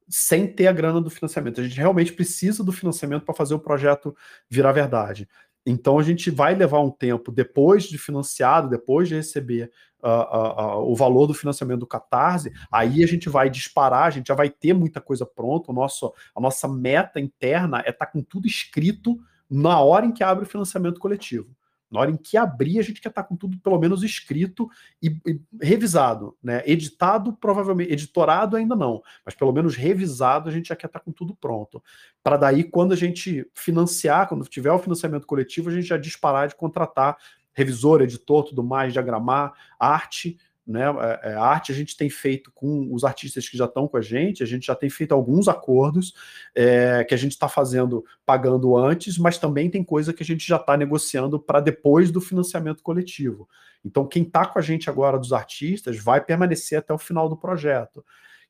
sem 0.09 0.47
ter 0.47 0.66
a 0.66 0.73
grana 0.73 1.01
do 1.01 1.11
financiamento. 1.11 1.61
A 1.61 1.64
gente 1.64 1.77
realmente 1.77 2.12
precisa 2.12 2.64
do 2.64 2.73
financiamento 2.73 3.25
para 3.25 3.35
fazer 3.35 3.55
o 3.55 3.61
projeto 3.61 4.16
virar 4.49 4.73
verdade. 4.73 5.29
Então 5.64 5.99
a 5.99 6.03
gente 6.03 6.31
vai 6.31 6.55
levar 6.55 6.81
um 6.81 6.91
tempo 6.91 7.31
depois 7.31 7.85
de 7.85 7.99
financiado, 7.99 8.71
depois 8.71 9.07
de 9.07 9.14
receber 9.14 9.71
uh, 10.03 10.09
uh, 10.09 10.79
uh, 10.79 10.91
o 10.91 10.97
valor 10.97 11.27
do 11.27 11.35
financiamento 11.35 11.81
do 11.81 11.87
Catarse, 11.87 12.51
aí 12.73 13.05
a 13.05 13.07
gente 13.07 13.29
vai 13.29 13.51
disparar, 13.51 14.05
a 14.05 14.11
gente 14.11 14.29
já 14.29 14.35
vai 14.35 14.49
ter 14.49 14.73
muita 14.73 15.01
coisa 15.01 15.27
pronta. 15.27 15.71
O 15.71 15.75
nosso, 15.75 16.12
a 16.35 16.41
nossa 16.41 16.66
meta 16.66 17.21
interna 17.21 17.81
é 17.81 17.91
estar 17.91 18.07
tá 18.07 18.12
com 18.12 18.23
tudo 18.23 18.47
escrito 18.47 19.19
na 19.51 19.81
hora 19.81 20.07
em 20.07 20.12
que 20.12 20.25
abre 20.25 20.45
o 20.45 20.49
financiamento 20.49 21.01
coletivo. 21.01 21.55
Na 21.91 22.01
hora 22.01 22.11
em 22.11 22.16
que 22.16 22.36
abrir, 22.36 22.78
a 22.78 22.82
gente 22.82 23.01
quer 23.01 23.09
estar 23.09 23.24
com 23.24 23.34
tudo 23.34 23.59
pelo 23.59 23.78
menos 23.78 24.03
escrito 24.03 24.68
e, 25.03 25.09
e, 25.26 25.41
revisado, 25.61 26.36
né? 26.43 26.62
Editado, 26.66 27.32
provavelmente, 27.32 27.93
editorado 27.93 28.57
ainda 28.57 28.76
não, 28.76 29.03
mas 29.24 29.34
pelo 29.34 29.53
menos 29.53 29.74
revisado 29.74 30.49
a 30.49 30.53
gente 30.53 30.68
já 30.68 30.76
quer 30.76 30.86
estar 30.86 31.01
com 31.01 31.12
tudo 31.12 31.34
pronto. 31.34 31.82
Para 32.22 32.36
daí, 32.36 32.64
quando 32.64 32.93
a 32.93 32.97
gente 32.97 33.49
financiar, 33.55 34.28
quando 34.28 34.45
tiver 34.45 34.70
o 34.70 34.78
financiamento 34.78 35.26
coletivo, 35.26 35.70
a 35.70 35.72
gente 35.72 35.86
já 35.86 35.97
disparar 35.97 36.49
de 36.49 36.55
contratar 36.55 37.16
revisor, 37.59 38.03
editor, 38.03 38.45
tudo 38.45 38.62
mais, 38.62 38.93
diagramar, 38.93 39.53
arte, 39.80 40.39
né, 40.69 40.83
é, 40.83 41.31
é, 41.31 41.35
a 41.35 41.43
arte 41.43 41.73
a 41.73 41.75
gente 41.75 41.97
tem 41.97 42.11
feito 42.11 42.53
com 42.53 42.93
os 42.93 43.03
artistas 43.03 43.49
que 43.49 43.57
já 43.57 43.64
estão 43.64 43.89
com 43.89 43.97
a 43.97 44.03
gente, 44.03 44.43
a 44.43 44.47
gente 44.47 44.66
já 44.66 44.75
tem 44.75 44.91
feito 44.91 45.12
alguns 45.12 45.49
acordos 45.49 46.12
é, 46.55 47.03
que 47.05 47.14
a 47.14 47.16
gente 47.16 47.33
está 47.33 47.49
fazendo 47.49 48.05
pagando 48.27 48.77
antes, 48.77 49.16
mas 49.16 49.39
também 49.39 49.71
tem 49.71 49.83
coisa 49.83 50.12
que 50.12 50.23
a 50.23 50.27
gente 50.27 50.47
já 50.47 50.57
está 50.57 50.77
negociando 50.77 51.41
para 51.41 51.61
depois 51.61 52.11
do 52.11 52.21
financiamento 52.21 52.83
coletivo. 52.83 53.49
Então, 53.83 54.07
quem 54.07 54.25
está 54.25 54.45
com 54.45 54.59
a 54.59 54.62
gente 54.62 54.91
agora 54.91 55.19
dos 55.19 55.33
artistas 55.33 55.99
vai 55.99 56.23
permanecer 56.23 56.79
até 56.79 56.93
o 56.93 56.99
final 56.99 57.31
do 57.31 57.37
projeto 57.37 58.05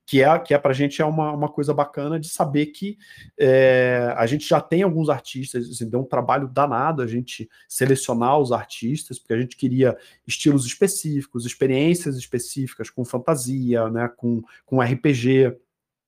que 0.09 0.22
é, 0.22 0.38
que 0.38 0.54
é 0.54 0.59
para 0.59 0.70
a 0.70 0.74
gente 0.74 1.02
é 1.02 1.04
uma, 1.04 1.30
uma 1.32 1.50
coisa 1.50 1.74
bacana 1.74 2.18
de 2.18 2.30
saber 2.30 2.66
que 2.66 2.96
é, 3.38 4.11
a 4.16 4.24
gente 4.24 4.48
já 4.48 4.59
tem 4.59 4.80
alguns 4.80 5.11
artistas, 5.11 5.68
assim, 5.68 5.86
deu 5.86 6.00
um 6.00 6.04
trabalho 6.06 6.48
danado 6.48 7.02
a 7.02 7.06
gente 7.06 7.46
selecionar 7.68 8.38
os 8.38 8.50
artistas, 8.50 9.18
porque 9.18 9.34
a 9.34 9.38
gente 9.38 9.54
queria 9.54 9.98
estilos 10.26 10.64
específicos, 10.64 11.44
experiências 11.44 12.16
específicas 12.16 12.88
com 12.88 13.04
fantasia, 13.04 13.90
né, 13.90 14.11
com, 14.16 14.40
com 14.64 14.80
RPG, 14.80 15.54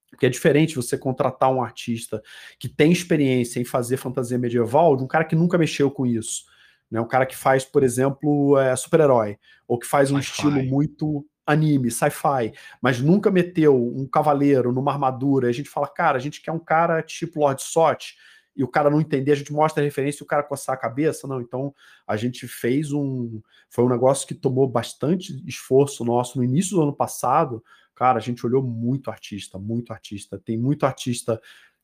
porque 0.09 0.24
é 0.24 0.30
diferente 0.30 0.76
você 0.76 0.96
contratar 0.96 1.53
um 1.53 1.62
artista 1.62 2.22
que 2.59 2.70
tem 2.70 2.90
experiência 2.90 3.61
em 3.61 3.66
fazer 3.66 3.98
fantasia 3.98 4.38
medieval 4.38 4.96
de 4.96 5.05
um 5.05 5.07
cara 5.07 5.26
que 5.26 5.36
nunca 5.36 5.59
mexeu 5.59 5.90
com 5.90 6.07
isso. 6.07 6.46
Né, 6.90 6.98
um 7.03 7.07
cara 7.07 7.26
que 7.26 7.36
faz, 7.36 7.66
por 7.66 7.82
exemplo, 7.82 8.59
é, 8.59 8.74
super-herói, 8.74 9.36
ou 9.68 9.78
que 9.78 9.86
faz 9.86 10.11
um 10.11 10.18
estilo 10.18 10.62
muito 10.64 11.26
anime, 11.51 11.90
sci-fi, 11.90 12.53
mas 12.80 13.01
nunca 13.01 13.30
meteu 13.30 13.76
um 13.76 14.07
cavaleiro 14.07 14.72
numa 14.72 14.92
armadura, 14.92 15.48
a 15.48 15.53
gente 15.53 15.68
fala, 15.68 15.88
cara, 15.88 16.16
a 16.16 16.20
gente 16.20 16.40
quer 16.40 16.53
um 16.53 16.59
cara 16.59 17.03
tipo 17.03 17.40
Lord 17.40 17.62
Sot, 17.62 18.16
e 18.57 18.64
o 18.64 18.68
cara 18.68 18.90
não 18.90 19.01
entender, 19.01 19.32
a 19.32 19.36
gente 19.36 19.53
mostra 19.53 19.82
a 19.82 19.84
referência 19.84 20.22
e 20.22 20.24
o 20.24 20.26
cara 20.26 20.42
coçar 20.42 20.74
a 20.74 20.78
cabeça, 20.78 21.26
não. 21.26 21.40
Então 21.40 21.74
a 22.07 22.16
gente 22.16 22.46
fez 22.46 22.92
um. 22.92 23.40
Foi 23.68 23.84
um 23.84 23.88
negócio 23.88 24.26
que 24.26 24.34
tomou 24.34 24.68
bastante 24.68 25.42
esforço 25.46 26.05
nosso 26.05 26.36
no 26.36 26.44
início 26.44 26.76
do 26.76 26.82
ano 26.82 26.92
passado. 26.92 27.64
Cara, 27.94 28.18
a 28.18 28.20
gente 28.20 28.44
olhou 28.44 28.62
muito 28.62 29.11
artista, 29.11 29.59
muito 29.59 29.92
artista. 29.92 30.38
Tem 30.38 30.59
muito 30.59 30.84
artista 30.84 31.40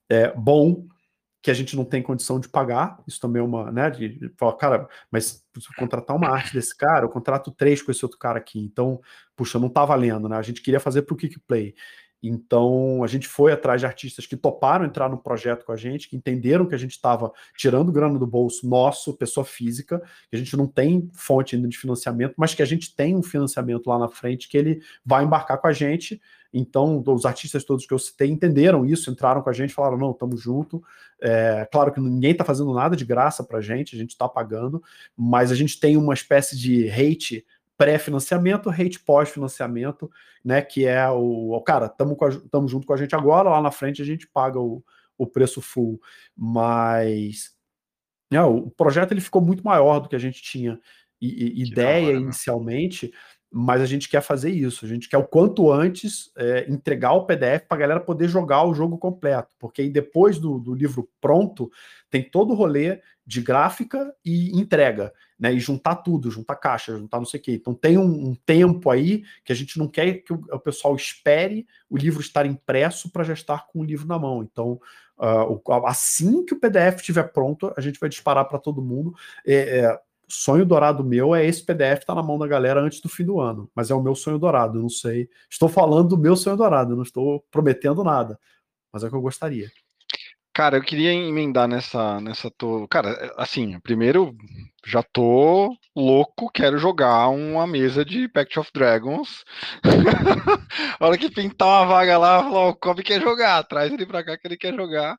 é, 0.09 0.33
bom 0.33 0.87
que 1.47 1.51
a 1.53 1.55
gente 1.55 1.77
não 1.77 1.85
tem 1.85 2.03
condição 2.03 2.41
de 2.41 2.49
pagar, 2.49 2.99
isso 3.07 3.21
também 3.21 3.41
é 3.41 3.45
uma, 3.45 3.71
né, 3.71 3.89
de, 3.89 4.33
falar, 4.37 4.55
cara, 4.55 4.89
mas 5.09 5.45
contratar 5.79 6.17
uma 6.17 6.29
arte 6.29 6.53
desse 6.53 6.77
cara, 6.77 7.05
eu 7.05 7.09
contrato 7.09 7.53
três 7.53 7.81
com 7.81 7.93
esse 7.93 8.05
outro 8.05 8.19
cara 8.19 8.37
aqui, 8.37 8.59
então, 8.59 9.01
puxa, 9.37 9.57
não 9.57 9.69
tá 9.69 9.85
valendo, 9.85 10.29
né, 10.29 10.37
a 10.37 10.43
gente 10.43 10.61
queria 10.61 10.81
fazer 10.81 11.03
para 11.03 11.15
o 11.15 11.17
Kickplay, 11.17 11.73
então 12.23 13.03
a 13.05 13.07
gente 13.07 13.29
foi 13.29 13.53
atrás 13.53 13.81
de 13.81 13.87
artistas 13.87 14.27
que 14.27 14.37
toparam 14.37 14.85
entrar 14.85 15.09
no 15.09 15.19
projeto 15.19 15.65
com 15.65 15.73
a 15.73 15.77
gente, 15.77 16.09
que 16.09 16.17
entenderam 16.17 16.67
que 16.67 16.75
a 16.75 16.79
gente 16.79 16.93
estava 16.93 17.33
tirando 17.57 17.93
grana 17.93 18.19
do 18.19 18.27
bolso 18.27 18.69
nosso, 18.69 19.17
pessoa 19.17 19.45
física, 19.45 20.01
que 20.31 20.37
a 20.37 20.39
gente 20.39 20.57
não 20.57 20.67
tem 20.67 21.09
fonte 21.13 21.57
ainda 21.57 21.69
de 21.69 21.79
financiamento, 21.79 22.35
mas 22.37 22.55
que 22.55 22.63
a 22.63 22.67
gente 22.67 22.95
tem 22.95 23.15
um 23.15 23.23
financiamento 23.23 23.87
lá 23.87 23.99
na 23.99 24.09
frente 24.09 24.49
que 24.49 24.57
ele 24.57 24.83
vai 25.05 25.25
embarcar 25.25 25.59
com 25.59 25.67
a 25.67 25.73
gente 25.73 26.21
então, 26.59 27.03
os 27.07 27.27
artistas 27.27 27.65
todos 27.65 27.87
que 27.87 27.93
eu 27.93 27.99
citei 27.99 28.31
entenderam 28.31 28.87
isso, 28.87 29.11
entraram 29.11 29.43
com 29.43 29.51
a 29.51 29.53
gente, 29.53 29.75
falaram: 29.75 29.99
não, 29.99 30.13
estamos 30.13 30.41
junto. 30.41 30.83
É, 31.21 31.69
claro 31.71 31.93
que 31.93 32.01
ninguém 32.01 32.33
está 32.33 32.45
fazendo 32.45 32.73
nada 32.73 32.97
de 32.97 33.05
graça 33.05 33.45
para 33.45 33.59
a 33.59 33.61
gente, 33.61 33.95
a 33.95 33.99
gente 33.99 34.11
está 34.11 34.27
pagando, 34.27 34.83
mas 35.17 35.51
a 35.53 35.55
gente 35.55 35.79
tem 35.79 35.97
uma 35.97 36.15
espécie 36.15 36.57
de 36.59 36.89
hate 36.89 37.45
pré-financiamento, 37.77 38.71
hate 38.71 38.99
pós-financiamento, 39.01 40.11
né? 40.45 40.63
Que 40.63 40.87
é 40.87 41.09
o, 41.11 41.53
o 41.53 41.61
cara, 41.63 41.87
estamos 41.87 42.71
junto 42.71 42.87
com 42.87 42.93
a 42.93 42.97
gente 42.97 43.15
agora, 43.15 43.51
lá 43.51 43.61
na 43.61 43.71
frente 43.71 44.03
a 44.03 44.05
gente 44.05 44.27
paga 44.27 44.59
o, 44.59 44.83
o 45.19 45.27
preço 45.27 45.61
full. 45.61 46.01
Mas 46.37 47.55
né, 48.31 48.43
o 48.43 48.71
projeto 48.71 49.13
ele 49.13 49.21
ficou 49.21 49.43
muito 49.43 49.65
maior 49.65 50.01
do 50.01 50.09
que 50.09 50.17
a 50.17 50.21
gente 50.21 50.43
tinha 50.43 50.81
e, 51.21 51.63
e, 51.63 51.71
ideia 51.71 52.09
hora, 52.09 52.17
né? 52.17 52.23
inicialmente 52.23 53.13
mas 53.59 53.81
a 53.81 53.87
gente 53.87 54.09
quer 54.09 54.21
fazer 54.21 54.51
isso, 54.51 54.85
a 54.85 54.89
gente 54.89 55.09
quer 55.09 55.17
o 55.17 55.27
quanto 55.27 55.73
antes 55.73 56.31
é, 56.37 56.67
entregar 56.69 57.13
o 57.13 57.25
PDF 57.25 57.67
para 57.67 57.77
a 57.77 57.81
galera 57.81 58.01
poder 58.01 58.29
jogar 58.29 58.65
o 58.65 58.75
jogo 58.75 58.99
completo, 58.99 59.55
porque 59.59 59.83
aí 59.83 59.89
depois 59.89 60.39
do, 60.39 60.59
do, 60.59 60.75
livro 60.75 61.09
pronto, 61.21 61.71
tem 62.11 62.23
todo 62.23 62.53
o 62.53 62.55
rolê 62.55 63.01
de 63.27 63.41
gráfica 63.41 64.15
e 64.25 64.57
entrega, 64.57 65.13
né? 65.39 65.53
E 65.53 65.59
juntar 65.59 65.97
tudo, 65.97 66.31
juntar 66.31 66.55
caixa, 66.55 66.97
juntar 66.97 67.19
não 67.19 67.27
sei 67.27 67.41
o 67.41 67.43
quê. 67.43 67.53
Então 67.53 67.75
tem 67.75 67.99
um, 67.99 68.29
um 68.29 68.35
tempo 68.35 68.89
aí 68.89 69.25
que 69.45 69.53
a 69.53 69.57
gente 69.57 69.79
não 69.79 69.89
quer 69.89 70.23
que 70.23 70.33
o, 70.33 70.41
o 70.53 70.61
pessoal 70.61 70.95
espere 70.95 71.67
o 71.91 71.97
livro 71.97 72.21
estar 72.21 72.47
impresso 72.47 73.11
para 73.11 73.25
já 73.25 73.33
estar 73.33 73.67
com 73.67 73.81
o 73.81 73.85
livro 73.85 74.07
na 74.07 74.19
mão. 74.19 74.45
Então, 74.45 74.81
uh, 75.19 75.87
assim 75.87 76.45
que 76.45 76.55
o 76.55 76.61
PDF 76.61 77.01
estiver 77.01 77.25
pronto, 77.33 77.73
a 77.77 77.81
gente 77.81 77.99
vai 77.99 78.09
disparar 78.09 78.45
para 78.49 78.61
todo 78.61 78.81
mundo. 78.81 79.13
É, 79.45 79.81
é, 79.81 80.01
sonho 80.29 80.65
dourado 80.65 81.05
meu 81.05 81.35
é 81.35 81.45
esse 81.45 81.65
PDF 81.65 82.01
estar 82.01 82.07
tá 82.07 82.15
na 82.15 82.23
mão 82.23 82.39
da 82.39 82.47
galera 82.47 82.81
antes 82.81 83.01
do 83.01 83.09
fim 83.09 83.25
do 83.25 83.41
ano. 83.41 83.69
Mas 83.75 83.91
é 83.91 83.95
o 83.95 84.03
meu 84.03 84.15
sonho 84.15 84.39
dourado, 84.39 84.81
não 84.81 84.89
sei. 84.89 85.29
Estou 85.51 85.69
falando 85.69 86.11
do 86.11 86.19
meu 86.19 86.37
sonho 86.37 86.57
dourado, 86.57 86.95
não 86.95 87.03
estou 87.03 87.45
prometendo 87.51 88.05
nada. 88.05 88.39
Mas 88.93 89.03
é 89.03 89.09
o 89.09 89.11
que 89.11 89.17
eu 89.17 89.21
gostaria. 89.21 89.69
Cara, 90.57 90.79
eu 90.79 90.83
queria 90.83 91.13
emendar 91.13 91.69
nessa, 91.69 92.19
nessa 92.19 92.51
to... 92.51 92.89
Cara, 92.89 93.31
assim, 93.37 93.79
primeiro, 93.81 94.35
já 94.87 95.03
tô 95.03 95.77
louco, 95.95 96.51
quero 96.51 96.79
jogar 96.79 97.29
uma 97.29 97.67
mesa 97.67 98.03
de 98.03 98.27
Pact 98.27 98.59
of 98.61 98.71
Dragons. 98.73 99.45
a 100.99 101.07
hora 101.07 101.19
que 101.19 101.31
pintar 101.31 101.69
uma 101.69 101.85
vaga 101.85 102.17
lá, 102.17 102.69
o 102.71 102.75
Kobe 102.75 103.03
quer 103.03 103.21
jogar, 103.21 103.65
traz 103.65 103.93
ele 103.93 104.07
pra 104.07 104.25
cá 104.25 104.39
que 104.39 104.49
ele 104.49 104.57
quer 104.57 104.75
jogar. 104.75 105.19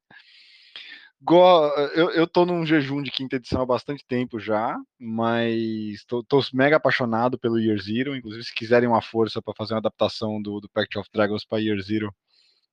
Eu, 1.94 2.10
eu 2.10 2.26
tô 2.26 2.44
num 2.44 2.66
jejum 2.66 3.04
de 3.04 3.12
quinta 3.12 3.36
edição 3.36 3.62
há 3.62 3.66
bastante 3.66 4.04
tempo 4.08 4.40
já, 4.40 4.76
mas 5.00 6.04
tô, 6.08 6.24
tô 6.24 6.42
mega 6.52 6.78
apaixonado 6.78 7.38
pelo 7.38 7.60
Year 7.60 7.78
Zero. 7.80 8.16
Inclusive, 8.16 8.44
se 8.44 8.56
quiserem 8.56 8.90
uma 8.90 9.04
força 9.04 9.40
para 9.40 9.54
fazer 9.56 9.76
uma 9.76 9.82
adaptação 9.82 10.42
do, 10.42 10.60
do 10.60 10.70
Pact 10.70 10.98
of 10.98 11.08
Dragons 11.14 11.46
para 11.46 11.62
Year 11.62 11.80
Zero, 11.80 12.12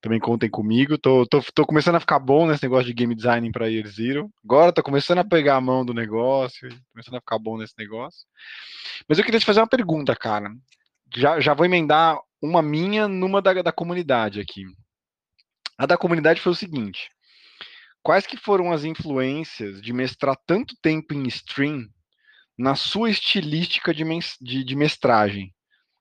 também 0.05 0.21
contem 0.21 0.51
comigo. 0.51 0.99
Tô, 0.99 1.27
tô, 1.27 1.43
tô 1.55 1.65
começando 1.65 1.95
a 1.95 2.01
ficar 2.01 2.19
bom 2.19 2.47
nesse 2.47 2.63
negócio 2.63 2.85
de 2.85 2.93
game 2.93 3.15
design 3.15 3.51
para 3.51 3.71
Year 3.71 3.87
Zero. 3.89 4.31
Agora 4.45 4.71
tô 4.71 4.83
começando 4.83 5.21
a 5.21 5.25
pegar 5.25 5.57
a 5.57 5.61
mão 5.63 5.83
do 5.83 5.95
negócio, 5.95 6.69
começando 6.93 7.17
a 7.17 7.21
ficar 7.21 7.39
bom 7.39 7.57
nesse 7.57 7.73
negócio. 7.79 8.27
Mas 9.09 9.19
eu 9.19 9.25
queria 9.25 9.41
te 9.41 9.47
fazer 9.47 9.61
uma 9.61 9.67
pergunta, 9.67 10.15
cara. 10.15 10.51
Já, 11.17 11.41
já 11.41 11.55
vou 11.55 11.65
emendar 11.65 12.19
uma 12.43 12.61
minha 12.61 13.09
numa 13.09 13.41
da, 13.41 13.63
da 13.63 13.73
comunidade 13.73 14.41
aqui. 14.41 14.65
A 15.79 15.87
da 15.87 15.97
comunidade 15.97 16.39
foi 16.39 16.53
o 16.53 16.57
seguinte 16.57 17.09
quais 18.03 18.27
que 18.27 18.37
foram 18.37 18.71
as 18.71 18.85
influências 18.85 19.81
de 19.81 19.91
mestrar 19.91 20.37
tanto 20.47 20.77
tempo 20.83 21.15
em 21.15 21.27
stream 21.27 21.89
na 22.57 22.75
sua 22.77 23.09
estilística 23.09 23.95
de, 23.95 24.05
de, 24.43 24.63
de 24.63 24.77
mestragem, 24.77 25.55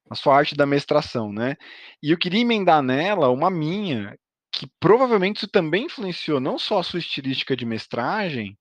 na 0.10 0.16
sua 0.16 0.36
arte 0.36 0.56
da 0.56 0.66
mestração, 0.66 1.32
né? 1.32 1.56
E 2.02 2.12
eu 2.12 2.18
queria 2.18 2.42
emendar 2.42 2.82
nela 2.82 3.30
uma 3.30 3.50
minha, 3.50 4.18
que 4.52 4.68
provavelmente 4.80 5.38
isso 5.38 5.48
também 5.48 5.86
influenciou 5.86 6.40
não 6.40 6.60
só 6.60 6.80
a 6.80 6.84
sua 6.84 7.00
estilística 7.00 7.56
de 7.56 7.66
mestragem, 7.66 8.58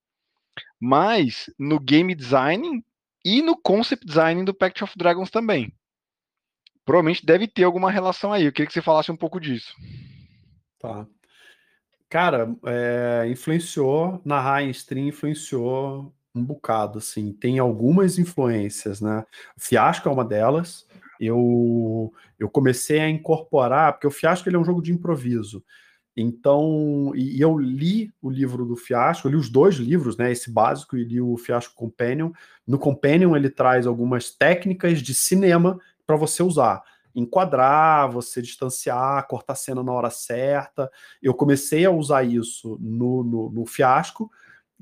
mas 0.80 1.50
no 1.58 1.78
game 1.78 2.14
design 2.14 2.84
e 3.24 3.42
no 3.42 3.56
concept 3.56 4.04
design 4.06 4.44
do 4.44 4.54
Pact 4.54 4.82
of 4.82 4.94
Dragons 4.96 5.30
também. 5.30 5.72
Provavelmente 6.84 7.24
deve 7.24 7.46
ter 7.46 7.64
alguma 7.64 7.90
relação 7.90 8.32
aí. 8.32 8.44
Eu 8.44 8.52
queria 8.52 8.66
que 8.66 8.72
você 8.72 8.82
falasse 8.82 9.12
um 9.12 9.16
pouco 9.16 9.38
disso. 9.38 9.72
Tá. 10.78 11.06
Cara, 12.08 12.54
é, 12.66 13.26
influenciou, 13.28 14.20
narrar 14.24 14.62
em 14.62 14.70
stream 14.70 15.06
influenciou 15.06 16.12
um 16.34 16.44
bocado, 16.44 16.98
assim. 16.98 17.32
Tem 17.32 17.58
algumas 17.58 18.18
influências, 18.18 19.00
né? 19.00 19.24
Fiasco 19.56 20.08
é 20.08 20.12
uma 20.12 20.24
delas. 20.24 20.86
Eu, 21.24 22.12
eu 22.36 22.50
comecei 22.50 22.98
a 22.98 23.08
incorporar, 23.08 23.92
porque 23.92 24.06
o 24.08 24.10
Fiasco 24.10 24.48
ele 24.48 24.56
é 24.56 24.58
um 24.58 24.64
jogo 24.64 24.82
de 24.82 24.92
improviso. 24.92 25.64
Então, 26.16 27.12
e, 27.14 27.40
eu 27.40 27.56
li 27.56 28.12
o 28.20 28.28
livro 28.28 28.66
do 28.66 28.76
Fiasco, 28.76 29.28
li 29.28 29.36
os 29.36 29.48
dois 29.48 29.76
livros, 29.76 30.16
né? 30.16 30.32
Esse 30.32 30.50
básico 30.50 30.96
e 30.96 31.04
li 31.04 31.20
o 31.20 31.36
Fiasco 31.36 31.74
Companion. 31.74 32.32
No 32.66 32.78
Companion 32.78 33.36
ele 33.36 33.48
traz 33.48 33.86
algumas 33.86 34.30
técnicas 34.30 35.00
de 35.00 35.14
cinema 35.14 35.78
para 36.06 36.16
você 36.16 36.42
usar. 36.42 36.82
Enquadrar, 37.14 38.10
você 38.10 38.42
distanciar, 38.42 39.26
cortar 39.28 39.54
cena 39.54 39.82
na 39.82 39.92
hora 39.92 40.10
certa. 40.10 40.90
Eu 41.22 41.34
comecei 41.34 41.84
a 41.84 41.90
usar 41.90 42.24
isso 42.24 42.76
no, 42.80 43.22
no, 43.22 43.50
no 43.50 43.66
Fiasco, 43.66 44.30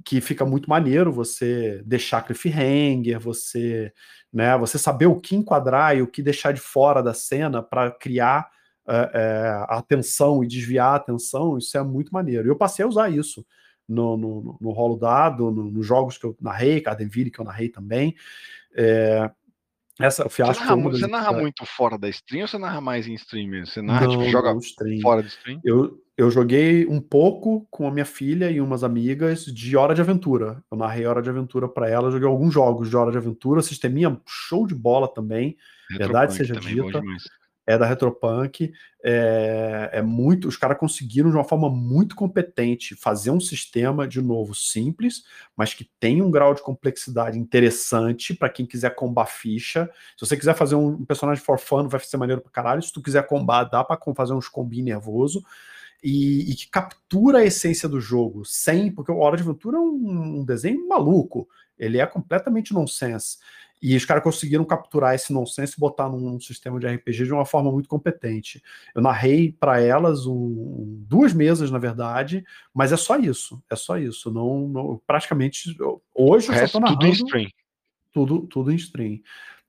que 0.05 0.21
fica 0.21 0.45
muito 0.45 0.69
maneiro 0.69 1.13
você 1.13 1.83
deixar 1.85 2.23
cliffhanger, 2.23 3.19
você, 3.19 3.93
né, 4.33 4.57
você 4.57 4.79
saber 4.79 5.07
o 5.07 5.21
que 5.21 5.37
enquadrar 5.37 5.97
e 5.97 6.03
o 6.03 6.07
que 6.07 6.23
deixar 6.23 6.53
de 6.53 6.61
fora 6.61 7.03
da 7.03 7.15
cena 7.15 7.63
para 7.63 7.91
criar 7.91 8.49
é, 8.89 9.11
é, 9.15 9.49
a 9.69 9.79
atenção 9.79 10.43
e 10.43 10.49
desviar 10.49 10.95
a 10.95 10.97
atenção, 10.97 11.59
isso 11.59 11.77
é 11.77 11.83
muito 11.83 12.13
maneiro. 12.13 12.49
Eu 12.49 12.57
passei 12.57 12.85
a 12.85 12.89
usar 12.89 13.11
isso 13.11 13.47
no, 13.89 14.17
no, 14.17 14.59
no 14.61 14.71
rolo 14.71 14.97
dado, 14.97 15.51
no, 15.51 15.71
nos 15.71 15.87
jogos 15.87 16.17
que 16.17 16.25
eu 16.25 16.37
narrei, 16.41 16.81
Cardenville, 16.81 17.31
que 17.31 17.41
eu 17.41 17.45
narrei 17.45 17.69
também. 17.69 18.15
É, 18.75 19.31
essa, 20.01 20.29
fiasco 20.31 20.65
você 20.65 20.75
narra, 20.75 20.91
você 20.91 21.07
narra 21.07 21.33
muito 21.33 21.67
fora 21.67 21.99
da 21.99 22.09
stream 22.09 22.43
ou 22.43 22.49
você 22.49 22.57
narra 22.57 22.81
mais 22.81 23.07
em 23.07 23.15
stream 23.15 23.49
mesmo? 23.49 23.67
Você 23.67 23.83
narra, 23.83 24.07
não, 24.07 24.13
tipo, 24.13 24.31
joga 24.31 24.57
fora 25.03 25.23
da 25.23 25.29
stream? 25.29 25.61
Eu, 25.63 26.03
eu 26.21 26.31
joguei 26.31 26.87
um 26.87 27.01
pouco 27.01 27.67
com 27.71 27.89
a 27.89 27.91
minha 27.91 28.05
filha 28.05 28.51
e 28.51 28.61
umas 28.61 28.85
amigas 28.85 29.47
de 29.47 29.75
Hora 29.75 29.95
de 29.95 30.03
Aventura. 30.03 30.63
Eu 30.71 30.77
narrei 30.77 31.07
Hora 31.07 31.23
de 31.23 31.31
Aventura 31.31 31.67
para 31.67 31.89
ela, 31.89 32.11
joguei 32.11 32.29
alguns 32.29 32.53
jogos 32.53 32.91
de 32.91 32.97
Hora 32.97 33.11
de 33.11 33.17
Aventura, 33.17 33.63
sisteminha 33.63 34.21
show 34.27 34.67
de 34.67 34.75
bola 34.75 35.09
também, 35.09 35.57
verdade 35.97 36.35
seja 36.35 36.55
dita 36.55 37.01
é 37.67 37.79
da 37.79 37.87
Retropunk, 37.87 38.73
é, 39.03 39.91
é 39.95 40.03
muito, 40.03 40.49
os 40.49 40.57
caras 40.57 40.77
conseguiram 40.77 41.31
de 41.31 41.37
uma 41.37 41.45
forma 41.45 41.71
muito 41.71 42.17
competente 42.17 42.95
fazer 42.97 43.31
um 43.31 43.41
sistema 43.41 44.07
de 44.07 44.21
novo 44.21 44.55
simples, 44.55 45.25
mas 45.57 45.73
que 45.73 45.89
tem 45.99 46.21
um 46.21 46.31
grau 46.31 46.53
de 46.53 46.63
complexidade 46.63 47.39
interessante 47.39 48.35
para 48.35 48.49
quem 48.51 48.67
quiser 48.67 48.95
combar 48.95 49.27
ficha. 49.27 49.89
Se 50.19 50.27
você 50.27 50.37
quiser 50.37 50.55
fazer 50.55 50.75
um 50.75 51.05
personagem 51.05 51.43
for 51.43 51.59
fun, 51.59 51.89
vai 51.89 52.01
ser 52.01 52.17
maneiro 52.17 52.43
pra 52.43 52.51
caralho. 52.51 52.83
Se 52.83 52.93
tu 52.93 53.01
quiser 53.01 53.27
combar, 53.27 53.65
dá 53.65 53.85
para 53.85 53.99
fazer 54.15 54.35
uns 54.35 54.49
combi 54.49 54.83
nervoso. 54.83 55.43
E, 56.03 56.51
e, 56.51 56.55
que 56.55 56.69
captura 56.69 57.39
a 57.39 57.45
essência 57.45 57.89
do 57.89 58.01
jogo, 58.01 58.45
sem, 58.45 58.91
porque 58.91 59.13
o 59.13 59.19
Hora 59.19 59.37
de 59.37 59.43
Aventura 59.43 59.77
é 59.77 59.81
um, 59.81 60.41
um 60.41 60.45
desenho 60.45 60.89
maluco, 60.89 61.47
ele 61.79 61.99
é 61.99 62.07
completamente 62.07 62.73
nonsense. 62.73 63.39
E 63.83 63.97
os 63.97 64.05
caras 64.05 64.23
conseguiram 64.23 64.65
capturar 64.65 65.15
esse 65.15 65.33
nonsense 65.33 65.75
e 65.77 65.81
botar 65.81 66.09
num, 66.09 66.39
sistema 66.39 66.79
de 66.79 66.87
RPG 66.87 67.25
de 67.25 67.33
uma 67.33 67.47
forma 67.47 67.73
muito 67.73 67.89
competente. 67.89 68.63
Eu 68.95 69.01
narrei 69.01 69.53
para 69.59 69.81
elas 69.81 70.27
um, 70.27 71.03
duas 71.09 71.33
mesas, 71.33 71.71
na 71.71 71.79
verdade, 71.79 72.45
mas 72.75 72.93
é 72.93 72.97
só 72.97 73.17
isso. 73.17 73.63
É 73.71 73.77
só 73.77 73.97
isso. 73.97 74.31
Não, 74.31 74.69
não 74.69 75.03
praticamente 75.07 75.75
hoje 76.15 76.49
eu 76.49 76.55
só 76.55 76.69
tô 76.69 76.81
narrando 76.81 76.99
tudo 76.99 77.07
em 77.07 77.13
stream. 77.13 77.49
Tudo, 78.13 78.47
tudo 78.47 78.73
em 78.73 78.77
stream. 78.77 79.21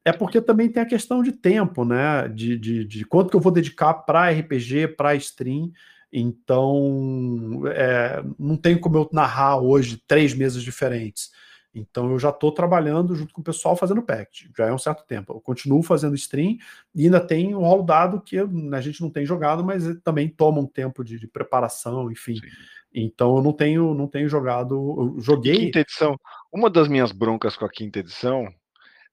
É 0.03 0.11
porque 0.11 0.41
também 0.41 0.67
tem 0.67 0.83
a 0.83 0.87
questão 0.87 1.23
de 1.23 1.31
tempo, 1.31 1.85
né? 1.85 2.27
De, 2.27 2.57
de, 2.57 2.83
de 2.83 3.05
quanto 3.05 3.29
que 3.29 3.35
eu 3.35 3.41
vou 3.41 3.51
dedicar 3.51 3.93
para 3.93 4.29
RPG, 4.29 4.89
para 4.89 5.15
stream. 5.15 5.71
Então, 6.11 7.63
é, 7.67 8.23
não 8.37 8.57
tem 8.57 8.77
como 8.77 8.97
eu 8.97 9.09
narrar 9.13 9.57
hoje 9.57 10.01
três 10.07 10.33
mesas 10.33 10.61
diferentes. 10.61 11.29
Então 11.73 12.11
eu 12.11 12.19
já 12.19 12.29
estou 12.29 12.51
trabalhando 12.51 13.15
junto 13.15 13.33
com 13.33 13.39
o 13.39 13.43
pessoal 13.43 13.77
fazendo 13.77 14.01
pact, 14.01 14.51
já 14.57 14.65
é 14.65 14.73
um 14.73 14.77
certo 14.77 15.05
tempo. 15.05 15.33
Eu 15.33 15.39
continuo 15.39 15.81
fazendo 15.81 16.15
stream 16.15 16.57
e 16.93 17.05
ainda 17.05 17.19
tem 17.19 17.55
um 17.55 17.61
rolo 17.61 17.83
dado 17.83 18.21
que 18.21 18.37
a 18.37 18.81
gente 18.81 19.01
não 19.01 19.09
tem 19.09 19.25
jogado, 19.25 19.63
mas 19.63 19.83
também 20.03 20.27
toma 20.27 20.59
um 20.59 20.67
tempo 20.67 21.03
de, 21.03 21.17
de 21.17 21.27
preparação, 21.27 22.11
enfim. 22.11 22.35
Sim. 22.35 22.47
Então 22.93 23.37
eu 23.37 23.43
não 23.43 23.53
tenho, 23.53 23.93
não 23.93 24.07
tenho 24.07 24.27
jogado. 24.27 24.75
Eu 24.75 25.21
joguei. 25.21 25.57
Quinta 25.57 25.79
edição. 25.79 26.17
Uma 26.51 26.69
das 26.69 26.89
minhas 26.89 27.13
broncas 27.13 27.55
com 27.55 27.63
a 27.63 27.69
quinta 27.69 27.99
edição 27.99 28.53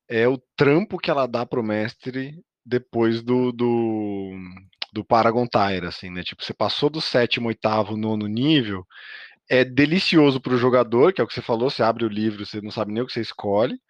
é 0.08 0.26
o 0.26 0.38
trampo 0.56 0.98
que 0.98 1.10
ela 1.10 1.26
dá 1.26 1.46
pro 1.46 1.62
mestre 1.62 2.42
depois 2.66 3.22
do, 3.22 3.52
do, 3.52 4.32
do 4.92 5.04
Paragon 5.04 5.46
Tire, 5.46 5.86
assim, 5.86 6.10
né? 6.10 6.22
Tipo, 6.22 6.42
você 6.42 6.54
passou 6.54 6.88
do 6.90 7.00
sétimo, 7.00 7.48
oitavo, 7.48 7.96
nono 7.96 8.26
nível 8.26 8.86
é 9.48 9.64
delicioso 9.64 10.40
para 10.40 10.54
o 10.54 10.58
jogador, 10.58 11.12
que 11.12 11.20
é 11.20 11.24
o 11.24 11.26
que 11.26 11.34
você 11.34 11.42
falou, 11.42 11.70
você 11.70 11.82
abre 11.82 12.04
o 12.04 12.08
livro, 12.08 12.44
você 12.44 12.60
não 12.60 12.70
sabe 12.70 12.92
nem 12.92 13.02
o 13.02 13.06
que 13.06 13.12
você 13.12 13.20
escolhe. 13.20 13.80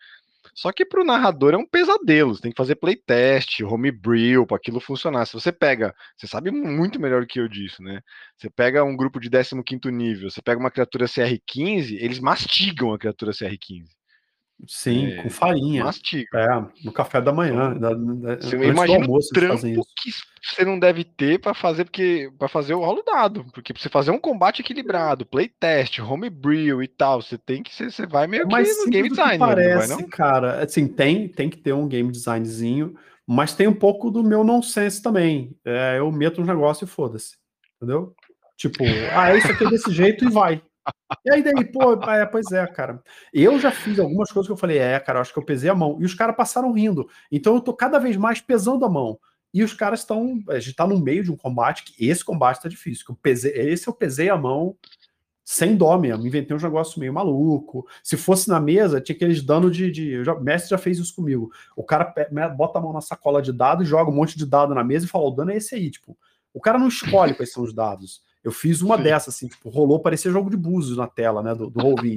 Só 0.55 0.73
que 0.73 0.85
para 0.85 1.01
o 1.01 1.05
narrador 1.05 1.55
é 1.55 1.57
um 1.57 1.66
pesadelo, 1.66 2.35
você 2.35 2.43
tem 2.43 2.51
que 2.51 2.57
fazer 2.57 2.77
playtest, 2.77 3.61
homebrew, 3.62 4.47
para 4.47 4.57
aquilo 4.57 4.81
funcionar. 4.81 5.27
Se 5.27 5.35
você 5.35 5.53
pega, 5.53 5.95
você 6.16 6.27
sabe 6.27 6.51
muito 6.51 7.01
melhor 7.01 7.27
que 7.27 7.39
eu 7.39 7.49
disso, 7.49 7.83
né? 7.83 8.01
Você 8.37 8.51
pega 8.51 8.83
um 8.85 8.97
grupo 8.97 9.20
de 9.20 9.31
15 9.31 9.91
nível, 9.93 10.31
você 10.31 10.43
pega 10.43 10.59
uma 10.59 10.70
criatura 10.70 11.07
CR15, 11.07 11.97
eles 12.01 12.19
mastigam 12.19 12.93
a 12.93 12.99
criatura 12.99 13.33
CR15. 13.33 13.98
Sim, 14.66 15.12
é, 15.12 15.22
com 15.22 15.30
farinha. 15.30 15.85
Mastiga. 15.85 16.28
É, 16.35 16.85
no 16.85 16.93
café 16.93 17.20
da 17.20 17.32
manhã. 17.32 17.74
Da, 17.74 17.94
da, 17.94 18.36
você 18.36 18.56
imagina 18.56 19.05
almoço, 19.05 19.28
o 19.30 19.35
trampo 19.35 19.86
que 19.97 20.10
você 20.43 20.64
não 20.64 20.78
deve 20.78 21.05
ter 21.05 21.39
para 21.39 21.55
fazer 21.55 21.85
porque 21.85 22.30
para 22.36 22.48
fazer 22.48 22.74
o 22.74 22.80
rolo 22.80 23.02
dado, 23.06 23.44
porque 23.52 23.72
pra 23.72 23.80
você 23.80 23.89
fazer 23.89 24.10
um 24.10 24.18
combate 24.18 24.60
equilibrado, 24.60 25.24
playtest, 25.24 26.01
homebrew 26.01 26.82
e 26.82 26.89
tal, 26.89 27.22
você 27.22 27.39
tem 27.39 27.62
que 27.62 27.72
você, 27.72 27.90
você 27.90 28.06
vai 28.06 28.26
meio 28.26 28.48
que 28.48 28.56
no 28.56 28.90
game 28.90 29.09
design, 29.09 29.39
parece, 29.39 29.90
não, 29.90 30.01
não 30.01 30.09
cara. 30.09 30.62
Assim, 30.62 30.89
tem 30.89 31.28
tem 31.28 31.48
que 31.48 31.59
ter 31.59 31.72
um 31.72 31.86
game 31.86 32.10
designzinho, 32.10 32.94
mas 33.26 33.55
tem 33.55 33.68
um 33.68 33.74
pouco 33.74 34.10
do 34.10 34.24
meu 34.24 34.43
nonsense 34.43 35.01
também. 35.01 35.56
É, 35.64 35.98
eu 35.98 36.10
meto 36.10 36.40
um 36.40 36.47
negócio 36.47 36.85
e 36.85 36.89
foda-se. 36.89 37.36
Entendeu? 37.76 38.12
Tipo, 38.56 38.82
ah, 39.14 39.36
isso 39.36 39.52
aqui 39.52 39.64
é 39.64 39.70
desse 39.70 39.90
jeito 39.94 40.24
e 40.24 40.30
vai. 40.30 40.60
E 41.24 41.31
aí 41.31 41.43
daí, 41.43 41.65
pô, 41.65 41.94
é, 42.10 42.27
pois 42.27 42.51
é, 42.52 42.66
cara. 42.66 43.02
Eu 43.32 43.59
já 43.59 43.70
fiz 43.70 43.98
algumas 43.98 44.31
coisas 44.31 44.47
que 44.47 44.52
eu 44.52 44.56
falei, 44.56 44.78
é, 44.78 44.98
cara, 45.01 45.20
acho 45.20 45.32
que 45.32 45.39
eu 45.39 45.44
pesei 45.44 45.69
a 45.70 45.74
mão. 45.74 45.98
E 46.01 46.05
os 46.05 46.15
caras 46.15 46.36
passaram 46.36 46.73
rindo. 46.73 47.09
Então 47.31 47.55
eu 47.55 47.60
tô 47.60 47.73
cada 47.73 47.98
vez 47.98 48.16
mais 48.16 48.40
pesando 48.40 48.85
a 48.85 48.89
mão. 48.89 49.19
E 49.52 49.62
os 49.62 49.73
caras 49.73 50.01
estão. 50.01 50.43
A 50.48 50.59
gente 50.59 50.77
tá 50.77 50.86
no 50.86 50.98
meio 50.98 51.24
de 51.24 51.32
um 51.32 51.36
combate 51.36 51.85
que 51.85 52.06
esse 52.06 52.24
combate 52.24 52.62
tá 52.62 52.69
difícil. 52.69 53.05
Que 53.05 53.12
eu 53.12 53.16
pesei, 53.16 53.52
esse 53.52 53.89
eu 53.89 53.94
pesei 53.94 54.28
a 54.28 54.36
mão 54.36 54.77
sem 55.44 55.74
dó 55.77 55.97
mesmo. 55.98 56.27
Inventei 56.27 56.55
um 56.55 56.60
negócio 56.60 57.01
meio 57.01 57.12
maluco. 57.12 57.86
Se 58.02 58.19
fosse 58.19 58.51
na 58.51 58.60
mesa, 58.60 59.01
tinha 59.01 59.16
aqueles 59.16 59.43
danos 59.43 59.74
de. 59.74 59.90
de 59.90 60.23
já, 60.23 60.35
o 60.35 60.43
mestre 60.43 60.69
já 60.69 60.78
fez 60.78 60.98
isso 60.98 61.15
comigo. 61.15 61.51
O 61.74 61.82
cara 61.82 62.12
bota 62.55 62.78
a 62.78 62.82
mão 62.82 62.93
na 62.93 63.01
sacola 63.01 63.40
de 63.40 63.52
dados, 63.52 63.89
joga 63.89 64.10
um 64.10 64.15
monte 64.15 64.36
de 64.36 64.44
dado 64.44 64.74
na 64.74 64.85
mesa 64.85 65.06
e 65.06 65.09
fala: 65.09 65.24
o 65.24 65.31
dano 65.31 65.51
é 65.51 65.56
esse 65.56 65.74
aí. 65.74 65.90
Tipo, 65.90 66.16
o 66.52 66.60
cara 66.60 66.78
não 66.78 66.89
escolhe 66.89 67.32
quais 67.32 67.51
são 67.51 67.62
os 67.62 67.73
dados. 67.73 68.23
Eu 68.49 68.53
fiz 68.53 68.81
uma 68.81 68.97
Sim. 68.97 69.03
dessas, 69.03 69.35
assim, 69.35 69.47
tipo, 69.47 69.69
rolou, 69.69 70.01
parecia 70.01 70.31
jogo 70.31 70.49
de 70.49 70.57
búzios 70.57 70.97
na 70.97 71.07
tela, 71.07 71.43
né, 71.43 71.55
do, 71.55 71.69
do 71.69 71.81
Roll20. 71.81 72.16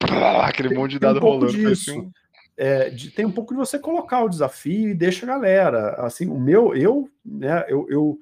Aquele 0.42 0.70
tem, 0.70 0.78
monte 0.78 0.92
de 0.92 0.98
dado 0.98 1.18
um 1.18 1.22
rolando. 1.22 1.52
Disso. 1.52 2.10
É, 2.56 2.88
de, 2.88 3.10
tem 3.10 3.26
um 3.26 3.30
pouco 3.30 3.52
de 3.52 3.58
você 3.58 3.78
colocar 3.78 4.24
o 4.24 4.28
desafio 4.28 4.88
e 4.88 4.94
deixa 4.94 5.26
a 5.26 5.28
galera. 5.28 5.90
Assim, 6.06 6.26
o 6.28 6.40
meu, 6.40 6.74
eu, 6.74 7.10
né, 7.24 7.64
eu, 7.68 7.86
eu 7.90 8.18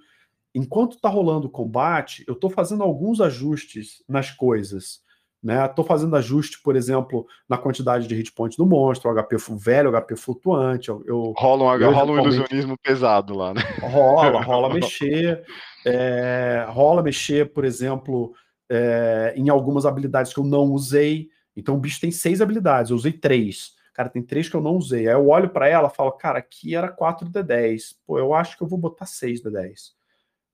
enquanto 0.52 1.00
tá 1.00 1.08
rolando 1.08 1.46
o 1.46 1.50
combate, 1.50 2.24
eu 2.26 2.34
tô 2.34 2.50
fazendo 2.50 2.82
alguns 2.82 3.20
ajustes 3.20 4.02
nas 4.08 4.30
coisas. 4.32 5.02
Né? 5.42 5.66
Tô 5.68 5.82
fazendo 5.82 6.14
ajuste, 6.14 6.62
por 6.62 6.76
exemplo, 6.76 7.26
na 7.48 7.58
quantidade 7.58 8.06
de 8.06 8.14
hit 8.14 8.30
point 8.32 8.56
do 8.56 8.64
monstro, 8.64 9.10
HP 9.10 9.36
velho, 9.58 9.90
HP 9.90 10.14
flutuante. 10.14 10.88
Eu, 10.88 11.34
rola 11.36 11.64
um, 11.64 11.80
eu, 11.80 11.92
rola 11.92 12.12
um 12.12 12.18
ilusionismo 12.20 12.78
pesado 12.80 13.34
lá, 13.34 13.52
né? 13.52 13.62
Rola, 13.80 14.40
rola 14.44 14.72
mexer. 14.72 15.44
É, 15.84 16.64
rola 16.68 17.02
mexer, 17.02 17.52
por 17.52 17.64
exemplo, 17.64 18.32
é, 18.70 19.34
em 19.36 19.48
algumas 19.48 19.84
habilidades 19.84 20.32
que 20.32 20.38
eu 20.38 20.44
não 20.44 20.70
usei. 20.70 21.28
Então 21.56 21.74
o 21.74 21.78
bicho 21.78 22.00
tem 22.00 22.12
seis 22.12 22.40
habilidades, 22.40 22.90
eu 22.90 22.96
usei 22.96 23.12
três. 23.12 23.72
Cara, 23.92 24.08
tem 24.08 24.22
três 24.22 24.48
que 24.48 24.54
eu 24.54 24.62
não 24.62 24.76
usei. 24.76 25.08
Aí 25.08 25.14
eu 25.14 25.28
olho 25.28 25.50
para 25.50 25.68
ela 25.68 25.88
e 25.88 25.94
falo, 25.94 26.12
cara, 26.12 26.38
aqui 26.38 26.74
era 26.74 26.88
4 26.88 27.28
de 27.28 27.42
10. 27.42 27.96
Pô, 28.06 28.18
eu 28.18 28.32
acho 28.32 28.56
que 28.56 28.62
eu 28.62 28.68
vou 28.68 28.78
botar 28.78 29.06
6 29.06 29.42
de 29.42 29.50
10. 29.50 29.92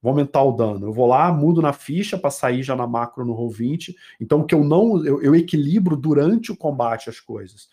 Vou 0.01 0.11
aumentar 0.11 0.43
o 0.43 0.53
dano. 0.53 0.87
Eu 0.87 0.93
vou 0.93 1.05
lá, 1.05 1.31
mudo 1.31 1.61
na 1.61 1.73
ficha 1.73 2.17
para 2.17 2.29
sair 2.29 2.63
já 2.63 2.75
na 2.75 2.87
macro 2.87 3.25
no 3.25 3.33
roll 3.33 3.49
20. 3.49 3.95
Então, 4.19 4.45
que 4.45 4.55
eu 4.55 4.63
não. 4.63 5.05
Eu, 5.05 5.21
eu 5.21 5.35
equilibro 5.35 5.97
durante 5.97 6.51
o 6.51 6.57
combate 6.57 7.09
as 7.09 7.19
coisas. 7.19 7.69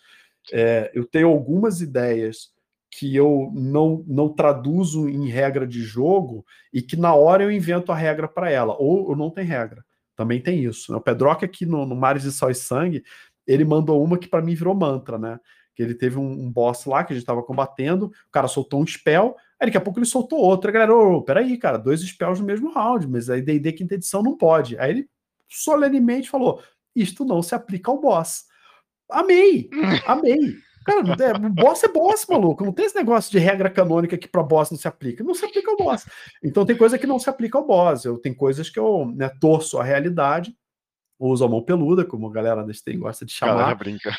É, 0.51 0.91
eu 0.93 1.05
tenho 1.05 1.29
algumas 1.29 1.81
ideias 1.81 2.51
que 2.89 3.15
eu 3.15 3.51
não, 3.53 4.03
não 4.07 4.29
traduzo 4.29 5.07
em 5.09 5.27
regra 5.27 5.67
de 5.67 5.81
jogo 5.81 6.45
e 6.73 6.81
que 6.81 6.95
na 6.95 7.13
hora 7.13 7.43
eu 7.43 7.51
invento 7.51 7.91
a 7.91 7.95
regra 7.95 8.27
para 8.27 8.49
ela, 8.49 8.75
ou 8.79 9.11
eu 9.11 9.15
não 9.15 9.29
tenho 9.29 9.47
regra. 9.47 9.85
Também 10.15 10.41
tem 10.41 10.63
isso. 10.63 10.91
Né? 10.91 10.97
O 10.97 11.01
Pedroca 11.01 11.45
aqui 11.45 11.65
no, 11.65 11.85
no 11.85 11.95
Mares 11.95 12.23
de 12.23 12.31
Sol 12.31 12.49
e 12.49 12.55
Sangue, 12.55 13.03
ele 13.45 13.63
mandou 13.63 14.03
uma 14.03 14.17
que 14.17 14.27
para 14.27 14.41
mim 14.41 14.55
virou 14.55 14.73
mantra, 14.73 15.17
né? 15.17 15.39
Que 15.75 15.83
ele 15.83 15.93
teve 15.93 16.17
um, 16.17 16.27
um, 16.27 16.51
boss 16.51 16.85
lá 16.85 17.03
que 17.03 17.13
a 17.13 17.15
gente 17.15 17.23
estava 17.23 17.43
combatendo, 17.43 18.07
o 18.07 18.31
cara 18.31 18.47
soltou 18.47 18.81
um 18.81 18.87
spell, 18.87 19.35
aí 19.59 19.67
daqui 19.67 19.77
a 19.77 19.81
pouco 19.81 19.99
ele 19.99 20.05
soltou 20.05 20.39
outro. 20.39 20.69
Aí 20.69 20.75
a 20.75 20.79
galera, 20.79 20.95
ô, 20.95 21.21
peraí, 21.21 21.57
cara, 21.57 21.77
dois 21.77 22.01
spells 22.01 22.39
no 22.39 22.45
mesmo 22.45 22.71
round, 22.71 23.07
mas 23.07 23.29
aí 23.29 23.41
D&D 23.41 23.73
quinta 23.73 23.95
edição 23.95 24.21
não 24.21 24.35
pode. 24.35 24.77
Aí 24.77 24.91
ele 24.91 25.09
solenemente 25.49 26.29
falou, 26.29 26.61
isto 26.95 27.25
não 27.25 27.41
se 27.41 27.55
aplica 27.55 27.91
ao 27.91 27.99
boss. 27.99 28.45
Amei, 29.09 29.69
amei. 30.05 30.55
Cara, 30.85 31.03
não 31.03 31.47
é, 31.47 31.49
boss 31.49 31.83
é 31.83 31.87
boss, 31.89 32.25
maluco. 32.29 32.63
Não 32.63 32.71
tem 32.71 32.85
esse 32.85 32.95
negócio 32.95 33.29
de 33.29 33.39
regra 33.39 33.69
canônica 33.69 34.17
que 34.17 34.27
para 34.27 34.41
boss 34.41 34.71
não 34.71 34.77
se 34.77 34.87
aplica. 34.87 35.21
Não 35.21 35.33
se 35.33 35.43
aplica 35.43 35.69
ao 35.69 35.75
boss. 35.75 36.05
Então 36.41 36.65
tem 36.65 36.77
coisa 36.77 36.97
que 36.97 37.05
não 37.05 37.19
se 37.19 37.29
aplica 37.29 37.57
ao 37.57 37.67
boss. 37.67 38.05
Eu, 38.05 38.17
tem 38.17 38.33
coisas 38.33 38.69
que 38.69 38.79
eu 38.79 39.11
né, 39.13 39.29
torço 39.41 39.77
a 39.77 39.83
realidade 39.83 40.55
usa 41.19 41.45
a 41.45 41.47
mão 41.47 41.61
peluda, 41.61 42.05
como 42.05 42.27
a 42.27 42.31
galera 42.31 42.63
da 42.63 42.71
stream 42.71 42.99
gosta 42.99 43.25
de 43.25 43.31
chamar. 43.31 43.55
Galera 43.55 43.75
brinca. 43.75 44.11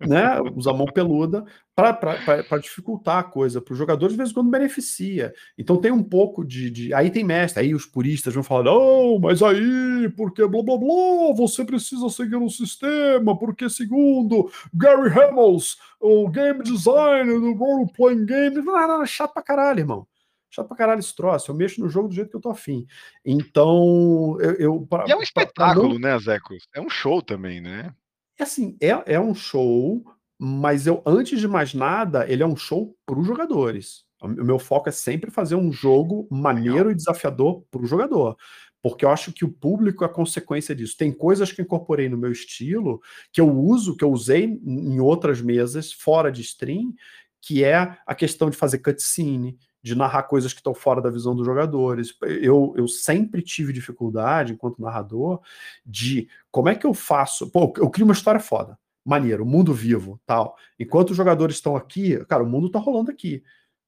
Né, 0.00 0.40
usa 0.54 0.70
a 0.70 0.74
mão 0.74 0.86
peluda 0.86 1.44
para 1.74 2.58
dificultar 2.62 3.18
a 3.18 3.22
coisa. 3.24 3.60
Para 3.60 3.74
o 3.74 3.76
jogador, 3.76 4.08
de 4.08 4.16
vez 4.16 4.30
em 4.30 4.34
quando, 4.34 4.48
beneficia. 4.50 5.34
Então 5.58 5.76
tem 5.76 5.90
um 5.90 6.02
pouco 6.02 6.44
de, 6.44 6.70
de, 6.70 6.94
Aí 6.94 7.10
tem 7.10 7.24
mestre, 7.24 7.62
aí 7.62 7.74
os 7.74 7.84
puristas 7.84 8.32
vão 8.32 8.44
falar: 8.44 8.64
não, 8.64 9.18
mas 9.18 9.42
aí, 9.42 10.08
porque 10.16 10.46
blá 10.46 10.62
blá 10.62 10.78
blá, 10.78 11.34
você 11.36 11.64
precisa 11.64 12.08
seguir 12.10 12.36
um 12.36 12.48
sistema, 12.48 13.36
porque 13.36 13.68
segundo 13.68 14.50
Gary 14.72 15.10
Hamels, 15.10 15.76
o 16.00 16.28
game 16.28 16.62
design 16.62 17.32
do 17.32 17.52
role 17.54 17.92
playing 17.92 18.24
game. 18.24 18.56
Não, 18.56 18.74
não, 18.74 18.98
não, 18.98 19.06
chato 19.06 19.32
pra 19.34 19.42
caralho, 19.42 19.80
irmão 19.80 20.06
chato 20.50 20.68
pra 20.68 20.76
caralho 20.76 21.00
esse 21.00 21.14
troço. 21.14 21.50
Eu 21.50 21.54
mexo 21.54 21.80
no 21.80 21.88
jogo 21.88 22.08
do 22.08 22.14
jeito 22.14 22.30
que 22.30 22.36
eu 22.36 22.40
tô 22.40 22.50
afim. 22.50 22.86
Então, 23.24 24.36
eu. 24.40 24.54
eu 24.54 24.86
pra, 24.86 25.04
e 25.06 25.12
é 25.12 25.16
um 25.16 25.22
espetáculo, 25.22 25.94
não... 25.94 25.98
né, 25.98 26.18
Zecos? 26.18 26.66
É 26.74 26.80
um 26.80 26.90
show 26.90 27.22
também, 27.22 27.60
né? 27.60 27.94
É 28.38 28.44
assim, 28.44 28.76
é, 28.80 29.14
é 29.14 29.20
um 29.20 29.34
show, 29.34 30.04
mas 30.38 30.86
eu, 30.86 31.02
antes 31.04 31.40
de 31.40 31.48
mais 31.48 31.74
nada, 31.74 32.30
ele 32.30 32.42
é 32.42 32.46
um 32.46 32.56
show 32.56 32.96
para 33.04 33.18
os 33.18 33.26
jogadores. 33.26 34.06
O 34.20 34.28
meu 34.28 34.58
foco 34.58 34.88
é 34.88 34.92
sempre 34.92 35.30
fazer 35.30 35.54
um 35.54 35.70
jogo 35.70 36.26
maneiro 36.30 36.90
e 36.90 36.94
desafiador 36.94 37.62
para 37.70 37.82
o 37.82 37.86
jogador. 37.86 38.36
Porque 38.82 39.04
eu 39.04 39.10
acho 39.10 39.32
que 39.32 39.44
o 39.44 39.52
público 39.52 40.04
é 40.04 40.08
consequência 40.08 40.74
disso. 40.74 40.96
Tem 40.96 41.12
coisas 41.12 41.52
que 41.52 41.62
incorporei 41.62 42.08
no 42.08 42.16
meu 42.16 42.30
estilo, 42.30 43.00
que 43.32 43.40
eu 43.40 43.48
uso, 43.48 43.96
que 43.96 44.04
eu 44.04 44.10
usei 44.10 44.44
em 44.44 45.00
outras 45.00 45.40
mesas, 45.40 45.92
fora 45.92 46.30
de 46.30 46.42
stream, 46.42 46.94
que 47.40 47.64
é 47.64 47.96
a 48.06 48.14
questão 48.14 48.50
de 48.50 48.56
fazer 48.56 48.78
cutscene, 48.78 49.56
de 49.82 49.94
narrar 49.94 50.24
coisas 50.24 50.52
que 50.52 50.60
estão 50.60 50.74
fora 50.74 51.00
da 51.00 51.10
visão 51.10 51.34
dos 51.34 51.46
jogadores. 51.46 52.14
Eu, 52.22 52.74
eu 52.76 52.88
sempre 52.88 53.42
tive 53.42 53.72
dificuldade, 53.72 54.52
enquanto 54.52 54.82
narrador, 54.82 55.40
de 55.84 56.28
como 56.50 56.68
é 56.68 56.74
que 56.74 56.86
eu 56.86 56.94
faço. 56.94 57.50
Pô, 57.50 57.72
eu 57.76 57.88
crio 57.90 58.06
uma 58.06 58.14
história 58.14 58.40
foda, 58.40 58.78
maneiro, 59.04 59.46
mundo 59.46 59.72
vivo, 59.72 60.20
tal. 60.26 60.56
Enquanto 60.78 61.10
os 61.10 61.16
jogadores 61.16 61.56
estão 61.56 61.76
aqui, 61.76 62.24
cara, 62.26 62.42
o 62.42 62.48
mundo 62.48 62.70
tá 62.70 62.78
rolando 62.78 63.10
aqui. 63.10 63.42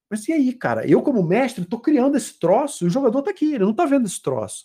Mas 0.09 0.27
e 0.27 0.33
aí, 0.33 0.53
cara? 0.53 0.87
Eu, 0.87 1.03
como 1.03 1.23
mestre, 1.23 1.65
tô 1.65 1.79
criando 1.79 2.17
esse 2.17 2.39
troço 2.39 2.85
e 2.85 2.89
o 2.89 2.91
jogador 2.91 3.23
tá 3.23 3.31
aqui, 3.31 3.55
ele 3.55 3.65
não 3.65 3.75
tá 3.75 3.85
vendo 3.87 4.07
esse 4.07 4.21
troço. 4.21 4.65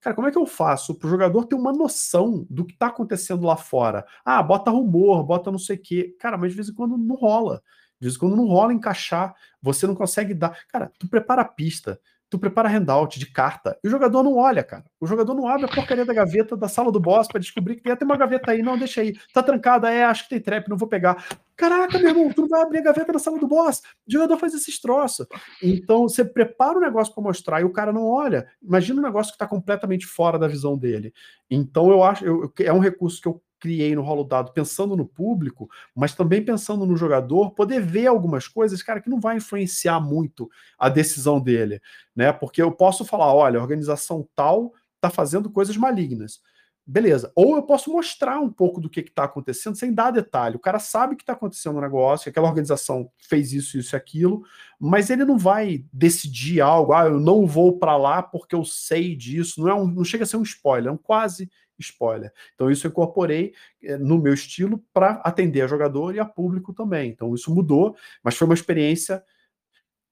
Cara, 0.00 0.14
como 0.14 0.28
é 0.28 0.30
que 0.30 0.38
eu 0.38 0.46
faço 0.46 0.94
para 0.94 1.06
o 1.06 1.10
jogador 1.10 1.44
ter 1.46 1.54
uma 1.54 1.72
noção 1.72 2.46
do 2.48 2.64
que 2.64 2.74
está 2.74 2.86
acontecendo 2.86 3.44
lá 3.44 3.56
fora? 3.56 4.06
Ah, 4.24 4.42
bota 4.42 4.70
rumor, 4.70 5.24
bota 5.24 5.50
não 5.50 5.58
sei 5.58 5.76
o 5.76 5.82
quê. 5.82 6.14
Cara, 6.20 6.38
mas 6.38 6.52
de 6.52 6.56
vez 6.56 6.68
em 6.68 6.74
quando 6.74 6.96
não 6.96 7.16
rola. 7.16 7.62
De 8.00 8.18
quando 8.18 8.36
não 8.36 8.46
rola 8.46 8.72
encaixar, 8.72 9.34
você 9.60 9.86
não 9.86 9.94
consegue 9.94 10.34
dar. 10.34 10.58
Cara, 10.68 10.92
tu 10.98 11.08
prepara 11.08 11.42
a 11.42 11.44
pista, 11.44 12.00
tu 12.28 12.38
prepara 12.38 12.68
handout 12.68 13.18
de 13.18 13.26
carta, 13.26 13.78
e 13.82 13.88
o 13.88 13.90
jogador 13.90 14.22
não 14.22 14.36
olha, 14.36 14.62
cara. 14.62 14.84
O 15.00 15.06
jogador 15.06 15.34
não 15.34 15.46
abre 15.46 15.66
a 15.66 15.68
porcaria 15.68 16.04
da 16.04 16.12
gaveta 16.12 16.56
da 16.56 16.68
sala 16.68 16.90
do 16.90 16.98
boss 16.98 17.28
para 17.28 17.40
descobrir 17.40 17.76
que 17.76 17.82
tem, 17.82 17.96
tem 17.96 18.06
uma 18.06 18.16
gaveta 18.16 18.50
aí, 18.50 18.62
não, 18.62 18.76
deixa 18.76 19.00
aí. 19.00 19.14
Tá 19.32 19.42
trancada, 19.42 19.90
é, 19.90 20.04
acho 20.04 20.24
que 20.24 20.30
tem 20.30 20.40
trap, 20.40 20.68
não 20.68 20.76
vou 20.76 20.88
pegar. 20.88 21.24
Caraca, 21.56 21.98
meu 21.98 22.08
irmão, 22.08 22.32
tu 22.32 22.42
não 22.42 22.48
vai 22.48 22.62
abrir 22.62 22.78
a 22.78 22.82
gaveta 22.82 23.12
da 23.12 23.18
sala 23.18 23.38
do 23.38 23.46
boss. 23.46 23.80
O 24.06 24.12
jogador 24.12 24.36
faz 24.38 24.54
esses 24.54 24.80
troços. 24.80 25.26
Então, 25.62 26.02
você 26.02 26.24
prepara 26.24 26.76
o 26.76 26.80
negócio 26.80 27.14
para 27.14 27.22
mostrar 27.22 27.60
e 27.60 27.64
o 27.64 27.72
cara 27.72 27.92
não 27.92 28.04
olha. 28.06 28.46
Imagina 28.60 29.00
um 29.00 29.04
negócio 29.04 29.32
que 29.32 29.36
está 29.36 29.46
completamente 29.46 30.04
fora 30.04 30.38
da 30.38 30.48
visão 30.48 30.76
dele. 30.76 31.14
Então, 31.48 31.90
eu 31.90 32.02
acho, 32.02 32.24
eu, 32.24 32.52
é 32.60 32.72
um 32.72 32.80
recurso 32.80 33.20
que 33.22 33.28
eu 33.28 33.40
criei 33.58 33.94
no 33.94 34.02
rolo 34.02 34.24
dado 34.24 34.52
pensando 34.52 34.96
no 34.96 35.06
público, 35.06 35.68
mas 35.94 36.14
também 36.14 36.44
pensando 36.44 36.86
no 36.86 36.96
jogador, 36.96 37.50
poder 37.52 37.80
ver 37.80 38.06
algumas 38.06 38.48
coisas, 38.48 38.82
cara, 38.82 39.00
que 39.00 39.10
não 39.10 39.20
vai 39.20 39.36
influenciar 39.36 40.00
muito 40.00 40.48
a 40.78 40.88
decisão 40.88 41.40
dele, 41.40 41.80
né? 42.14 42.32
Porque 42.32 42.62
eu 42.62 42.72
posso 42.72 43.04
falar, 43.04 43.32
olha, 43.34 43.58
a 43.58 43.62
organização 43.62 44.28
tal 44.34 44.72
está 44.94 45.10
fazendo 45.10 45.50
coisas 45.50 45.76
malignas. 45.76 46.40
Beleza. 46.88 47.32
Ou 47.34 47.56
eu 47.56 47.64
posso 47.64 47.90
mostrar 47.90 48.38
um 48.38 48.48
pouco 48.48 48.80
do 48.80 48.88
que 48.88 49.00
está 49.00 49.24
acontecendo 49.24 49.76
sem 49.76 49.92
dar 49.92 50.12
detalhe. 50.12 50.54
O 50.54 50.60
cara 50.60 50.78
sabe 50.78 51.16
que 51.16 51.24
está 51.24 51.32
acontecendo 51.32 51.78
um 51.78 51.80
negócio, 51.80 52.24
que 52.24 52.30
aquela 52.30 52.46
organização 52.46 53.10
fez 53.18 53.52
isso, 53.52 53.76
isso 53.76 53.96
e 53.96 53.98
aquilo, 53.98 54.44
mas 54.78 55.10
ele 55.10 55.24
não 55.24 55.36
vai 55.36 55.84
decidir 55.92 56.60
algo, 56.60 56.92
ah, 56.92 57.06
eu 57.06 57.18
não 57.18 57.44
vou 57.44 57.76
para 57.76 57.96
lá 57.96 58.22
porque 58.22 58.54
eu 58.54 58.64
sei 58.64 59.16
disso. 59.16 59.60
Não, 59.60 59.68
é 59.68 59.74
um, 59.74 59.88
não 59.88 60.04
chega 60.04 60.22
a 60.22 60.26
ser 60.26 60.36
um 60.36 60.44
spoiler, 60.44 60.88
é 60.88 60.92
um 60.92 60.96
quase 60.96 61.50
spoiler. 61.82 62.32
Então, 62.54 62.70
isso 62.70 62.86
eu 62.86 62.90
incorporei 62.90 63.54
eh, 63.82 63.96
no 63.96 64.18
meu 64.18 64.34
estilo 64.34 64.82
para 64.92 65.12
atender 65.24 65.62
a 65.62 65.66
jogador 65.66 66.14
e 66.14 66.20
a 66.20 66.24
público 66.24 66.72
também. 66.72 67.10
Então, 67.10 67.34
isso 67.34 67.54
mudou, 67.54 67.96
mas 68.22 68.36
foi 68.36 68.46
uma 68.46 68.54
experiência. 68.54 69.22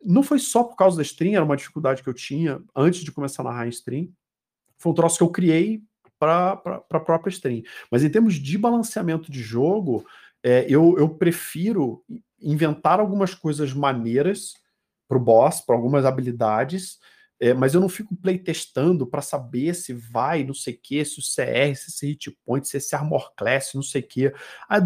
Não 0.03 0.23
foi 0.23 0.39
só 0.39 0.65
por 0.65 0.77
causa 0.77 0.97
da 0.97 1.03
stream, 1.03 1.35
era 1.35 1.45
uma 1.45 1.57
dificuldade 1.57 2.03
que 2.03 2.09
eu 2.09 2.15
tinha 2.15 2.61
antes 2.75 3.03
de 3.03 3.13
começar 3.13 3.43
a 3.43 3.47
narrar 3.47 3.67
em 3.67 3.71
stream. 3.71 4.09
Foi 4.77 4.93
um 4.93 4.95
troço 4.95 5.19
que 5.19 5.23
eu 5.23 5.31
criei 5.31 5.83
para 6.19 6.53
a 6.91 7.01
própria 7.01 7.31
stream. 7.31 7.63
Mas 7.91 8.03
em 8.05 8.11
termos 8.11 8.35
de 8.35 8.57
balanceamento 8.57 9.31
de 9.31 9.43
jogo, 9.43 10.05
é, 10.43 10.67
eu, 10.69 10.97
eu 10.99 11.09
prefiro 11.09 12.05
inventar 12.41 13.01
algumas 13.01 13.35
coisas 13.35 13.73
maneiras 13.73 14.55
para 15.09 15.17
o 15.17 15.21
boss, 15.21 15.61
para 15.61 15.75
algumas 15.75 16.05
habilidades, 16.05 16.99
é, 17.45 17.53
mas 17.53 17.75
eu 17.75 17.81
não 17.81 17.91
fico 17.91 18.17
playtestando 18.17 19.07
para 19.07 19.21
saber 19.21 19.75
se 19.75 19.93
vai, 19.93 20.43
não 20.43 20.55
sei 20.55 20.73
o 20.73 20.79
que, 20.83 21.05
se 21.05 21.19
o 21.19 21.23
CR, 21.23 21.77
se 21.77 21.91
esse 21.91 22.07
hit 22.07 22.31
point, 22.43 22.67
se 22.67 22.79
esse 22.79 22.95
armor 22.95 23.35
class, 23.37 23.73
não 23.75 23.83
sei 23.83 24.01
o 24.01 24.07
que. 24.07 24.33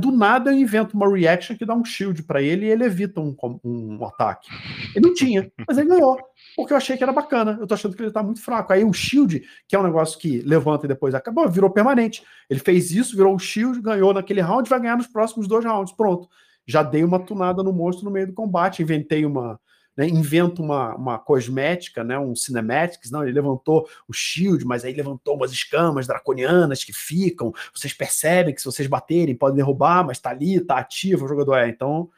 Do 0.00 0.10
nada 0.10 0.50
eu 0.50 0.58
invento 0.58 0.96
uma 0.96 1.08
reaction 1.08 1.56
que 1.56 1.64
dá 1.64 1.72
um 1.72 1.84
shield 1.84 2.24
para 2.24 2.42
ele 2.42 2.66
e 2.66 2.68
ele 2.68 2.82
evita 2.82 3.20
um, 3.20 3.36
um, 3.44 3.98
um 4.00 4.04
ataque. 4.04 4.48
Ele 4.92 5.06
não 5.06 5.14
tinha, 5.14 5.48
mas 5.68 5.78
ele 5.78 5.88
ganhou, 5.88 6.18
porque 6.56 6.72
eu 6.72 6.76
achei 6.76 6.96
que 6.96 7.04
era 7.04 7.12
bacana. 7.12 7.56
Eu 7.60 7.66
tô 7.68 7.74
achando 7.74 7.94
que 7.94 8.02
ele 8.02 8.10
tá 8.10 8.24
muito 8.24 8.42
fraco. 8.42 8.72
Aí 8.72 8.82
o 8.82 8.92
shield, 8.92 9.40
que 9.68 9.76
é 9.76 9.78
um 9.78 9.84
negócio 9.84 10.18
que 10.18 10.40
levanta 10.40 10.84
e 10.84 10.88
depois 10.88 11.14
acabou, 11.14 11.48
virou 11.48 11.70
permanente. 11.70 12.24
Ele 12.50 12.58
fez 12.58 12.90
isso, 12.90 13.16
virou 13.16 13.36
o 13.36 13.38
shield, 13.38 13.80
ganhou 13.80 14.12
naquele 14.12 14.40
round, 14.40 14.68
vai 14.68 14.80
ganhar 14.80 14.96
nos 14.96 15.06
próximos 15.06 15.46
dois 15.46 15.64
rounds. 15.64 15.92
Pronto. 15.92 16.28
Já 16.66 16.82
dei 16.82 17.04
uma 17.04 17.20
tunada 17.20 17.62
no 17.62 17.72
monstro 17.72 18.04
no 18.04 18.10
meio 18.10 18.26
do 18.26 18.32
combate, 18.32 18.82
inventei 18.82 19.24
uma 19.24 19.60
né, 19.98 20.06
inventa 20.06 20.62
uma, 20.62 20.94
uma 20.94 21.18
cosmética, 21.18 22.04
né, 22.04 22.16
um 22.16 22.36
cinematics, 22.36 23.10
não, 23.10 23.24
ele 23.24 23.32
levantou 23.32 23.90
o 24.06 24.12
shield, 24.12 24.64
mas 24.64 24.84
aí 24.84 24.94
levantou 24.94 25.34
umas 25.34 25.50
escamas 25.50 26.06
draconianas 26.06 26.84
que 26.84 26.92
ficam, 26.92 27.52
vocês 27.74 27.92
percebem 27.92 28.54
que 28.54 28.60
se 28.60 28.66
vocês 28.66 28.86
baterem 28.86 29.34
podem 29.34 29.56
derrubar, 29.56 30.06
mas 30.06 30.20
tá 30.20 30.30
ali, 30.30 30.60
tá 30.60 30.78
ativo 30.78 31.24
o 31.24 31.28
jogador, 31.28 31.56
é, 31.56 31.68
então 31.68 32.08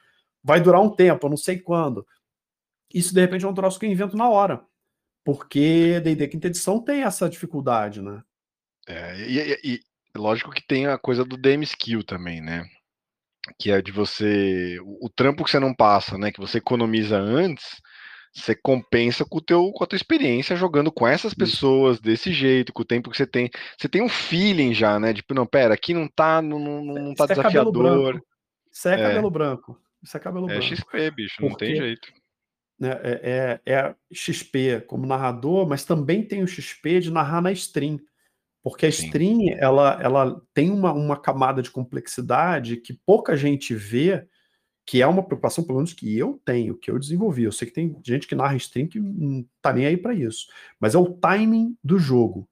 vai 0.45 0.61
durar 0.61 0.83
um 0.83 0.91
tempo, 0.91 1.25
eu 1.25 1.31
não 1.31 1.39
sei 1.39 1.59
quando. 1.59 2.07
Isso 2.93 3.15
de 3.15 3.21
repente 3.23 3.47
é 3.47 3.49
um 3.49 3.55
troço 3.55 3.81
que 3.81 3.87
eu 3.87 3.91
invento 3.91 4.15
na 4.15 4.29
hora, 4.29 4.63
porque 5.25 6.01
D&D 6.01 6.29
Quinta 6.29 6.49
Edição 6.49 6.83
tem 6.83 7.03
essa 7.03 7.31
dificuldade, 7.31 8.03
né? 8.03 8.23
É, 8.87 9.19
e, 9.21 9.39
e, 9.39 9.81
e 10.15 10.19
lógico 10.19 10.51
que 10.51 10.67
tem 10.67 10.87
a 10.87 10.99
coisa 10.99 11.25
do 11.25 11.39
DM 11.39 11.65
Skill 11.65 12.05
também, 12.05 12.43
né? 12.43 12.69
Que 13.59 13.71
é 13.71 13.81
de 13.81 13.91
você 13.93 14.79
o, 14.83 15.09
trampo 15.09 15.45
que 15.45 15.51
você 15.51 15.59
não 15.59 15.75
passa, 15.75 16.19
né, 16.19 16.31
que 16.31 16.41
você 16.41 16.59
economiza 16.59 17.19
antes, 17.19 17.81
você 18.35 18.55
compensa 18.55 19.25
com 19.25 19.39
o 19.39 19.41
teu 19.41 19.73
com 19.73 19.83
a 19.83 19.87
tua 19.87 19.97
experiência 19.97 20.57
jogando 20.57 20.93
com 20.93 21.07
essas 21.07 21.35
pessoas 21.35 22.01
desse 22.01 22.33
jeito, 22.33 22.73
com 22.73 22.83
o 22.83 22.85
tempo 22.87 23.11
que 23.11 23.17
você 23.17 23.27
tem, 23.27 23.51
você 23.79 23.89
tem 23.89 24.03
um 24.03 24.09
feeling 24.09 24.75
já, 24.75 24.99
né, 25.01 25.13
tipo, 25.13 25.35
não, 25.35 25.47
pera, 25.47 25.75
aqui 25.75 25.95
não 25.95 26.07
tá, 26.07 26.41
não, 26.41 26.59
não, 26.59 26.85
não 26.85 27.15
tá 27.15 27.25
Isso 27.25 27.35
desafiador. 27.35 28.23
Isso 28.71 28.89
é, 28.89 28.95
é 28.95 29.03
cabelo 29.03 29.31
branco. 29.31 29.81
Isso 30.03 30.17
é 30.17 30.21
cabelo 30.21 30.51
é 30.51 30.59
branco. 30.59 30.73
É 30.73 30.77
XP, 30.77 31.11
bicho, 31.11 31.43
não 31.43 31.57
tem 31.57 31.77
jeito. 31.77 32.13
Né, 32.79 32.99
é, 33.03 33.61
é, 33.67 33.73
é 33.73 33.95
XP 34.13 34.83
como 34.87 35.07
narrador, 35.07 35.69
mas 35.69 35.85
também 35.85 36.23
tem 36.23 36.43
o 36.43 36.49
XP 36.49 37.01
de 37.01 37.11
narrar 37.11 37.43
na 37.43 37.53
stream. 37.53 37.99
Porque 38.63 38.87
a 38.87 38.89
stream, 38.89 39.57
ela, 39.59 39.99
ela 40.03 40.43
tem 40.53 40.71
uma, 40.71 40.93
uma 40.93 41.17
camada 41.17 41.63
de 41.63 41.71
complexidade 41.71 42.77
que 42.77 42.93
pouca 42.93 43.37
gente 43.37 43.75
vê, 43.75 44.27
que 44.85 45.01
é 45.01 45.07
uma 45.07 45.23
preocupação, 45.23 45.65
pelo 45.65 45.79
menos 45.79 45.95
que 45.95 46.17
eu 46.17 46.41
tenho, 46.45 46.77
que 46.77 46.91
eu 46.91 46.99
desenvolvi. 46.99 47.45
Eu 47.45 47.53
sei 47.53 47.69
que 47.69 47.75
tem 47.75 47.97
gente 48.05 48.27
que 48.27 48.35
narra 48.35 48.57
stream 48.57 48.87
que 48.87 49.01
não 49.01 49.47
tá 49.63 49.73
nem 49.73 49.87
aí 49.87 49.97
para 49.97 50.13
isso. 50.13 50.47
Mas 50.79 50.95
é 50.95 50.99
o 50.99 51.11
timing 51.11 51.77
do 51.83 51.99
jogo. 51.99 52.49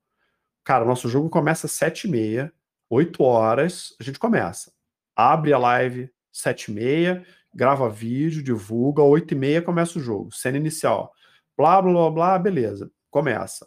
Cara, 0.64 0.84
nosso 0.84 1.08
jogo 1.08 1.28
começa 1.28 1.66
às 1.66 1.72
7h30, 1.72 2.50
8 2.88 3.22
horas, 3.22 3.94
a 4.00 4.02
gente 4.02 4.18
começa. 4.18 4.72
Abre 5.14 5.52
a 5.52 5.58
live 5.58 6.10
7h30, 6.32 7.24
grava 7.54 7.88
vídeo, 7.90 8.42
divulga, 8.42 9.02
8h30 9.02 9.62
começa 9.62 9.98
o 9.98 10.02
jogo. 10.02 10.32
Cena 10.32 10.56
inicial. 10.56 11.12
Blá, 11.56 11.82
blá, 11.82 11.92
blá, 11.92 12.10
blá, 12.10 12.38
beleza. 12.38 12.90
Começa. 13.10 13.66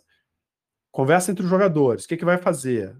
Conversa 0.91 1.31
entre 1.31 1.43
os 1.43 1.49
jogadores. 1.49 2.05
O 2.05 2.07
que, 2.07 2.17
que 2.17 2.25
vai 2.25 2.37
fazer? 2.37 2.95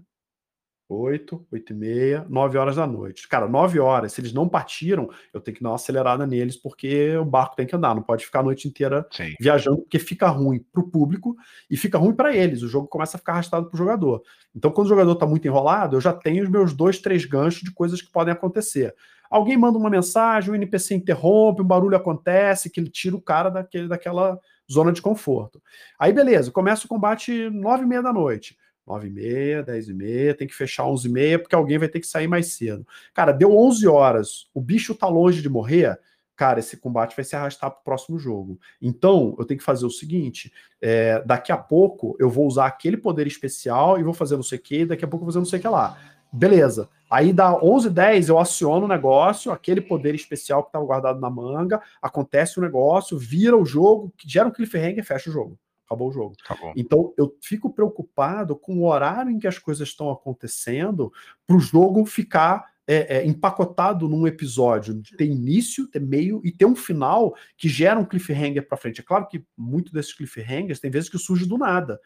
8, 0.88 1.46
8 1.50 1.72
e 1.72 1.76
meia, 1.76 2.26
9 2.28 2.58
horas 2.58 2.76
da 2.76 2.86
noite. 2.86 3.26
Cara, 3.26 3.48
9 3.48 3.80
horas, 3.80 4.12
se 4.12 4.20
eles 4.20 4.32
não 4.32 4.48
partiram, 4.48 5.08
eu 5.32 5.40
tenho 5.40 5.56
que 5.56 5.62
dar 5.62 5.70
uma 5.70 5.76
acelerada 5.76 6.26
neles, 6.26 6.56
porque 6.56 7.16
o 7.16 7.24
barco 7.24 7.56
tem 7.56 7.66
que 7.66 7.74
andar, 7.74 7.94
não 7.94 8.02
pode 8.02 8.24
ficar 8.24 8.40
a 8.40 8.42
noite 8.42 8.68
inteira 8.68 9.06
Sim. 9.10 9.34
viajando, 9.40 9.78
porque 9.78 9.98
fica 9.98 10.28
ruim 10.28 10.64
para 10.72 10.82
o 10.82 10.88
público 10.88 11.36
e 11.70 11.76
fica 11.76 11.98
ruim 11.98 12.12
para 12.12 12.36
eles. 12.36 12.62
O 12.62 12.68
jogo 12.68 12.88
começa 12.88 13.16
a 13.16 13.18
ficar 13.18 13.32
arrastado 13.32 13.66
para 13.66 13.74
o 13.74 13.78
jogador. 13.78 14.22
Então, 14.54 14.70
quando 14.70 14.86
o 14.86 14.90
jogador 14.90 15.12
está 15.12 15.26
muito 15.26 15.46
enrolado, 15.46 15.96
eu 15.96 16.00
já 16.00 16.12
tenho 16.12 16.44
os 16.44 16.50
meus 16.50 16.74
dois, 16.74 16.98
três 16.98 17.24
ganchos 17.24 17.62
de 17.62 17.72
coisas 17.72 18.02
que 18.02 18.10
podem 18.10 18.32
acontecer. 18.32 18.94
Alguém 19.30 19.56
manda 19.56 19.78
uma 19.78 19.88
mensagem, 19.88 20.50
o 20.50 20.54
NPC 20.54 20.94
interrompe, 20.94 21.62
um 21.62 21.66
barulho 21.66 21.96
acontece, 21.96 22.68
que 22.68 22.78
ele 22.78 22.90
tira 22.90 23.16
o 23.16 23.20
cara 23.20 23.48
daquele, 23.48 23.88
daquela 23.88 24.38
zona 24.72 24.92
de 24.92 25.02
conforto. 25.02 25.62
Aí, 25.98 26.12
beleza, 26.12 26.50
começa 26.50 26.86
o 26.86 26.88
combate 26.88 27.50
9 27.50 27.84
e 27.84 27.86
meia 27.86 28.02
da 28.02 28.12
noite. 28.12 28.56
9 28.86 29.08
e 29.08 29.10
meia, 29.10 29.62
10 29.62 29.88
e 29.88 29.94
meia, 29.94 30.34
tem 30.34 30.46
que 30.48 30.54
fechar 30.54 30.86
11 30.86 31.08
e 31.08 31.12
meia, 31.12 31.38
porque 31.38 31.54
alguém 31.54 31.78
vai 31.78 31.88
ter 31.88 32.00
que 32.00 32.06
sair 32.06 32.26
mais 32.26 32.54
cedo. 32.54 32.86
Cara, 33.14 33.32
deu 33.32 33.56
11 33.56 33.86
horas, 33.86 34.50
o 34.52 34.60
bicho 34.60 34.94
tá 34.94 35.06
longe 35.06 35.40
de 35.40 35.48
morrer, 35.48 35.98
cara, 36.34 36.58
esse 36.58 36.76
combate 36.76 37.14
vai 37.14 37.24
se 37.24 37.36
arrastar 37.36 37.70
para 37.70 37.80
o 37.80 37.84
próximo 37.84 38.18
jogo. 38.18 38.58
Então, 38.80 39.36
eu 39.38 39.44
tenho 39.44 39.58
que 39.58 39.64
fazer 39.64 39.86
o 39.86 39.90
seguinte: 39.90 40.52
é, 40.80 41.22
daqui 41.24 41.52
a 41.52 41.56
pouco 41.56 42.16
eu 42.18 42.28
vou 42.28 42.46
usar 42.46 42.66
aquele 42.66 42.96
poder 42.96 43.26
especial 43.26 43.98
e 43.98 44.02
vou 44.02 44.14
fazer 44.14 44.36
não 44.36 44.42
sei 44.42 44.58
o 44.58 44.62
que, 44.62 44.84
daqui 44.84 45.04
a 45.04 45.08
pouco 45.08 45.22
eu 45.22 45.26
vou 45.26 45.32
fazer 45.32 45.38
não 45.38 45.46
sei 45.46 45.58
o 45.58 45.62
que 45.62 45.68
lá. 45.68 45.96
Beleza. 46.32 46.88
Aí 47.10 47.32
dá 47.32 47.54
11 47.62 47.90
10 47.90 48.28
eu 48.30 48.38
aciono 48.38 48.86
o 48.86 48.88
negócio, 48.88 49.52
aquele 49.52 49.82
poder 49.82 50.14
especial 50.14 50.62
que 50.62 50.70
estava 50.70 50.84
guardado 50.84 51.20
na 51.20 51.28
manga, 51.28 51.80
acontece 52.00 52.58
o 52.58 52.62
negócio, 52.62 53.18
vira 53.18 53.56
o 53.56 53.66
jogo, 53.66 54.12
gera 54.24 54.48
um 54.48 54.52
cliffhanger 54.52 55.00
e 55.00 55.02
fecha 55.02 55.28
o 55.28 55.32
jogo 55.32 55.58
acabou 55.92 56.08
o 56.08 56.12
jogo. 56.12 56.34
Acabou. 56.44 56.72
Então 56.74 57.12
eu 57.16 57.36
fico 57.40 57.70
preocupado 57.70 58.56
com 58.56 58.78
o 58.78 58.86
horário 58.86 59.30
em 59.30 59.38
que 59.38 59.46
as 59.46 59.58
coisas 59.58 59.88
estão 59.88 60.10
acontecendo 60.10 61.12
para 61.46 61.56
o 61.56 61.60
jogo 61.60 62.04
ficar 62.06 62.72
é, 62.86 63.18
é, 63.18 63.26
empacotado 63.26 64.08
num 64.08 64.26
episódio, 64.26 65.00
ter 65.16 65.26
início, 65.26 65.86
ter 65.86 66.00
meio 66.00 66.40
e 66.44 66.50
ter 66.50 66.64
um 66.64 66.74
final 66.74 67.34
que 67.56 67.68
gera 67.68 68.00
um 68.00 68.04
cliffhanger 68.04 68.66
para 68.66 68.76
frente. 68.76 69.00
É 69.00 69.04
claro 69.04 69.28
que 69.28 69.44
muito 69.56 69.92
desses 69.92 70.12
cliffhangers 70.12 70.80
tem 70.80 70.90
vezes 70.90 71.08
que 71.08 71.18
surge 71.18 71.46
do 71.46 71.56
nada. 71.56 72.00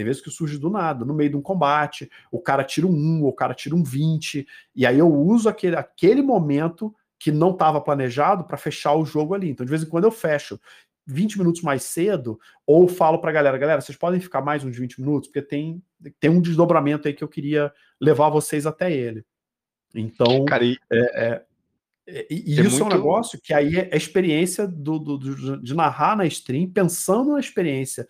Tem 0.00 0.04
vezes 0.06 0.22
que 0.22 0.30
surge 0.30 0.56
do 0.56 0.70
nada, 0.70 1.04
no 1.04 1.12
meio 1.12 1.28
de 1.28 1.36
um 1.36 1.42
combate, 1.42 2.10
o 2.32 2.40
cara 2.40 2.64
tira 2.64 2.86
um 2.86 2.90
1, 2.90 3.26
o 3.26 3.34
cara 3.34 3.52
tira 3.52 3.74
um 3.76 3.84
20, 3.84 4.48
e 4.74 4.86
aí 4.86 4.98
eu 4.98 5.12
uso 5.14 5.46
aquele, 5.46 5.76
aquele 5.76 6.22
momento 6.22 6.94
que 7.18 7.30
não 7.30 7.50
estava 7.50 7.82
planejado 7.82 8.44
para 8.44 8.56
fechar 8.56 8.94
o 8.94 9.04
jogo 9.04 9.34
ali. 9.34 9.50
Então, 9.50 9.66
de 9.66 9.68
vez 9.68 9.82
em 9.82 9.86
quando 9.86 10.04
eu 10.04 10.10
fecho. 10.10 10.58
20 11.06 11.36
minutos 11.36 11.60
mais 11.60 11.82
cedo, 11.82 12.40
ou 12.66 12.88
falo 12.88 13.18
para 13.18 13.28
a 13.28 13.34
galera, 13.34 13.58
galera, 13.58 13.82
vocês 13.82 13.98
podem 13.98 14.20
ficar 14.20 14.40
mais 14.40 14.64
uns 14.64 14.74
20 14.74 15.02
minutos, 15.02 15.28
porque 15.28 15.42
tem, 15.42 15.82
tem 16.18 16.30
um 16.30 16.40
desdobramento 16.40 17.06
aí 17.06 17.12
que 17.12 17.22
eu 17.22 17.28
queria 17.28 17.70
levar 18.00 18.30
vocês 18.30 18.64
até 18.64 18.90
ele. 18.90 19.22
Então, 19.94 20.46
Cara, 20.46 20.64
e, 20.64 20.78
é, 20.90 21.24
é, 21.26 21.44
é 22.18 22.26
e 22.30 22.60
isso 22.60 22.80
muito... 22.80 22.82
é 22.82 22.84
um 22.86 22.98
negócio 22.98 23.40
que 23.42 23.54
aí 23.54 23.76
é 23.76 23.90
a 23.92 23.96
experiência 23.96 24.66
do, 24.66 24.98
do, 24.98 25.18
do, 25.18 25.62
de 25.62 25.74
narrar 25.74 26.16
na 26.16 26.26
stream, 26.26 26.70
pensando 26.70 27.32
na 27.32 27.40
experiência, 27.40 28.06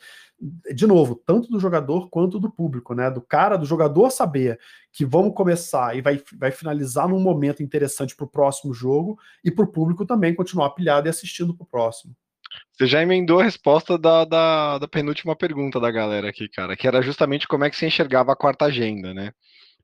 de 0.74 0.86
novo, 0.86 1.14
tanto 1.14 1.51
do 1.51 1.60
jogador 1.60 2.09
quanto 2.09 2.39
do 2.39 2.51
público, 2.51 2.94
né? 2.94 3.10
Do 3.10 3.20
cara, 3.20 3.56
do 3.56 3.66
jogador 3.66 4.10
saber 4.10 4.59
que 4.93 5.05
vamos 5.05 5.35
começar 5.35 5.97
e 5.97 6.01
vai, 6.01 6.20
vai 6.39 6.51
finalizar 6.51 7.09
num 7.09 7.20
momento 7.20 7.62
interessante 7.62 8.16
para 8.16 8.24
o 8.24 8.31
próximo 8.31 8.72
jogo, 8.72 9.18
e 9.44 9.51
para 9.51 9.64
o 9.64 9.70
público 9.70 10.06
também 10.06 10.35
continuar 10.35 10.70
pilhado 10.70 11.06
e 11.06 11.10
assistindo 11.10 11.55
para 11.55 11.64
o 11.64 11.68
próximo. 11.68 12.14
Você 12.72 12.86
já 12.86 13.02
emendou 13.02 13.40
a 13.40 13.44
resposta 13.44 13.98
da, 13.98 14.24
da, 14.24 14.78
da, 14.78 14.89
penúltima 14.89 15.36
pergunta 15.36 15.78
da 15.78 15.90
galera 15.90 16.28
aqui, 16.28 16.48
cara, 16.48 16.77
que 16.77 16.86
era 16.86 17.02
justamente 17.02 17.47
como 17.47 17.64
é 17.64 17.70
que 17.70 17.77
você 17.77 17.86
enxergava 17.86 18.32
a 18.32 18.36
quarta 18.36 18.64
agenda, 18.64 19.14
né? 19.14 19.32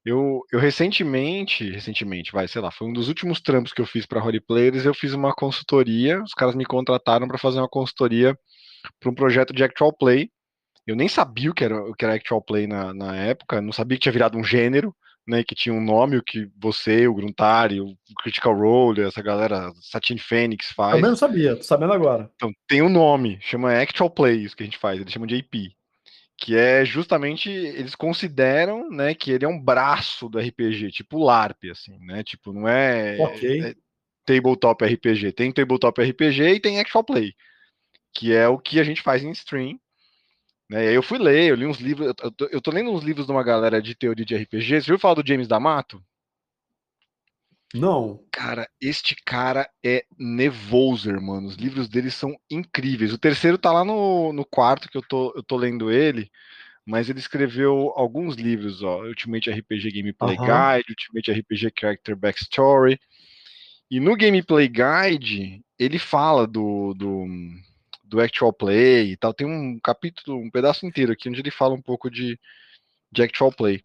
Eu, 0.07 0.41
eu 0.53 0.61
recentemente, 0.61 1.69
recentemente, 1.69 2.31
vai, 2.31 2.47
sei 2.47 2.63
lá, 2.63 2.71
foi 2.71 2.87
um 2.87 2.93
dos 2.93 3.09
últimos 3.09 3.41
trampos 3.41 3.73
que 3.73 3.81
eu 3.81 3.87
fiz 3.87 4.07
para 4.07 4.23
Players, 4.47 4.87
eu 4.87 4.95
fiz 4.95 5.13
uma 5.13 5.35
consultoria, 5.35 6.23
os 6.23 6.33
caras 6.33 6.55
me 6.55 6.65
contrataram 6.65 7.27
para 7.27 7.37
fazer 7.37 7.59
uma 7.59 7.69
consultoria 7.69 8.39
para 9.01 9.11
um 9.11 9.15
projeto 9.15 9.53
de 9.53 9.65
actual 9.65 9.93
play. 9.93 10.31
Eu 10.87 10.95
nem 10.95 11.09
sabia 11.09 11.51
o 11.51 11.55
que 11.55 11.65
era, 11.65 11.77
o 11.83 11.93
que 11.93 12.05
era 12.05 12.15
actual 12.15 12.41
play 12.41 12.69
na, 12.69 12.95
na 12.95 13.17
época, 13.17 13.61
não 13.61 13.73
sabia 13.73 13.99
que 13.99 14.03
tinha 14.03 14.13
virado 14.13 14.39
um 14.39 14.45
gênero 14.45 14.95
né, 15.27 15.43
que 15.43 15.55
tinha 15.55 15.75
um 15.75 15.83
nome, 15.83 16.17
o 16.17 16.23
que 16.23 16.49
você, 16.57 17.09
o 17.09 17.15
Gruntari, 17.15 17.81
o 17.81 17.97
Critical 18.23 18.57
Role, 18.57 19.03
essa 19.03 19.21
galera, 19.21 19.73
Satin 19.81 20.19
Phoenix 20.19 20.71
faz. 20.71 20.95
Eu 20.95 21.09
não 21.09 21.17
sabia, 21.17 21.57
tô 21.57 21.65
sabendo 21.65 21.93
agora. 21.93 22.31
Então, 22.37 22.53
tem 22.69 22.81
um 22.81 22.89
nome, 22.89 23.39
chama 23.41 23.75
Actual 23.75 24.11
Play, 24.11 24.45
isso 24.45 24.57
que 24.57 24.63
a 24.63 24.67
gente 24.67 24.79
faz, 24.79 25.01
eles 25.01 25.13
chamam 25.13 25.27
de 25.27 25.37
AP. 25.37 25.76
Que 26.39 26.57
é 26.57 26.85
justamente, 26.85 27.49
eles 27.49 27.95
consideram, 27.95 28.91
né, 28.91 29.15
que 29.15 29.31
ele 29.31 29.45
é 29.45 29.49
um 29.49 29.59
braço 29.59 30.29
do 30.29 30.39
RPG, 30.39 30.91
tipo 30.91 31.19
LARP, 31.19 31.71
assim, 31.71 31.99
né, 32.01 32.23
tipo, 32.23 32.53
não 32.53 32.69
é, 32.69 33.17
okay. 33.19 33.63
é 33.63 33.75
tabletop 34.27 34.85
RPG, 34.85 35.33
tem 35.33 35.51
tabletop 35.51 36.03
RPG 36.03 36.43
e 36.43 36.61
tem 36.61 36.79
Actual 36.79 37.05
Play, 37.05 37.33
que 38.13 38.35
é 38.35 38.47
o 38.49 38.59
que 38.59 38.79
a 38.79 38.85
gente 38.85 39.01
faz 39.01 39.25
em 39.25 39.31
stream, 39.31 39.79
né? 40.69 40.85
E 40.85 40.89
aí 40.89 40.95
eu 40.95 41.03
fui 41.03 41.19
ler, 41.19 41.51
eu 41.51 41.55
li 41.55 41.65
uns 41.65 41.79
livros, 41.79 42.13
eu 42.23 42.31
tô, 42.33 42.47
eu 42.47 42.61
tô 42.61 42.71
lendo 42.71 42.91
uns 42.91 43.03
livros 43.03 43.27
de 43.27 43.33
uma 43.33 43.43
galera 43.43 43.81
de 43.81 43.95
teoria 43.95 44.25
de 44.25 44.37
RPG. 44.37 44.83
Você 44.83 44.87
viu 44.87 44.99
falar 44.99 45.15
do 45.15 45.27
James 45.27 45.47
D'Amato? 45.47 46.03
Não. 47.75 48.25
Cara, 48.33 48.69
este 48.81 49.17
cara 49.25 49.69
é 49.85 50.05
Nevoser, 50.19 51.21
mano. 51.21 51.49
Os 51.49 51.57
livros 51.57 51.89
dele 51.89 52.11
são 52.11 52.37
incríveis. 52.51 53.13
O 53.13 53.19
terceiro 53.19 53.59
tá 53.59 53.73
lá 53.73 53.85
no, 53.85 54.33
no 54.33 54.45
quarto 54.45 54.89
que 54.89 54.97
eu 54.97 55.03
tô, 55.03 55.33
eu 55.37 55.43
tô 55.43 55.57
lendo 55.57 55.91
ele, 55.91 56.31
mas 56.85 57.11
ele 57.11 57.19
escreveu 57.19 57.93
alguns 57.97 58.37
livros, 58.37 58.83
ó. 58.83 59.05
Ultimate 59.05 59.51
RPG 59.51 59.91
Gameplay 59.91 60.37
Guide, 60.37 60.91
Ultimate 60.91 61.33
RPG 61.33 61.73
Character 61.79 62.17
Backstory. 62.17 63.01
E 63.91 64.01
no 64.01 64.17
Gameplay 64.17 64.69
Guide, 64.69 65.63
ele 65.79 65.99
fala 65.99 66.47
do, 66.47 66.95
do 66.95 67.27
do 68.07 68.21
actual 68.21 68.53
play 68.53 69.13
e 69.13 69.17
tal. 69.17 69.35
Tem 69.35 69.47
um 69.47 69.79
capítulo, 69.81 70.39
um 70.39 70.51
pedaço 70.51 70.87
inteiro 70.87 71.13
aqui 71.13 71.29
onde 71.29 71.41
ele 71.41 71.51
fala 71.51 71.75
um 71.75 71.83
pouco 71.83 72.11
de, 72.11 72.39
de 73.11 73.23
actual 73.23 73.53
play. 73.53 73.83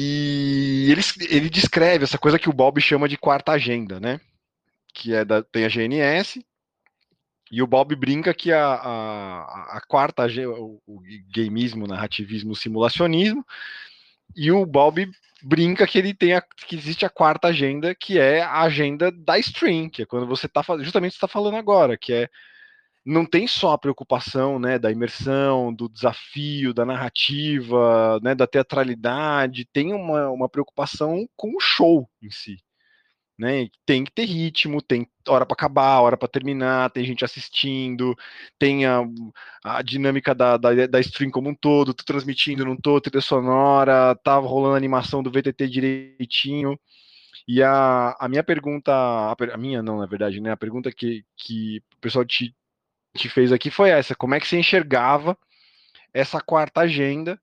E 0.00 0.92
ele, 0.92 1.00
ele 1.28 1.50
descreve 1.50 2.04
essa 2.04 2.16
coisa 2.16 2.38
que 2.38 2.48
o 2.48 2.52
Bob 2.52 2.80
chama 2.80 3.08
de 3.08 3.18
quarta 3.18 3.50
agenda, 3.50 3.98
né? 3.98 4.20
Que 4.94 5.12
é 5.12 5.24
da, 5.24 5.42
tem 5.42 5.64
a 5.64 5.68
GNS, 5.68 6.40
e 7.50 7.60
o 7.60 7.66
Bob 7.66 7.96
brinca 7.96 8.32
que 8.32 8.52
a, 8.52 8.64
a, 8.64 9.76
a 9.78 9.80
quarta 9.88 10.24
o, 10.24 10.80
o 10.86 11.02
gameismo, 11.34 11.88
narrativismo, 11.88 12.54
simulacionismo, 12.54 13.44
e 14.36 14.52
o 14.52 14.64
Bob 14.64 15.10
brinca 15.42 15.84
que 15.84 15.98
ele 15.98 16.14
tem 16.14 16.34
a, 16.34 16.42
que 16.42 16.76
existe 16.76 17.04
a 17.04 17.10
quarta 17.10 17.48
agenda, 17.48 17.92
que 17.92 18.20
é 18.20 18.40
a 18.40 18.60
agenda 18.60 19.10
da 19.10 19.36
stream, 19.40 19.90
que 19.90 20.02
é 20.02 20.06
quando 20.06 20.28
você 20.28 20.46
está 20.46 20.62
justamente 20.78 21.14
está 21.14 21.26
falando 21.26 21.56
agora, 21.56 21.98
que 21.98 22.12
é 22.12 22.28
não 23.08 23.24
tem 23.24 23.46
só 23.46 23.72
a 23.72 23.78
preocupação 23.78 24.58
né, 24.58 24.78
da 24.78 24.92
imersão, 24.92 25.72
do 25.72 25.88
desafio, 25.88 26.74
da 26.74 26.84
narrativa, 26.84 28.20
né, 28.22 28.34
da 28.34 28.46
teatralidade, 28.46 29.64
tem 29.72 29.94
uma, 29.94 30.28
uma 30.30 30.48
preocupação 30.48 31.26
com 31.34 31.56
o 31.56 31.60
show 31.60 32.06
em 32.22 32.30
si. 32.30 32.58
Né? 33.38 33.68
Tem 33.86 34.04
que 34.04 34.12
ter 34.12 34.26
ritmo, 34.26 34.82
tem 34.82 35.08
hora 35.26 35.46
para 35.46 35.54
acabar, 35.54 36.00
hora 36.00 36.18
para 36.18 36.28
terminar, 36.28 36.90
tem 36.90 37.04
gente 37.04 37.24
assistindo, 37.24 38.14
tem 38.58 38.84
a, 38.84 39.00
a 39.64 39.80
dinâmica 39.80 40.34
da, 40.34 40.58
da, 40.58 40.86
da, 40.86 41.00
stream 41.00 41.30
como 41.30 41.48
um 41.48 41.54
todo, 41.54 41.94
tu 41.94 42.04
transmitindo, 42.04 42.64
não 42.64 42.76
tô, 42.76 43.00
trilha 43.00 43.22
sonora, 43.22 44.14
tá 44.16 44.36
rolando 44.36 44.74
a 44.74 44.76
animação 44.76 45.22
do 45.22 45.30
VTT 45.30 45.66
direitinho. 45.68 46.78
E 47.46 47.62
a, 47.62 48.14
a 48.20 48.28
minha 48.28 48.44
pergunta, 48.44 48.92
a, 48.92 49.34
a, 49.54 49.56
minha 49.56 49.82
não, 49.82 49.98
na 49.98 50.06
verdade, 50.06 50.40
né? 50.40 50.50
A 50.52 50.56
pergunta 50.56 50.92
que, 50.92 51.24
que 51.36 51.78
o 51.96 52.00
pessoal 52.00 52.24
te, 52.24 52.54
te 53.18 53.28
fez 53.28 53.52
aqui 53.52 53.70
foi 53.70 53.90
essa: 53.90 54.14
como 54.14 54.34
é 54.34 54.40
que 54.40 54.48
você 54.48 54.58
enxergava 54.58 55.36
essa 56.14 56.40
quarta 56.40 56.80
agenda 56.80 57.38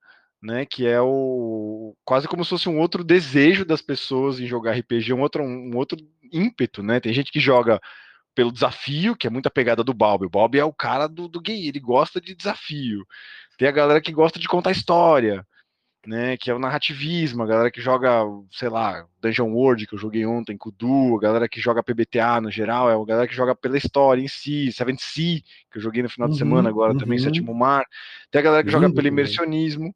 né? 0.45 0.65
Que 0.65 0.87
é 0.87 1.01
o 1.01 1.95
quase 2.05 2.27
como 2.27 2.43
se 2.43 2.51
fosse 2.51 2.69
um 2.69 2.79
outro 2.79 3.03
desejo 3.03 3.65
das 3.65 3.81
pessoas 3.81 4.39
em 4.39 4.45
jogar 4.45 4.73
RPG, 4.73 5.11
um 5.13 5.21
outro, 5.21 5.43
um 5.43 5.75
outro 5.75 5.97
ímpeto, 6.31 6.83
né? 6.83 6.99
Tem 6.99 7.11
gente 7.11 7.31
que 7.31 7.39
joga 7.39 7.81
pelo 8.35 8.51
desafio, 8.51 9.15
que 9.15 9.27
é 9.27 9.29
muita 9.29 9.49
pegada 9.49 9.83
do 9.83 9.93
Bob. 9.93 10.25
O 10.25 10.29
Bob 10.29 10.57
é 10.57 10.63
o 10.63 10.73
cara 10.73 11.07
do, 11.07 11.27
do 11.27 11.41
gay, 11.41 11.67
ele 11.67 11.79
gosta 11.79 12.21
de 12.21 12.35
desafio. 12.35 13.05
Tem 13.57 13.67
a 13.67 13.71
galera 13.71 14.01
que 14.01 14.11
gosta 14.11 14.39
de 14.39 14.47
contar 14.47 14.71
história, 14.71 15.45
né? 16.07 16.37
Que 16.37 16.51
é 16.51 16.53
o 16.53 16.59
narrativismo, 16.59 17.43
a 17.43 17.45
galera 17.45 17.71
que 17.71 17.81
joga, 17.81 18.21
sei 18.51 18.69
lá, 18.69 19.05
Dungeon 19.21 19.51
World, 19.51 19.87
que 19.87 19.95
eu 19.95 19.99
joguei 19.99 20.25
ontem 20.25 20.57
com 20.57 20.69
o 20.69 20.71
Du, 20.71 21.17
a 21.17 21.21
galera 21.21 21.49
que 21.49 21.59
joga 21.59 21.83
PBTA 21.83 22.41
no 22.41 22.51
geral, 22.51 22.89
é 22.89 22.93
a 22.93 23.05
galera 23.05 23.27
que 23.27 23.35
joga 23.35 23.55
pela 23.55 23.77
história 23.77 24.21
em 24.21 24.27
si, 24.27 24.71
Seven 24.71 24.97
Sea, 24.97 25.39
que 25.71 25.77
eu 25.77 25.81
joguei 25.81 26.03
no 26.03 26.09
final 26.09 26.27
uhum, 26.27 26.33
de 26.33 26.39
semana 26.39 26.69
agora 26.69 26.93
uhum. 26.93 26.99
também, 26.99 27.19
Sétimo 27.19 27.53
Mar. 27.53 27.85
Tem 28.31 28.39
a 28.39 28.43
galera 28.43 28.63
que 28.63 28.71
joga 28.71 28.91
pelo 28.91 29.07
imersionismo 29.07 29.93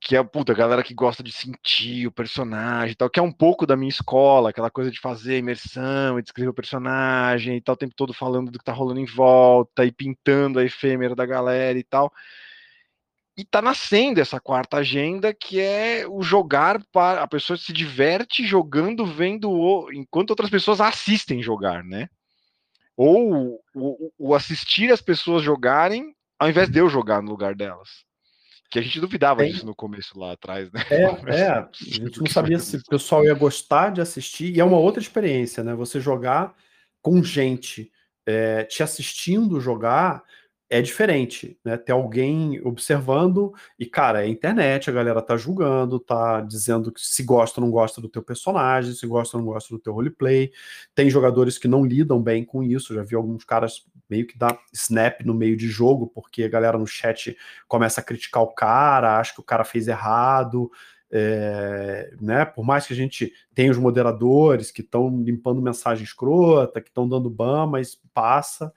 que 0.00 0.16
é 0.16 0.22
puta, 0.22 0.52
a 0.52 0.54
galera 0.54 0.82
que 0.82 0.94
gosta 0.94 1.22
de 1.22 1.32
sentir 1.32 2.06
o 2.06 2.12
personagem 2.12 2.92
e 2.92 2.94
tal, 2.94 3.10
que 3.10 3.18
é 3.18 3.22
um 3.22 3.32
pouco 3.32 3.66
da 3.66 3.76
minha 3.76 3.88
escola, 3.88 4.50
aquela 4.50 4.70
coisa 4.70 4.90
de 4.90 5.00
fazer 5.00 5.38
imersão 5.38 6.18
e 6.18 6.22
descrever 6.22 6.50
o 6.50 6.54
personagem 6.54 7.56
e 7.56 7.60
tal, 7.60 7.74
o 7.74 7.78
tempo 7.78 7.94
todo 7.96 8.12
falando 8.12 8.50
do 8.50 8.58
que 8.58 8.64
tá 8.64 8.72
rolando 8.72 9.00
em 9.00 9.06
volta 9.06 9.84
e 9.84 9.90
pintando 9.90 10.58
a 10.58 10.64
efêmera 10.64 11.14
da 11.14 11.26
galera 11.26 11.78
e 11.78 11.82
tal. 11.82 12.12
E 13.36 13.44
tá 13.44 13.60
nascendo 13.60 14.18
essa 14.18 14.40
quarta 14.40 14.78
agenda, 14.78 15.34
que 15.34 15.60
é 15.60 16.06
o 16.08 16.22
jogar 16.22 16.82
para. 16.90 17.22
A 17.22 17.28
pessoa 17.28 17.56
se 17.58 17.70
diverte 17.70 18.46
jogando, 18.46 19.04
vendo 19.04 19.50
o, 19.50 19.92
enquanto 19.92 20.30
outras 20.30 20.48
pessoas 20.48 20.80
assistem 20.80 21.42
jogar, 21.42 21.84
né? 21.84 22.08
Ou 22.96 23.60
o, 23.74 24.12
o 24.18 24.34
assistir 24.34 24.90
as 24.90 25.02
pessoas 25.02 25.42
jogarem, 25.42 26.14
ao 26.38 26.48
invés 26.48 26.70
de 26.70 26.78
eu 26.78 26.88
jogar 26.88 27.20
no 27.20 27.30
lugar 27.30 27.54
delas. 27.54 28.06
Que 28.70 28.78
a 28.78 28.82
gente 28.82 29.00
duvidava 29.00 29.42
Tem... 29.42 29.52
disso 29.52 29.66
no 29.66 29.74
começo 29.74 30.18
lá 30.18 30.32
atrás, 30.32 30.72
né? 30.72 30.82
É, 30.90 31.02
é, 31.36 31.48
a 31.50 31.68
gente 31.78 32.18
não 32.18 32.26
sabia 32.26 32.58
se 32.58 32.78
o 32.78 32.84
pessoal 32.84 33.22
ia 33.22 33.34
gostar 33.34 33.90
de 33.90 34.00
assistir, 34.00 34.56
e 34.56 34.60
é 34.60 34.64
uma 34.64 34.78
outra 34.78 35.02
experiência, 35.02 35.62
né? 35.62 35.74
Você 35.74 36.00
jogar 36.00 36.54
com 37.02 37.22
gente 37.22 37.92
é, 38.24 38.64
te 38.64 38.82
assistindo 38.82 39.60
jogar 39.60 40.22
é 40.68 40.82
diferente, 40.82 41.58
né? 41.64 41.76
Ter 41.76 41.92
alguém 41.92 42.60
observando 42.64 43.52
e, 43.78 43.86
cara, 43.86 44.24
é 44.24 44.28
internet, 44.28 44.90
a 44.90 44.92
galera 44.92 45.22
tá 45.22 45.36
julgando, 45.36 46.00
tá 46.00 46.40
dizendo 46.40 46.92
se 46.96 47.22
gosta 47.22 47.60
ou 47.60 47.66
não 47.66 47.72
gosta 47.72 48.00
do 48.00 48.08
teu 48.08 48.22
personagem, 48.22 48.92
se 48.92 49.06
gosta 49.06 49.36
ou 49.36 49.42
não 49.42 49.52
gosta 49.52 49.72
do 49.72 49.78
teu 49.78 49.92
roleplay. 49.92 50.50
Tem 50.94 51.08
jogadores 51.08 51.56
que 51.56 51.68
não 51.68 51.84
lidam 51.84 52.20
bem 52.20 52.44
com 52.44 52.62
isso, 52.64 52.94
já 52.94 53.02
vi 53.04 53.14
alguns 53.14 53.44
caras 53.44 53.86
meio 54.10 54.26
que 54.26 54.36
dar 54.36 54.58
snap 54.72 55.20
no 55.24 55.34
meio 55.34 55.56
de 55.56 55.68
jogo, 55.68 56.08
porque 56.08 56.42
a 56.44 56.48
galera 56.48 56.78
no 56.78 56.86
chat 56.86 57.36
começa 57.68 58.00
a 58.00 58.04
criticar 58.04 58.42
o 58.42 58.52
cara, 58.52 59.18
acha 59.18 59.34
que 59.34 59.40
o 59.40 59.44
cara 59.44 59.64
fez 59.64 59.86
errado. 59.88 60.70
É, 61.08 62.12
né, 62.20 62.44
por 62.44 62.64
mais 62.64 62.84
que 62.84 62.92
a 62.92 62.96
gente 62.96 63.32
tenha 63.54 63.70
os 63.70 63.78
moderadores 63.78 64.72
que 64.72 64.80
estão 64.80 65.22
limpando 65.22 65.62
mensagem 65.62 66.02
escrota, 66.02 66.80
que 66.80 66.88
estão 66.88 67.08
dando 67.08 67.30
ban, 67.30 67.66
mas 67.66 67.96
passa. 68.12 68.72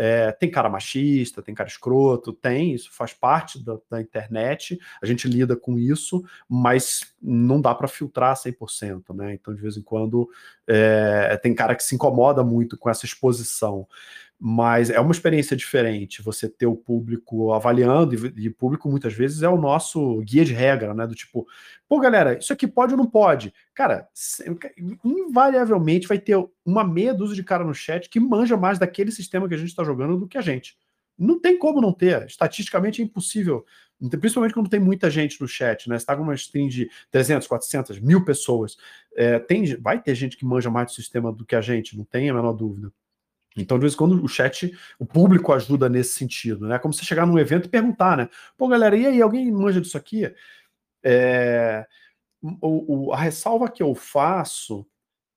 É, 0.00 0.30
tem 0.30 0.48
cara 0.48 0.68
machista, 0.68 1.42
tem 1.42 1.52
cara 1.52 1.68
escroto, 1.68 2.32
tem, 2.32 2.72
isso 2.72 2.88
faz 2.92 3.12
parte 3.12 3.58
da, 3.64 3.76
da 3.90 4.00
internet, 4.00 4.78
a 5.02 5.06
gente 5.06 5.26
lida 5.26 5.56
com 5.56 5.76
isso, 5.76 6.24
mas 6.48 7.12
não 7.20 7.60
dá 7.60 7.74
para 7.74 7.88
filtrar 7.88 8.36
100%, 8.36 9.12
né? 9.12 9.34
Então, 9.34 9.52
de 9.52 9.60
vez 9.60 9.76
em 9.76 9.82
quando, 9.82 10.30
é, 10.68 11.36
tem 11.42 11.52
cara 11.52 11.74
que 11.74 11.82
se 11.82 11.96
incomoda 11.96 12.44
muito 12.44 12.78
com 12.78 12.88
essa 12.88 13.04
exposição 13.04 13.88
mas 14.40 14.88
é 14.88 15.00
uma 15.00 15.10
experiência 15.10 15.56
diferente 15.56 16.22
você 16.22 16.48
ter 16.48 16.66
o 16.66 16.76
público 16.76 17.52
avaliando, 17.52 18.14
e, 18.36 18.48
o 18.48 18.54
público 18.54 18.88
muitas 18.88 19.12
vezes 19.12 19.42
é 19.42 19.48
o 19.48 19.60
nosso 19.60 20.20
guia 20.20 20.44
de 20.44 20.52
regra, 20.52 20.94
né? 20.94 21.06
Do 21.06 21.14
tipo, 21.14 21.46
pô, 21.88 21.98
galera, 21.98 22.38
isso 22.38 22.52
aqui 22.52 22.66
pode 22.66 22.92
ou 22.92 22.98
não 22.98 23.06
pode? 23.06 23.52
Cara, 23.74 24.06
invariavelmente 25.04 26.06
vai 26.06 26.20
ter 26.20 26.36
uma 26.64 26.84
meia 26.84 27.12
dúzia 27.12 27.34
de 27.34 27.42
cara 27.42 27.64
no 27.64 27.74
chat 27.74 28.08
que 28.08 28.20
manja 28.20 28.56
mais 28.56 28.78
daquele 28.78 29.10
sistema 29.10 29.48
que 29.48 29.54
a 29.54 29.58
gente 29.58 29.70
está 29.70 29.82
jogando 29.82 30.16
do 30.16 30.28
que 30.28 30.38
a 30.38 30.42
gente. 30.42 30.76
Não 31.18 31.40
tem 31.40 31.58
como 31.58 31.80
não 31.80 31.92
ter, 31.92 32.24
estatisticamente 32.26 33.02
é 33.02 33.04
impossível, 33.04 33.66
principalmente 34.20 34.54
quando 34.54 34.70
tem 34.70 34.78
muita 34.78 35.10
gente 35.10 35.40
no 35.40 35.48
chat, 35.48 35.88
né? 35.88 35.98
Você 35.98 36.06
tá 36.06 36.14
com 36.14 36.22
uma 36.22 36.34
stream 36.36 36.68
de 36.68 36.88
300, 37.10 37.48
400, 37.48 37.98
mil 37.98 38.24
pessoas, 38.24 38.76
é, 39.16 39.40
tem, 39.40 39.74
vai 39.80 40.00
ter 40.00 40.14
gente 40.14 40.36
que 40.36 40.44
manja 40.44 40.70
mais 40.70 40.86
do 40.86 40.92
sistema 40.92 41.32
do 41.32 41.44
que 41.44 41.56
a 41.56 41.60
gente, 41.60 41.98
não 41.98 42.04
tem 42.04 42.30
a 42.30 42.34
menor 42.34 42.52
dúvida. 42.52 42.92
Então, 43.62 43.78
de 43.78 43.82
vez 43.82 43.94
em 43.94 43.96
quando, 43.96 44.22
o 44.22 44.28
chat, 44.28 44.72
o 44.98 45.06
público 45.06 45.52
ajuda 45.52 45.88
nesse 45.88 46.12
sentido, 46.14 46.66
né? 46.66 46.78
Como 46.78 46.92
você 46.94 47.04
chegar 47.04 47.26
num 47.26 47.38
evento 47.38 47.66
e 47.66 47.70
perguntar, 47.70 48.16
né? 48.16 48.28
Pô, 48.56 48.68
galera, 48.68 48.96
e 48.96 49.06
aí, 49.06 49.22
alguém 49.22 49.50
manja 49.50 49.80
disso 49.80 49.96
aqui? 49.96 50.32
É... 51.02 51.86
O, 52.40 53.08
o, 53.08 53.12
a 53.12 53.16
ressalva 53.16 53.68
que 53.68 53.82
eu 53.82 53.94
faço, 53.94 54.86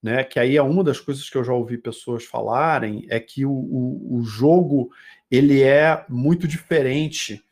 né? 0.02 0.24
Que 0.24 0.40
aí 0.40 0.58
é 0.58 0.62
uma 0.62 0.84
das 0.84 1.00
coisas 1.00 1.30
que 1.30 1.38
eu 1.38 1.44
já 1.44 1.54
ouvi 1.54 1.78
pessoas 1.78 2.26
falarem, 2.26 3.06
é 3.10 3.20
que 3.20 3.46
o, 3.46 3.52
o, 3.52 4.18
o 4.18 4.24
jogo 4.24 4.92
ele 5.30 5.62
é 5.62 6.06
muito 6.10 6.48
diferente 6.48 7.44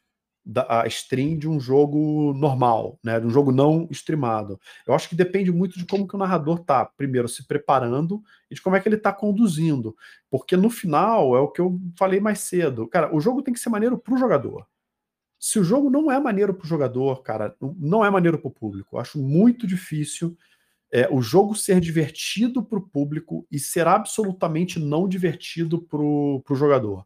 da 0.52 0.84
stream 0.88 1.38
de 1.38 1.48
um 1.48 1.60
jogo 1.60 2.34
normal, 2.34 2.98
né, 3.04 3.20
de 3.20 3.28
um 3.28 3.30
jogo 3.30 3.52
não 3.52 3.88
streamado. 3.92 4.60
Eu 4.88 4.96
acho 4.96 5.08
que 5.08 5.16
depende 5.16 5.52
muito 5.52 5.78
de 5.78 5.86
como 5.86 6.08
que 6.08 6.16
o 6.16 6.18
narrador 6.18 6.60
tá, 6.60 6.84
primeiro 6.84 7.28
se 7.28 7.46
preparando 7.46 8.24
e 8.50 8.56
de 8.56 8.62
como 8.62 8.76
é 8.76 8.80
que 8.80 8.90
ele 8.90 8.98
tá 8.98 9.14
conduzindo, 9.14 9.96
porque 10.30 10.58
no 10.58 10.72
final 10.72 11.36
é 11.36 11.40
o 11.40 11.48
que 11.48 11.62
eu 11.62 11.80
falei 11.96 12.20
mais 12.20 12.40
cedo, 12.40 12.88
cara, 12.88 13.16
o 13.16 13.22
jogo 13.22 13.44
tem 13.44 13.54
que 13.54 13.60
ser 13.60 13.70
maneiro 13.70 13.96
pro 13.98 14.18
jogador. 14.18 14.66
Se 15.38 15.60
o 15.60 15.64
jogo 15.64 15.90
não 15.90 16.12
é 16.12 16.20
maneiro 16.20 16.54
pro 16.54 16.68
jogador, 16.68 17.22
cara, 17.22 17.56
não 17.78 18.04
é 18.04 18.10
maneiro 18.10 18.40
pro 18.40 18.52
público. 18.52 18.96
Eu 18.96 19.00
acho 19.00 19.20
muito 19.20 19.68
difícil 19.68 20.36
é, 20.92 21.08
o 21.12 21.22
jogo 21.22 21.56
ser 21.56 21.80
divertido 21.80 22.64
pro 22.64 22.82
público 22.82 23.48
e 23.52 23.60
ser 23.60 23.88
absolutamente 23.88 24.80
não 24.80 25.08
divertido 25.08 25.80
pro, 25.80 26.42
pro 26.44 26.56
jogador. 26.56 27.06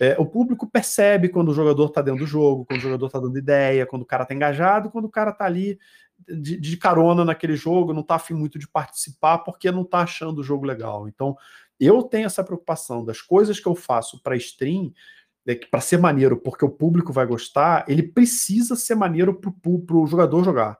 É, 0.00 0.16
o 0.18 0.24
público 0.24 0.66
percebe 0.66 1.28
quando 1.28 1.50
o 1.50 1.54
jogador 1.54 1.84
está 1.84 2.00
dentro 2.00 2.20
do 2.20 2.26
jogo, 2.26 2.64
quando 2.64 2.78
o 2.78 2.82
jogador 2.82 3.06
está 3.06 3.20
dando 3.20 3.36
ideia, 3.36 3.84
quando 3.84 4.00
o 4.00 4.06
cara 4.06 4.22
está 4.22 4.34
engajado, 4.34 4.90
quando 4.90 5.04
o 5.04 5.10
cara 5.10 5.30
está 5.30 5.44
ali 5.44 5.78
de, 6.26 6.58
de, 6.58 6.76
carona 6.78 7.22
naquele 7.22 7.54
jogo, 7.54 7.92
não 7.92 8.00
está 8.00 8.14
afim 8.14 8.32
muito 8.32 8.58
de 8.58 8.66
participar 8.66 9.38
porque 9.40 9.70
não 9.70 9.82
está 9.82 9.98
achando 9.98 10.38
o 10.38 10.42
jogo 10.42 10.64
legal. 10.64 11.06
Então, 11.06 11.36
eu 11.78 12.02
tenho 12.02 12.24
essa 12.24 12.42
preocupação 12.42 13.04
das 13.04 13.20
coisas 13.20 13.60
que 13.60 13.66
eu 13.66 13.74
faço 13.74 14.22
para 14.22 14.36
stream, 14.36 14.90
é 15.46 15.54
para 15.54 15.80
ser 15.82 15.98
maneiro, 15.98 16.38
porque 16.38 16.64
o 16.64 16.70
público 16.70 17.12
vai 17.12 17.26
gostar, 17.26 17.84
ele 17.86 18.02
precisa 18.02 18.76
ser 18.76 18.94
maneiro 18.94 19.34
para 19.34 19.96
o 19.96 20.06
jogador 20.06 20.42
jogar. 20.42 20.78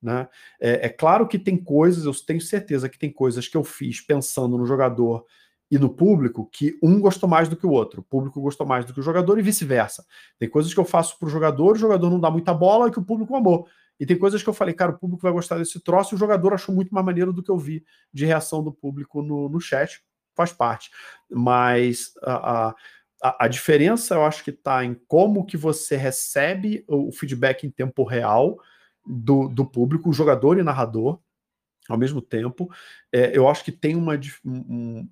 Né? 0.00 0.28
É, 0.60 0.86
é 0.86 0.88
claro 0.90 1.26
que 1.26 1.38
tem 1.38 1.56
coisas, 1.56 2.04
eu 2.04 2.12
tenho 2.24 2.40
certeza 2.40 2.88
que 2.88 2.98
tem 2.98 3.10
coisas 3.10 3.48
que 3.48 3.56
eu 3.56 3.64
fiz 3.64 4.00
pensando 4.00 4.58
no 4.58 4.66
jogador 4.66 5.24
e 5.70 5.78
no 5.78 5.90
público 5.90 6.48
que 6.50 6.78
um 6.82 7.00
gostou 7.00 7.28
mais 7.28 7.48
do 7.48 7.56
que 7.56 7.66
o 7.66 7.70
outro, 7.70 8.00
o 8.00 8.04
público 8.04 8.40
gostou 8.40 8.66
mais 8.66 8.84
do 8.84 8.94
que 8.94 9.00
o 9.00 9.02
jogador 9.02 9.38
e 9.38 9.42
vice-versa. 9.42 10.04
Tem 10.38 10.48
coisas 10.48 10.72
que 10.72 10.80
eu 10.80 10.84
faço 10.84 11.18
para 11.18 11.26
o 11.26 11.30
jogador, 11.30 11.72
o 11.72 11.78
jogador 11.78 12.10
não 12.10 12.18
dá 12.18 12.30
muita 12.30 12.54
bola 12.54 12.88
e 12.88 12.90
que 12.90 12.98
o 12.98 13.04
público 13.04 13.36
amou. 13.36 13.66
E 14.00 14.06
tem 14.06 14.16
coisas 14.16 14.42
que 14.42 14.48
eu 14.48 14.54
falei, 14.54 14.74
cara, 14.74 14.92
o 14.92 14.98
público 14.98 15.22
vai 15.22 15.32
gostar 15.32 15.58
desse 15.58 15.80
troço 15.80 16.14
e 16.14 16.16
o 16.16 16.18
jogador 16.18 16.54
achou 16.54 16.74
muito 16.74 16.94
mais 16.94 17.04
maneiro 17.04 17.32
do 17.32 17.42
que 17.42 17.50
eu 17.50 17.58
vi 17.58 17.84
de 18.12 18.24
reação 18.24 18.62
do 18.62 18.72
público 18.72 19.22
no, 19.22 19.48
no 19.48 19.60
chat, 19.60 20.00
faz 20.34 20.52
parte. 20.52 20.90
Mas 21.28 22.12
a, 22.22 22.74
a, 23.22 23.44
a 23.44 23.48
diferença 23.48 24.14
eu 24.14 24.24
acho 24.24 24.44
que 24.44 24.50
está 24.50 24.84
em 24.84 24.94
como 25.06 25.44
que 25.44 25.56
você 25.56 25.96
recebe 25.96 26.84
o 26.86 27.10
feedback 27.12 27.66
em 27.66 27.70
tempo 27.70 28.04
real 28.04 28.56
do, 29.04 29.48
do 29.48 29.66
público, 29.66 30.12
jogador 30.12 30.58
e 30.58 30.62
narrador, 30.62 31.18
ao 31.88 31.98
mesmo 31.98 32.20
tempo. 32.20 32.70
É, 33.12 33.36
eu 33.36 33.48
acho 33.48 33.64
que 33.64 33.72
tem 33.72 33.96
uma, 33.96 34.18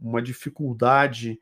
uma 0.01 0.23
dificuldade. 0.23 1.41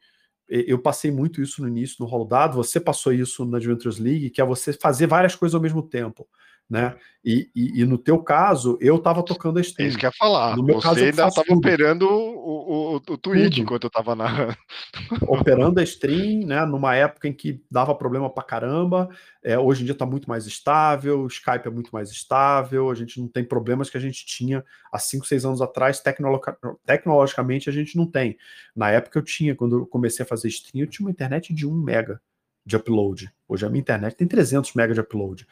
Eu 0.48 0.78
passei 0.78 1.10
muito 1.10 1.42
isso 1.42 1.62
no 1.62 1.68
início 1.68 1.96
no 2.00 2.06
rolo 2.06 2.24
dado, 2.24 2.56
você 2.56 2.78
passou 2.78 3.12
isso 3.12 3.44
na 3.44 3.56
Adventures 3.56 3.98
League, 3.98 4.30
que 4.30 4.40
é 4.40 4.44
você 4.44 4.72
fazer 4.72 5.06
várias 5.06 5.34
coisas 5.34 5.54
ao 5.54 5.60
mesmo 5.60 5.82
tempo 5.82 6.28
né? 6.68 6.96
E, 7.24 7.50
e, 7.54 7.80
e, 7.80 7.84
no 7.84 7.96
teu 7.96 8.18
caso, 8.18 8.76
eu 8.80 8.96
estava 8.96 9.22
tocando 9.22 9.58
a 9.58 9.60
stream. 9.60 9.86
É 9.86 9.88
isso 9.88 9.98
que 9.98 10.04
ia 10.04 10.12
falar. 10.12 10.56
No 10.56 10.62
meu 10.62 10.76
Você 10.76 10.88
caso, 10.88 11.04
ainda 11.04 11.28
estava 11.28 11.54
operando 11.54 12.06
o, 12.08 12.94
o, 12.94 12.96
o 12.96 13.18
tweet 13.18 13.50
tudo. 13.50 13.62
enquanto 13.62 13.84
eu 13.84 13.88
estava 13.88 14.14
na. 14.14 14.56
Operando 15.28 15.80
a 15.80 15.82
stream, 15.82 16.46
né? 16.46 16.64
Numa 16.66 16.94
época 16.94 17.28
em 17.28 17.32
que 17.32 17.62
dava 17.70 17.94
problema 17.94 18.28
pra 18.28 18.42
caramba. 18.42 19.08
É, 19.42 19.58
hoje 19.58 19.82
em 19.82 19.84
dia 19.84 19.92
está 19.92 20.06
muito 20.06 20.28
mais 20.28 20.46
estável, 20.46 21.20
o 21.20 21.26
Skype 21.26 21.66
é 21.66 21.70
muito 21.70 21.90
mais 21.92 22.10
estável, 22.10 22.90
a 22.90 22.94
gente 22.94 23.20
não 23.20 23.28
tem 23.28 23.44
problemas 23.44 23.90
que 23.90 23.96
a 23.96 24.00
gente 24.00 24.24
tinha 24.24 24.64
há 24.90 24.98
5, 24.98 25.26
6 25.26 25.44
anos 25.44 25.62
atrás, 25.62 26.02
tecnologicamente 26.86 27.68
a 27.68 27.72
gente 27.72 27.96
não 27.96 28.06
tem. 28.06 28.38
Na 28.74 28.90
época 28.90 29.18
eu 29.18 29.22
tinha, 29.22 29.54
quando 29.54 29.78
eu 29.78 29.86
comecei 29.86 30.24
a 30.24 30.26
fazer 30.28 30.48
stream, 30.48 30.84
eu 30.84 30.90
tinha 30.90 31.06
uma 31.06 31.10
internet 31.10 31.52
de 31.52 31.66
1 31.66 31.74
mega 31.74 32.20
de 32.64 32.76
upload. 32.76 33.30
Hoje 33.46 33.66
a 33.66 33.68
minha 33.68 33.80
internet 33.80 34.16
tem 34.16 34.26
300 34.26 34.72
mega 34.72 34.94
de 34.94 35.00
upload 35.00 35.46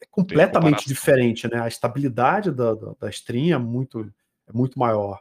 é 0.00 0.06
completamente 0.10 0.86
diferente, 0.86 1.48
né? 1.48 1.60
A 1.60 1.68
estabilidade 1.68 2.50
da, 2.50 2.74
da, 2.74 2.92
da 2.98 3.10
stream 3.10 3.54
é 3.54 3.58
muito, 3.58 4.12
é 4.48 4.52
muito 4.52 4.78
maior. 4.78 5.20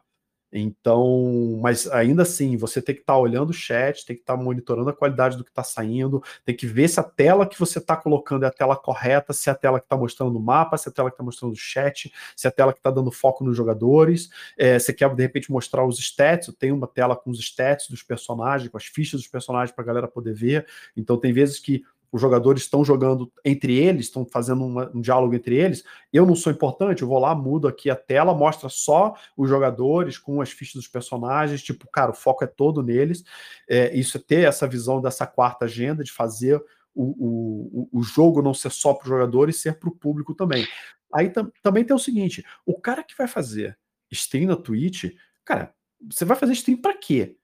Então, 0.52 1.60
mas 1.62 1.88
ainda 1.92 2.24
assim, 2.24 2.58
você 2.58 2.82
tem 2.82 2.96
que 2.96 3.02
estar 3.02 3.14
tá 3.14 3.20
olhando 3.20 3.52
o 3.52 3.54
chat, 3.54 4.04
tem 4.04 4.16
que 4.16 4.24
estar 4.24 4.36
tá 4.36 4.44
monitorando 4.44 4.90
a 4.90 4.94
qualidade 4.94 5.38
do 5.38 5.44
que 5.44 5.52
está 5.52 5.64
saindo, 5.64 6.24
tem 6.44 6.56
que 6.56 6.66
ver 6.66 6.88
se 6.88 7.00
a 7.00 7.04
tela 7.04 7.46
que 7.46 7.60
você 7.60 7.78
está 7.78 7.96
colocando 7.96 8.46
é 8.46 8.48
a 8.48 8.52
tela 8.52 8.76
correta, 8.76 9.32
se 9.32 9.48
é 9.50 9.52
a 9.52 9.56
tela 9.56 9.80
que 9.80 9.86
está 9.86 9.96
mostrando 9.96 10.36
o 10.36 10.42
mapa, 10.42 10.76
se 10.76 10.90
é 10.90 10.92
a 10.92 10.94
tela 10.94 11.12
que 11.12 11.14
está 11.14 11.24
mostrando 11.24 11.52
o 11.52 11.56
chat, 11.56 12.12
se 12.36 12.48
é 12.48 12.50
a 12.50 12.52
tela 12.52 12.74
que 12.74 12.80
está 12.80 12.90
dando 12.90 13.12
foco 13.12 13.44
nos 13.44 13.56
jogadores. 13.56 14.30
É, 14.58 14.80
você 14.80 14.92
quer, 14.92 15.14
de 15.14 15.22
repente, 15.22 15.52
mostrar 15.52 15.86
os 15.86 16.00
stats, 16.00 16.52
tem 16.58 16.72
uma 16.72 16.88
tela 16.88 17.16
com 17.16 17.30
os 17.30 17.40
stats 17.40 17.88
dos 17.88 18.02
personagens, 18.02 18.72
com 18.72 18.78
as 18.78 18.86
fichas 18.86 19.20
dos 19.20 19.30
personagens 19.30 19.72
para 19.76 19.84
a 19.84 19.88
galera 19.88 20.08
poder 20.08 20.34
ver. 20.34 20.66
Então, 20.98 21.16
tem 21.16 21.32
vezes 21.32 21.60
que 21.60 21.84
os 22.12 22.20
jogadores 22.20 22.64
estão 22.64 22.84
jogando 22.84 23.32
entre 23.46 23.78
eles, 23.78 24.06
estão 24.06 24.26
fazendo 24.26 24.66
um 24.94 25.02
diálogo 25.02 25.36
entre 25.36 25.56
eles. 25.56 25.84
Eu 26.12 26.26
não 26.26 26.36
sou 26.36 26.52
importante, 26.52 27.02
eu 27.02 27.08
vou 27.08 27.20
lá, 27.20 27.36
mudo 27.36 27.68
aqui 27.68 27.90
a 27.90 27.96
tela, 27.96 28.34
mostra 28.34 28.68
só 28.68 29.16
os 29.38 29.48
jogadores 29.48 30.18
com 30.18 30.42
as 30.42 30.50
fichas 30.50 30.76
dos 30.76 30.88
personagens. 30.88 31.62
Tipo, 31.62 31.88
cara, 31.92 32.12
o 32.12 32.16
foco 32.16 32.44
é 32.44 32.48
todo 32.48 32.82
neles. 32.82 33.24
É, 33.68 33.96
isso 33.96 34.18
é 34.18 34.20
ter 34.20 34.48
essa 34.48 34.68
visão 34.68 35.02
dessa 35.02 35.28
quarta 35.28 35.66
agenda 35.66 36.04
de 36.04 36.12
fazer 36.12 36.62
o, 36.96 37.90
o, 37.92 38.00
o 38.00 38.02
jogo 38.02 38.42
não 38.42 38.54
ser 38.54 38.72
só 38.72 38.94
para 38.94 39.06
o 39.06 39.10
jogador 39.10 39.50
e 39.50 39.54
ser 39.54 39.80
para 39.80 39.90
o 39.90 39.96
público 39.96 40.34
também. 40.34 40.68
Aí 41.14 41.30
tam, 41.30 41.52
também 41.62 41.84
tem 41.84 41.96
o 41.96 42.00
seguinte: 42.00 42.44
o 42.66 42.80
cara 42.80 43.04
que 43.04 43.16
vai 43.16 43.28
fazer 43.28 43.78
stream 44.12 44.48
na 44.48 44.56
Twitch, 44.56 45.14
cara, 45.46 45.74
você 46.10 46.26
vai 46.26 46.36
fazer 46.36 46.54
stream 46.54 46.82
para 46.82 46.98
quê? 46.98 47.36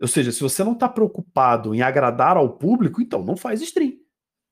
Ou 0.00 0.08
seja, 0.08 0.32
se 0.32 0.40
você 0.40 0.64
não 0.64 0.72
está 0.72 0.88
preocupado 0.88 1.74
em 1.74 1.82
agradar 1.82 2.36
ao 2.36 2.56
público, 2.56 3.00
então 3.00 3.22
não 3.22 3.36
faz 3.36 3.60
stream 3.60 4.03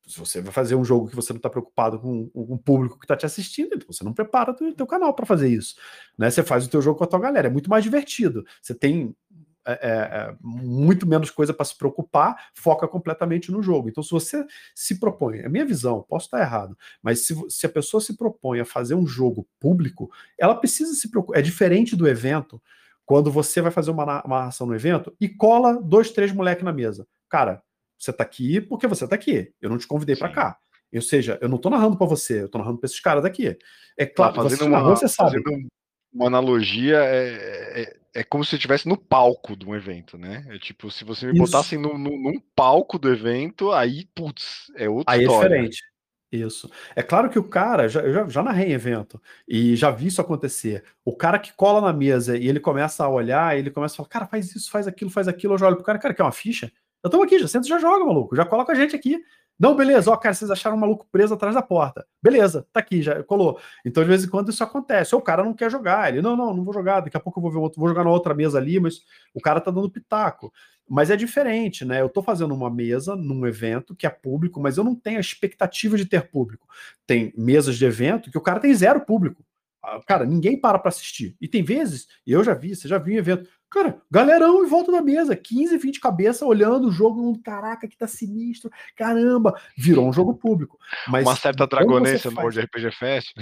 Se 0.06 0.18
você 0.18 0.40
vai 0.40 0.52
fazer 0.52 0.74
um 0.74 0.84
jogo 0.84 1.08
que 1.08 1.14
você 1.14 1.32
não 1.32 1.38
está 1.38 1.48
preocupado 1.48 1.98
com 1.98 2.30
o 2.34 2.58
público 2.58 2.98
que 2.98 3.04
está 3.04 3.16
te 3.16 3.24
assistindo, 3.24 3.74
então 3.74 3.86
você 3.90 4.02
não 4.02 4.12
prepara 4.12 4.50
o 4.50 4.74
teu 4.74 4.86
canal 4.86 5.14
para 5.14 5.24
fazer 5.24 5.48
isso. 5.48 5.76
Né? 6.18 6.30
Você 6.30 6.42
faz 6.42 6.66
o 6.66 6.70
teu 6.70 6.82
jogo 6.82 6.98
com 6.98 7.04
a 7.04 7.06
tua 7.06 7.20
galera, 7.20 7.46
é 7.46 7.50
muito 7.50 7.70
mais 7.70 7.84
divertido. 7.84 8.44
Você 8.60 8.74
tem 8.74 9.14
é, 9.64 9.72
é, 9.72 9.90
é 9.90 10.36
muito 10.40 11.06
menos 11.06 11.30
coisa 11.30 11.54
para 11.54 11.64
se 11.64 11.76
preocupar, 11.76 12.50
foca 12.52 12.88
completamente 12.88 13.52
no 13.52 13.62
jogo. 13.62 13.88
Então, 13.88 14.02
se 14.02 14.10
você 14.10 14.44
se 14.74 14.98
propõe, 14.98 15.38
é 15.38 15.48
minha 15.48 15.64
visão, 15.64 16.04
posso 16.08 16.26
estar 16.26 16.40
errado, 16.40 16.76
mas 17.00 17.20
se, 17.20 17.34
se 17.48 17.66
a 17.66 17.68
pessoa 17.68 18.00
se 18.00 18.16
propõe 18.16 18.60
a 18.60 18.64
fazer 18.64 18.94
um 18.94 19.06
jogo 19.06 19.46
público, 19.60 20.10
ela 20.38 20.54
precisa 20.54 20.94
se 20.94 21.08
preocupar. 21.08 21.38
É 21.38 21.42
diferente 21.42 21.94
do 21.94 22.08
evento, 22.08 22.60
quando 23.04 23.30
você 23.30 23.60
vai 23.60 23.70
fazer 23.70 23.90
uma, 23.90 24.22
uma 24.24 24.38
narração 24.38 24.66
no 24.66 24.74
evento 24.74 25.14
e 25.20 25.28
cola 25.28 25.80
dois, 25.80 26.10
três 26.10 26.32
moleques 26.32 26.64
na 26.64 26.72
mesa. 26.72 27.06
Cara, 27.28 27.62
você 28.02 28.12
tá 28.12 28.24
aqui 28.24 28.60
porque 28.60 28.86
você 28.86 29.06
tá 29.06 29.14
aqui. 29.14 29.52
Eu 29.60 29.70
não 29.70 29.78
te 29.78 29.86
convidei 29.86 30.16
para 30.16 30.28
cá. 30.28 30.58
Ou 30.92 31.00
seja, 31.00 31.38
eu 31.40 31.48
não 31.48 31.56
tô 31.56 31.70
narrando 31.70 31.96
para 31.96 32.06
você, 32.06 32.42
eu 32.42 32.48
tô 32.48 32.58
narrando 32.58 32.78
para 32.78 32.86
esses 32.86 33.00
caras 33.00 33.22
daqui. 33.22 33.56
É 33.96 34.04
claro, 34.04 34.34
tá 34.34 34.42
fazendo 34.42 34.66
uma, 34.66 34.82
você 34.82 35.08
sabe. 35.08 35.42
Uma 36.12 36.26
analogia 36.26 36.98
é, 36.98 37.82
é, 37.82 37.96
é 38.16 38.24
como 38.24 38.44
se 38.44 38.50
você 38.50 38.56
estivesse 38.56 38.86
no 38.86 38.98
palco 38.98 39.56
de 39.56 39.64
um 39.64 39.74
evento, 39.74 40.18
né? 40.18 40.44
É 40.50 40.58
tipo, 40.58 40.90
se 40.90 41.04
você 41.04 41.26
me 41.26 41.32
Isso. 41.32 41.44
botasse 41.44 41.78
no, 41.78 41.96
no, 41.96 42.10
num 42.10 42.38
palco 42.54 42.98
do 42.98 43.10
evento, 43.10 43.72
aí, 43.72 44.04
putz, 44.14 44.70
é 44.76 44.88
outra 44.88 45.14
aí 45.14 45.20
é 45.20 45.22
história. 45.22 45.56
Aí 45.56 45.64
é 45.64 45.68
diferente. 45.68 45.92
Isso. 46.32 46.70
É 46.96 47.02
claro 47.02 47.28
que 47.28 47.38
o 47.38 47.44
cara, 47.44 47.88
já, 47.88 48.00
eu 48.00 48.12
já, 48.12 48.28
já 48.28 48.42
narrei 48.42 48.68
em 48.68 48.72
evento 48.72 49.20
e 49.46 49.76
já 49.76 49.90
vi 49.90 50.06
isso 50.06 50.20
acontecer. 50.20 50.82
O 51.04 51.14
cara 51.14 51.38
que 51.38 51.52
cola 51.52 51.80
na 51.80 51.92
mesa 51.92 52.36
e 52.38 52.48
ele 52.48 52.58
começa 52.58 53.04
a 53.04 53.08
olhar, 53.08 53.56
ele 53.56 53.70
começa 53.70 53.94
a 53.94 53.96
falar, 53.98 54.08
cara, 54.08 54.26
faz 54.26 54.54
isso, 54.54 54.70
faz 54.70 54.88
aquilo, 54.88 55.10
faz 55.10 55.28
aquilo. 55.28 55.54
Eu 55.54 55.58
já 55.58 55.66
olho 55.66 55.76
pro 55.76 55.84
cara, 55.84 55.98
cara, 55.98 56.14
quer 56.14 56.22
uma 56.22 56.32
ficha? 56.32 56.72
Eu 57.02 57.10
tô 57.10 57.22
aqui, 57.22 57.38
já 57.38 57.48
senta 57.48 57.66
já 57.66 57.78
joga, 57.78 58.04
maluco. 58.04 58.36
Já 58.36 58.44
coloca 58.44 58.72
a 58.72 58.76
gente 58.76 58.94
aqui. 58.94 59.20
Não, 59.58 59.76
beleza, 59.76 60.10
ó, 60.10 60.16
cara, 60.16 60.34
vocês 60.34 60.50
acharam 60.50 60.76
um 60.76 60.80
maluco 60.80 61.06
preso 61.12 61.34
atrás 61.34 61.54
da 61.54 61.62
porta. 61.62 62.04
Beleza, 62.20 62.66
tá 62.72 62.80
aqui, 62.80 63.02
já 63.02 63.22
colou. 63.22 63.60
Então, 63.84 64.02
de 64.02 64.08
vez 64.08 64.24
em 64.24 64.28
quando, 64.28 64.50
isso 64.50 64.64
acontece. 64.64 65.14
Ou 65.14 65.20
o 65.20 65.24
cara 65.24 65.44
não 65.44 65.54
quer 65.54 65.70
jogar. 65.70 66.08
Ele, 66.08 66.20
não, 66.22 66.36
não, 66.36 66.54
não 66.54 66.64
vou 66.64 66.74
jogar, 66.74 67.00
daqui 67.00 67.16
a 67.16 67.20
pouco 67.20 67.38
eu 67.38 67.42
vou 67.42 67.52
ver 67.52 67.58
outro, 67.58 67.78
vou 67.78 67.88
jogar 67.88 68.02
na 68.04 68.10
outra 68.10 68.34
mesa 68.34 68.58
ali, 68.58 68.80
mas 68.80 69.02
o 69.34 69.40
cara 69.40 69.60
tá 69.60 69.70
dando 69.70 69.90
pitaco. 69.90 70.52
Mas 70.88 71.10
é 71.10 71.16
diferente, 71.16 71.84
né? 71.84 72.00
Eu 72.00 72.08
tô 72.08 72.22
fazendo 72.22 72.52
uma 72.54 72.68
mesa 72.68 73.14
num 73.14 73.46
evento 73.46 73.94
que 73.94 74.06
é 74.06 74.10
público, 74.10 74.60
mas 74.60 74.76
eu 74.76 74.84
não 74.84 74.94
tenho 74.94 75.18
a 75.18 75.20
expectativa 75.20 75.96
de 75.96 76.06
ter 76.06 76.28
público. 76.28 76.66
Tem 77.06 77.32
mesas 77.36 77.76
de 77.76 77.84
evento 77.84 78.30
que 78.30 78.38
o 78.38 78.42
cara 78.42 78.58
tem 78.58 78.74
zero 78.74 79.00
público. 79.00 79.44
Ah, 79.82 80.00
cara, 80.06 80.24
ninguém 80.24 80.60
para 80.60 80.78
para 80.78 80.88
assistir. 80.88 81.36
E 81.40 81.48
tem 81.48 81.62
vezes, 81.62 82.06
eu 82.26 82.42
já 82.44 82.54
vi, 82.54 82.74
você 82.74 82.86
já 82.88 82.98
viu 82.98 83.14
em 83.14 83.18
evento, 83.18 83.48
Cara, 83.72 84.02
galerão 84.10 84.62
em 84.62 84.68
volta 84.68 84.92
da 84.92 85.00
mesa, 85.00 85.34
15, 85.34 85.78
20 85.78 85.98
cabeças 85.98 86.42
olhando 86.42 86.88
o 86.88 86.92
jogo, 86.92 87.40
caraca, 87.42 87.88
que 87.88 87.96
tá 87.96 88.06
sinistro, 88.06 88.70
caramba, 88.94 89.58
virou 89.74 90.06
um 90.06 90.12
jogo 90.12 90.34
público. 90.34 90.78
Mas 91.08 91.24
Uma 91.26 91.34
certa 91.34 91.66
dragonência 91.66 92.30
no 92.30 92.38
World 92.38 92.60
RPG 92.60 92.90
Fest. 92.92 93.34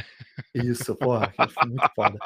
Isso, 0.55 0.95
porra, 0.95 1.33
foi 1.37 1.69
muito 1.69 1.91
foda. 1.97 2.17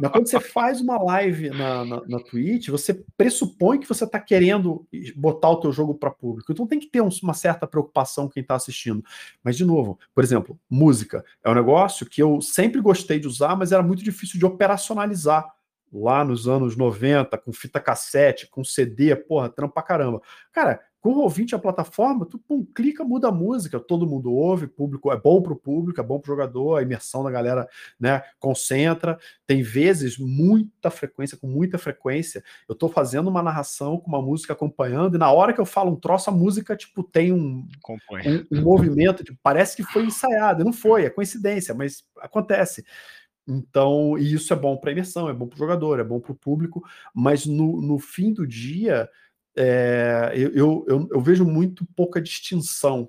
Mas 0.00 0.10
quando 0.10 0.26
você 0.28 0.40
faz 0.40 0.80
uma 0.80 0.96
live 1.02 1.50
na, 1.50 1.84
na, 1.84 2.02
na 2.06 2.20
Twitch, 2.20 2.68
você 2.68 3.04
pressupõe 3.18 3.78
que 3.78 3.88
você 3.88 4.06
tá 4.06 4.18
querendo 4.18 4.86
botar 5.14 5.50
o 5.50 5.60
teu 5.60 5.72
jogo 5.72 5.94
para 5.94 6.10
público. 6.10 6.52
Então 6.52 6.66
tem 6.66 6.80
que 6.80 6.86
ter 6.86 7.02
uma 7.02 7.34
certa 7.34 7.66
preocupação 7.66 8.30
quem 8.30 8.42
tá 8.42 8.54
assistindo. 8.54 9.04
Mas, 9.44 9.58
de 9.58 9.64
novo, 9.66 9.98
por 10.14 10.24
exemplo, 10.24 10.58
música 10.70 11.22
é 11.44 11.50
um 11.50 11.54
negócio 11.54 12.06
que 12.06 12.22
eu 12.22 12.40
sempre 12.40 12.80
gostei 12.80 13.20
de 13.20 13.28
usar, 13.28 13.54
mas 13.56 13.72
era 13.72 13.82
muito 13.82 14.02
difícil 14.02 14.38
de 14.38 14.46
operacionalizar 14.46 15.46
lá 15.92 16.24
nos 16.24 16.48
anos 16.48 16.76
90, 16.76 17.36
com 17.38 17.52
fita 17.52 17.78
cassete, 17.78 18.48
com 18.48 18.64
CD, 18.64 19.14
porra, 19.14 19.48
trampa 19.48 19.74
pra 19.74 19.82
caramba. 19.82 20.22
Cara, 20.50 20.80
com 21.02 21.10
o 21.10 21.18
ouvinte 21.18 21.52
a 21.52 21.58
plataforma, 21.58 22.24
tu 22.24 22.38
pum, 22.38 22.64
clica, 22.64 23.02
muda 23.02 23.26
a 23.26 23.32
música, 23.32 23.80
todo 23.80 24.06
mundo 24.06 24.32
ouve, 24.32 24.68
público 24.68 25.10
é 25.10 25.20
bom 25.20 25.42
pro 25.42 25.56
público, 25.56 26.00
é 26.00 26.04
bom 26.04 26.20
pro 26.20 26.30
jogador, 26.30 26.76
a 26.76 26.82
imersão 26.82 27.24
da 27.24 27.30
galera, 27.30 27.68
né, 27.98 28.22
concentra. 28.38 29.18
Tem 29.44 29.62
vezes 29.62 30.16
muita 30.16 30.90
frequência, 30.90 31.36
com 31.36 31.48
muita 31.48 31.76
frequência, 31.76 32.44
eu 32.68 32.74
tô 32.76 32.88
fazendo 32.88 33.28
uma 33.28 33.42
narração 33.42 33.98
com 33.98 34.06
uma 34.06 34.22
música 34.22 34.52
acompanhando 34.52 35.16
e 35.16 35.18
na 35.18 35.32
hora 35.32 35.52
que 35.52 35.60
eu 35.60 35.66
falo 35.66 35.90
um 35.90 35.96
troço, 35.96 36.30
a 36.30 36.32
música 36.32 36.76
tipo 36.76 37.02
tem 37.02 37.32
um, 37.32 37.66
um, 38.22 38.58
um 38.58 38.62
movimento, 38.62 39.24
tipo, 39.24 39.38
parece 39.42 39.74
que 39.74 39.82
foi 39.82 40.04
ensaiado, 40.04 40.64
não 40.64 40.72
foi, 40.72 41.04
é 41.04 41.10
coincidência, 41.10 41.74
mas 41.74 42.04
acontece. 42.20 42.84
Então, 43.46 44.16
e 44.16 44.34
isso 44.34 44.52
é 44.52 44.56
bom 44.56 44.76
para 44.76 44.90
a 44.90 44.92
imersão, 44.92 45.28
é 45.28 45.34
bom 45.34 45.46
para 45.46 45.56
o 45.56 45.58
jogador, 45.58 45.98
é 45.98 46.04
bom 46.04 46.20
para 46.20 46.32
o 46.32 46.36
público, 46.36 46.84
mas 47.14 47.44
no, 47.44 47.82
no 47.82 47.98
fim 47.98 48.32
do 48.32 48.46
dia, 48.46 49.08
é, 49.56 50.32
eu, 50.34 50.84
eu, 50.86 51.08
eu, 51.10 51.20
vejo 51.20 51.44
muito 51.44 51.84
pouca 51.96 52.20
distinção 52.20 53.08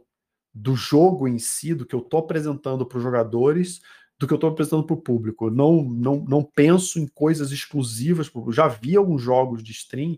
do 0.53 0.75
jogo 0.75 1.27
em 1.27 1.37
si, 1.37 1.73
do 1.73 1.85
que 1.85 1.95
eu 1.95 1.99
estou 1.99 2.19
apresentando 2.19 2.85
para 2.85 2.97
os 2.97 3.03
jogadores, 3.03 3.79
do 4.19 4.27
que 4.27 4.33
eu 4.33 4.37
estou 4.37 4.49
apresentando 4.49 4.85
para 4.85 4.95
o 4.95 5.01
público. 5.01 5.47
Eu 5.47 5.51
não, 5.51 5.83
não, 5.83 6.15
não 6.27 6.43
penso 6.43 6.99
em 6.99 7.07
coisas 7.07 7.51
exclusivas. 7.51 8.31
Já 8.49 8.67
vi 8.67 8.95
alguns 8.95 9.21
jogos 9.21 9.63
de 9.63 9.71
stream 9.71 10.17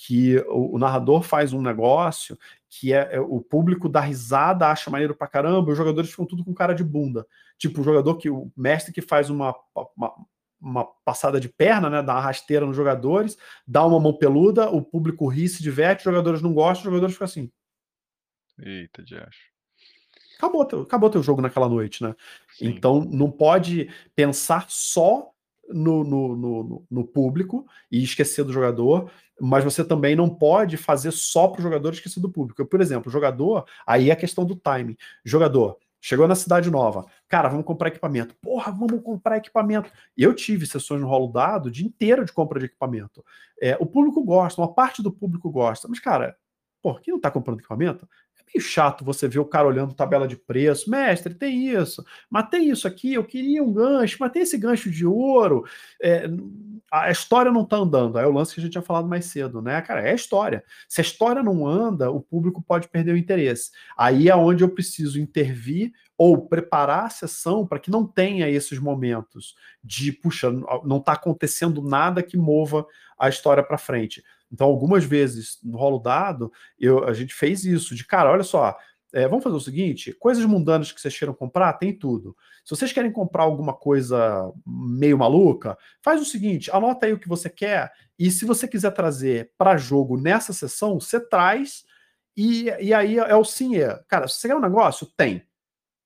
que 0.00 0.38
o, 0.46 0.76
o, 0.76 0.78
narrador 0.78 1.22
faz 1.22 1.52
um 1.52 1.60
negócio 1.60 2.38
que 2.70 2.92
é, 2.92 3.16
é, 3.16 3.20
o 3.20 3.40
público 3.40 3.88
dá 3.88 4.00
risada, 4.00 4.68
acha 4.68 4.90
maneiro 4.90 5.12
pra 5.12 5.26
caramba, 5.26 5.72
os 5.72 5.76
jogadores 5.76 6.08
ficam 6.08 6.24
tudo 6.24 6.44
com 6.44 6.54
cara 6.54 6.72
de 6.72 6.84
bunda. 6.84 7.26
Tipo, 7.58 7.80
o 7.80 7.84
jogador 7.84 8.16
que 8.16 8.30
o 8.30 8.48
mestre 8.56 8.92
que 8.92 9.02
faz 9.02 9.28
uma, 9.28 9.52
uma, 9.96 10.14
uma 10.60 10.84
passada 11.04 11.40
de 11.40 11.48
perna, 11.48 11.90
né, 11.90 12.00
dá 12.00 12.14
uma 12.14 12.20
rasteira 12.20 12.64
nos 12.64 12.76
jogadores, 12.76 13.36
dá 13.66 13.84
uma 13.84 13.98
mão 13.98 14.16
peluda, 14.16 14.70
o 14.70 14.80
público 14.80 15.26
ri, 15.26 15.48
se 15.48 15.64
diverte, 15.64 16.02
os 16.02 16.04
jogadores 16.04 16.40
não 16.40 16.54
gostam, 16.54 16.82
os 16.82 16.84
jogadores 16.84 17.14
ficam 17.14 17.24
assim. 17.24 17.50
Eita, 18.56 19.02
de 19.02 19.16
acho. 19.16 19.48
Acabou 20.36 20.64
teu, 20.64 20.82
acabou 20.82 21.10
teu 21.10 21.24
jogo 21.24 21.42
naquela 21.42 21.68
noite, 21.68 22.04
né? 22.04 22.14
Sim. 22.56 22.66
Então 22.66 23.00
não 23.00 23.32
pode 23.32 23.90
pensar 24.14 24.66
só 24.68 25.32
no, 25.68 26.04
no, 26.04 26.36
no, 26.36 26.86
no, 26.90 27.04
público 27.04 27.66
e 27.90 28.02
esquecer 28.02 28.44
do 28.44 28.52
jogador, 28.52 29.10
mas 29.40 29.64
você 29.64 29.84
também 29.84 30.16
não 30.16 30.28
pode 30.28 30.76
fazer 30.76 31.10
só 31.12 31.48
para 31.48 31.60
o 31.60 31.62
jogador 31.62 31.92
esquecer 31.92 32.20
do 32.20 32.30
público. 32.30 32.64
Por 32.66 32.80
exemplo, 32.80 33.10
jogador, 33.10 33.64
aí 33.86 34.10
é 34.10 34.12
a 34.12 34.16
questão 34.16 34.44
do 34.44 34.56
timing. 34.56 34.96
Jogador, 35.24 35.78
chegou 36.00 36.26
na 36.26 36.34
cidade 36.34 36.70
nova, 36.70 37.06
cara, 37.28 37.48
vamos 37.48 37.66
comprar 37.66 37.88
equipamento. 37.88 38.34
Porra, 38.40 38.72
vamos 38.72 39.02
comprar 39.02 39.36
equipamento. 39.36 39.90
Eu 40.16 40.34
tive 40.34 40.66
sessões 40.66 41.00
no 41.00 41.08
rolo 41.08 41.32
dado 41.32 41.66
o 41.66 41.70
dia 41.70 41.86
inteiro 41.86 42.24
de 42.24 42.32
compra 42.32 42.58
de 42.58 42.66
equipamento. 42.66 43.24
É, 43.60 43.76
o 43.80 43.86
público 43.86 44.22
gosta, 44.24 44.60
uma 44.60 44.72
parte 44.72 45.02
do 45.02 45.12
público 45.12 45.50
gosta, 45.50 45.88
mas, 45.88 46.00
cara, 46.00 46.36
por 46.82 47.00
quem 47.00 47.12
não 47.12 47.18
está 47.18 47.30
comprando 47.30 47.58
equipamento? 47.58 48.08
Meio 48.54 48.64
chato 48.64 49.04
você 49.04 49.28
ver 49.28 49.38
o 49.38 49.44
cara 49.44 49.68
olhando 49.68 49.94
tabela 49.94 50.26
de 50.26 50.36
preço. 50.36 50.90
Mestre, 50.90 51.34
tem 51.34 51.68
isso, 51.68 52.04
mas 52.30 52.48
tem 52.48 52.70
isso 52.70 52.86
aqui, 52.86 53.14
eu 53.14 53.24
queria 53.24 53.62
um 53.62 53.72
gancho, 53.72 54.16
mas 54.20 54.32
tem 54.32 54.42
esse 54.42 54.56
gancho 54.56 54.90
de 54.90 55.06
ouro. 55.06 55.64
É, 56.02 56.28
a 56.90 57.10
história 57.10 57.52
não 57.52 57.64
tá 57.64 57.76
andando. 57.76 58.18
É 58.18 58.26
o 58.26 58.32
lance 58.32 58.54
que 58.54 58.60
a 58.60 58.62
gente 58.62 58.72
tinha 58.72 58.82
falado 58.82 59.08
mais 59.08 59.26
cedo, 59.26 59.60
né? 59.60 59.80
Cara, 59.82 60.00
é 60.00 60.12
a 60.12 60.14
história. 60.14 60.64
Se 60.88 61.00
a 61.00 61.04
história 61.04 61.42
não 61.42 61.66
anda, 61.66 62.10
o 62.10 62.20
público 62.20 62.62
pode 62.62 62.88
perder 62.88 63.12
o 63.12 63.16
interesse. 63.16 63.70
Aí 63.96 64.28
é 64.28 64.36
onde 64.36 64.64
eu 64.64 64.68
preciso 64.68 65.20
intervir 65.20 65.92
ou 66.16 66.48
preparar 66.48 67.04
a 67.04 67.10
sessão 67.10 67.66
para 67.66 67.78
que 67.78 67.90
não 67.90 68.06
tenha 68.06 68.48
esses 68.48 68.78
momentos 68.78 69.54
de, 69.84 70.10
puxa, 70.10 70.50
não 70.84 70.96
está 70.96 71.12
acontecendo 71.12 71.82
nada 71.82 72.22
que 72.22 72.36
mova 72.36 72.86
a 73.18 73.28
história 73.28 73.62
para 73.62 73.78
frente. 73.78 74.22
Então, 74.50 74.66
algumas 74.66 75.04
vezes 75.04 75.58
no 75.62 75.76
rolo 75.76 75.98
dado, 75.98 76.52
eu, 76.78 77.04
a 77.04 77.12
gente 77.12 77.34
fez 77.34 77.64
isso, 77.64 77.94
de 77.94 78.06
cara, 78.06 78.30
olha 78.30 78.42
só, 78.42 78.76
é, 79.12 79.26
vamos 79.26 79.42
fazer 79.42 79.56
o 79.56 79.60
seguinte: 79.60 80.12
coisas 80.12 80.44
mundanas 80.44 80.92
que 80.92 81.00
vocês 81.00 81.18
queiram 81.18 81.34
comprar, 81.34 81.72
tem 81.74 81.96
tudo. 81.96 82.36
Se 82.64 82.76
vocês 82.76 82.92
querem 82.92 83.10
comprar 83.10 83.44
alguma 83.44 83.72
coisa 83.72 84.52
meio 84.66 85.18
maluca, 85.18 85.76
faz 86.02 86.20
o 86.20 86.24
seguinte: 86.24 86.70
anota 86.70 87.06
aí 87.06 87.12
o 87.12 87.18
que 87.18 87.28
você 87.28 87.48
quer, 87.48 87.90
e 88.18 88.30
se 88.30 88.44
você 88.44 88.68
quiser 88.68 88.90
trazer 88.90 89.52
para 89.56 89.76
jogo 89.76 90.20
nessa 90.20 90.52
sessão, 90.52 91.00
você 91.00 91.18
traz, 91.20 91.84
e, 92.36 92.66
e 92.80 92.92
aí 92.92 93.18
é 93.18 93.34
o 93.34 93.44
sim, 93.44 93.76
é. 93.78 93.98
Cara, 94.08 94.28
se 94.28 94.36
você 94.36 94.48
quer 94.48 94.56
um 94.56 94.60
negócio, 94.60 95.06
tem. 95.16 95.42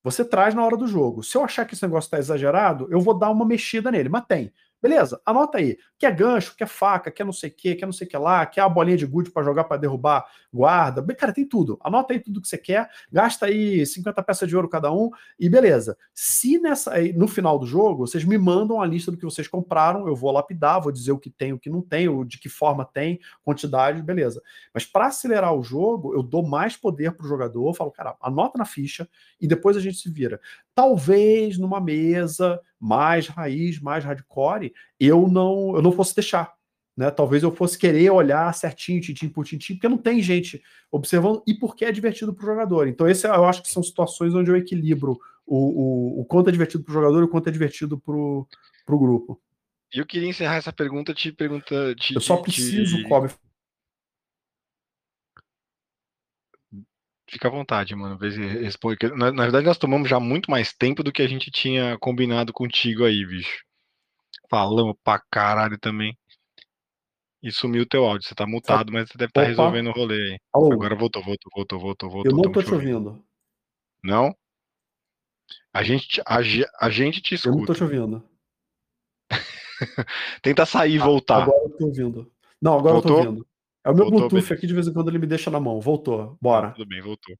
Você 0.03 0.25
traz 0.25 0.53
na 0.53 0.65
hora 0.65 0.75
do 0.75 0.87
jogo. 0.87 1.23
Se 1.23 1.37
eu 1.37 1.43
achar 1.43 1.65
que 1.65 1.75
esse 1.75 1.83
negócio 1.83 2.07
está 2.07 2.19
exagerado, 2.19 2.87
eu 2.91 2.99
vou 2.99 3.17
dar 3.17 3.29
uma 3.29 3.45
mexida 3.45 3.89
nele, 3.89 4.09
mas 4.09 4.25
tem. 4.27 4.51
Beleza, 4.83 5.21
anota 5.25 5.59
aí. 5.59 5.77
Quer 5.97 6.13
gancho, 6.13 6.57
quer 6.57 6.67
faca, 6.67 7.09
quer 7.09 7.23
não 7.23 7.31
sei 7.31 7.49
o 7.49 7.53
que, 7.53 7.73
quer 7.73 7.85
não 7.85 7.93
sei 7.93 8.05
o 8.05 8.09
que 8.09 8.17
lá, 8.17 8.45
quer 8.45 8.59
a 8.59 8.67
bolinha 8.67 8.97
de 8.97 9.05
gude 9.05 9.31
para 9.31 9.41
jogar 9.41 9.63
para 9.63 9.77
derrubar 9.77 10.25
guarda. 10.53 11.01
Cara, 11.15 11.31
tem 11.31 11.47
tudo. 11.47 11.79
Anota 11.81 12.11
aí 12.11 12.19
tudo 12.19 12.41
que 12.41 12.49
você 12.49 12.57
quer, 12.57 12.89
gasta 13.09 13.45
aí 13.45 13.85
50 13.85 14.21
peças 14.21 14.49
de 14.49 14.53
ouro 14.57 14.67
cada 14.67 14.91
um 14.91 15.09
e 15.39 15.47
beleza. 15.47 15.97
Se 16.13 16.59
nessa 16.59 16.91
no 17.15 17.29
final 17.29 17.57
do 17.57 17.65
jogo 17.65 18.05
vocês 18.05 18.25
me 18.25 18.37
mandam 18.37 18.81
a 18.81 18.85
lista 18.85 19.09
do 19.09 19.15
que 19.15 19.23
vocês 19.23 19.47
compraram, 19.47 20.05
eu 20.05 20.17
vou 20.17 20.29
lapidar, 20.31 20.81
vou 20.81 20.91
dizer 20.91 21.13
o 21.13 21.17
que 21.17 21.29
tem, 21.29 21.53
o 21.53 21.59
que 21.59 21.69
não 21.69 21.81
tem, 21.81 22.09
o 22.09 22.25
de 22.25 22.37
que 22.37 22.49
forma 22.49 22.83
tem, 22.83 23.21
quantidade, 23.41 24.01
beleza. 24.01 24.43
Mas 24.73 24.85
para 24.85 25.07
acelerar 25.07 25.53
o 25.53 25.63
jogo, 25.63 26.13
eu 26.13 26.21
dou 26.21 26.45
mais 26.45 26.75
poder 26.75 27.13
pro 27.13 27.25
jogador, 27.25 27.73
falo, 27.73 27.89
cara, 27.89 28.17
anota 28.19 28.57
na 28.57 28.65
ficha 28.65 29.07
e 29.39 29.47
depois 29.47 29.77
a 29.77 29.79
gente 29.79 29.97
se 29.97 30.09
vira. 30.09 30.41
Talvez 30.75 31.57
numa 31.57 31.79
mesa 31.79 32.59
mais 32.83 33.27
raiz, 33.27 33.79
mais 33.79 34.03
hardcore, 34.03 34.73
eu 34.99 35.29
não, 35.29 35.73
eu 35.73 35.81
não 35.81 35.93
fosse 35.93 36.13
deixar. 36.13 36.53
né? 36.97 37.09
Talvez 37.09 37.41
eu 37.41 37.55
fosse 37.55 37.77
querer 37.77 38.09
olhar 38.09 38.53
certinho, 38.53 38.99
tintim 38.99 39.29
por 39.29 39.45
tintim, 39.45 39.75
porque 39.75 39.87
não 39.87 39.97
tem 39.97 40.21
gente 40.21 40.61
observando 40.91 41.41
e 41.47 41.53
porque 41.53 41.85
é 41.85 41.91
divertido 41.93 42.33
para 42.33 42.43
o 42.43 42.45
jogador. 42.45 42.89
Então, 42.89 43.07
esse 43.07 43.25
eu 43.25 43.45
acho 43.45 43.63
que 43.63 43.69
são 43.69 43.81
situações 43.81 44.33
onde 44.35 44.51
eu 44.51 44.57
equilibro 44.57 45.17
o, 45.45 45.57
o, 45.57 46.21
o 46.21 46.25
quanto 46.25 46.49
é 46.49 46.51
divertido 46.51 46.83
para 46.83 46.91
o 46.91 46.93
jogador 46.93 47.21
e 47.21 47.23
o 47.23 47.29
quanto 47.29 47.47
é 47.47 47.51
divertido 47.51 47.97
para 47.97 48.13
o 48.15 48.47
grupo. 48.87 49.41
E 49.93 49.99
eu 49.99 50.05
queria 50.05 50.27
encerrar 50.27 50.57
essa 50.57 50.73
pergunta 50.73 51.13
te 51.13 51.31
pergunta. 51.31 51.95
Te, 51.95 52.15
eu 52.15 52.21
só 52.21 52.35
preciso, 52.37 52.97
te... 52.97 53.07
Kobe. 53.07 53.29
Fica 57.33 57.47
à 57.47 57.51
vontade, 57.51 57.95
mano. 57.95 58.15
Na, 59.17 59.31
na 59.31 59.43
verdade, 59.43 59.65
nós 59.65 59.79
tomamos 59.79 60.07
já 60.07 60.19
muito 60.19 60.51
mais 60.51 60.71
tempo 60.71 61.01
do 61.01 61.11
que 61.11 61.23
a 61.23 61.27
gente 61.27 61.49
tinha 61.49 61.97
combinado 61.97 62.53
contigo 62.53 63.03
aí, 63.03 63.25
bicho. 63.25 63.65
Falamos 64.47 64.95
pra 65.03 65.19
caralho 65.31 65.79
também. 65.79 66.15
E 67.41 67.51
sumiu 67.51 67.81
o 67.81 67.87
teu 67.87 68.05
áudio. 68.05 68.27
Você 68.27 68.35
tá 68.35 68.45
mutado, 68.45 68.93
mas 68.93 69.09
você 69.09 69.17
deve 69.17 69.31
estar 69.31 69.41
tá 69.41 69.47
resolvendo 69.47 69.87
o 69.87 69.93
rolê 69.93 70.13
aí. 70.13 70.39
Alô. 70.53 70.73
Agora 70.73 70.95
voltou, 70.95 71.23
voltou, 71.23 71.51
voltou, 71.55 71.79
voltou, 71.79 72.09
voltou. 72.11 72.31
Eu 72.31 72.37
não 72.37 72.51
tô 72.51 72.61
te 72.61 72.71
ouvindo. 72.71 73.07
ouvindo. 73.07 73.25
Não? 74.03 74.31
A 75.73 75.81
gente, 75.81 76.21
a, 76.27 76.37
a 76.79 76.89
gente 76.91 77.19
te 77.19 77.33
escuta. 77.33 77.55
Eu 77.55 77.57
não 77.57 77.65
tô 77.65 77.73
te 77.73 77.83
ouvindo. 77.83 78.23
Tenta 80.43 80.67
sair 80.67 80.93
e 80.93 80.99
voltar. 80.99 81.41
Agora 81.41 81.63
eu 81.63 81.77
tô 81.77 81.85
ouvindo. 81.85 82.31
Não, 82.61 82.77
agora 82.77 82.93
voltou? 82.93 83.17
eu 83.17 83.23
tô 83.23 83.29
ouvindo. 83.29 83.52
É 83.85 83.89
o 83.89 83.93
meu 83.93 84.05
voltou, 84.05 84.29
Bluetooth 84.29 84.49
bem. 84.49 84.57
aqui, 84.57 84.67
de 84.67 84.73
vez 84.73 84.87
em 84.87 84.93
quando 84.93 85.09
ele 85.09 85.19
me 85.19 85.27
deixa 85.27 85.51
na 85.51 85.59
mão. 85.59 85.79
Voltou. 85.79 86.37
Bora. 86.41 86.71
Tudo 86.71 86.87
bem, 86.87 87.01
voltou. 87.01 87.35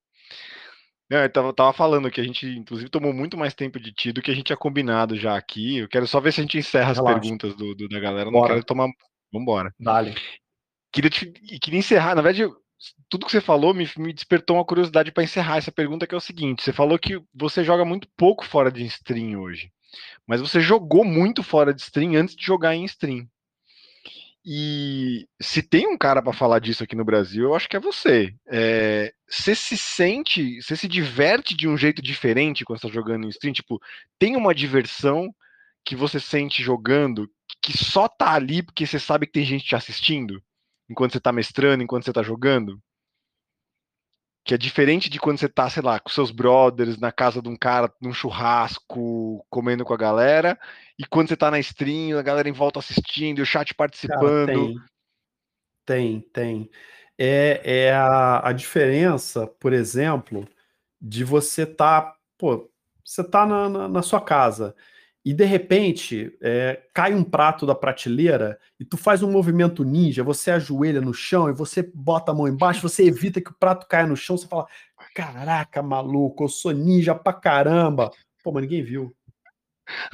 Não, 1.09 1.19
eu 1.19 1.29
tava, 1.29 1.53
tava, 1.53 1.73
falando 1.73 2.09
que 2.09 2.19
a 2.19 2.23
gente, 2.23 2.47
inclusive, 2.47 2.89
tomou 2.89 3.13
muito 3.13 3.37
mais 3.37 3.53
tempo 3.53 3.79
de 3.79 3.91
ti 3.91 4.11
do 4.11 4.21
que 4.21 4.31
a 4.31 4.33
gente 4.33 4.47
tinha 4.47 4.57
combinado 4.57 5.15
já 5.15 5.37
aqui. 5.37 5.77
Eu 5.77 5.87
quero 5.87 6.07
só 6.07 6.19
ver 6.19 6.33
se 6.33 6.41
a 6.41 6.43
gente 6.43 6.57
encerra 6.57 6.91
as 6.91 6.97
Relaxa. 6.97 7.19
perguntas 7.19 7.55
do, 7.55 7.75
do, 7.75 7.87
da 7.87 7.99
galera. 7.99 8.31
Bora. 8.31 8.41
Não 8.41 8.47
quero 8.55 8.65
tomar 8.65 8.87
Vambora. 9.31 9.73
Dale. 9.79 10.15
Queria, 10.91 11.09
te, 11.09 11.31
queria 11.59 11.79
encerrar, 11.79 12.15
na 12.15 12.21
verdade, 12.21 12.53
tudo 13.09 13.25
que 13.25 13.31
você 13.31 13.41
falou 13.41 13.73
me, 13.73 13.89
me 13.97 14.13
despertou 14.13 14.57
uma 14.57 14.65
curiosidade 14.65 15.11
para 15.11 15.23
encerrar 15.23 15.57
essa 15.57 15.71
pergunta, 15.71 16.05
que 16.05 16.13
é 16.13 16.17
o 16.17 16.21
seguinte: 16.21 16.63
você 16.63 16.71
falou 16.71 16.99
que 16.99 17.19
você 17.33 17.63
joga 17.63 17.83
muito 17.83 18.07
pouco 18.15 18.45
fora 18.45 18.71
de 18.71 18.85
stream 18.85 19.39
hoje, 19.39 19.71
mas 20.27 20.39
você 20.39 20.61
jogou 20.61 21.03
muito 21.03 21.41
fora 21.41 21.73
de 21.73 21.81
stream 21.81 22.13
antes 22.15 22.35
de 22.35 22.45
jogar 22.45 22.75
em 22.75 22.85
stream. 22.85 23.27
E 24.45 25.25
se 25.41 25.63
tem 25.63 25.87
um 25.87 25.97
cara 25.97 26.21
para 26.21 26.33
falar 26.33 26.59
disso 26.59 26.83
aqui 26.83 26.95
no 26.95 27.05
Brasil, 27.05 27.43
eu 27.43 27.55
acho 27.55 27.69
que 27.69 27.77
é 27.77 27.79
você. 27.79 28.35
É, 28.47 29.13
você 29.27 29.55
se 29.55 29.77
sente, 29.77 30.61
você 30.61 30.75
se 30.75 30.87
diverte 30.87 31.55
de 31.55 31.67
um 31.67 31.77
jeito 31.77 32.01
diferente 32.01 32.65
quando 32.65 32.77
está 32.77 32.89
jogando 32.89 33.25
em 33.25 33.29
stream? 33.29 33.53
Tipo, 33.53 33.79
tem 34.19 34.35
uma 34.35 34.53
diversão 34.53 35.33
que 35.85 35.95
você 35.95 36.19
sente 36.19 36.61
jogando 36.61 37.29
que 37.61 37.77
só 37.77 38.07
tá 38.09 38.33
ali 38.33 38.61
porque 38.61 38.85
você 38.85 38.99
sabe 38.99 39.25
que 39.25 39.33
tem 39.33 39.45
gente 39.45 39.65
te 39.65 39.75
assistindo, 39.75 40.41
enquanto 40.89 41.13
você 41.13 41.19
tá 41.21 41.31
mestrando, 41.31 41.83
enquanto 41.83 42.03
você 42.03 42.13
tá 42.13 42.21
jogando. 42.21 42.81
Que 44.43 44.53
é 44.53 44.57
diferente 44.57 45.09
de 45.09 45.19
quando 45.19 45.37
você 45.37 45.47
tá, 45.47 45.69
sei 45.69 45.81
lá, 45.81 45.99
com 45.99 46.09
seus 46.09 46.31
brothers, 46.31 46.97
na 46.97 47.11
casa 47.11 47.41
de 47.41 47.47
um 47.47 47.55
cara, 47.55 47.93
num 48.01 48.13
churrasco, 48.13 49.45
comendo 49.49 49.85
com 49.85 49.93
a 49.93 49.97
galera, 49.97 50.59
e 50.99 51.05
quando 51.05 51.29
você 51.29 51.37
tá 51.37 51.49
na 51.49 51.59
stream, 51.59 52.17
a 52.17 52.21
galera 52.21 52.49
em 52.49 52.53
volta 52.53 52.79
assistindo, 52.79 53.39
o 53.39 53.45
chat 53.45 53.73
participando. 53.73 54.45
Cara, 54.47 54.85
tem, 55.85 56.21
tem. 56.21 56.21
tem. 56.33 56.69
É, 57.17 57.61
é 57.63 57.93
a, 57.93 58.49
a 58.49 58.51
diferença, 58.51 59.47
por 59.47 59.71
exemplo, 59.71 60.47
de 60.99 61.23
você 61.23 61.65
tá, 61.65 62.15
pô, 62.37 62.69
você 63.03 63.23
tá 63.23 63.45
na, 63.45 63.69
na, 63.69 63.87
na 63.87 64.01
sua 64.01 64.19
casa 64.19 64.75
e 65.25 65.33
de 65.33 65.45
repente 65.45 66.37
é, 66.41 66.81
cai 66.93 67.13
um 67.13 67.23
prato 67.23 67.65
da 67.65 67.73
prateleira 67.73 68.59
e 68.79 68.83
tu 68.83 68.97
faz 68.97 69.23
um 69.23 69.31
movimento 69.31 69.83
ninja, 69.83 70.23
você 70.23 70.51
ajoelha 70.51 70.99
no 70.99 71.13
chão 71.13 71.49
e 71.49 71.53
você 71.53 71.81
bota 71.93 72.31
a 72.31 72.35
mão 72.35 72.47
embaixo, 72.47 72.81
você 72.81 73.05
evita 73.05 73.39
que 73.39 73.51
o 73.51 73.57
prato 73.57 73.87
caia 73.87 74.05
no 74.05 74.17
chão, 74.17 74.37
você 74.37 74.47
fala: 74.47 74.67
Caraca, 75.15 75.81
maluco, 75.81 76.43
eu 76.43 76.49
sou 76.49 76.71
ninja 76.71 77.15
pra 77.15 77.31
caramba. 77.31 78.11
Pô, 78.43 78.51
mas 78.51 78.63
ninguém 78.63 78.83
viu. 78.83 79.15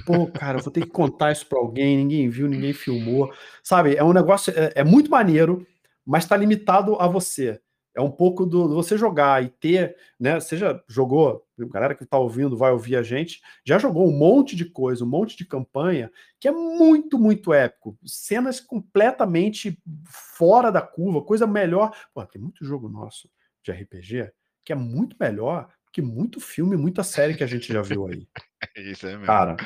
Pô, 0.05 0.27
cara, 0.27 0.59
eu 0.59 0.63
vou 0.63 0.71
ter 0.73 0.81
que 0.81 0.91
contar 0.91 1.31
isso 1.31 1.45
pra 1.47 1.59
alguém, 1.59 1.97
ninguém 1.97 2.29
viu, 2.29 2.47
ninguém 2.47 2.73
filmou. 2.73 3.31
Sabe, 3.63 3.95
é 3.95 4.03
um 4.03 4.13
negócio, 4.13 4.53
é, 4.55 4.73
é 4.75 4.83
muito 4.83 5.09
maneiro, 5.09 5.65
mas 6.05 6.25
tá 6.25 6.35
limitado 6.35 6.95
a 6.99 7.07
você 7.07 7.59
é 7.95 8.01
um 8.01 8.11
pouco 8.11 8.45
do, 8.45 8.69
você 8.69 8.97
jogar 8.97 9.43
e 9.43 9.49
ter, 9.49 9.95
né? 10.19 10.39
Você 10.39 10.57
já 10.57 10.81
jogou, 10.87 11.45
galera 11.57 11.95
que 11.95 12.03
está 12.03 12.17
ouvindo 12.17 12.57
vai 12.57 12.71
ouvir 12.71 12.95
a 12.95 13.03
gente, 13.03 13.41
já 13.65 13.77
jogou 13.77 14.07
um 14.07 14.17
monte 14.17 14.55
de 14.55 14.65
coisa, 14.65 15.03
um 15.03 15.09
monte 15.09 15.37
de 15.37 15.45
campanha 15.45 16.11
que 16.39 16.47
é 16.47 16.51
muito, 16.51 17.17
muito 17.17 17.53
épico. 17.53 17.97
Cenas 18.05 18.59
completamente 18.59 19.81
fora 20.07 20.71
da 20.71 20.81
curva, 20.81 21.21
coisa 21.21 21.45
melhor. 21.45 21.95
Pô, 22.13 22.25
tem 22.25 22.41
muito 22.41 22.63
jogo 22.63 22.87
nosso 22.87 23.29
de 23.63 23.71
RPG 23.71 24.31
que 24.63 24.73
é 24.73 24.75
muito 24.75 25.15
melhor 25.19 25.67
que 25.91 25.99
muito 25.99 26.39
filme, 26.39 26.77
muita 26.77 27.03
série 27.03 27.33
que 27.33 27.43
a 27.43 27.47
gente 27.47 27.73
já 27.73 27.81
viu 27.81 28.05
aí. 28.05 28.27
Isso 28.77 29.07
é 29.07 29.13
mesmo. 29.13 29.25
Cara, 29.25 29.57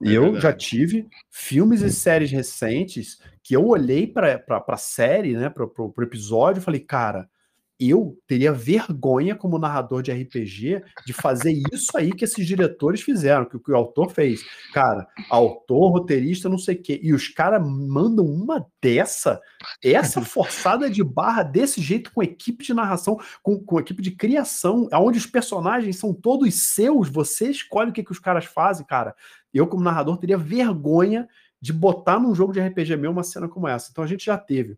e 0.00 0.10
é 0.10 0.16
eu 0.18 0.24
verdade. 0.24 0.42
já 0.42 0.52
tive 0.52 1.08
filmes 1.30 1.80
e 1.80 1.90
séries 1.90 2.30
recentes 2.30 3.18
que 3.42 3.56
eu 3.56 3.66
olhei 3.66 4.06
para 4.06 4.44
a 4.68 4.76
série, 4.76 5.32
né, 5.32 5.48
para 5.48 5.64
o 5.64 6.02
episódio, 6.02 6.60
e 6.60 6.62
falei, 6.62 6.80
cara, 6.80 7.28
eu 7.78 8.18
teria 8.26 8.52
vergonha 8.52 9.36
como 9.36 9.58
narrador 9.58 10.02
de 10.02 10.10
RPG 10.10 10.82
de 11.06 11.12
fazer 11.12 11.52
isso 11.72 11.96
aí 11.96 12.12
que 12.12 12.24
esses 12.24 12.44
diretores 12.44 13.02
fizeram, 13.02 13.44
que, 13.44 13.58
que 13.58 13.70
o 13.70 13.76
autor 13.76 14.10
fez. 14.10 14.42
Cara, 14.72 15.06
autor, 15.30 15.92
roteirista, 15.92 16.48
não 16.48 16.58
sei 16.58 16.74
o 16.74 16.82
quê. 16.82 16.98
E 17.02 17.12
os 17.12 17.28
caras 17.28 17.62
mandam 17.64 18.24
uma 18.24 18.66
dessa, 18.82 19.40
essa 19.82 20.20
forçada 20.22 20.90
de 20.90 21.04
barra 21.04 21.44
desse 21.44 21.80
jeito, 21.80 22.12
com 22.12 22.22
equipe 22.22 22.64
de 22.64 22.74
narração, 22.74 23.16
com, 23.42 23.58
com 23.58 23.78
equipe 23.78 24.02
de 24.02 24.10
criação, 24.10 24.88
onde 24.94 25.18
os 25.18 25.26
personagens 25.26 25.98
são 25.98 26.12
todos 26.12 26.52
seus, 26.74 27.08
você 27.08 27.48
escolhe 27.48 27.90
o 27.90 27.92
que, 27.92 28.02
que 28.02 28.12
os 28.12 28.18
caras 28.18 28.44
fazem, 28.44 28.84
cara. 28.84 29.14
Eu, 29.54 29.68
como 29.68 29.84
narrador, 29.84 30.18
teria 30.18 30.36
vergonha 30.36 31.28
de 31.60 31.72
botar 31.72 32.18
num 32.18 32.34
jogo 32.34 32.52
de 32.52 32.60
RPG 32.60 32.96
meu 32.96 33.12
uma 33.12 33.22
cena 33.22 33.48
como 33.48 33.68
essa. 33.68 33.88
Então 33.90 34.02
a 34.02 34.06
gente 34.06 34.24
já 34.26 34.36
teve 34.36 34.76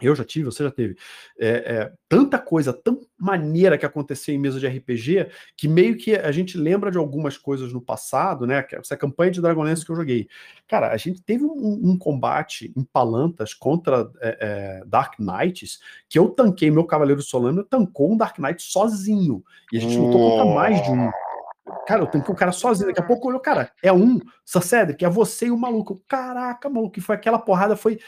eu 0.00 0.14
já 0.14 0.24
tive, 0.24 0.46
você 0.46 0.64
já 0.64 0.70
teve, 0.70 0.96
é, 1.38 1.48
é, 1.48 1.92
tanta 2.08 2.38
coisa, 2.38 2.72
tão 2.72 3.00
maneira 3.16 3.78
que 3.78 3.86
aconteceu 3.86 4.34
em 4.34 4.38
mesa 4.38 4.58
de 4.58 4.66
RPG, 4.66 5.28
que 5.56 5.68
meio 5.68 5.96
que 5.96 6.16
a 6.16 6.32
gente 6.32 6.58
lembra 6.58 6.90
de 6.90 6.98
algumas 6.98 7.38
coisas 7.38 7.72
no 7.72 7.80
passado, 7.80 8.44
né? 8.44 8.66
Essa 8.72 8.96
campanha 8.96 9.30
de 9.30 9.40
Dragonlance 9.40 9.84
que 9.84 9.92
eu 9.92 9.96
joguei. 9.96 10.28
Cara, 10.66 10.90
a 10.90 10.96
gente 10.96 11.22
teve 11.22 11.44
um, 11.44 11.80
um 11.82 11.96
combate 11.96 12.72
em 12.76 12.82
Palantas 12.82 13.54
contra 13.54 14.10
é, 14.20 14.38
é 14.40 14.84
Dark 14.84 15.14
Knights, 15.18 15.78
que 16.08 16.18
eu 16.18 16.28
tanquei, 16.28 16.70
meu 16.70 16.84
Cavaleiro 16.84 17.22
Solano 17.22 17.62
tancou 17.62 18.12
um 18.12 18.16
Dark 18.16 18.38
Knight 18.38 18.62
sozinho. 18.62 19.44
E 19.72 19.78
a 19.78 19.80
gente 19.80 19.96
lutou 19.96 20.30
contra 20.30 20.54
mais 20.54 20.82
de 20.82 20.90
um. 20.90 21.10
Cara, 21.86 22.02
eu 22.02 22.06
tanquei 22.06 22.32
o 22.32 22.36
cara 22.36 22.52
sozinho. 22.52 22.88
Daqui 22.88 23.00
a 23.00 23.06
pouco 23.06 23.28
olhou, 23.28 23.40
cara, 23.40 23.70
é 23.82 23.92
um, 23.92 24.18
Cedric, 24.44 25.04
é 25.04 25.08
você 25.08 25.46
e 25.46 25.50
o 25.50 25.56
maluco. 25.56 26.02
Caraca, 26.08 26.68
maluco, 26.68 26.92
que 26.92 27.00
foi 27.00 27.14
aquela 27.14 27.38
porrada, 27.38 27.76
foi 27.76 27.98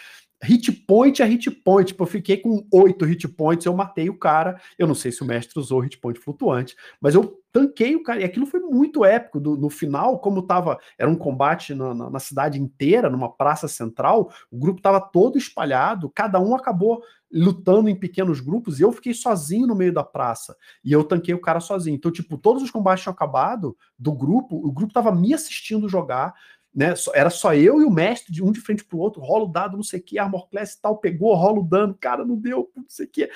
hit 0.43 0.71
point 0.73 1.23
a 1.23 1.27
hit 1.27 1.51
point. 1.51 1.89
Tipo, 1.89 2.05
eu 2.05 2.07
fiquei 2.07 2.37
com 2.39 2.67
oito 2.73 3.05
hit 3.05 3.27
points, 3.29 3.67
eu 3.67 3.75
matei 3.75 4.09
o 4.09 4.19
cara. 4.19 4.61
Eu 4.79 4.87
não 4.87 4.95
sei 4.95 5.13
se 5.13 5.23
o 5.23 5.27
mestre 5.27 5.59
usou 5.59 5.81
hit 5.81 5.99
point 5.99 6.19
flutuante, 6.19 6.77
mas 7.01 7.15
eu 7.15 7.41
tanquei 7.53 7.97
o 7.97 8.03
cara. 8.03 8.21
E 8.21 8.25
aquilo 8.25 8.47
foi 8.47 8.61
muito 8.61 9.05
épico. 9.05 9.41
Do, 9.41 9.57
no 9.57 9.71
final, 9.71 10.19
como 10.19 10.43
tava. 10.43 10.79
Era 10.99 11.11
um 11.11 11.17
combate 11.17 11.75
na, 11.75 11.95
na, 11.95 12.11
na 12.11 12.19
cidade 12.19 12.61
inteira, 12.61 13.09
numa 13.09 13.33
praça 13.33 13.67
central, 13.67 14.31
o 14.51 14.59
grupo 14.59 14.81
tava 14.81 15.01
todo 15.01 15.39
espalhado, 15.39 16.11
cada 16.15 16.39
um 16.41 16.55
acabou 16.55 17.03
lutando 17.33 17.89
em 17.89 17.95
pequenos 17.95 18.41
grupos, 18.41 18.79
e 18.79 18.83
eu 18.83 18.93
fiquei 18.93 19.13
sozinho 19.13 19.67
no 19.67 19.75
meio 19.75 19.93
da 19.93 20.05
praça. 20.05 20.57
E 20.85 20.93
eu 20.93 21.03
tanquei 21.03 21.35
o 21.35 21.41
cara 21.41 21.61
sozinho. 21.61 21.97
Então, 21.97 22.11
tipo, 22.11 22.39
todos 22.39 22.63
os 22.63 22.71
combates 22.71 23.03
tinham 23.03 23.13
acabado 23.13 23.77
do 23.99 24.13
grupo, 24.13 24.57
o 24.57 24.71
grupo 24.71 24.93
tava 24.93 25.13
me 25.13 25.35
assistindo 25.35 25.89
jogar 25.89 26.35
né? 26.77 26.93
Era 27.15 27.31
só 27.31 27.55
eu 27.55 27.81
e 27.81 27.85
o 27.87 27.91
mestre, 27.91 28.31
de 28.31 28.45
um 28.45 28.53
de 28.53 28.61
frente 28.61 28.85
pro 28.85 28.99
outro, 28.99 29.23
rolo 29.23 29.47
dado, 29.47 29.79
não 29.79 29.83
sei 29.83 29.99
o 29.99 30.03
que, 30.03 30.19
armor 30.19 30.47
class 30.51 30.75
e 30.75 30.83
tal, 30.83 30.99
pegou, 30.99 31.35
rolo 31.35 31.63
dano, 31.63 31.97
cara, 31.99 32.23
não 32.23 32.37
deu, 32.37 32.71
não 32.77 32.85
sei 32.87 33.07
o 33.07 33.09
que, 33.09 33.31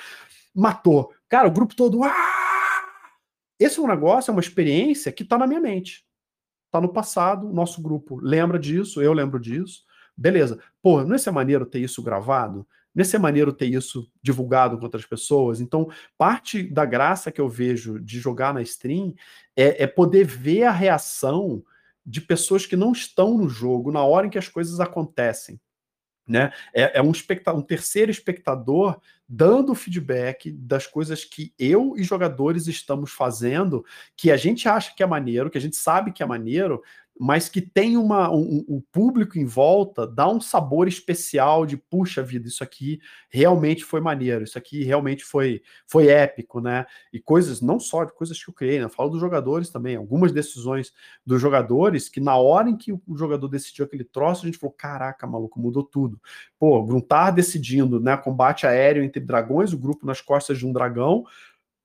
matou. 0.53 1.11
Cara, 1.27 1.47
o 1.47 1.51
grupo 1.51 1.75
todo, 1.75 2.03
ah! 2.03 2.13
Esse 3.59 3.79
é 3.79 3.81
um 3.81 3.87
negócio, 3.87 4.29
é 4.29 4.33
uma 4.33 4.41
experiência 4.41 5.11
que 5.11 5.25
tá 5.25 5.39
na 5.39 5.47
minha 5.47 5.59
mente. 5.59 6.05
Tá 6.69 6.79
no 6.79 6.93
passado, 6.93 7.49
o 7.49 7.53
nosso 7.53 7.81
grupo 7.81 8.19
lembra 8.21 8.59
disso, 8.59 9.01
eu 9.01 9.11
lembro 9.11 9.39
disso. 9.39 9.83
Beleza. 10.15 10.59
Pô, 10.81 11.03
não 11.03 11.17
ser 11.17 11.31
maneiro 11.31 11.65
ter 11.65 11.79
isso 11.79 12.01
gravado? 12.03 12.65
Não 12.93 13.03
ser 13.03 13.17
maneiro 13.17 13.51
ter 13.51 13.67
isso 13.67 14.09
divulgado 14.21 14.77
com 14.77 14.83
outras 14.83 15.05
pessoas? 15.05 15.61
Então, 15.61 15.89
parte 16.17 16.63
da 16.63 16.85
graça 16.85 17.31
que 17.31 17.41
eu 17.41 17.49
vejo 17.49 17.99
de 17.99 18.19
jogar 18.19 18.53
na 18.53 18.61
stream 18.61 19.13
é, 19.55 19.83
é 19.83 19.87
poder 19.87 20.25
ver 20.25 20.63
a 20.63 20.71
reação 20.71 21.63
de 22.05 22.21
pessoas 22.21 22.65
que 22.65 22.75
não 22.75 22.91
estão 22.91 23.37
no 23.37 23.47
jogo 23.49 23.91
na 23.91 24.03
hora 24.03 24.27
em 24.27 24.29
que 24.29 24.37
as 24.37 24.47
coisas 24.47 24.79
acontecem. 24.79 25.59
Né? 26.27 26.53
É, 26.73 26.99
é 26.99 27.01
um, 27.01 27.11
um 27.55 27.61
terceiro 27.61 28.11
espectador 28.11 28.99
dando 29.27 29.75
feedback 29.75 30.51
das 30.51 30.85
coisas 30.85 31.25
que 31.25 31.53
eu 31.57 31.95
e 31.97 32.03
jogadores 32.03 32.67
estamos 32.67 33.11
fazendo, 33.11 33.83
que 34.15 34.31
a 34.31 34.37
gente 34.37 34.67
acha 34.67 34.93
que 34.95 35.03
é 35.03 35.05
maneiro, 35.05 35.49
que 35.49 35.57
a 35.57 35.61
gente 35.61 35.75
sabe 35.75 36.11
que 36.11 36.21
é 36.21 36.25
maneiro, 36.25 36.81
mas 37.23 37.47
que 37.47 37.61
tem 37.61 37.97
uma, 37.97 38.31
um, 38.31 38.65
um, 38.67 38.81
público 38.91 39.37
em 39.37 39.45
volta, 39.45 40.07
dá 40.07 40.27
um 40.27 40.41
sabor 40.41 40.87
especial 40.87 41.67
de 41.67 41.77
puxa 41.77 42.23
vida, 42.23 42.47
isso 42.47 42.63
aqui 42.63 42.99
realmente 43.29 43.85
foi 43.85 44.01
maneiro, 44.01 44.43
isso 44.43 44.57
aqui 44.57 44.83
realmente 44.83 45.23
foi, 45.23 45.61
foi 45.85 46.07
épico, 46.07 46.59
né? 46.59 46.83
E 47.13 47.19
coisas, 47.19 47.61
não 47.61 47.79
só 47.79 48.05
de 48.05 48.13
coisas 48.15 48.43
que 48.43 48.49
eu 48.49 48.53
criei, 48.55 48.79
né? 48.79 48.85
Eu 48.85 48.89
falo 48.89 49.11
dos 49.11 49.19
jogadores 49.19 49.69
também, 49.69 49.95
algumas 49.95 50.31
decisões 50.31 50.91
dos 51.23 51.39
jogadores 51.39 52.09
que 52.09 52.19
na 52.19 52.35
hora 52.37 52.67
em 52.67 52.75
que 52.75 52.91
o 52.91 52.99
jogador 53.15 53.47
decidiu 53.47 53.85
aquele 53.85 54.03
troço, 54.03 54.41
a 54.41 54.45
gente 54.47 54.57
falou: 54.57 54.73
caraca, 54.75 55.27
maluco, 55.27 55.59
mudou 55.59 55.83
tudo. 55.83 56.19
Pô, 56.57 56.83
Gruntar 56.83 57.31
decidindo, 57.31 57.99
né? 57.99 58.17
Combate 58.17 58.65
aéreo 58.65 59.03
entre 59.03 59.21
dragões, 59.21 59.73
o 59.73 59.77
grupo 59.77 60.07
nas 60.07 60.21
costas 60.21 60.57
de 60.57 60.65
um 60.65 60.73
dragão 60.73 61.23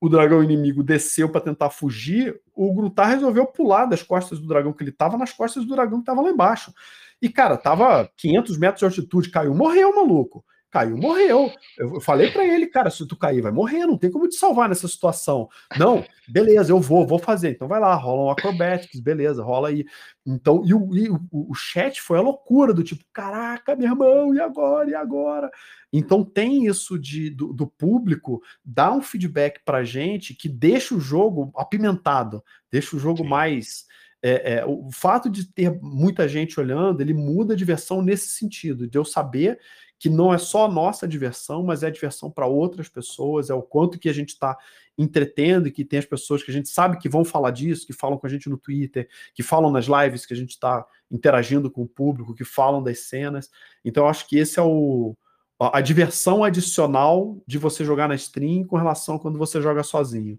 o 0.01 0.09
dragão 0.09 0.43
inimigo 0.43 0.82
desceu 0.82 1.28
para 1.28 1.40
tentar 1.40 1.70
fugir, 1.70 2.40
o 2.55 2.73
Gruntar 2.74 3.09
resolveu 3.09 3.47
pular 3.47 3.86
das 3.86 4.02
costas 4.02 4.39
do 4.39 4.47
dragão 4.47 4.73
que 4.73 4.82
ele 4.82 4.90
estava 4.90 5.16
nas 5.16 5.32
costas 5.32 5.64
do 5.64 5.74
dragão 5.74 5.98
que 5.98 6.02
estava 6.02 6.20
lá 6.20 6.31
embaixo. 6.31 6.73
E, 7.20 7.28
cara, 7.28 7.56
tava 7.56 8.10
500 8.16 8.59
metros 8.59 8.78
de 8.81 8.85
altitude, 8.85 9.31
caiu, 9.31 9.55
morreu, 9.55 9.94
maluco. 9.94 10.44
Caiu, 10.70 10.97
morreu. 10.97 11.51
Eu 11.78 12.01
falei 12.01 12.30
para 12.30 12.44
ele, 12.44 12.66
cara, 12.66 12.90
se 12.90 13.06
tu 13.06 13.16
cair, 13.16 13.40
vai 13.40 13.52
morrer, 13.52 13.86
não 13.86 13.97
tem 13.97 14.10
como 14.10 14.28
te 14.28 14.34
salvar 14.34 14.68
nessa 14.68 14.88
situação. 14.88 15.48
Não, 15.78 16.05
beleza, 16.28 16.72
eu 16.72 16.80
vou, 16.80 17.06
vou 17.06 17.18
fazer. 17.18 17.51
Então 17.51 17.68
vai 17.68 17.80
lá, 17.80 17.94
rola 17.94 18.24
um 18.24 18.30
acrobatics, 18.30 19.01
beleza, 19.01 19.43
rola 19.43 19.68
aí. 19.68 19.86
Então, 20.26 20.62
e 20.66 20.74
o, 20.74 20.94
e 20.94 21.09
o, 21.09 21.20
o 21.30 21.55
chat 21.55 22.02
foi 22.02 22.18
a 22.18 22.22
loucura 22.22 22.74
do 22.74 22.82
tipo, 22.82 23.05
caraca, 23.12 23.76
meu 23.76 23.88
irmão, 23.88 24.34
e 24.34 24.40
agora, 24.40 24.90
e 24.90 24.94
agora? 24.94 25.51
Então 25.93 26.24
tem 26.24 26.66
isso 26.66 26.98
de, 26.98 27.30
do, 27.30 27.52
do 27.52 27.66
público 27.66 28.43
dar 28.64 28.93
um 28.93 29.01
feedback 29.01 29.60
pra 29.64 29.84
gente 29.84 30.34
que 30.34 30.48
deixa 30.48 30.94
o 30.94 31.01
jogo 31.01 31.52
apimentado, 31.56 32.43
deixa 32.70 32.97
o 32.97 32.98
jogo 32.98 33.22
Sim. 33.22 33.28
mais. 33.28 33.86
É, 34.22 34.55
é, 34.55 34.66
o 34.66 34.90
fato 34.90 35.30
de 35.30 35.47
ter 35.47 35.70
muita 35.80 36.26
gente 36.26 36.59
olhando, 36.59 37.01
ele 37.01 37.14
muda 37.14 37.55
a 37.55 37.56
diversão 37.56 38.02
nesse 38.02 38.30
sentido, 38.30 38.88
de 38.88 38.98
eu 38.98 39.05
saber 39.05 39.60
que 39.98 40.10
não 40.10 40.32
é 40.32 40.39
só 40.39 40.66
a 40.66 40.68
nossa 40.70 41.09
diversão, 41.09 41.62
mas 41.62 41.82
é 41.82 41.86
a 41.86 41.90
diversão 41.90 42.31
para 42.31 42.47
outras 42.47 42.89
pessoas, 42.89 43.48
é 43.51 43.55
o 43.55 43.62
quanto 43.62 43.98
que 43.98 44.09
a 44.09 44.12
gente 44.12 44.31
está 44.31 44.56
entretendo 44.98 45.68
e 45.68 45.70
que 45.70 45.85
tem 45.85 45.98
as 45.98 46.05
pessoas 46.05 46.43
que 46.43 46.51
a 46.51 46.55
gente 46.55 46.68
sabe 46.68 46.98
que 46.98 47.09
vão 47.09 47.24
falar 47.24 47.51
disso, 47.51 47.86
que 47.86 47.93
falam 47.93 48.18
com 48.18 48.27
a 48.27 48.31
gente 48.31 48.48
no 48.48 48.56
Twitter, 48.56 49.09
que 49.35 49.43
falam 49.43 49.70
nas 49.70 49.86
lives, 49.86 50.24
que 50.24 50.35
a 50.35 50.36
gente 50.36 50.51
está 50.51 50.85
interagindo 51.10 51.70
com 51.70 51.82
o 51.82 51.89
público, 51.89 52.35
que 52.35 52.44
falam 52.44 52.82
das 52.82 53.01
cenas. 53.01 53.51
Então, 53.85 54.05
eu 54.05 54.09
acho 54.09 54.27
que 54.28 54.39
esse 54.39 54.59
é 54.59 54.62
o, 54.62 55.16
a, 55.59 55.78
a 55.78 55.81
diversão 55.81 56.44
adicional 56.44 57.39
de 57.47 57.59
você 57.59 57.85
jogar 57.85 58.09
na 58.09 58.14
stream 58.14 58.64
com 58.64 58.77
relação 58.77 59.16
a 59.16 59.20
quando 59.20 59.39
você 59.39 59.60
joga 59.60 59.82
sozinho. 59.82 60.39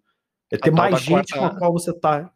É 0.52 0.58
ter 0.58 0.72
mais 0.72 1.00
gente 1.02 1.34
quarta... 1.34 1.40
com 1.40 1.46
a 1.46 1.60
qual 1.60 1.74
você 1.74 1.92
está. 1.92 2.32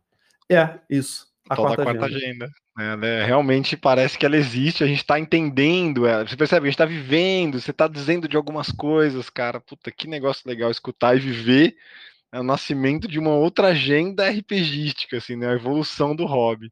É, 0.49 0.79
isso. 0.89 1.30
A, 1.49 1.53
a 1.53 1.57
quarta, 1.57 1.83
quarta 1.83 2.05
agenda. 2.05 2.45
agenda. 2.45 2.51
É, 2.79 2.95
né? 2.95 3.25
Realmente 3.25 3.75
parece 3.75 4.17
que 4.17 4.25
ela 4.25 4.37
existe, 4.37 4.83
a 4.83 4.87
gente 4.87 4.99
está 4.99 5.19
entendendo 5.19 6.05
ela. 6.05 6.25
Você 6.27 6.37
percebe, 6.37 6.67
a 6.67 6.69
gente 6.69 6.75
está 6.75 6.85
vivendo, 6.85 7.59
você 7.59 7.71
está 7.71 7.87
dizendo 7.87 8.27
de 8.27 8.37
algumas 8.37 8.71
coisas, 8.71 9.29
cara. 9.29 9.59
Puta, 9.59 9.91
que 9.91 10.07
negócio 10.07 10.47
legal 10.47 10.71
escutar 10.71 11.15
e 11.15 11.19
viver 11.19 11.75
é 12.31 12.39
o 12.39 12.43
nascimento 12.43 13.07
de 13.07 13.19
uma 13.19 13.31
outra 13.31 13.69
agenda 13.69 14.29
RPGística, 14.29 15.17
assim, 15.17 15.35
né? 15.35 15.49
A 15.49 15.53
evolução 15.53 16.15
do 16.15 16.25
hobby. 16.25 16.71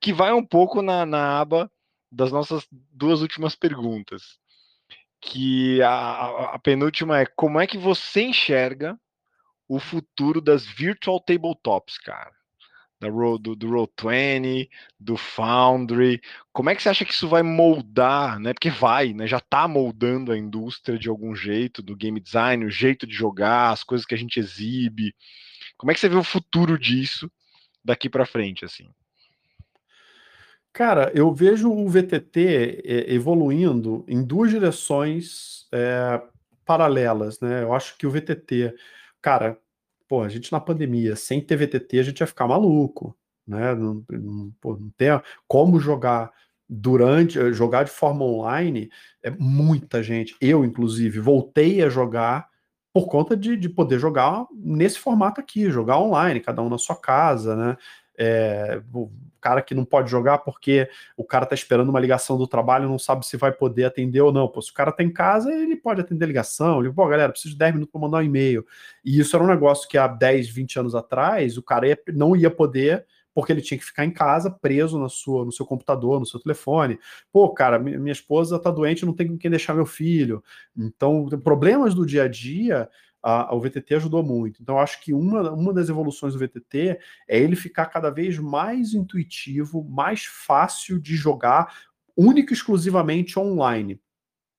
Que 0.00 0.12
vai 0.12 0.32
um 0.32 0.44
pouco 0.44 0.80
na, 0.80 1.04
na 1.04 1.40
aba 1.40 1.70
das 2.10 2.30
nossas 2.30 2.66
duas 2.70 3.20
últimas 3.20 3.56
perguntas. 3.56 4.38
Que 5.20 5.82
a, 5.82 6.54
a 6.54 6.58
penúltima 6.58 7.18
é 7.18 7.26
como 7.26 7.60
é 7.60 7.66
que 7.66 7.78
você 7.78 8.22
enxerga 8.22 8.98
o 9.68 9.80
futuro 9.80 10.40
das 10.40 10.66
virtual 10.66 11.18
tabletops, 11.20 11.98
cara? 11.98 12.41
Da 13.02 13.10
Roll, 13.10 13.36
do, 13.36 13.56
do 13.56 13.68
Roll20, 13.68 14.68
do 14.98 15.16
Foundry. 15.16 16.20
Como 16.52 16.70
é 16.70 16.74
que 16.74 16.82
você 16.82 16.88
acha 16.88 17.04
que 17.04 17.12
isso 17.12 17.28
vai 17.28 17.42
moldar, 17.42 18.38
né? 18.38 18.54
Porque 18.54 18.70
vai, 18.70 19.12
né? 19.12 19.26
Já 19.26 19.38
está 19.38 19.66
moldando 19.66 20.30
a 20.30 20.38
indústria 20.38 20.96
de 20.96 21.08
algum 21.08 21.34
jeito, 21.34 21.82
do 21.82 21.96
game 21.96 22.20
design, 22.20 22.64
o 22.64 22.70
jeito 22.70 23.06
de 23.06 23.14
jogar, 23.14 23.70
as 23.70 23.82
coisas 23.82 24.06
que 24.06 24.14
a 24.14 24.18
gente 24.18 24.38
exibe. 24.38 25.14
Como 25.76 25.90
é 25.90 25.94
que 25.94 26.00
você 26.00 26.08
vê 26.08 26.16
o 26.16 26.22
futuro 26.22 26.78
disso 26.78 27.30
daqui 27.84 28.08
para 28.08 28.24
frente, 28.24 28.64
assim? 28.64 28.88
Cara, 30.72 31.10
eu 31.14 31.34
vejo 31.34 31.70
o 31.70 31.88
VTT 31.88 32.82
é, 32.84 33.12
evoluindo 33.12 34.04
em 34.08 34.24
duas 34.24 34.50
direções 34.50 35.66
é, 35.72 36.22
paralelas, 36.64 37.40
né? 37.40 37.64
Eu 37.64 37.74
acho 37.74 37.98
que 37.98 38.06
o 38.06 38.10
VTT, 38.10 38.74
cara, 39.20 39.58
pô, 40.12 40.20
a 40.20 40.28
gente 40.28 40.52
na 40.52 40.60
pandemia, 40.60 41.16
sem 41.16 41.40
ter 41.40 41.56
VTT, 41.56 41.98
a 41.98 42.02
gente 42.02 42.20
ia 42.20 42.26
ficar 42.26 42.46
maluco, 42.46 43.16
né? 43.46 43.74
Não, 43.74 44.04
não, 44.10 44.52
pô, 44.60 44.76
não 44.76 44.90
tem 44.90 45.08
como 45.48 45.80
jogar 45.80 46.30
durante, 46.68 47.38
eh, 47.38 47.50
jogar 47.50 47.84
de 47.84 47.90
forma 47.90 48.22
online, 48.22 48.90
é 49.22 49.30
muita 49.30 50.02
gente. 50.02 50.36
Eu, 50.38 50.66
inclusive, 50.66 51.18
voltei 51.18 51.82
a 51.82 51.88
jogar 51.88 52.46
por 52.92 53.06
conta 53.06 53.34
de, 53.34 53.56
de 53.56 53.70
poder 53.70 53.98
jogar 53.98 54.46
nesse 54.52 54.98
formato 54.98 55.40
aqui, 55.40 55.70
jogar 55.70 55.98
online, 55.98 56.40
cada 56.40 56.60
um 56.60 56.68
na 56.68 56.76
sua 56.76 56.94
casa, 56.96 57.56
né? 57.56 57.78
É, 58.16 58.80
cara 59.42 59.60
que 59.60 59.74
não 59.74 59.84
pode 59.84 60.08
jogar 60.08 60.38
porque 60.38 60.88
o 61.16 61.24
cara 61.24 61.44
tá 61.44 61.54
esperando 61.54 61.88
uma 61.88 61.98
ligação 61.98 62.38
do 62.38 62.46
trabalho, 62.46 62.88
não 62.88 62.98
sabe 62.98 63.26
se 63.26 63.36
vai 63.36 63.50
poder 63.50 63.84
atender 63.84 64.20
ou 64.20 64.32
não. 64.32 64.46
Pô, 64.46 64.62
se 64.62 64.70
o 64.70 64.74
cara 64.74 64.92
tá 64.92 65.02
em 65.02 65.12
casa, 65.12 65.52
ele 65.52 65.76
pode 65.76 66.00
atender 66.00 66.24
ligação. 66.24 66.80
Ele, 66.80 66.92
pô, 66.92 67.06
galera, 67.08 67.32
preciso 67.32 67.54
de 67.54 67.58
10 67.58 67.74
minutos 67.74 67.90
para 67.90 68.00
mandar 68.00 68.18
um 68.18 68.22
e-mail. 68.22 68.64
E 69.04 69.18
isso 69.18 69.34
era 69.34 69.44
um 69.44 69.48
negócio 69.48 69.88
que 69.88 69.98
há 69.98 70.06
10, 70.06 70.48
20 70.48 70.78
anos 70.78 70.94
atrás, 70.94 71.58
o 71.58 71.62
cara 71.62 71.88
ia, 71.88 71.98
não 72.14 72.36
ia 72.36 72.50
poder 72.50 73.04
porque 73.34 73.50
ele 73.50 73.62
tinha 73.62 73.78
que 73.78 73.84
ficar 73.84 74.04
em 74.04 74.10
casa, 74.10 74.50
preso 74.50 74.98
na 74.98 75.08
sua, 75.08 75.42
no 75.42 75.50
seu 75.50 75.64
computador, 75.64 76.20
no 76.20 76.26
seu 76.26 76.38
telefone. 76.38 76.98
Pô, 77.32 77.48
cara, 77.48 77.78
minha 77.78 78.12
esposa 78.12 78.58
tá 78.58 78.70
doente, 78.70 79.06
não 79.06 79.14
tem 79.14 79.26
com 79.26 79.38
quem 79.38 79.50
deixar 79.50 79.72
meu 79.72 79.86
filho. 79.86 80.44
Então, 80.76 81.26
problemas 81.42 81.94
do 81.94 82.04
dia 82.04 82.24
a 82.24 82.28
dia 82.28 82.90
a, 83.22 83.54
o 83.54 83.60
VTT 83.60 83.94
ajudou 83.94 84.22
muito. 84.22 84.60
Então, 84.60 84.78
acho 84.78 85.00
que 85.00 85.12
uma, 85.14 85.50
uma 85.52 85.72
das 85.72 85.88
evoluções 85.88 86.34
do 86.34 86.40
VTT 86.40 86.98
é 87.28 87.38
ele 87.38 87.54
ficar 87.54 87.86
cada 87.86 88.10
vez 88.10 88.38
mais 88.38 88.94
intuitivo, 88.94 89.84
mais 89.84 90.24
fácil 90.24 90.98
de 90.98 91.14
jogar, 91.14 91.74
único 92.16 92.52
e 92.52 92.54
exclusivamente 92.54 93.38
online. 93.38 94.00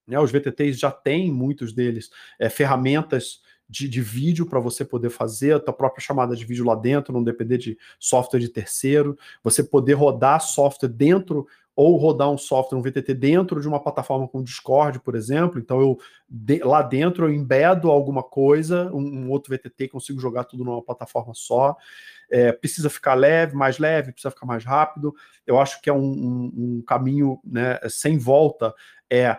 Né, 0.08 0.20
os 0.20 0.32
VTTs 0.32 0.78
já 0.80 0.92
têm, 0.92 1.32
muitos 1.32 1.74
deles, 1.74 2.10
é, 2.40 2.50
ferramentas 2.50 3.42
de, 3.70 3.88
de 3.88 4.02
vídeo 4.02 4.46
para 4.46 4.60
você 4.60 4.84
poder 4.84 5.10
fazer 5.10 5.54
a 5.54 5.60
tua 5.60 5.74
própria 5.74 6.04
chamada 6.04 6.36
de 6.36 6.46
vídeo 6.46 6.66
lá 6.66 6.76
dentro, 6.76 7.14
não 7.14 7.24
depender 7.24 7.58
de 7.58 7.78
software 8.00 8.40
de 8.40 8.50
terceiro, 8.50 9.18
você 9.42 9.64
poder 9.64 9.94
rodar 9.94 10.42
software 10.42 10.90
dentro 10.90 11.48
ou 11.76 11.98
rodar 11.98 12.30
um 12.30 12.38
software, 12.38 12.78
um 12.78 12.82
VTT 12.82 13.14
dentro 13.14 13.60
de 13.60 13.68
uma 13.68 13.82
plataforma 13.82 14.28
como 14.28 14.44
Discord, 14.44 15.00
por 15.00 15.16
exemplo. 15.16 15.60
Então 15.60 15.82
eu 15.82 15.98
de, 16.30 16.60
lá 16.60 16.82
dentro 16.82 17.26
eu 17.26 17.34
embedo 17.34 17.90
alguma 17.90 18.22
coisa, 18.22 18.92
um, 18.94 19.02
um, 19.02 19.30
outro 19.30 19.56
VTT, 19.56 19.88
consigo 19.88 20.20
jogar 20.20 20.44
tudo 20.44 20.64
numa 20.64 20.82
plataforma 20.82 21.34
só. 21.34 21.76
É, 22.30 22.52
precisa 22.52 22.90
ficar 22.90 23.16
leve, 23.16 23.56
mais 23.56 23.80
leve, 23.80 24.12
precisa 24.12 24.32
ficar 24.32 24.46
mais 24.46 24.64
rápido. 24.64 25.14
Eu 25.46 25.60
acho 25.60 25.82
que 25.82 25.90
é 25.90 25.94
um, 25.94 26.00
um, 26.00 26.54
um 26.56 26.84
caminho 26.86 27.40
né, 27.44 27.80
sem 27.90 28.18
volta. 28.18 28.74
É 29.10 29.38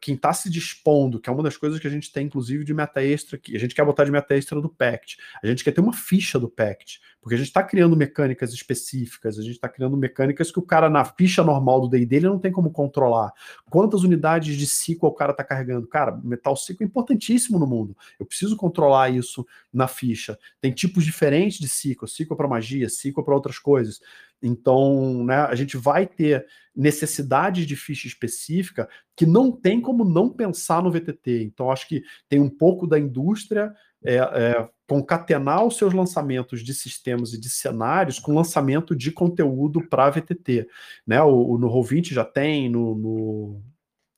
quem 0.00 0.14
está 0.14 0.32
se 0.32 0.50
dispondo, 0.50 1.20
que 1.20 1.28
é 1.28 1.32
uma 1.32 1.42
das 1.42 1.56
coisas 1.56 1.78
que 1.78 1.86
a 1.86 1.90
gente 1.90 2.12
tem, 2.12 2.26
inclusive, 2.26 2.64
de 2.64 2.74
meta 2.74 3.02
extra, 3.02 3.38
que 3.38 3.56
a 3.56 3.58
gente 3.58 3.74
quer 3.74 3.84
botar 3.84 4.04
de 4.04 4.10
meta 4.10 4.34
extra 4.34 4.60
do 4.60 4.68
Pact. 4.68 5.16
A 5.42 5.46
gente 5.46 5.64
quer 5.64 5.72
ter 5.72 5.80
uma 5.80 5.92
ficha 5.92 6.38
do 6.38 6.48
Pact, 6.48 7.00
porque 7.20 7.34
a 7.34 7.38
gente 7.38 7.48
está 7.48 7.62
criando 7.62 7.96
mecânicas 7.96 8.52
específicas, 8.52 9.38
a 9.38 9.42
gente 9.42 9.54
está 9.54 9.68
criando 9.68 9.96
mecânicas 9.96 10.50
que 10.50 10.58
o 10.58 10.62
cara, 10.62 10.88
na 10.88 11.04
ficha 11.04 11.42
normal 11.42 11.82
do 11.82 11.88
day 11.88 12.04
dele, 12.06 12.26
não 12.26 12.38
tem 12.38 12.52
como 12.52 12.70
controlar. 12.70 13.32
Quantas 13.68 14.02
unidades 14.02 14.56
de 14.56 14.66
ciclo 14.66 15.08
o 15.08 15.14
cara 15.14 15.32
está 15.32 15.44
carregando? 15.44 15.86
Cara, 15.86 16.16
metal 16.22 16.56
ciclo 16.56 16.84
é 16.84 16.86
importantíssimo 16.86 17.58
no 17.58 17.66
mundo. 17.66 17.96
Eu 18.18 18.26
preciso 18.26 18.56
controlar 18.56 19.10
isso 19.10 19.46
na 19.72 19.88
ficha. 19.88 20.38
Tem 20.60 20.72
tipos 20.72 21.04
diferentes 21.04 21.58
de 21.58 21.68
ciclo, 21.68 22.08
ciclo 22.08 22.36
para 22.36 22.48
magia, 22.48 22.88
ciclo 22.88 23.24
para 23.24 23.34
outras 23.34 23.58
coisas. 23.58 24.00
Então, 24.42 25.24
né, 25.24 25.36
a 25.36 25.54
gente 25.54 25.76
vai 25.76 26.06
ter 26.06 26.46
necessidades 26.74 27.66
de 27.66 27.76
ficha 27.76 28.06
específica 28.06 28.88
que 29.16 29.26
não 29.26 29.52
tem 29.52 29.80
como 29.80 30.04
não 30.04 30.30
pensar 30.30 30.82
no 30.82 30.90
VTT. 30.90 31.42
Então, 31.42 31.70
acho 31.70 31.86
que 31.86 32.02
tem 32.28 32.40
um 32.40 32.48
pouco 32.48 32.86
da 32.86 32.98
indústria 32.98 33.72
é, 34.02 34.16
é, 34.16 34.68
concatenar 34.88 35.64
os 35.64 35.76
seus 35.76 35.92
lançamentos 35.92 36.62
de 36.62 36.72
sistemas 36.72 37.34
e 37.34 37.40
de 37.40 37.50
cenários 37.50 38.18
com 38.18 38.34
lançamento 38.34 38.96
de 38.96 39.12
conteúdo 39.12 39.86
para 39.88 40.10
VTT. 40.10 40.66
Né? 41.06 41.22
O, 41.22 41.52
o, 41.52 41.58
no 41.58 41.68
Roll20 41.68 42.14
já 42.14 42.24
tem, 42.24 42.70
no, 42.70 42.94
no, 42.94 43.62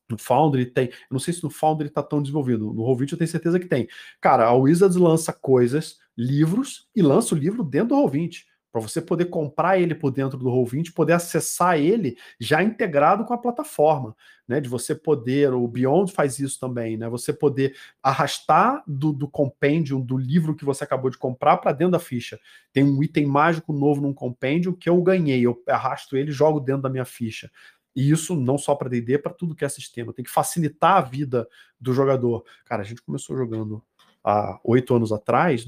no 0.09 0.19
Foundry 0.19 0.66
tem. 0.66 0.90
Não 1.11 1.19
sei 1.19 1.35
se 1.35 1.43
no 1.43 1.51
Foundry 1.51 1.89
está 1.89 2.03
tão 2.03 2.23
desenvolvido. 2.23 2.73
No 2.73 2.85
Roll20 2.85 3.12
eu 3.12 3.19
tenho 3.19 3.28
certeza 3.28 3.59
que 3.59 3.66
tem. 3.66 3.89
Cara, 4.20 4.44
a 4.44 4.55
Wizards 4.55 4.97
lança 4.97 5.32
coisas, 5.32 5.99
livros, 6.16 6.89
e 6.94 7.03
lança 7.03 7.35
o 7.35 7.39
livro 7.39 7.65
dentro 7.65 7.89
do 7.89 7.97
Roll20 7.97 8.52
para 8.73 8.81
você 8.81 9.03
poder 9.03 9.27
comprar 9.27 9.78
ele 9.78 9.94
por 9.94 10.11
dentro 10.11 10.39
do 10.39 10.47
Roll20, 10.47 10.94
poder 10.94 11.12
acessar 11.12 11.78
ele 11.78 12.16
já 12.40 12.62
integrado 12.62 13.24
com 13.27 13.35
a 13.35 13.39
plataforma, 13.39 14.16
né? 14.49 14.61
De 14.61 14.69
você 14.69 14.94
poder, 14.94 15.53
o 15.53 15.69
Beyond 15.69 16.11
faz 16.11 16.39
isso 16.39 16.59
também, 16.59 16.97
né? 16.97 17.07
Você 17.11 17.35
poder 17.35 17.77
arrastar 18.03 18.82
do, 18.86 19.12
do 19.12 19.28
compêndio 19.28 20.01
do 20.01 20.16
livro 20.16 20.57
que 20.57 20.65
você 20.65 20.85
acabou 20.85 21.11
de 21.11 21.19
comprar 21.19 21.59
para 21.59 21.73
dentro 21.73 21.93
da 21.93 21.99
ficha. 21.99 22.40
Tem 22.73 22.82
um 22.82 23.03
item 23.03 23.27
mágico 23.27 23.74
novo 23.74 24.01
num 24.01 24.15
compêndio 24.15 24.74
que 24.74 24.89
eu 24.89 25.01
ganhei, 25.03 25.43
eu 25.43 25.62
arrasto 25.69 26.16
ele 26.16 26.31
e 26.31 26.35
jogo 26.35 26.59
dentro 26.59 26.82
da 26.82 26.89
minha 26.89 27.05
ficha. 27.05 27.51
E 27.94 28.11
isso 28.11 28.35
não 28.35 28.57
só 28.57 28.74
para 28.74 28.89
D&D, 28.89 29.19
para 29.19 29.35
tudo 29.35 29.55
que 29.55 29.66
é 29.66 29.69
sistema. 29.69 30.15
Tem 30.15 30.24
que 30.24 30.31
facilitar 30.31 30.97
a 30.97 31.03
vida 31.03 31.47
do 31.78 31.93
jogador. 31.93 32.43
Cara, 32.65 32.81
a 32.81 32.85
gente 32.86 33.03
começou 33.03 33.36
jogando 33.36 33.85
há 34.24 34.59
oito 34.65 34.94
anos 34.94 35.12
atrás, 35.12 35.66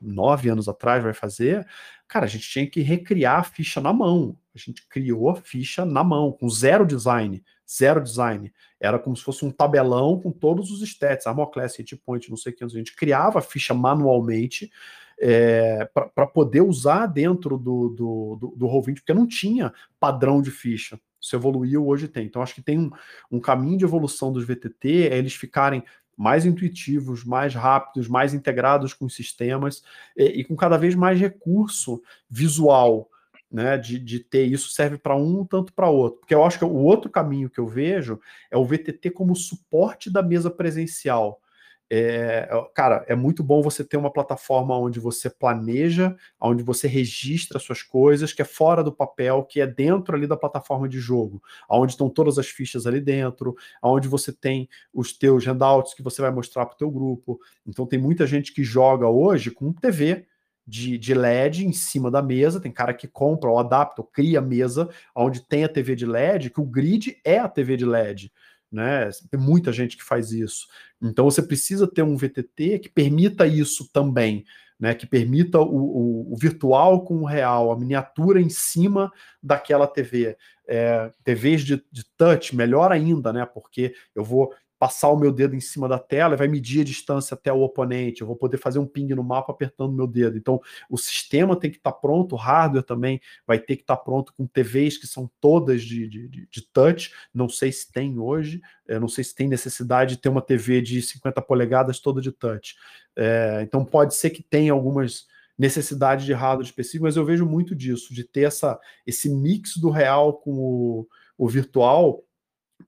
nove 0.00 0.48
anos 0.48 0.68
atrás 0.68 1.02
vai 1.02 1.12
fazer, 1.12 1.66
cara, 2.08 2.24
a 2.24 2.28
gente 2.28 2.48
tinha 2.48 2.66
que 2.66 2.80
recriar 2.80 3.40
a 3.40 3.42
ficha 3.42 3.80
na 3.80 3.92
mão. 3.92 4.36
A 4.54 4.58
gente 4.58 4.86
criou 4.88 5.30
a 5.30 5.36
ficha 5.36 5.84
na 5.84 6.02
mão, 6.02 6.32
com 6.32 6.48
zero 6.48 6.86
design. 6.86 7.42
Zero 7.68 8.00
design. 8.00 8.52
Era 8.80 8.98
como 8.98 9.16
se 9.16 9.22
fosse 9.22 9.44
um 9.44 9.50
tabelão 9.50 10.20
com 10.20 10.30
todos 10.30 10.70
os 10.70 10.82
stats, 10.82 11.26
armor 11.26 11.50
class, 11.50 11.76
hit 11.76 11.96
point, 11.96 12.30
não 12.30 12.36
sei 12.36 12.52
o 12.52 12.56
que. 12.56 12.64
A 12.64 12.68
gente 12.68 12.94
criava 12.94 13.40
a 13.40 13.42
ficha 13.42 13.74
manualmente 13.74 14.70
é, 15.18 15.88
para 16.14 16.26
poder 16.26 16.60
usar 16.60 17.06
dentro 17.06 17.58
do, 17.58 17.88
do, 17.88 18.36
do, 18.40 18.54
do 18.56 18.66
Roll20, 18.66 18.96
porque 18.96 19.14
não 19.14 19.26
tinha 19.26 19.72
padrão 19.98 20.40
de 20.40 20.50
ficha. 20.50 21.00
Isso 21.20 21.34
evoluiu, 21.34 21.86
hoje 21.86 22.06
tem. 22.06 22.26
Então, 22.26 22.42
acho 22.42 22.54
que 22.54 22.62
tem 22.62 22.78
um, 22.78 22.90
um 23.30 23.40
caminho 23.40 23.78
de 23.78 23.84
evolução 23.84 24.32
dos 24.32 24.44
VTT, 24.44 25.08
é 25.08 25.18
eles 25.18 25.34
ficarem 25.34 25.82
mais 26.16 26.46
intuitivos, 26.46 27.24
mais 27.24 27.54
rápidos, 27.54 28.08
mais 28.08 28.32
integrados 28.32 28.94
com 28.94 29.04
os 29.04 29.14
sistemas 29.14 29.82
e, 30.16 30.40
e 30.40 30.44
com 30.44 30.56
cada 30.56 30.76
vez 30.76 30.94
mais 30.94 31.20
recurso 31.20 32.02
visual. 32.28 33.10
Né, 33.48 33.78
de, 33.78 33.96
de 34.00 34.18
ter 34.18 34.44
isso 34.44 34.70
serve 34.70 34.98
para 34.98 35.14
um 35.14 35.44
tanto 35.44 35.72
para 35.72 35.88
outro. 35.88 36.18
Porque 36.18 36.34
eu 36.34 36.44
acho 36.44 36.58
que 36.58 36.64
o 36.64 36.74
outro 36.74 37.08
caminho 37.08 37.48
que 37.48 37.60
eu 37.60 37.66
vejo 37.66 38.20
é 38.50 38.56
o 38.56 38.64
VTT 38.64 39.10
como 39.12 39.36
suporte 39.36 40.10
da 40.10 40.20
mesa 40.20 40.50
presencial. 40.50 41.40
É, 41.88 42.48
cara, 42.74 43.04
é 43.06 43.14
muito 43.14 43.44
bom 43.44 43.62
você 43.62 43.84
ter 43.84 43.96
uma 43.96 44.12
plataforma 44.12 44.76
onde 44.76 44.98
você 44.98 45.30
planeja, 45.30 46.16
onde 46.40 46.62
você 46.62 46.88
registra 46.88 47.60
suas 47.60 47.80
coisas, 47.80 48.32
que 48.32 48.42
é 48.42 48.44
fora 48.44 48.82
do 48.82 48.90
papel, 48.90 49.44
que 49.44 49.60
é 49.60 49.66
dentro 49.66 50.16
ali 50.16 50.26
da 50.26 50.36
plataforma 50.36 50.88
de 50.88 50.98
jogo, 50.98 51.40
onde 51.70 51.92
estão 51.92 52.10
todas 52.10 52.38
as 52.38 52.48
fichas 52.48 52.86
ali 52.86 53.00
dentro, 53.00 53.54
onde 53.80 54.08
você 54.08 54.32
tem 54.32 54.68
os 54.92 55.16
teus 55.16 55.44
handouts 55.46 55.94
que 55.94 56.02
você 56.02 56.20
vai 56.20 56.32
mostrar 56.32 56.66
para 56.66 56.74
o 56.74 56.78
teu 56.78 56.90
grupo. 56.90 57.38
Então 57.64 57.86
tem 57.86 58.00
muita 58.00 58.26
gente 58.26 58.52
que 58.52 58.64
joga 58.64 59.06
hoje 59.08 59.52
com 59.52 59.72
TV 59.72 60.26
de, 60.66 60.98
de 60.98 61.14
LED 61.14 61.64
em 61.64 61.72
cima 61.72 62.10
da 62.10 62.20
mesa, 62.20 62.60
tem 62.60 62.72
cara 62.72 62.92
que 62.92 63.06
compra 63.06 63.48
ou 63.48 63.58
adapta 63.60 64.02
ou 64.02 64.08
cria 64.08 64.40
mesa 64.40 64.88
onde 65.14 65.40
tem 65.40 65.62
a 65.62 65.68
TV 65.68 65.94
de 65.94 66.04
LED, 66.04 66.50
que 66.50 66.60
o 66.60 66.66
grid 66.66 67.16
é 67.24 67.38
a 67.38 67.48
TV 67.48 67.76
de 67.76 67.84
LED 67.86 68.32
né? 68.70 69.08
Tem 69.30 69.38
muita 69.38 69.72
gente 69.72 69.96
que 69.96 70.04
faz 70.04 70.32
isso. 70.32 70.66
Então 71.02 71.24
você 71.24 71.42
precisa 71.42 71.86
ter 71.86 72.02
um 72.02 72.16
VTT 72.16 72.78
que 72.80 72.88
permita 72.88 73.46
isso 73.46 73.90
também, 73.92 74.44
né? 74.78 74.94
Que 74.94 75.06
permita 75.06 75.58
o, 75.60 75.64
o, 75.64 76.32
o 76.32 76.36
virtual 76.36 77.04
com 77.04 77.18
o 77.18 77.26
real, 77.26 77.70
a 77.70 77.78
miniatura 77.78 78.40
em 78.40 78.48
cima 78.48 79.12
daquela 79.42 79.86
TV. 79.86 80.36
É, 80.68 81.12
TVs 81.22 81.62
de, 81.62 81.84
de 81.92 82.04
touch, 82.16 82.54
melhor 82.54 82.90
ainda, 82.90 83.32
né? 83.32 83.46
Porque 83.46 83.94
eu 84.14 84.24
vou 84.24 84.52
passar 84.78 85.08
o 85.08 85.18
meu 85.18 85.32
dedo 85.32 85.54
em 85.54 85.60
cima 85.60 85.88
da 85.88 85.98
tela 85.98 86.34
e 86.34 86.36
vai 86.36 86.48
medir 86.48 86.82
a 86.82 86.84
distância 86.84 87.34
até 87.34 87.52
o 87.52 87.60
oponente. 87.60 88.20
Eu 88.20 88.26
vou 88.26 88.36
poder 88.36 88.58
fazer 88.58 88.78
um 88.78 88.86
ping 88.86 89.08
no 89.14 89.24
mapa 89.24 89.52
apertando 89.52 89.92
meu 89.92 90.06
dedo. 90.06 90.36
Então, 90.36 90.60
o 90.90 90.98
sistema 90.98 91.58
tem 91.58 91.70
que 91.70 91.78
estar 91.78 91.92
tá 91.92 91.98
pronto, 91.98 92.34
o 92.34 92.38
hardware 92.38 92.82
também 92.82 93.20
vai 93.46 93.58
ter 93.58 93.76
que 93.76 93.82
estar 93.82 93.96
tá 93.96 94.02
pronto 94.02 94.32
com 94.34 94.46
TVs 94.46 94.98
que 94.98 95.06
são 95.06 95.30
todas 95.40 95.82
de, 95.82 96.06
de, 96.08 96.46
de 96.46 96.62
touch. 96.72 97.12
Não 97.32 97.48
sei 97.48 97.72
se 97.72 97.90
tem 97.90 98.18
hoje, 98.18 98.60
eu 98.86 99.00
não 99.00 99.08
sei 99.08 99.24
se 99.24 99.34
tem 99.34 99.48
necessidade 99.48 100.16
de 100.16 100.20
ter 100.20 100.28
uma 100.28 100.42
TV 100.42 100.80
de 100.82 101.00
50 101.00 101.40
polegadas 101.42 101.98
toda 101.98 102.20
de 102.20 102.30
touch. 102.30 102.76
É, 103.16 103.60
então, 103.62 103.84
pode 103.84 104.14
ser 104.14 104.30
que 104.30 104.42
tenha 104.42 104.72
algumas 104.72 105.26
necessidades 105.58 106.26
de 106.26 106.34
hardware 106.34 106.66
específico, 106.66 107.04
mas 107.04 107.16
eu 107.16 107.24
vejo 107.24 107.46
muito 107.46 107.74
disso, 107.74 108.12
de 108.12 108.24
ter 108.24 108.42
essa, 108.42 108.78
esse 109.06 109.28
mix 109.30 109.78
do 109.78 109.88
real 109.88 110.34
com 110.34 110.52
o, 110.52 111.08
o 111.38 111.48
virtual 111.48 112.25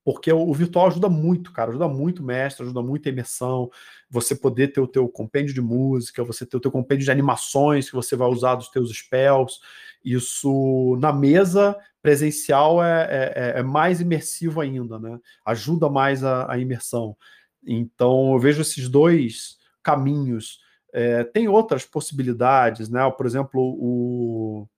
porque 0.05 0.33
o, 0.33 0.53
virtual 0.53 0.87
ajuda 0.87 1.09
muito, 1.09 1.53
cara, 1.53 1.71
ajuda 1.71 1.89
muito 1.89 2.23
o 2.23 2.25
mestre, 2.25 2.63
ajuda 2.63 2.83
muito 2.83 3.09
a 3.09 3.13
imersão, 3.13 3.71
você 4.09 4.35
poder 4.35 4.69
ter 4.69 4.81
o 4.81 4.87
teu 4.87 5.09
compêndio 5.09 5.55
de 5.55 5.61
música, 5.61 6.25
você 6.25 6.47
ter 6.47 6.57
o 6.57 6.61
teu 6.61 6.71
compêndio 6.71 7.05
de 7.05 7.11
animações 7.11 7.89
que 7.89 7.97
você 7.97 8.17
vai 8.17 8.29
usar 8.29 8.55
dos 8.55 8.69
teus 8.69 8.91
spells, 8.91 9.59
isso 10.05 10.97
na 11.01 11.13
mesa 11.13 11.77
presencial 12.01 12.83
é, 12.83 13.03
é, 13.11 13.33
é, 13.35 13.61
é 13.61 13.63
mais 13.63 14.01
imersivo 14.01 14.61
ainda, 14.61 14.99
né? 14.99 15.19
Ajuda 15.45 15.89
mais 15.89 16.23
a, 16.25 16.51
a, 16.51 16.59
imersão. 16.59 17.17
Então 17.67 18.33
eu 18.33 18.39
vejo 18.39 18.63
esses 18.63 18.89
dois 18.89 19.59
caminhos. 19.83 20.61
É, 20.93 21.25
tem 21.25 21.49
outras 21.49 21.85
possibilidades, 21.85 22.89
né? 22.89 23.11
Por 23.11 23.27
exemplo, 23.27 23.61
o, 23.61 24.69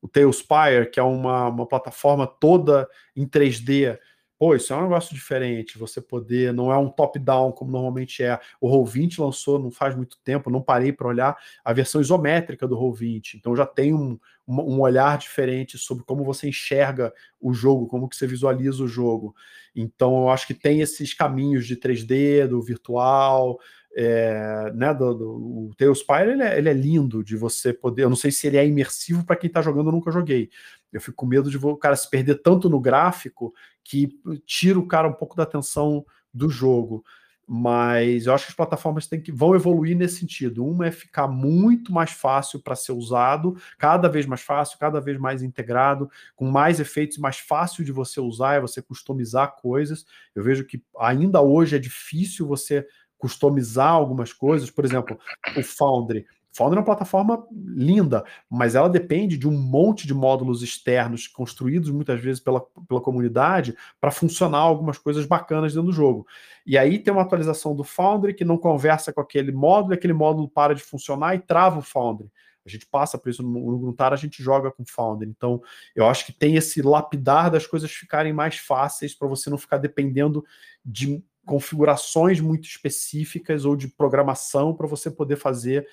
o 0.00 0.08
Tailspire, 0.08 0.90
que 0.90 1.00
é 1.00 1.02
uma, 1.02 1.48
uma 1.48 1.66
plataforma 1.66 2.26
toda 2.26 2.88
em 3.14 3.26
3D 3.26 3.98
Pô, 4.38 4.54
isso 4.54 4.70
é 4.72 4.76
um 4.76 4.82
negócio 4.82 5.14
diferente, 5.14 5.78
você 5.78 5.98
poder, 5.98 6.52
não 6.52 6.70
é 6.70 6.76
um 6.76 6.90
top-down 6.90 7.52
como 7.52 7.70
normalmente 7.70 8.22
é. 8.22 8.38
O 8.60 8.68
Roll20 8.68 9.18
lançou 9.18 9.58
não 9.58 9.70
faz 9.70 9.94
muito 9.96 10.18
tempo, 10.22 10.50
não 10.50 10.60
parei 10.60 10.92
para 10.92 11.08
olhar 11.08 11.36
a 11.64 11.72
versão 11.72 12.02
isométrica 12.02 12.68
do 12.68 12.76
Roll20, 12.76 13.34
então 13.36 13.56
já 13.56 13.64
tem 13.64 13.94
um, 13.94 14.18
um 14.46 14.80
olhar 14.80 15.16
diferente 15.16 15.78
sobre 15.78 16.04
como 16.04 16.22
você 16.22 16.48
enxerga 16.48 17.14
o 17.40 17.54
jogo, 17.54 17.86
como 17.86 18.08
que 18.08 18.16
você 18.16 18.26
visualiza 18.26 18.84
o 18.84 18.88
jogo. 18.88 19.34
Então 19.74 20.22
eu 20.22 20.28
acho 20.28 20.46
que 20.46 20.54
tem 20.54 20.82
esses 20.82 21.14
caminhos 21.14 21.66
de 21.66 21.76
3D, 21.76 22.46
do 22.46 22.60
virtual, 22.60 23.58
é, 23.98 24.70
né, 24.74 24.92
do, 24.92 25.14
do, 25.14 25.68
o 25.68 25.74
Tailspire 25.74 26.32
ele 26.32 26.42
é, 26.42 26.58
ele 26.58 26.68
é 26.68 26.72
lindo 26.74 27.24
de 27.24 27.34
você 27.34 27.72
poder. 27.72 28.02
Eu 28.04 28.10
não 28.10 28.16
sei 28.16 28.30
se 28.30 28.46
ele 28.46 28.58
é 28.58 28.66
imersivo 28.66 29.24
para 29.24 29.36
quem 29.36 29.48
está 29.48 29.62
jogando, 29.62 29.86
eu 29.88 29.92
nunca 29.92 30.10
joguei. 30.10 30.50
Eu 30.92 31.00
fico 31.00 31.16
com 31.16 31.26
medo 31.26 31.50
de 31.50 31.58
o 31.58 31.76
cara 31.76 31.96
se 31.96 32.08
perder 32.08 32.42
tanto 32.42 32.68
no 32.68 32.80
gráfico 32.80 33.52
que 33.82 34.08
tira 34.44 34.78
o 34.78 34.86
cara 34.86 35.08
um 35.08 35.12
pouco 35.12 35.36
da 35.36 35.42
atenção 35.42 36.04
do 36.32 36.48
jogo. 36.48 37.04
Mas 37.48 38.26
eu 38.26 38.34
acho 38.34 38.46
que 38.46 38.50
as 38.50 38.56
plataformas 38.56 39.06
têm 39.06 39.20
que, 39.20 39.30
vão 39.30 39.54
evoluir 39.54 39.96
nesse 39.96 40.18
sentido. 40.18 40.66
Uma 40.66 40.88
é 40.88 40.90
ficar 40.90 41.28
muito 41.28 41.92
mais 41.92 42.10
fácil 42.10 42.60
para 42.60 42.74
ser 42.74 42.90
usado, 42.90 43.56
cada 43.78 44.08
vez 44.08 44.26
mais 44.26 44.40
fácil, 44.40 44.76
cada 44.78 45.00
vez 45.00 45.16
mais 45.16 45.44
integrado, 45.44 46.10
com 46.34 46.50
mais 46.50 46.80
efeitos, 46.80 47.18
mais 47.18 47.38
fácil 47.38 47.84
de 47.84 47.92
você 47.92 48.20
usar, 48.20 48.54
é 48.54 48.60
você 48.60 48.82
customizar 48.82 49.54
coisas. 49.54 50.04
Eu 50.34 50.42
vejo 50.42 50.64
que 50.64 50.82
ainda 50.98 51.40
hoje 51.40 51.76
é 51.76 51.78
difícil 51.78 52.48
você 52.48 52.84
customizar 53.16 53.90
algumas 53.90 54.32
coisas. 54.32 54.68
Por 54.68 54.84
exemplo, 54.84 55.16
o 55.56 55.62
Foundry. 55.62 56.26
Foundry 56.56 56.78
é 56.78 56.80
uma 56.80 56.84
plataforma 56.84 57.46
linda, 57.52 58.24
mas 58.50 58.74
ela 58.74 58.88
depende 58.88 59.36
de 59.36 59.46
um 59.46 59.52
monte 59.52 60.06
de 60.06 60.14
módulos 60.14 60.62
externos 60.62 61.28
construídos 61.28 61.90
muitas 61.90 62.20
vezes 62.20 62.40
pela, 62.40 62.60
pela 62.88 63.00
comunidade 63.00 63.76
para 64.00 64.10
funcionar 64.10 64.58
algumas 64.58 64.96
coisas 64.96 65.26
bacanas 65.26 65.74
dentro 65.74 65.88
do 65.88 65.92
jogo. 65.92 66.26
E 66.66 66.78
aí 66.78 66.98
tem 66.98 67.12
uma 67.12 67.22
atualização 67.22 67.76
do 67.76 67.84
Foundry 67.84 68.32
que 68.32 68.44
não 68.44 68.56
conversa 68.56 69.12
com 69.12 69.20
aquele 69.20 69.52
módulo, 69.52 69.92
e 69.92 69.96
aquele 69.96 70.14
módulo 70.14 70.48
para 70.48 70.74
de 70.74 70.82
funcionar 70.82 71.34
e 71.34 71.38
trava 71.40 71.78
o 71.78 71.82
Foundry. 71.82 72.30
A 72.64 72.68
gente 72.68 72.86
passa 72.86 73.16
por 73.16 73.28
isso 73.28 73.42
no 73.42 73.78
Gruntar, 73.78 74.12
a 74.12 74.16
gente 74.16 74.42
joga 74.42 74.72
com 74.72 74.84
Foundry. 74.84 75.28
Então, 75.28 75.62
eu 75.94 76.06
acho 76.06 76.26
que 76.26 76.32
tem 76.32 76.56
esse 76.56 76.82
lapidar 76.82 77.50
das 77.50 77.66
coisas 77.66 77.90
ficarem 77.90 78.32
mais 78.32 78.56
fáceis 78.56 79.14
para 79.14 79.28
você 79.28 79.48
não 79.48 79.56
ficar 79.56 79.78
dependendo 79.78 80.44
de 80.84 81.22
configurações 81.46 82.40
muito 82.40 82.64
específicas 82.64 83.64
ou 83.64 83.76
de 83.76 83.86
programação 83.86 84.74
para 84.74 84.88
você 84.88 85.08
poder 85.08 85.36
fazer 85.36 85.86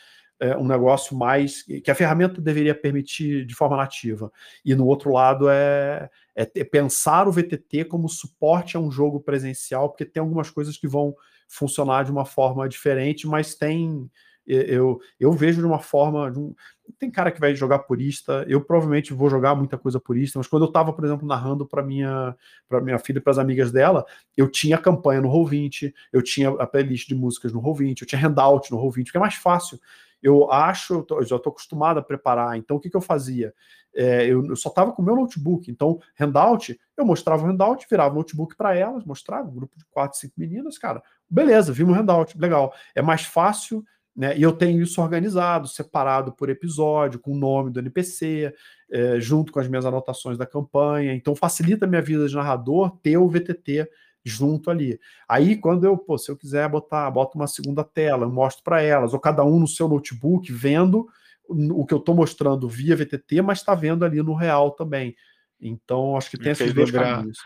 é, 0.44 0.58
um 0.58 0.68
negócio 0.68 1.16
mais 1.16 1.64
que 1.64 1.90
a 1.90 1.96
ferramenta 1.96 2.42
deveria 2.42 2.76
permitir 2.76 3.46
de 3.46 3.56
forma 3.56 3.78
nativa. 3.78 4.30
E 4.66 4.76
no 4.76 4.86
outro 4.86 5.14
lado 5.14 5.48
é, 5.50 6.10
é 6.36 6.64
pensar 6.66 7.28
o 7.28 7.32
VTT 7.32 7.86
como 7.86 8.10
suporte 8.10 8.76
a 8.76 8.80
um 8.80 8.92
jogo 8.92 9.22
presencial, 9.22 9.90
porque 9.90 10.04
tem 10.04 10.20
algumas 10.20 10.50
coisas 10.50 10.78
que 10.78 10.88
vão 10.88 11.16
funcionar 11.48 12.04
de 12.04 12.12
uma 12.12 12.26
forma 12.26 12.68
diferente, 12.68 13.26
mas 13.26 13.56
tem 13.56 14.10
eu, 14.46 15.00
eu 15.18 15.32
vejo 15.32 15.62
de 15.62 15.66
uma 15.66 15.80
forma. 15.80 16.30
De 16.30 16.38
um, 16.38 16.54
tem 17.00 17.10
cara 17.10 17.32
que 17.32 17.40
vai 17.40 17.56
jogar 17.56 17.80
purista, 17.80 18.46
eu 18.48 18.62
provavelmente 18.62 19.14
vou 19.14 19.30
jogar 19.30 19.56
muita 19.56 19.78
coisa 19.78 20.00
purista, 20.00 20.38
mas 20.38 20.48
quando 20.48 20.64
eu 20.64 20.68
estava, 20.68 20.92
por 20.94 21.04
exemplo, 21.04 21.28
narrando 21.28 21.66
para 21.66 21.82
minha, 21.82 22.36
minha 22.82 23.00
filha 23.00 23.18
e 23.18 23.22
para 23.22 23.32
as 23.32 23.38
amigas 23.38 23.72
dela, 23.72 24.06
eu 24.36 24.50
tinha 24.50 24.78
campanha 24.78 25.22
no 25.22 25.30
Roll20, 25.30 25.94
eu 26.12 26.22
tinha 26.22 26.50
a 26.50 26.68
playlist 26.68 27.08
de 27.08 27.16
músicas 27.16 27.54
no 27.54 27.62
Roll20, 27.62 28.02
eu 28.02 28.08
tinha 28.08 28.22
handout 28.22 28.72
no 28.72 28.78
Roll20, 28.78 29.12
que 29.12 29.18
é 29.18 29.20
mais 29.20 29.36
fácil. 29.36 29.80
Eu 30.22 30.50
acho, 30.52 30.94
eu, 30.94 31.04
tô, 31.04 31.20
eu 31.20 31.26
já 31.26 31.36
estou 31.36 31.52
acostumado 31.52 32.00
a 32.00 32.04
preparar, 32.04 32.58
então 32.58 32.78
o 32.78 32.80
que, 32.80 32.90
que 32.90 32.96
eu 32.96 33.02
fazia? 33.02 33.54
É, 33.96 34.26
eu, 34.26 34.46
eu, 34.46 34.56
só 34.56 34.70
estava 34.70 34.92
com 34.92 35.02
o 35.02 35.06
meu 35.06 35.16
notebook, 35.16 35.70
então 35.70 36.00
handout, 36.20 36.80
eu 36.98 37.06
mostrava 37.06 37.44
o 37.44 37.48
handout, 37.48 37.86
virava 37.90 38.14
o 38.14 38.18
notebook 38.18 38.56
para 38.56 38.76
elas, 38.76 39.04
mostrava 39.04 39.50
um 39.50 39.54
grupo 39.54 39.78
de 39.78 39.86
quatro, 39.86 40.18
cinco 40.18 40.34
meninas, 40.38 40.78
cara, 40.78 41.04
beleza, 41.30 41.72
vimos 41.72 41.96
o 41.96 42.00
handout, 42.00 42.38
legal. 42.40 42.74
É 42.96 43.02
mais 43.02 43.24
fácil 43.24 43.84
Né? 44.16 44.38
E 44.38 44.44
eu 44.44 44.52
tenho 44.52 44.82
isso 44.82 45.02
organizado, 45.02 45.68
separado 45.68 46.32
por 46.32 46.50
episódio, 46.50 47.20
com 47.20 47.32
o 47.32 47.38
nome 47.38 47.72
do 47.72 47.80
NPC, 47.80 48.54
é, 48.92 49.20
junto 49.20 49.52
com 49.52 49.60
as 49.60 49.68
minhas 49.68 49.86
anotações 49.86 50.38
da 50.38 50.46
campanha. 50.46 51.14
Então 51.14 51.36
facilita 51.36 51.86
a 51.86 51.88
minha 51.88 52.02
vida 52.02 52.28
de 52.28 52.36
narrador 52.36 52.98
ter 53.02 53.18
o 53.18 53.28
VTT 53.28 53.90
junto 54.24 54.70
ali. 54.70 55.00
Aí, 55.28 55.58
quando 55.58 55.84
eu, 55.86 55.98
pô, 55.98 56.18
se 56.18 56.32
eu 56.32 56.38
quiser 56.38 56.70
botar, 56.70 57.10
boto 57.12 57.38
uma 57.38 57.48
segunda 57.48 57.84
tela, 57.84 58.26
eu 58.26 58.32
mostro 58.32 58.64
para 58.64 58.82
elas, 58.82 59.14
ou 59.14 59.20
cada 59.20 59.44
um 59.44 59.60
no 59.60 59.68
seu 59.68 59.88
notebook, 59.88 60.52
vendo 60.52 61.08
o 61.50 61.86
que 61.86 61.94
eu 61.94 61.98
estou 61.98 62.16
mostrando 62.16 62.70
via 62.70 62.96
VTT, 62.96 63.42
mas 63.42 63.60
está 63.60 63.76
vendo 63.76 64.06
ali 64.06 64.22
no 64.22 64.34
real 64.34 64.72
também. 64.72 65.14
Então, 65.60 66.16
acho 66.16 66.30
que 66.30 66.38
tem 66.38 66.54
esses 66.54 66.74
dois 66.74 66.90
lembrar, 66.90 67.18
caminhos. 67.18 67.38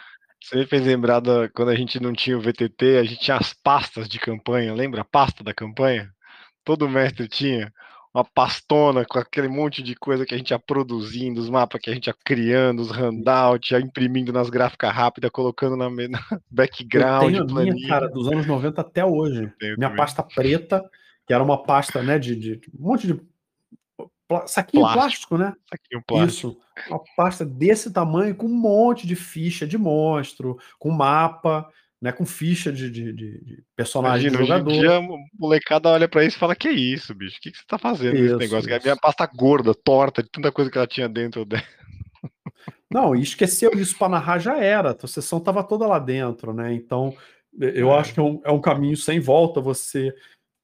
Você 0.44 0.66
fez 0.68 0.86
lembrar 0.86 1.20
da, 1.20 1.50
quando 1.50 1.70
a 1.70 1.76
gente 1.76 2.00
não 2.00 2.14
tinha 2.14 2.38
o 2.38 2.42
VTT, 2.42 2.98
a 2.98 3.04
gente 3.04 3.22
tinha 3.22 3.38
as 3.38 3.54
pastas 3.54 4.08
de 4.08 4.20
campanha, 4.20 4.74
lembra 4.74 5.02
a 5.02 5.06
pasta 5.06 5.44
da 5.44 5.54
campanha? 5.54 6.14
Todo 6.68 6.90
mestre 6.90 7.30
tinha 7.30 7.72
uma 8.14 8.26
pastona 8.26 9.06
com 9.06 9.18
aquele 9.18 9.48
monte 9.48 9.82
de 9.82 9.96
coisa 9.96 10.26
que 10.26 10.36
a 10.36 10.38
gente 10.38 10.50
ia 10.50 10.60
produzindo, 10.60 11.40
os 11.40 11.50
mapas 11.50 11.80
que 11.80 11.90
a 11.90 11.94
gente 11.94 12.08
ia 12.08 12.16
criando, 12.26 12.82
os 12.82 12.92
handouts, 12.92 13.72
ia 13.72 13.80
imprimindo 13.80 14.34
nas 14.34 14.50
gráficas 14.50 14.94
rápidas, 14.94 15.32
colocando 15.32 15.78
na, 15.78 15.88
na 16.10 16.20
background. 16.52 17.34
Eu 17.34 17.48
tenho 17.48 17.58
a 17.58 17.64
minha, 17.64 17.88
cara, 17.88 18.10
dos 18.10 18.28
anos 18.28 18.46
90 18.46 18.82
até 18.82 19.06
hoje. 19.06 19.50
Minha 19.62 19.76
também. 19.78 19.96
pasta 19.96 20.22
preta, 20.22 20.84
que 21.26 21.34
era 21.34 21.42
uma 21.42 21.64
pasta, 21.64 22.04
né, 22.04 22.20
de, 22.20 22.36
de 22.36 22.62
um 22.78 22.90
monte 22.90 23.08
de 23.08 23.22
saquinho 24.46 24.84
plástico, 24.84 25.38
plástico 25.38 25.38
né? 25.38 25.54
Saquinho 25.70 26.04
plástico. 26.06 26.50
Isso. 26.50 26.90
Uma 26.90 27.02
pasta 27.16 27.46
desse 27.46 27.94
tamanho 27.94 28.36
com 28.36 28.46
um 28.46 28.60
monte 28.60 29.08
de 29.08 29.16
ficha 29.16 29.66
de 29.66 29.78
monstro, 29.78 30.58
com 30.78 30.92
mapa, 30.92 31.66
né? 32.02 32.12
Com 32.12 32.26
ficha 32.26 32.72
de, 32.72 32.90
de, 32.90 33.14
de 33.14 33.64
personagem 33.76 34.28
Imagina, 34.28 34.38
do 34.38 34.46
jogador. 34.46 34.70
Hoje 34.70 34.80
em 34.80 34.82
dia, 34.82 35.18
molecada 35.38 35.90
olha 35.90 36.08
para 36.08 36.24
isso 36.24 36.38
e 36.38 36.40
fala: 36.40 36.56
Que 36.56 36.70
isso, 36.70 37.14
bicho? 37.14 37.38
O 37.38 37.42
que, 37.42 37.52
que 37.52 37.58
você 37.58 37.64
tá 37.68 37.78
fazendo 37.78 38.16
isso, 38.16 38.24
nesse 38.24 38.38
negócio? 38.38 38.70
Isso. 38.70 38.80
A 38.80 38.84
minha 38.84 38.98
pasta 38.98 39.30
gorda, 39.34 39.74
torta, 39.74 40.24
de 40.24 40.30
tanta 40.30 40.52
coisa 40.52 40.70
que 40.70 40.78
ela 40.78 40.88
tinha 40.88 41.10
dentro 41.10 41.46
dela. 41.46 41.64
Não, 42.90 43.16
e 43.16 43.22
esqueceu 43.22 43.72
disso 43.72 43.98
para 43.98 44.10
narrar 44.10 44.40
já 44.40 44.58
era. 44.58 44.98
A 45.02 45.08
sessão 45.08 45.40
tava 45.40 45.64
toda 45.64 45.86
lá 45.86 46.00
dentro, 46.00 46.54
né? 46.54 46.74
Então, 46.74 47.16
eu 47.60 47.92
é. 47.92 48.00
acho 48.00 48.14
que 48.14 48.20
é 48.20 48.24
um, 48.24 48.42
é 48.46 48.52
um 48.52 48.62
caminho 48.62 48.96
sem 48.96 49.20
volta 49.20 49.60
você 49.60 50.14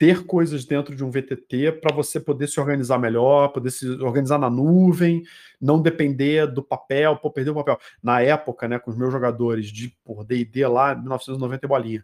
ter 0.04 0.26
coisas 0.26 0.66
dentro 0.66 0.94
de 0.94 1.02
um 1.02 1.10
VTT 1.10 1.80
para 1.80 1.96
você 1.96 2.20
poder 2.20 2.48
se 2.48 2.60
organizar 2.60 3.00
melhor, 3.00 3.54
poder 3.54 3.72
se 3.72 3.88
organizar 4.02 4.38
na 4.38 4.50
nuvem, 4.50 5.24
não 5.62 5.82
depender 5.82 6.46
do 6.46 6.62
papel, 6.62 7.16
pô, 7.16 7.32
perder 7.32 7.52
o 7.52 7.56
papel. 7.56 7.80
Na 8.04 8.20
época, 8.20 8.68
né, 8.68 8.78
com 8.78 8.92
os 8.92 8.98
meus 8.98 9.14
jogadores 9.14 9.68
de 9.68 9.96
D&D 10.28 10.68
lá, 10.68 10.94
1990 10.94 11.68
bolinha, 11.70 12.04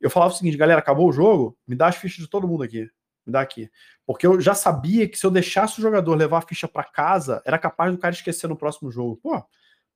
eu 0.00 0.08
falava 0.08 0.32
o 0.32 0.36
seguinte, 0.36 0.56
galera, 0.56 0.78
acabou 0.78 1.08
o 1.08 1.12
jogo, 1.12 1.58
me 1.66 1.74
dá 1.74 1.88
as 1.88 1.96
fichas 1.96 2.24
de 2.24 2.30
todo 2.30 2.46
mundo 2.46 2.62
aqui, 2.62 2.88
me 3.26 3.32
dá 3.32 3.40
aqui. 3.40 3.68
Porque 4.06 4.28
eu 4.28 4.40
já 4.40 4.54
sabia 4.54 5.08
que 5.08 5.18
se 5.18 5.26
eu 5.26 5.30
deixasse 5.32 5.80
o 5.80 5.82
jogador 5.82 6.14
levar 6.14 6.38
a 6.38 6.42
ficha 6.42 6.68
para 6.68 6.84
casa, 6.84 7.42
era 7.44 7.58
capaz 7.58 7.90
do 7.90 7.98
cara 7.98 8.14
esquecer 8.14 8.46
no 8.46 8.56
próximo 8.56 8.92
jogo. 8.92 9.16
Pô, 9.20 9.42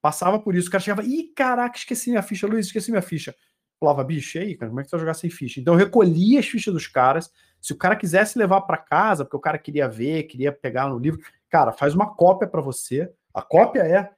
passava 0.02 0.40
por 0.40 0.56
isso, 0.56 0.66
o 0.66 0.72
cara 0.72 0.82
chegava, 0.82 1.04
ih, 1.04 1.32
caraca, 1.36 1.78
esqueci 1.78 2.10
minha 2.10 2.22
ficha, 2.22 2.48
Luiz, 2.48 2.66
esqueci 2.66 2.90
minha 2.90 3.00
ficha 3.00 3.32
falava, 3.84 4.02
bicho, 4.02 4.38
aí, 4.38 4.56
cara, 4.56 4.70
como 4.70 4.80
é 4.80 4.84
que 4.84 4.88
você 4.88 4.96
vai 4.96 5.00
jogar 5.00 5.14
sem 5.14 5.30
ficha? 5.30 5.60
Então 5.60 5.74
eu 5.74 5.78
recolhia 5.78 6.40
as 6.40 6.46
fichas 6.46 6.72
dos 6.72 6.86
caras. 6.86 7.30
Se 7.60 7.72
o 7.72 7.76
cara 7.76 7.96
quisesse 7.96 8.38
levar 8.38 8.62
para 8.62 8.78
casa, 8.78 9.24
porque 9.24 9.36
o 9.36 9.40
cara 9.40 9.58
queria 9.58 9.88
ver, 9.88 10.24
queria 10.24 10.52
pegar 10.52 10.88
no 10.88 10.98
livro, 10.98 11.20
cara, 11.48 11.72
faz 11.72 11.94
uma 11.94 12.14
cópia 12.14 12.48
para 12.48 12.60
você. 12.60 13.12
A 13.32 13.42
cópia 13.42 13.80
é 13.80 14.10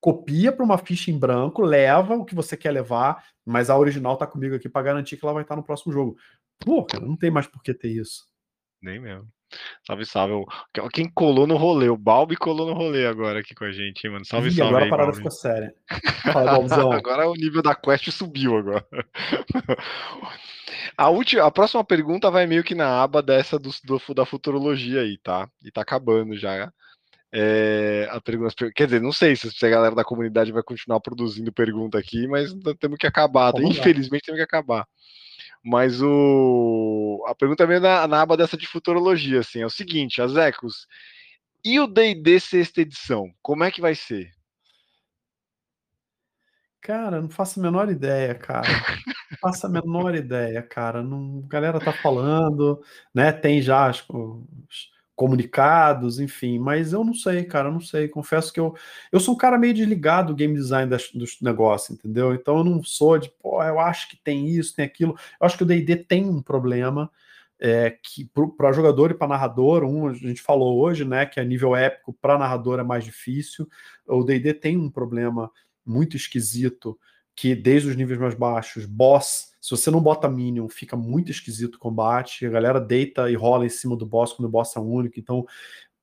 copia 0.00 0.52
para 0.52 0.64
uma 0.64 0.78
ficha 0.78 1.10
em 1.10 1.18
branco, 1.18 1.62
leva 1.62 2.14
o 2.14 2.24
que 2.24 2.34
você 2.34 2.56
quer 2.56 2.70
levar, 2.70 3.24
mas 3.44 3.68
a 3.68 3.76
original 3.76 4.16
tá 4.16 4.26
comigo 4.26 4.54
aqui 4.54 4.68
para 4.68 4.82
garantir 4.82 5.16
que 5.16 5.24
ela 5.24 5.34
vai 5.34 5.42
estar 5.42 5.56
no 5.56 5.62
próximo 5.62 5.92
jogo. 5.92 6.16
Pô, 6.58 6.84
cara, 6.84 7.04
não 7.04 7.16
tem 7.16 7.30
mais 7.30 7.46
por 7.46 7.62
que 7.62 7.74
ter 7.74 7.88
isso. 7.88 8.26
Nem 8.80 9.00
mesmo. 9.00 9.28
Salve, 9.86 10.04
salve. 10.04 10.34
Quem 10.92 11.10
colou 11.10 11.46
no 11.46 11.56
rolê? 11.56 11.88
O 11.88 11.96
Balbi 11.96 12.36
colou 12.36 12.66
no 12.66 12.74
rolê 12.74 13.06
agora 13.06 13.40
aqui 13.40 13.54
com 13.54 13.64
a 13.64 13.72
gente, 13.72 14.04
hein, 14.04 14.12
mano. 14.12 14.24
Salve, 14.24 14.48
Ih, 14.48 14.52
salve. 14.52 14.68
Agora 14.68 14.84
aí, 14.84 14.88
a 14.88 14.90
parada 14.90 15.06
Balbi. 15.12 15.16
ficou 15.16 15.30
séria. 15.30 15.74
Fala, 16.32 16.52
agora 16.96 17.28
o 17.28 17.34
nível 17.34 17.62
da 17.62 17.74
quest 17.74 18.10
subiu 18.10 18.56
agora. 18.56 18.86
A, 20.96 21.08
última, 21.10 21.44
a 21.44 21.50
próxima 21.50 21.84
pergunta 21.84 22.30
vai 22.30 22.46
meio 22.46 22.64
que 22.64 22.74
na 22.74 23.02
aba 23.02 23.22
dessa 23.22 23.58
do, 23.58 23.70
do 23.84 24.14
da 24.14 24.26
futurologia 24.26 25.02
aí, 25.02 25.16
tá? 25.18 25.48
E 25.64 25.70
tá 25.70 25.82
acabando 25.82 26.36
já. 26.36 26.72
É, 27.32 28.08
a 28.10 28.20
pergunta, 28.20 28.54
quer 28.74 28.86
dizer, 28.86 29.00
não 29.00 29.12
sei 29.12 29.36
se 29.36 29.64
a 29.64 29.68
galera 29.68 29.94
da 29.94 30.04
comunidade 30.04 30.50
vai 30.50 30.62
continuar 30.62 31.00
produzindo 31.00 31.52
pergunta 31.52 31.98
aqui, 31.98 32.26
mas 32.26 32.52
temos 32.80 32.98
que 32.98 33.06
acabar. 33.06 33.52
Infelizmente 33.60 34.24
temos 34.24 34.38
que 34.38 34.44
acabar. 34.44 34.86
Mas 35.68 36.00
o 36.00 37.22
a 37.26 37.34
pergunta 37.34 37.64
é 37.64 37.66
meio 37.66 37.80
na, 37.80 38.06
na 38.08 38.22
aba 38.22 38.38
dessa 38.38 38.56
de 38.56 38.66
futurologia, 38.66 39.40
assim, 39.40 39.60
é 39.60 39.66
o 39.66 39.70
seguinte, 39.70 40.22
as 40.22 40.34
ecos, 40.34 40.86
e 41.62 41.78
o 41.78 41.86
D&D 41.86 42.40
sexta 42.40 42.80
edição, 42.80 43.30
como 43.42 43.64
é 43.64 43.70
que 43.70 43.80
vai 43.80 43.94
ser? 43.94 44.32
Cara, 46.80 47.20
não 47.20 47.28
faço 47.28 47.60
a 47.60 47.62
menor 47.62 47.90
ideia, 47.90 48.34
cara. 48.34 48.66
Não 49.30 49.38
faço 49.42 49.66
a 49.66 49.68
menor 49.68 50.14
ideia, 50.14 50.62
cara. 50.62 51.02
Não, 51.02 51.42
a 51.44 51.48
galera 51.48 51.78
tá 51.78 51.92
falando, 51.92 52.82
né? 53.14 53.30
Tem 53.30 53.60
já 53.60 53.90
os, 53.90 54.00
comunicados, 55.18 56.20
enfim, 56.20 56.60
mas 56.60 56.92
eu 56.92 57.02
não 57.02 57.12
sei, 57.12 57.42
cara, 57.42 57.68
eu 57.68 57.72
não 57.72 57.80
sei. 57.80 58.06
Confesso 58.06 58.52
que 58.52 58.60
eu, 58.60 58.76
eu 59.10 59.18
sou 59.18 59.34
um 59.34 59.36
cara 59.36 59.58
meio 59.58 59.74
desligado 59.74 60.28
do 60.28 60.36
game 60.36 60.54
design 60.54 60.88
das, 60.88 61.10
dos 61.10 61.40
negócios, 61.42 61.98
entendeu? 61.98 62.32
Então 62.32 62.58
eu 62.58 62.64
não 62.64 62.84
sou 62.84 63.18
de, 63.18 63.28
pô, 63.28 63.60
eu 63.64 63.80
acho 63.80 64.08
que 64.08 64.16
tem 64.16 64.46
isso, 64.48 64.76
tem 64.76 64.84
aquilo. 64.84 65.18
Eu 65.40 65.44
acho 65.44 65.56
que 65.56 65.64
o 65.64 65.66
DD 65.66 65.96
tem 65.96 66.24
um 66.24 66.40
problema 66.40 67.10
é, 67.58 67.90
que 68.00 68.30
para 68.56 68.70
jogador 68.70 69.10
e 69.10 69.14
para 69.14 69.26
narrador, 69.26 69.82
um 69.82 70.06
a 70.06 70.14
gente 70.14 70.40
falou 70.40 70.78
hoje, 70.80 71.04
né, 71.04 71.26
que 71.26 71.40
a 71.40 71.44
nível 71.44 71.74
épico 71.74 72.12
para 72.12 72.38
narrador 72.38 72.78
é 72.78 72.84
mais 72.84 73.02
difícil. 73.02 73.68
O 74.06 74.22
DD 74.22 74.54
tem 74.54 74.76
um 74.76 74.88
problema 74.88 75.50
muito 75.84 76.16
esquisito 76.16 76.96
que 77.38 77.54
desde 77.54 77.88
os 77.88 77.94
níveis 77.94 78.18
mais 78.18 78.34
baixos, 78.34 78.84
boss, 78.84 79.52
se 79.60 79.70
você 79.70 79.92
não 79.92 80.00
bota 80.00 80.28
minion, 80.28 80.68
fica 80.68 80.96
muito 80.96 81.30
esquisito 81.30 81.76
o 81.76 81.78
combate, 81.78 82.44
a 82.44 82.50
galera 82.50 82.80
deita 82.80 83.30
e 83.30 83.36
rola 83.36 83.64
em 83.64 83.68
cima 83.68 83.96
do 83.96 84.04
boss 84.04 84.32
quando 84.32 84.46
o 84.46 84.50
boss 84.50 84.74
é 84.74 84.80
único, 84.80 85.20
então 85.20 85.46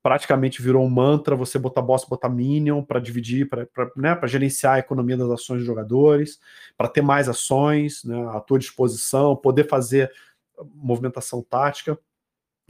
praticamente 0.02 0.62
virou 0.62 0.82
um 0.82 0.90
mantra 0.90 1.36
você 1.36 1.60
botar 1.60 1.82
boss, 1.82 2.06
botar 2.06 2.30
minion 2.30 2.82
para 2.82 3.02
dividir, 3.02 3.49
para 3.49 3.68
né, 3.98 4.18
gerenciar 4.24 4.76
a 4.76 4.80
economia 4.80 5.18
das 5.18 5.30
ações 5.30 5.57
dos 5.57 5.68
jogadores, 5.68 6.40
para 6.78 6.88
ter 6.88 7.02
mais 7.02 7.28
ações 7.28 8.06
né, 8.06 8.30
à 8.30 8.40
tua 8.40 8.57
disposição, 8.57 9.36
poder 9.36 9.68
fazer 9.68 10.10
movimentação 10.74 11.44
tática. 11.44 11.99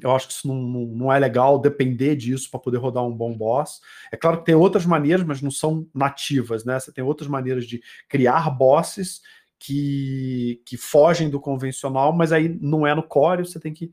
Eu 0.01 0.11
acho 0.11 0.27
que 0.27 0.33
isso 0.33 0.47
não, 0.47 0.55
não, 0.55 0.85
não 0.87 1.13
é 1.13 1.17
legal 1.17 1.59
depender 1.59 2.15
disso 2.15 2.49
para 2.51 2.59
poder 2.59 2.77
rodar 2.77 3.05
um 3.05 3.15
bom 3.15 3.35
boss. 3.35 3.79
É 4.11 4.17
claro 4.17 4.39
que 4.39 4.45
tem 4.45 4.55
outras 4.55 4.85
maneiras, 4.85 5.25
mas 5.25 5.41
não 5.41 5.51
são 5.51 5.87
nativas, 5.93 6.65
né? 6.65 6.79
Você 6.79 6.91
tem 6.91 7.03
outras 7.03 7.29
maneiras 7.29 7.65
de 7.65 7.81
criar 8.09 8.49
bosses 8.49 9.21
que, 9.57 10.61
que 10.65 10.75
fogem 10.77 11.29
do 11.29 11.39
convencional, 11.39 12.11
mas 12.13 12.31
aí 12.31 12.49
não 12.61 12.85
é 12.85 12.93
no 12.93 13.03
core, 13.03 13.45
você 13.45 13.59
tem 13.59 13.73
que 13.73 13.91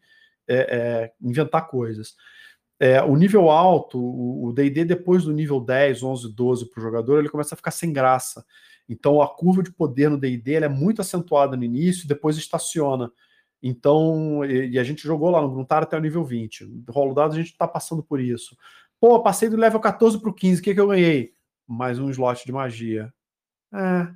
é, 0.49 0.57
é, 0.57 1.13
inventar 1.21 1.69
coisas. 1.69 2.15
É, 2.81 3.01
o 3.01 3.15
nível 3.15 3.49
alto, 3.49 3.97
o 3.97 4.53
D&D 4.53 4.85
depois 4.85 5.23
do 5.23 5.33
nível 5.33 5.61
10, 5.61 6.03
11, 6.03 6.35
12 6.35 6.69
para 6.69 6.81
o 6.81 6.83
jogador, 6.83 7.21
ele 7.21 7.29
começa 7.29 7.55
a 7.55 7.57
ficar 7.57 7.71
sem 7.71 7.93
graça. 7.93 8.45
Então 8.89 9.23
a 9.23 9.29
curva 9.29 9.63
de 9.63 9.73
poder 9.73 10.11
no 10.11 10.19
D&D 10.19 10.55
é 10.55 10.69
muito 10.69 11.01
acentuada 11.01 11.57
no 11.57 11.63
início 11.63 12.05
e 12.05 12.09
depois 12.09 12.37
estaciona. 12.37 13.11
Então, 13.63 14.45
e, 14.45 14.71
e, 14.71 14.79
a 14.79 14.85
gente 14.85 15.03
jogou 15.03 15.31
lá 15.31 15.41
no 15.41 15.51
Gruntar 15.51 15.83
até 15.85 15.97
o 15.97 16.01
nível 16.01 16.25
20. 16.25 16.65
No 16.65 16.93
rolo 16.93 17.15
dado 17.15 17.33
a 17.33 17.37
gente 17.37 17.53
está 17.53 17.69
passando 17.69 18.03
por 18.03 18.21
isso. 18.21 18.57
Pô, 19.01 19.23
passei 19.23 19.49
do 19.49 19.57
level 19.57 19.79
14 19.79 20.21
para 20.21 20.31
o 20.31 20.35
15, 20.35 20.61
o 20.61 20.65
que, 20.65 20.75
que 20.75 20.81
eu 20.81 20.89
ganhei? 20.89 21.33
Mais 21.67 21.99
um 21.99 22.11
slot 22.11 22.45
de 22.45 22.53
magia. 22.53 23.13
É. 23.73 24.09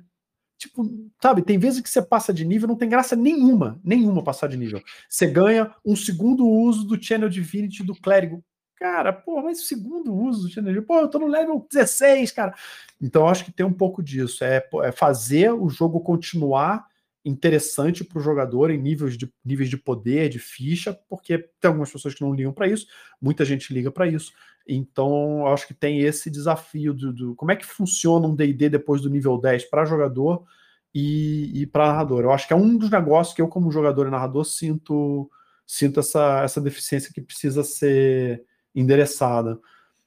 Tipo, 0.57 0.83
sabe, 1.21 1.43
tem 1.43 1.59
vezes 1.59 1.79
que 1.79 1.89
você 1.89 2.01
passa 2.01 2.33
de 2.33 2.43
nível, 2.43 2.67
não 2.67 2.75
tem 2.75 2.89
graça 2.89 3.15
nenhuma, 3.15 3.79
nenhuma 3.83 4.23
passar 4.23 4.47
de 4.47 4.57
nível. 4.57 4.81
Você 5.07 5.27
ganha 5.27 5.73
um 5.85 5.95
segundo 5.95 6.47
uso 6.47 6.85
do 6.85 7.01
Channel 7.01 7.29
Divinity 7.29 7.83
do 7.83 7.95
clérigo. 7.95 8.43
Cara, 8.75 9.13
pô, 9.13 9.41
mas 9.41 9.61
o 9.61 9.65
segundo 9.65 10.13
uso 10.13 10.43
do 10.43 10.49
Channel 10.49 10.73
Divinity, 10.73 10.87
pô, 10.87 10.99
eu 10.99 11.07
tô 11.07 11.19
no 11.19 11.27
level 11.27 11.65
16, 11.71 12.31
cara. 12.31 12.55
Então, 12.99 13.27
acho 13.27 13.45
que 13.45 13.51
tem 13.51 13.65
um 13.65 13.73
pouco 13.73 14.01
disso. 14.01 14.43
É, 14.43 14.67
é 14.83 14.91
fazer 14.91 15.51
o 15.51 15.69
jogo 15.69 15.99
continuar 16.01 16.87
interessante 17.27 18.03
para 18.03 18.19
o 18.19 18.21
jogador 18.21 18.71
em 18.71 18.77
níveis 18.77 19.17
de, 19.17 19.31
níveis 19.43 19.69
de 19.69 19.77
poder, 19.77 20.29
de 20.29 20.39
ficha, 20.39 20.97
porque 21.09 21.37
tem 21.37 21.67
algumas 21.67 21.91
pessoas 21.91 22.13
que 22.13 22.21
não 22.21 22.33
ligam 22.33 22.53
para 22.53 22.67
isso, 22.67 22.87
muita 23.21 23.43
gente 23.43 23.73
liga 23.73 23.91
para 23.91 24.07
isso. 24.07 24.31
Então, 24.67 25.45
acho 25.47 25.67
que 25.67 25.73
tem 25.73 26.01
esse 26.01 26.29
desafio 26.29 26.93
do, 26.93 27.13
do 27.13 27.35
como 27.35 27.51
é 27.51 27.55
que 27.55 27.65
funciona 27.65 28.27
um 28.27 28.35
DD 28.35 28.69
depois 28.69 29.01
do 29.01 29.09
nível 29.09 29.37
10 29.37 29.65
para 29.65 29.85
jogador 29.85 30.45
e, 30.93 31.61
e 31.61 31.67
para 31.67 31.87
narrador. 31.87 32.23
Eu 32.23 32.31
acho 32.31 32.47
que 32.47 32.53
é 32.53 32.55
um 32.55 32.77
dos 32.77 32.89
negócios 32.89 33.35
que 33.35 33.41
eu, 33.41 33.47
como 33.47 33.71
jogador 33.71 34.07
e 34.07 34.11
narrador, 34.11 34.45
sinto, 34.45 35.29
sinto 35.65 35.99
essa, 35.99 36.41
essa 36.43 36.61
deficiência 36.61 37.11
que 37.13 37.21
precisa 37.21 37.63
ser 37.63 38.43
endereçada. 38.73 39.59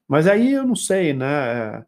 Mas 0.09 0.27
aí 0.27 0.53
eu 0.53 0.67
não 0.67 0.77
sei, 0.77 1.13
né? 1.13 1.85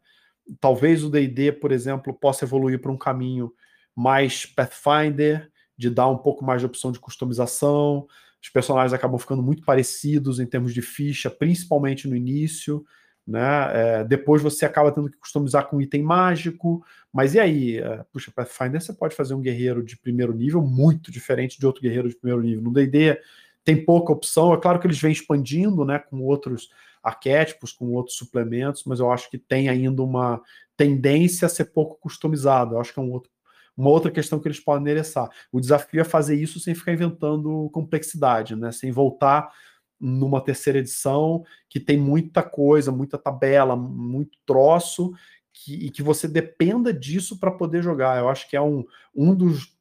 Talvez 0.59 1.03
o 1.03 1.09
DD, 1.09 1.53
por 1.53 1.71
exemplo, 1.71 2.13
possa 2.13 2.45
evoluir 2.45 2.79
para 2.79 2.91
um 2.91 2.97
caminho 2.97 3.51
mais 3.95 4.45
Pathfinder, 4.45 5.49
de 5.77 5.89
dar 5.89 6.07
um 6.07 6.17
pouco 6.17 6.43
mais 6.43 6.61
de 6.61 6.65
opção 6.65 6.91
de 6.91 6.99
customização, 6.99 8.07
os 8.41 8.49
personagens 8.49 8.93
acabam 8.93 9.17
ficando 9.17 9.41
muito 9.41 9.63
parecidos 9.63 10.39
em 10.39 10.45
termos 10.45 10.73
de 10.73 10.81
ficha, 10.81 11.29
principalmente 11.29 12.07
no 12.07 12.15
início. 12.15 12.85
Né? 13.25 13.39
É, 13.73 14.03
depois 14.03 14.41
você 14.41 14.65
acaba 14.65 14.91
tendo 14.91 15.09
que 15.09 15.17
customizar 15.17 15.69
com 15.69 15.81
item 15.81 16.03
mágico, 16.03 16.85
mas 17.11 17.35
e 17.35 17.39
aí? 17.39 17.77
É, 17.77 18.03
puxa, 18.11 18.33
Pathfinder 18.35 18.81
você 18.81 18.91
pode 18.91 19.15
fazer 19.15 19.33
um 19.33 19.41
guerreiro 19.41 19.81
de 19.81 19.97
primeiro 19.97 20.33
nível 20.33 20.61
muito 20.61 21.09
diferente 21.09 21.57
de 21.57 21.65
outro 21.65 21.81
guerreiro 21.81 22.09
de 22.09 22.17
primeiro 22.17 22.43
nível. 22.43 22.61
No 22.61 22.73
D&D 22.73 23.17
tem 23.63 23.85
pouca 23.85 24.11
opção, 24.11 24.53
é 24.53 24.57
claro 24.59 24.77
que 24.77 24.85
eles 24.85 24.99
vêm 24.99 25.13
expandindo, 25.13 25.85
né, 25.85 25.99
com 25.99 26.19
outros 26.21 26.69
arquétipos, 27.01 27.71
com 27.71 27.91
outros 27.91 28.17
suplementos, 28.17 28.83
mas 28.85 28.99
eu 28.99 29.09
acho 29.09 29.29
que 29.29 29.37
tem 29.37 29.69
ainda 29.69 30.01
uma 30.03 30.41
tendência 30.75 31.45
a 31.45 31.49
ser 31.49 31.65
pouco 31.65 31.97
customizado. 31.99 32.75
Eu 32.75 32.81
acho 32.81 32.93
que 32.93 32.99
é 32.99 33.03
um 33.03 33.11
outro, 33.11 33.29
uma 33.75 33.89
outra 33.89 34.11
questão 34.11 34.39
que 34.39 34.47
eles 34.47 34.59
podem 34.59 34.81
endereçar. 34.81 35.29
O 35.51 35.59
desafio 35.59 36.01
é 36.01 36.03
fazer 36.03 36.35
isso 36.35 36.59
sem 36.59 36.75
ficar 36.75 36.93
inventando 36.93 37.69
complexidade, 37.71 38.55
né? 38.55 38.71
Sem 38.71 38.91
voltar 38.91 39.51
numa 39.99 40.41
terceira 40.41 40.79
edição 40.79 41.43
que 41.69 41.79
tem 41.79 41.97
muita 41.97 42.43
coisa, 42.43 42.91
muita 42.91 43.17
tabela, 43.17 43.75
muito 43.75 44.37
troço, 44.45 45.13
que, 45.53 45.85
e 45.85 45.89
que 45.89 46.03
você 46.03 46.27
dependa 46.27 46.93
disso 46.93 47.39
para 47.39 47.51
poder 47.51 47.81
jogar. 47.81 48.19
Eu 48.19 48.27
acho 48.27 48.49
que 48.49 48.55
é 48.55 48.61
um, 48.61 48.83
um 49.15 49.33
dos, 49.33 49.75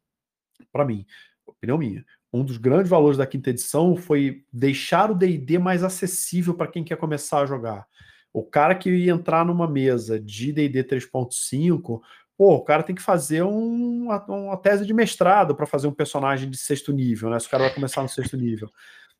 para 0.70 0.84
mim, 0.84 1.04
opinião 1.46 1.78
minha, 1.78 2.04
um 2.32 2.44
dos 2.44 2.56
grandes 2.56 2.88
valores 2.88 3.18
da 3.18 3.26
quinta 3.26 3.50
edição 3.50 3.96
foi 3.96 4.44
deixar 4.52 5.10
o 5.10 5.14
D&D 5.14 5.58
mais 5.58 5.82
acessível 5.82 6.54
para 6.54 6.68
quem 6.68 6.82
quer 6.82 6.96
começar 6.96 7.40
a 7.40 7.46
jogar. 7.46 7.86
O 8.32 8.42
cara 8.42 8.74
que 8.74 8.90
ia 8.90 9.12
entrar 9.12 9.44
numa 9.44 9.68
mesa 9.68 10.18
de 10.18 10.52
D&D 10.52 10.84
3.5, 10.84 12.00
pô, 12.36 12.54
o 12.54 12.64
cara 12.64 12.82
tem 12.82 12.94
que 12.94 13.02
fazer 13.02 13.42
um, 13.42 14.04
uma, 14.04 14.24
uma 14.26 14.56
tese 14.56 14.86
de 14.86 14.92
mestrado 14.92 15.54
para 15.54 15.66
fazer 15.66 15.86
um 15.86 15.92
personagem 15.92 16.50
de 16.50 16.56
sexto 16.56 16.92
nível, 16.92 17.30
né? 17.30 17.38
Se 17.38 17.46
o 17.46 17.50
cara 17.50 17.64
vai 17.64 17.74
começar 17.74 18.02
no 18.02 18.08
sexto 18.08 18.36
nível. 18.36 18.68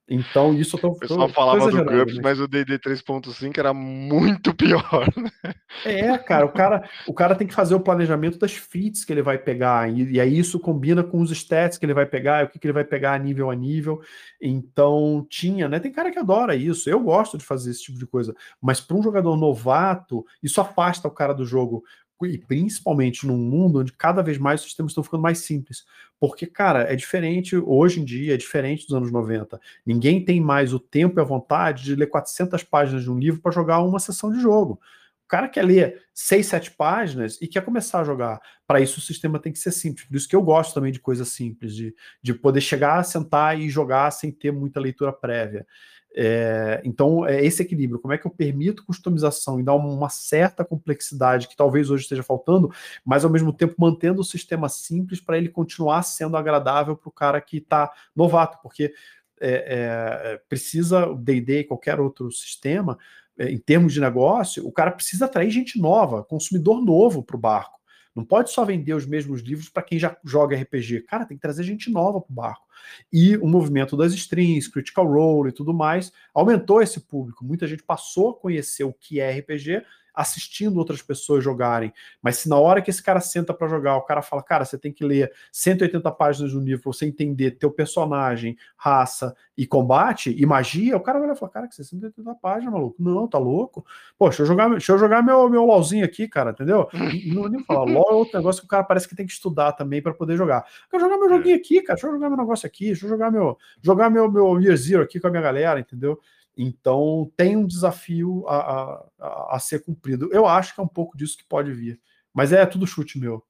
Então, 0.08 0.52
isso 0.52 0.76
eu 0.76 0.80
tô. 0.80 0.88
O 0.88 0.98
pessoal 0.98 1.28
tô, 1.28 1.34
falava 1.34 1.60
tô 1.60 1.70
do 1.70 1.84
GURPS, 1.84 2.14
mas... 2.16 2.22
mas 2.22 2.40
o 2.40 2.48
DD 2.48 2.78
3.5 2.78 3.56
era 3.56 3.72
muito 3.72 4.52
pior. 4.54 5.08
Né? 5.16 5.54
É, 5.84 6.18
cara, 6.18 6.44
o 6.44 6.48
cara, 6.50 6.88
o 7.06 7.14
cara 7.14 7.34
tem 7.34 7.46
que 7.46 7.54
fazer 7.54 7.74
o 7.74 7.80
planejamento 7.80 8.38
das 8.38 8.52
feats 8.52 9.04
que 9.04 9.12
ele 9.12 9.22
vai 9.22 9.38
pegar, 9.38 9.90
e, 9.90 10.12
e 10.12 10.20
aí 10.20 10.36
isso 10.36 10.58
combina 10.58 11.02
com 11.04 11.20
os 11.20 11.30
stats 11.30 11.78
que 11.78 11.86
ele 11.86 11.94
vai 11.94 12.04
pegar, 12.04 12.44
o 12.44 12.48
que, 12.48 12.58
que 12.58 12.66
ele 12.66 12.74
vai 12.74 12.84
pegar 12.84 13.14
a 13.14 13.18
nível 13.18 13.50
a 13.50 13.54
nível. 13.54 14.02
Então, 14.40 15.24
tinha, 15.30 15.68
né? 15.68 15.78
Tem 15.78 15.92
cara 15.92 16.10
que 16.10 16.18
adora 16.18 16.56
isso. 16.56 16.90
Eu 16.90 17.00
gosto 17.00 17.38
de 17.38 17.44
fazer 17.44 17.70
esse 17.70 17.84
tipo 17.84 17.98
de 17.98 18.06
coisa, 18.06 18.34
mas 18.60 18.80
para 18.80 18.96
um 18.96 19.02
jogador 19.02 19.36
novato, 19.36 20.26
isso 20.42 20.60
afasta 20.60 21.06
o 21.06 21.12
cara 21.12 21.32
do 21.32 21.46
jogo 21.46 21.84
e 22.26 22.38
principalmente 22.38 23.26
num 23.26 23.36
mundo 23.36 23.80
onde 23.80 23.92
cada 23.92 24.22
vez 24.22 24.38
mais 24.38 24.60
os 24.60 24.66
sistemas 24.66 24.92
estão 24.92 25.04
ficando 25.04 25.22
mais 25.22 25.38
simples. 25.38 25.84
Porque, 26.18 26.46
cara, 26.46 26.82
é 26.82 26.94
diferente, 26.94 27.56
hoje 27.56 28.00
em 28.00 28.04
dia, 28.04 28.34
é 28.34 28.36
diferente 28.36 28.86
dos 28.86 28.94
anos 28.94 29.10
90. 29.10 29.60
Ninguém 29.84 30.24
tem 30.24 30.40
mais 30.40 30.72
o 30.72 30.78
tempo 30.78 31.18
e 31.18 31.20
a 31.20 31.24
vontade 31.24 31.82
de 31.82 31.96
ler 31.96 32.06
400 32.06 32.62
páginas 32.62 33.02
de 33.02 33.10
um 33.10 33.18
livro 33.18 33.40
para 33.40 33.50
jogar 33.50 33.80
uma 33.80 33.98
sessão 33.98 34.30
de 34.30 34.40
jogo. 34.40 34.80
O 35.24 35.28
cara 35.32 35.48
quer 35.48 35.64
ler 35.64 36.02
6, 36.14 36.46
7 36.46 36.70
páginas 36.72 37.40
e 37.40 37.48
quer 37.48 37.64
começar 37.64 38.00
a 38.00 38.04
jogar. 38.04 38.40
Para 38.66 38.80
isso, 38.80 38.98
o 38.98 39.02
sistema 39.02 39.38
tem 39.38 39.52
que 39.52 39.58
ser 39.58 39.72
simples. 39.72 40.06
Por 40.06 40.16
isso 40.16 40.28
que 40.28 40.36
eu 40.36 40.42
gosto 40.42 40.74
também 40.74 40.92
de 40.92 41.00
coisas 41.00 41.28
simples, 41.28 41.74
de, 41.74 41.94
de 42.22 42.34
poder 42.34 42.60
chegar, 42.60 43.02
sentar 43.02 43.58
e 43.58 43.68
jogar 43.68 44.10
sem 44.10 44.30
ter 44.30 44.52
muita 44.52 44.78
leitura 44.78 45.12
prévia. 45.12 45.66
É, 46.14 46.82
então, 46.84 47.26
é 47.26 47.44
esse 47.44 47.62
equilíbrio. 47.62 47.98
Como 47.98 48.12
é 48.12 48.18
que 48.18 48.26
eu 48.26 48.30
permito 48.30 48.84
customização 48.84 49.58
e 49.58 49.62
dar 49.62 49.74
uma 49.74 50.08
certa 50.08 50.64
complexidade 50.64 51.48
que 51.48 51.56
talvez 51.56 51.90
hoje 51.90 52.02
esteja 52.02 52.22
faltando, 52.22 52.70
mas 53.04 53.24
ao 53.24 53.30
mesmo 53.30 53.52
tempo 53.52 53.74
mantendo 53.78 54.20
o 54.20 54.24
sistema 54.24 54.68
simples 54.68 55.20
para 55.20 55.38
ele 55.38 55.48
continuar 55.48 56.02
sendo 56.02 56.36
agradável 56.36 56.96
para 56.96 57.08
o 57.08 57.12
cara 57.12 57.40
que 57.40 57.58
está 57.58 57.90
novato, 58.14 58.58
porque 58.62 58.92
é, 59.40 60.34
é, 60.34 60.40
precisa 60.48 61.06
o 61.06 61.16
D&D 61.16 61.60
e 61.60 61.64
qualquer 61.64 61.98
outro 61.98 62.30
sistema, 62.30 62.98
é, 63.38 63.50
em 63.50 63.58
termos 63.58 63.92
de 63.92 64.00
negócio, 64.00 64.66
o 64.66 64.72
cara 64.72 64.90
precisa 64.90 65.24
atrair 65.24 65.50
gente 65.50 65.80
nova, 65.80 66.22
consumidor 66.22 66.82
novo 66.82 67.22
para 67.22 67.36
o 67.36 67.40
barco. 67.40 67.81
Não 68.14 68.24
pode 68.24 68.50
só 68.50 68.64
vender 68.64 68.94
os 68.94 69.06
mesmos 69.06 69.40
livros 69.40 69.68
para 69.68 69.82
quem 69.82 69.98
já 69.98 70.16
joga 70.24 70.56
RPG. 70.56 71.02
Cara, 71.02 71.24
tem 71.24 71.36
que 71.36 71.40
trazer 71.42 71.64
gente 71.64 71.90
nova 71.90 72.20
para 72.20 72.30
o 72.30 72.34
barco. 72.34 72.66
E 73.12 73.36
o 73.38 73.46
movimento 73.46 73.96
das 73.96 74.12
strings, 74.12 74.68
Critical 74.68 75.06
Role 75.06 75.50
e 75.50 75.52
tudo 75.52 75.72
mais 75.72 76.12
aumentou 76.34 76.82
esse 76.82 77.00
público. 77.00 77.44
Muita 77.44 77.66
gente 77.66 77.82
passou 77.82 78.30
a 78.30 78.34
conhecer 78.34 78.84
o 78.84 78.92
que 78.92 79.20
é 79.20 79.30
RPG 79.38 79.82
assistindo 80.14 80.78
outras 80.78 81.02
pessoas 81.02 81.42
jogarem. 81.42 81.92
Mas 82.20 82.38
se 82.38 82.48
na 82.48 82.56
hora 82.58 82.82
que 82.82 82.90
esse 82.90 83.02
cara 83.02 83.20
senta 83.20 83.54
para 83.54 83.68
jogar, 83.68 83.96
o 83.96 84.02
cara 84.02 84.22
fala, 84.22 84.42
cara, 84.42 84.64
você 84.64 84.78
tem 84.78 84.92
que 84.92 85.04
ler 85.04 85.32
180 85.50 86.10
páginas 86.12 86.52
do 86.52 86.60
livro 86.60 86.82
para 86.82 86.92
você 86.92 87.06
entender 87.06 87.52
teu 87.52 87.70
personagem, 87.70 88.56
raça 88.76 89.34
e 89.56 89.66
combate 89.66 90.34
e 90.36 90.44
magia, 90.46 90.96
o 90.96 91.00
cara 91.00 91.20
vai 91.20 91.34
falar, 91.34 91.52
cara, 91.52 91.68
que 91.68 91.74
180 91.74 92.34
páginas, 92.36 92.72
maluco. 92.72 92.96
Não, 93.02 93.26
tá 93.28 93.38
louco? 93.38 93.84
Pô, 94.18 94.28
deixa 94.28 94.42
eu 94.42 94.46
jogar, 94.46 94.68
deixa 94.70 94.92
eu 94.92 94.98
jogar 94.98 95.22
meu, 95.22 95.48
meu 95.48 95.64
LOLzinho 95.64 96.04
aqui, 96.04 96.28
cara, 96.28 96.50
entendeu? 96.50 96.88
Não 97.26 97.48
nem 97.48 97.62
falar, 97.64 97.84
LOL 97.84 98.10
é 98.10 98.14
outro 98.14 98.38
negócio 98.38 98.62
que 98.62 98.66
o 98.66 98.68
cara 98.68 98.84
parece 98.84 99.08
que 99.08 99.16
tem 99.16 99.26
que 99.26 99.32
estudar 99.32 99.72
também 99.72 100.02
para 100.02 100.14
poder 100.14 100.36
jogar. 100.36 100.66
Eu 100.84 100.90
quero 100.90 101.04
jogar 101.04 101.18
meu 101.18 101.28
joguinho 101.28 101.56
aqui, 101.56 101.82
cara, 101.82 101.94
deixa 101.96 102.06
eu 102.06 102.12
jogar 102.12 102.28
meu 102.28 102.38
negócio 102.38 102.66
aqui, 102.66 102.86
deixa 102.86 103.04
eu 103.06 103.10
jogar 103.10 103.30
meu, 103.30 103.58
jogar 103.80 104.10
meu, 104.10 104.30
meu 104.30 104.60
Year 104.60 104.76
Zero 104.76 105.02
aqui 105.02 105.20
com 105.20 105.26
a 105.26 105.30
minha 105.30 105.42
galera, 105.42 105.80
entendeu? 105.80 106.18
Então, 106.56 107.32
tem 107.36 107.56
um 107.56 107.66
desafio 107.66 108.46
a, 108.46 109.06
a, 109.18 109.56
a, 109.56 109.58
ser 109.58 109.82
cumprido. 109.82 110.28
Eu 110.32 110.46
acho 110.46 110.74
que 110.74 110.80
é 110.80 110.84
um 110.84 110.88
pouco 110.88 111.16
disso 111.16 111.36
que 111.38 111.44
pode 111.44 111.72
vir. 111.72 112.00
Mas 112.32 112.52
é 112.52 112.64
tudo 112.66 112.86
chute 112.86 113.18
meu. 113.18 113.44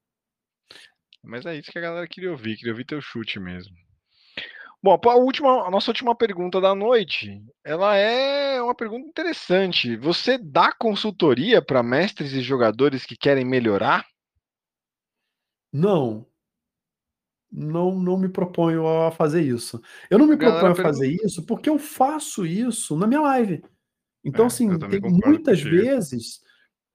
Mas 1.21 1.45
é 1.45 1.55
isso 1.55 1.71
que 1.71 1.79
a 1.79 1.81
galera 1.81 2.07
queria 2.07 2.31
ouvir, 2.31 2.57
queria 2.57 2.73
ouvir 2.73 2.85
teu 2.85 3.01
chute 3.01 3.39
mesmo. 3.39 3.75
Bom, 4.81 4.99
a, 5.01 5.15
última, 5.15 5.65
a 5.65 5.71
nossa 5.71 5.91
última 5.91 6.13
pergunta 6.13 6.59
da 6.59 6.75
noite, 6.75 7.41
ela 7.63 7.95
é 7.95 8.61
uma 8.61 8.75
pergunta 8.75 9.07
interessante. 9.07 9.95
Você 9.95 10.37
dá 10.37 10.73
consultoria 10.73 11.61
para 11.61 11.81
mestres 11.81 12.33
e 12.33 12.41
jogadores 12.41 13.05
que 13.05 13.15
querem 13.15 13.45
melhorar? 13.45 14.05
Não, 15.71 16.27
não, 17.53 17.99
não 17.99 18.17
me 18.17 18.27
proponho 18.27 18.87
a 18.87 19.11
fazer 19.11 19.41
isso. 19.41 19.79
Eu 20.09 20.17
não 20.17 20.25
me 20.25 20.35
proponho 20.35 20.71
a 20.71 20.75
fazer 20.75 21.07
isso 21.07 21.45
porque 21.45 21.69
eu 21.69 21.77
faço 21.77 22.45
isso 22.45 22.97
na 22.97 23.05
minha 23.05 23.21
live. 23.21 23.63
Então, 24.23 24.45
é, 24.45 24.47
assim, 24.47 24.79
tem 24.79 24.99
muitas 25.01 25.61
vezes. 25.61 26.41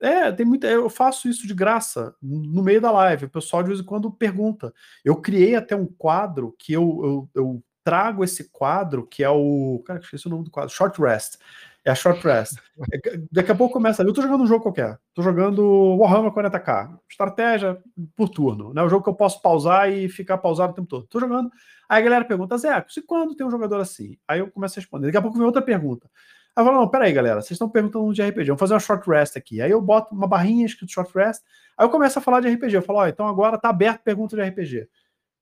É, 0.01 0.31
tem 0.31 0.45
muita. 0.45 0.67
Eu 0.67 0.89
faço 0.89 1.29
isso 1.29 1.47
de 1.47 1.53
graça 1.53 2.13
no 2.21 2.61
meio 2.61 2.81
da 2.81 2.91
live. 2.91 3.25
O 3.25 3.29
pessoal 3.29 3.63
de 3.63 3.69
vez 3.69 3.79
em 3.79 3.85
quando 3.85 4.11
pergunta. 4.11 4.73
Eu 5.03 5.15
criei 5.15 5.55
até 5.55 5.75
um 5.75 5.85
quadro 5.85 6.55
que 6.57 6.73
eu, 6.73 6.99
eu, 7.03 7.29
eu 7.35 7.63
trago 7.83 8.23
esse 8.23 8.49
quadro, 8.49 9.07
que 9.07 9.23
é 9.23 9.29
o. 9.29 9.81
Cara, 9.85 9.99
esqueci 9.99 10.27
o 10.27 10.29
nome 10.29 10.43
do 10.43 10.51
quadro, 10.51 10.73
Short 10.73 10.99
Rest. 11.01 11.37
É 11.85 11.91
a 11.91 11.95
short 11.95 12.21
rest. 12.25 12.53
É 12.91 13.17
daqui 13.31 13.51
a 13.51 13.55
pouco 13.55 13.73
começa. 13.73 14.03
Eu 14.03 14.13
tô 14.13 14.21
jogando 14.21 14.43
um 14.43 14.47
jogo 14.47 14.63
qualquer. 14.63 14.97
Tô 15.13 15.21
jogando 15.21 15.97
Warhammer 15.97 16.31
40k. 16.31 16.97
Estratégia 17.09 17.81
por 18.15 18.29
turno. 18.29 18.73
Né? 18.73 18.83
O 18.83 18.89
jogo 18.89 19.03
que 19.03 19.09
eu 19.09 19.15
posso 19.15 19.41
pausar 19.41 19.89
e 19.89 20.09
ficar 20.09 20.37
pausado 20.37 20.73
o 20.73 20.75
tempo 20.75 20.87
todo. 20.87 21.07
Tô 21.07 21.19
jogando. 21.19 21.49
Aí 21.87 22.01
a 22.01 22.03
galera 22.03 22.25
pergunta, 22.25 22.57
Zé, 22.57 22.85
e 22.97 23.01
quando 23.01 23.35
tem 23.35 23.47
um 23.47 23.51
jogador 23.51 23.79
assim? 23.79 24.17
Aí 24.27 24.39
eu 24.39 24.51
começo 24.51 24.77
a 24.77 24.81
responder. 24.81 25.07
Daqui 25.07 25.17
a 25.17 25.21
pouco 25.21 25.37
vem 25.37 25.45
outra 25.45 25.61
pergunta. 25.61 26.09
Aí 26.55 26.61
eu 26.61 26.65
falo, 26.65 26.79
não, 26.81 26.89
peraí, 26.89 27.13
galera, 27.13 27.41
vocês 27.41 27.51
estão 27.51 27.69
perguntando 27.69 28.13
de 28.13 28.21
RPG, 28.21 28.47
vamos 28.47 28.59
fazer 28.59 28.73
uma 28.73 28.79
short 28.79 29.09
rest 29.09 29.37
aqui. 29.37 29.61
Aí 29.61 29.71
eu 29.71 29.81
boto 29.81 30.13
uma 30.13 30.27
barrinha 30.27 30.65
escrito 30.65 30.91
short 30.91 31.11
rest, 31.15 31.41
aí 31.77 31.85
eu 31.85 31.89
começo 31.89 32.19
a 32.19 32.21
falar 32.21 32.41
de 32.41 32.49
RPG. 32.49 32.75
Eu 32.75 32.81
falo, 32.81 32.99
ó, 32.99 33.03
oh, 33.03 33.07
então 33.07 33.27
agora 33.27 33.57
tá 33.57 33.69
aberto 33.69 34.03
pergunta 34.03 34.35
de 34.35 34.41
RPG. 34.41 34.87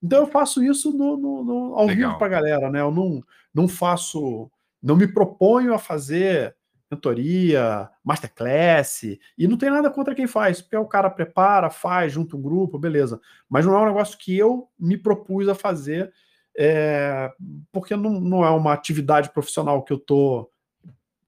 Então 0.02 0.20
eu 0.20 0.28
faço 0.28 0.64
isso 0.64 0.96
no, 0.96 1.18
no, 1.18 1.44
no 1.44 1.76
ao 1.76 1.88
Legal. 1.88 2.10
vivo 2.10 2.20
pra 2.20 2.28
galera, 2.28 2.70
né? 2.70 2.82
Eu 2.82 2.92
não, 2.92 3.24
não 3.54 3.68
faço 3.68 4.50
não 4.88 4.96
me 4.96 5.06
proponho 5.06 5.74
a 5.74 5.78
fazer 5.80 6.56
mentoria, 6.90 7.90
masterclass, 8.02 9.04
e 9.38 9.46
não 9.46 9.58
tem 9.58 9.70
nada 9.70 9.92
contra 9.92 10.16
quem 10.16 10.26
faz, 10.26 10.62
porque 10.62 10.78
o 10.78 10.86
cara 10.86 11.10
prepara, 11.10 11.70
faz, 11.70 12.14
junta 12.14 12.38
um 12.38 12.42
grupo, 12.42 12.80
beleza. 12.80 13.20
Mas 13.50 13.66
não 13.66 13.76
é 13.76 13.82
um 13.82 13.88
negócio 13.88 14.18
que 14.18 14.38
eu 14.38 14.70
me 14.80 14.98
propus 14.98 15.50
a 15.50 15.54
fazer, 15.54 16.14
é, 16.58 17.30
porque 17.74 17.98
não, 17.98 18.22
não 18.22 18.46
é 18.46 18.50
uma 18.50 18.72
atividade 18.72 19.30
profissional 19.32 19.84
que 19.84 19.92
eu 19.92 19.98
estou 19.98 20.50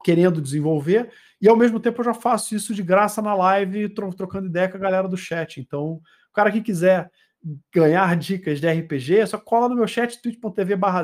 querendo 0.01 0.41
desenvolver, 0.41 1.11
e 1.41 1.49
ao 1.49 1.57
mesmo 1.57 1.81
tempo 1.81 1.99
eu 1.99 2.05
já 2.05 2.13
faço 2.13 2.55
isso 2.55 2.73
de 2.73 2.81
graça 2.81 3.21
na 3.21 3.35
live, 3.35 3.89
tro 3.89 4.13
trocando 4.13 4.47
ideia 4.47 4.69
com 4.69 4.77
a 4.77 4.79
galera 4.79 5.09
do 5.09 5.17
chat. 5.17 5.59
Então, 5.59 5.95
o 6.29 6.33
cara 6.33 6.49
que 6.49 6.61
quiser 6.61 7.11
ganhar 7.73 8.15
dicas 8.15 8.61
de 8.61 8.71
RPG, 8.71 9.27
só 9.27 9.37
cola 9.37 9.67
no 9.67 9.75
meu 9.75 9.87
chat, 9.87 10.21
twitch.tv 10.21 10.77
barra 10.77 11.03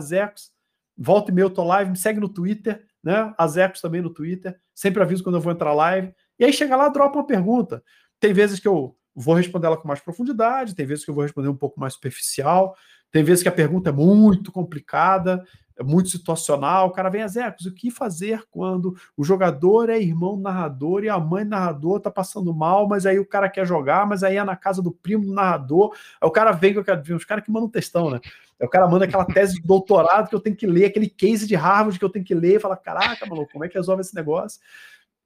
Volta 0.98 1.32
e 1.32 1.34
meia 1.34 1.46
eu 1.46 1.50
tô 1.50 1.64
live, 1.64 1.92
me 1.92 1.98
segue 1.98 2.20
no 2.20 2.30
Twitter, 2.30 2.84
né? 3.04 3.34
As 3.38 3.58
Ecos 3.58 3.82
também 3.82 4.02
no 4.02 4.10
Twitter. 4.10 4.58
Sempre 4.74 5.04
aviso 5.04 5.24
quando 5.24 5.36
eu 5.36 5.42
vou 5.42 5.52
entrar 5.52 5.74
live. 5.74 6.14
E 6.40 6.46
aí 6.46 6.54
chega 6.54 6.76
lá, 6.76 6.90
dropa 6.90 7.18
uma 7.18 7.28
pergunta. 7.28 7.84
Tem 8.20 8.34
vezes 8.34 8.60
que 8.60 8.68
eu 8.68 8.96
vou 9.16 9.36
responder 9.36 9.68
ela 9.68 9.78
com 9.78 9.88
mais 9.88 10.00
profundidade, 10.00 10.76
tem 10.76 10.86
vezes 10.86 11.06
que 11.06 11.12
eu 11.12 11.16
vou 11.16 11.24
responder 11.24 11.48
um 11.48 11.56
pouco 11.56 11.80
mais 11.80 11.94
superficial, 11.94 12.76
tem 13.12 13.24
vezes 13.24 13.42
que 13.42 13.50
a 13.50 13.52
pergunta 13.52 13.90
é 13.90 13.94
muito 13.94 14.52
complicada. 14.52 15.44
É 15.78 15.84
muito 15.84 16.10
situacional. 16.10 16.88
O 16.88 16.92
cara 16.92 17.10
vem 17.10 17.22
a 17.22 17.28
Zecos, 17.28 17.66
o 17.66 17.74
que 17.74 17.92
fazer 17.92 18.44
quando 18.50 18.96
o 19.16 19.24
jogador 19.24 19.90
é 19.90 20.00
irmão 20.00 20.38
narrador 20.38 21.04
e 21.04 21.10
a 21.10 21.20
mãe 21.20 21.44
narrador 21.44 22.00
tá 22.00 22.10
passando 22.10 22.54
mal, 22.54 22.88
mas 22.88 23.06
aí 23.06 23.20
o 23.20 23.26
cara 23.26 23.50
quer 23.50 23.66
jogar, 23.66 24.08
mas 24.08 24.24
aí 24.24 24.38
é 24.38 24.44
na 24.44 24.56
casa 24.56 24.82
do 24.82 24.92
primo 24.92 25.26
do 25.26 25.34
narrador. 25.34 25.94
Aí 26.22 26.28
o 26.28 26.32
cara 26.32 26.52
vem 26.52 26.74
com 26.74 26.82
os 27.16 27.26
caras 27.26 27.44
que 27.44 27.52
mandam 27.52 27.70
textão, 27.70 28.10
né? 28.10 28.20
Aí 28.60 28.66
o 28.66 28.70
cara 28.70 28.88
manda 28.88 29.06
aquela 29.06 29.26
tese 29.26 29.56
de 29.56 29.68
doutorado 29.68 30.30
que 30.30 30.36
eu 30.36 30.40
tenho 30.40 30.56
que 30.56 30.66
ler, 30.66 30.86
aquele 30.86 31.10
case 31.10 31.46
de 31.46 31.56
Harvard 31.56 32.00
que 32.00 32.06
eu 32.06 32.10
tenho 32.10 32.24
que 32.24 32.34
ler, 32.34 32.56
e 32.56 32.60
fala: 32.60 32.78
caraca, 32.78 33.26
maluco, 33.26 33.52
como 33.52 33.66
é 33.66 33.68
que 33.70 33.78
resolve 33.78 34.02
esse 34.02 34.16
negócio? 34.16 34.62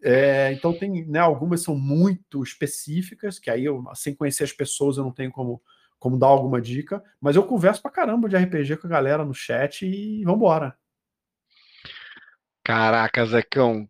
É, 0.02 0.54
então 0.54 0.74
tem, 0.74 1.06
né, 1.06 1.20
algumas 1.20 1.62
são 1.62 1.76
muito 1.76 2.42
específicas, 2.42 3.38
que 3.38 3.52
aí 3.52 3.66
eu, 3.66 3.84
sem 3.96 4.16
conhecer 4.16 4.46
as 4.46 4.54
pessoas, 4.54 4.98
eu 4.98 5.04
não 5.04 5.12
tenho 5.12 5.32
como 5.32 5.62
como 6.00 6.18
dar 6.18 6.28
alguma 6.28 6.62
dica, 6.62 7.04
mas 7.20 7.36
eu 7.36 7.44
converso 7.44 7.82
pra 7.82 7.92
caramba 7.92 8.30
de 8.30 8.38
RPG 8.38 8.78
com 8.78 8.88
a 8.88 8.90
galera 8.90 9.26
no 9.26 9.34
chat 9.34 9.86
e 9.86 10.24
vambora. 10.24 10.76
Caraca, 12.64 13.26
Zecão, 13.26 13.88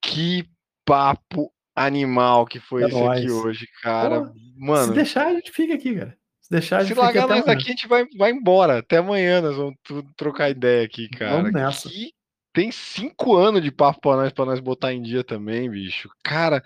que 0.00 0.48
papo 0.84 1.52
animal 1.74 2.46
que 2.46 2.60
foi 2.60 2.84
é 2.84 2.86
esse 2.86 2.98
nóis. 2.98 3.20
aqui 3.20 3.30
hoje, 3.30 3.68
cara. 3.82 4.22
Pô, 4.22 4.34
Mano, 4.56 4.88
se 4.88 4.94
deixar, 4.94 5.26
a 5.26 5.34
gente 5.34 5.50
fica 5.50 5.74
aqui, 5.74 5.94
cara. 5.94 6.16
Se 6.40 6.50
deixar, 6.50 6.78
a 6.78 6.80
gente 6.80 6.88
se 6.88 6.94
fica 6.94 7.06
largar 7.06 7.28
nós 7.28 7.48
aqui, 7.48 7.64
a 7.66 7.70
gente 7.70 7.88
vai, 7.88 8.06
vai 8.16 8.30
embora. 8.30 8.78
Até 8.78 8.98
amanhã 8.98 9.40
nós 9.40 9.56
vamos 9.56 9.76
trocar 10.16 10.50
ideia 10.50 10.84
aqui, 10.84 11.08
cara. 11.08 11.36
Vamos 11.36 11.52
nessa. 11.52 11.88
Que... 11.88 12.12
Tem 12.52 12.70
cinco 12.70 13.34
anos 13.34 13.62
de 13.62 13.72
papo 13.72 14.00
pra 14.00 14.16
nós, 14.16 14.32
pra 14.32 14.44
nós 14.44 14.60
botar 14.60 14.92
em 14.92 15.00
dia 15.00 15.24
também, 15.24 15.70
bicho. 15.70 16.10
Cara, 16.22 16.62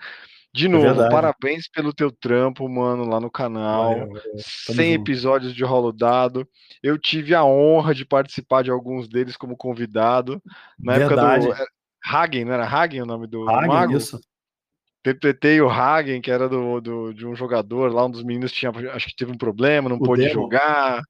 de 0.57 0.65
é 0.65 0.69
novo, 0.69 1.01
é 1.01 1.09
parabéns 1.09 1.69
pelo 1.69 1.93
teu 1.93 2.11
trampo, 2.11 2.67
mano, 2.67 3.07
lá 3.07 3.19
no 3.19 3.29
canal. 3.29 3.91
Valeu, 3.91 4.07
valeu. 4.07 4.23
100 4.37 4.75
junto. 4.75 5.01
episódios 5.01 5.55
de 5.55 5.63
Rolo 5.63 5.93
Dado. 5.93 6.47
Eu 6.81 6.97
tive 6.97 7.35
a 7.35 7.45
honra 7.45 7.93
de 7.93 8.03
participar 8.03 8.63
de 8.63 8.71
alguns 8.71 9.07
deles 9.07 9.37
como 9.37 9.55
convidado. 9.55 10.41
Na 10.79 10.97
Verdade. 10.97 11.45
época 11.45 11.55
do. 11.55 11.63
É, 11.63 11.67
Hagen, 12.03 12.45
não 12.45 12.53
era 12.53 12.65
Hagen 12.65 13.01
o 13.01 13.05
nome 13.05 13.27
do, 13.27 13.47
Hagen, 13.49 13.67
mago? 13.67 13.97
Isso. 13.97 14.19
Interpretei 15.01 15.61
o 15.61 15.69
Hagen, 15.69 16.19
que 16.21 16.31
era 16.31 16.49
do, 16.49 16.81
do, 16.81 17.13
de 17.13 17.25
um 17.25 17.35
jogador 17.35 17.93
lá, 17.93 18.05
um 18.05 18.11
dos 18.11 18.23
meninos 18.23 18.51
tinha, 18.51 18.71
acho 18.93 19.07
que 19.07 19.15
teve 19.15 19.31
um 19.31 19.37
problema, 19.37 19.87
não 19.87 19.97
o 19.97 20.03
pôde 20.03 20.23
demo. 20.23 20.33
jogar. 20.33 21.01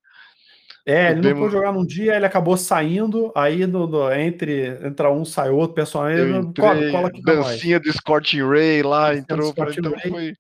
É, 0.89 1.11
ele 1.11 1.34
não 1.34 1.41
pôde 1.41 1.51
jogar 1.51 1.73
num 1.73 1.85
dia, 1.85 2.15
ele 2.15 2.26
acabou 2.26 2.55
saindo, 2.55 3.30
aí 3.35 3.68
no, 3.68 3.85
no, 3.88 4.09
entre 4.14 4.68
entra 4.88 5.11
um, 5.11 5.26
sai 5.26 5.49
outro, 5.49 5.76
pessoal, 5.76 6.09
entrei, 6.09 6.31
cola, 6.57 6.91
cola 6.91 7.07
aqui 7.09 7.22
dancinha 7.22 7.77
do 7.77 7.91
Scorching 7.91 8.47
Ray 8.47 8.81
lá, 8.84 9.07
dancinha 9.07 9.19
entrou, 9.19 9.53
pra, 9.53 9.69
então 9.69 9.91
Ray. 9.91 10.09
foi... 10.09 10.34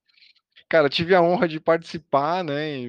Cara, 0.69 0.87
tive 0.87 1.13
a 1.13 1.21
honra 1.21 1.49
de 1.49 1.59
participar, 1.59 2.45
né, 2.45 2.79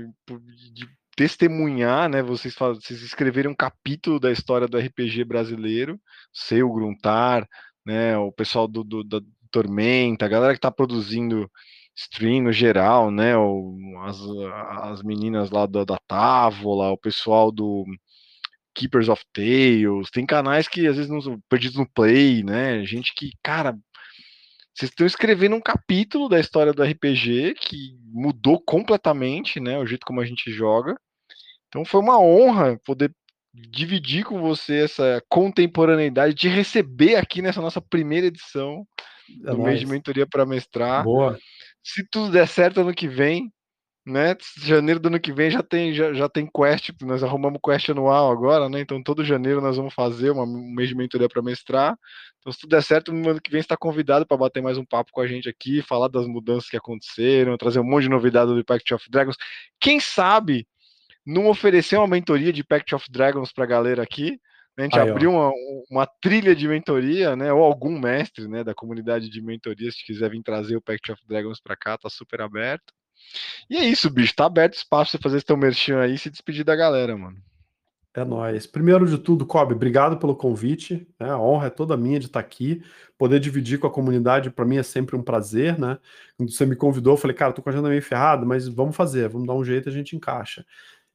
de 0.73 0.89
testemunhar, 1.17 2.09
né, 2.09 2.23
vocês, 2.23 2.55
vocês 2.55 3.03
escreverem 3.03 3.51
um 3.51 3.57
capítulo 3.57 4.21
da 4.21 4.31
história 4.31 4.69
do 4.69 4.79
RPG 4.79 5.25
brasileiro, 5.25 6.01
seu 6.33 6.73
Gruntar, 6.73 7.45
né, 7.85 8.17
o 8.17 8.31
pessoal 8.31 8.69
do, 8.69 8.85
do 8.85 9.03
da 9.03 9.21
Tormenta, 9.51 10.27
a 10.27 10.29
galera 10.29 10.55
que 10.55 10.61
tá 10.61 10.71
produzindo 10.71 11.51
stream 11.99 12.45
no 12.45 12.53
geral, 12.53 13.11
né? 13.11 13.37
O, 13.37 13.77
as, 14.05 14.21
as 14.83 15.03
meninas 15.03 15.51
lá 15.51 15.67
da, 15.67 15.83
da 15.85 15.99
Távola, 16.07 16.93
o 16.93 16.97
pessoal 16.97 17.51
do 17.51 17.85
Keepers 18.73 19.09
of 19.09 19.25
Tales, 19.33 20.09
tem 20.13 20.25
canais 20.25 20.69
que 20.69 20.87
às 20.87 20.97
vezes 20.97 21.11
não 21.11 21.41
perdidos 21.49 21.77
no 21.77 21.91
play, 21.91 22.45
né? 22.45 22.85
Gente 22.85 23.13
que, 23.13 23.33
cara, 23.43 23.77
vocês 24.73 24.91
estão 24.91 25.05
escrevendo 25.05 25.57
um 25.57 25.61
capítulo 25.61 26.29
da 26.29 26.39
história 26.39 26.73
do 26.73 26.85
RPG 26.85 27.55
que 27.55 27.97
mudou 28.05 28.61
completamente, 28.61 29.59
né? 29.59 29.77
O 29.79 29.87
jeito 29.87 30.07
como 30.07 30.21
a 30.21 30.25
gente 30.25 30.53
joga. 30.53 30.97
Então 31.67 31.85
foi 31.85 32.01
uma 32.01 32.21
honra 32.21 32.79
poder 32.85 33.13
dividir 33.53 34.25
com 34.25 34.41
você 34.41 34.85
essa 34.85 35.21
contemporaneidade, 35.29 36.33
de 36.33 36.49
receber 36.49 37.17
aqui 37.17 37.43
nessa 37.43 37.61
nossa 37.61 37.81
primeira 37.81 38.29
edição 38.29 38.87
é 39.45 39.51
do 39.51 39.59
mês 39.59 39.81
de 39.81 39.87
mentoria 39.87 40.27
para 40.29 40.47
mestrar. 40.47 41.03
Boa 41.03 41.37
se 41.89 42.05
tudo 42.11 42.31
der 42.31 42.47
certo 42.47 42.81
ano 42.83 42.95
que 42.95 43.09
vem, 43.09 43.51
né? 44.07 44.37
Janeiro 44.59 45.01
do 45.01 45.09
ano 45.09 45.21
que 45.21 45.33
vem 45.33 45.51
já 45.51 45.63
tem, 45.63 45.95
já, 45.95 46.13
já 46.13 46.29
tem 46.29 46.47
quest, 46.47 46.91
nós 47.03 47.23
arrumamos 47.25 47.61
quest 47.65 47.89
anual 47.89 48.31
agora, 48.31 48.69
né? 48.69 48.81
Então 48.81 49.03
todo 49.03 49.25
janeiro 49.25 49.63
nós 49.63 49.77
vamos 49.79 49.95
fazer 49.95 50.31
uma, 50.31 50.45
um 50.45 50.71
mês 50.75 50.91
de 50.91 50.95
mentoria 50.95 51.29
para 51.29 51.43
mestrar. 51.43 51.97
Então, 52.39 52.53
se 52.53 52.61
tudo 52.61 52.71
der 52.71 52.83
certo, 52.83 53.11
no 53.11 53.31
ano 53.31 53.41
que 53.41 53.51
vem 53.51 53.61
está 53.61 53.77
convidado 53.77 54.27
para 54.27 54.37
bater 54.37 54.63
mais 54.63 54.77
um 54.77 54.85
papo 54.85 55.11
com 55.13 55.21
a 55.23 55.27
gente 55.27 55.49
aqui, 55.49 55.81
falar 55.81 56.09
das 56.09 56.27
mudanças 56.27 56.69
que 56.69 56.77
aconteceram, 56.77 57.57
trazer 57.57 57.81
um 57.81 57.85
monte 57.85 58.05
de 58.05 58.11
novidade 58.11 58.55
do 58.55 58.65
Pact 58.65 58.93
of 58.95 59.11
Dragons. 59.11 59.37
Quem 59.81 59.99
sabe 59.99 60.67
não 61.27 61.49
oferecer 61.49 61.97
uma 61.97 62.07
mentoria 62.07 62.53
de 62.53 62.63
Pact 62.63 62.95
of 62.95 63.07
Dragons 63.11 63.51
para 63.53 63.65
a 63.65 63.67
galera 63.67 64.03
aqui, 64.03 64.39
a 64.79 64.85
gente 64.85 64.99
Aí, 64.99 65.11
abriu 65.11 65.33
uma, 65.33 65.53
uma, 65.91 66.07
trilha 66.07 66.55
de 66.55 66.69
mentoria, 66.69 67.35
né? 67.35 67.53
Ou 67.53 67.65
algum 67.65 67.99
mestre, 67.99 68.47
né, 68.47 68.63
da 68.63 68.75
comunidade 68.75 69.29
de 69.29 69.43
mentoria, 69.43 69.91
se 69.91 70.05
quiser 70.05 70.31
vir 70.31 70.43
trazer 70.43 70.77
o 70.77 70.81
Pact 70.81 71.11
of 71.11 71.23
Dragons 71.27 71.61
para 71.61 71.77
cá, 71.77 71.99
tá 71.99 72.09
super 72.09 72.41
aberto. 72.41 72.95
E 73.69 73.77
é 73.77 73.85
isso, 73.85 74.09
bicho, 74.09 74.35
tá 74.37 74.47
aberto 74.47 74.75
espaço 74.75 75.13
para 75.13 75.23
fazer 75.23 75.39
esse 75.39 75.47
teu 75.47 75.57
merchan 75.57 76.01
aí 76.01 76.15
e 76.15 76.19
se 76.19 76.31
despedir 76.31 76.65
da 76.65 76.77
galera, 76.77 77.17
mano. 77.17 77.37
É 78.15 78.25
nóis. 78.25 78.67
Primeiro 78.67 79.07
de 79.07 79.19
tudo, 79.19 79.47
Kobe, 79.47 79.75
obrigado 79.75 80.17
pelo 80.19 80.35
convite. 80.35 81.07
Né? 81.21 81.31
A 81.31 81.39
honra 81.39 81.67
é 81.67 81.71
toda 81.71 81.97
minha 81.97 82.19
de 82.19 82.27
estar 82.27 82.41
aqui. 82.41 82.83
Poder 83.17 83.39
dividir 83.39 83.79
com 83.79 83.87
a 83.87 83.91
comunidade, 83.91 84.51
para 84.51 84.65
mim, 84.65 84.77
é 84.77 84.83
sempre 84.83 85.15
um 85.15 85.23
prazer, 85.23 85.79
né? 85.79 85.99
Quando 86.37 86.51
você 86.51 86.65
me 86.65 86.75
convidou, 86.75 87.15
eu 87.15 87.17
falei, 87.17 87.37
cara, 87.37 87.53
tô 87.53 87.63
com 87.63 87.69
a 87.69 87.73
agenda 87.73 87.89
meio 87.89 88.03
ferrada, 88.03 88.47
mas 88.47 88.67
vamos 88.67 88.97
fazer, 88.97 89.29
vamos 89.29 89.47
dar 89.47 89.55
um 89.55 89.65
jeito, 89.65 89.89
a 89.89 89.93
gente 89.93 90.17
encaixa. 90.17 90.65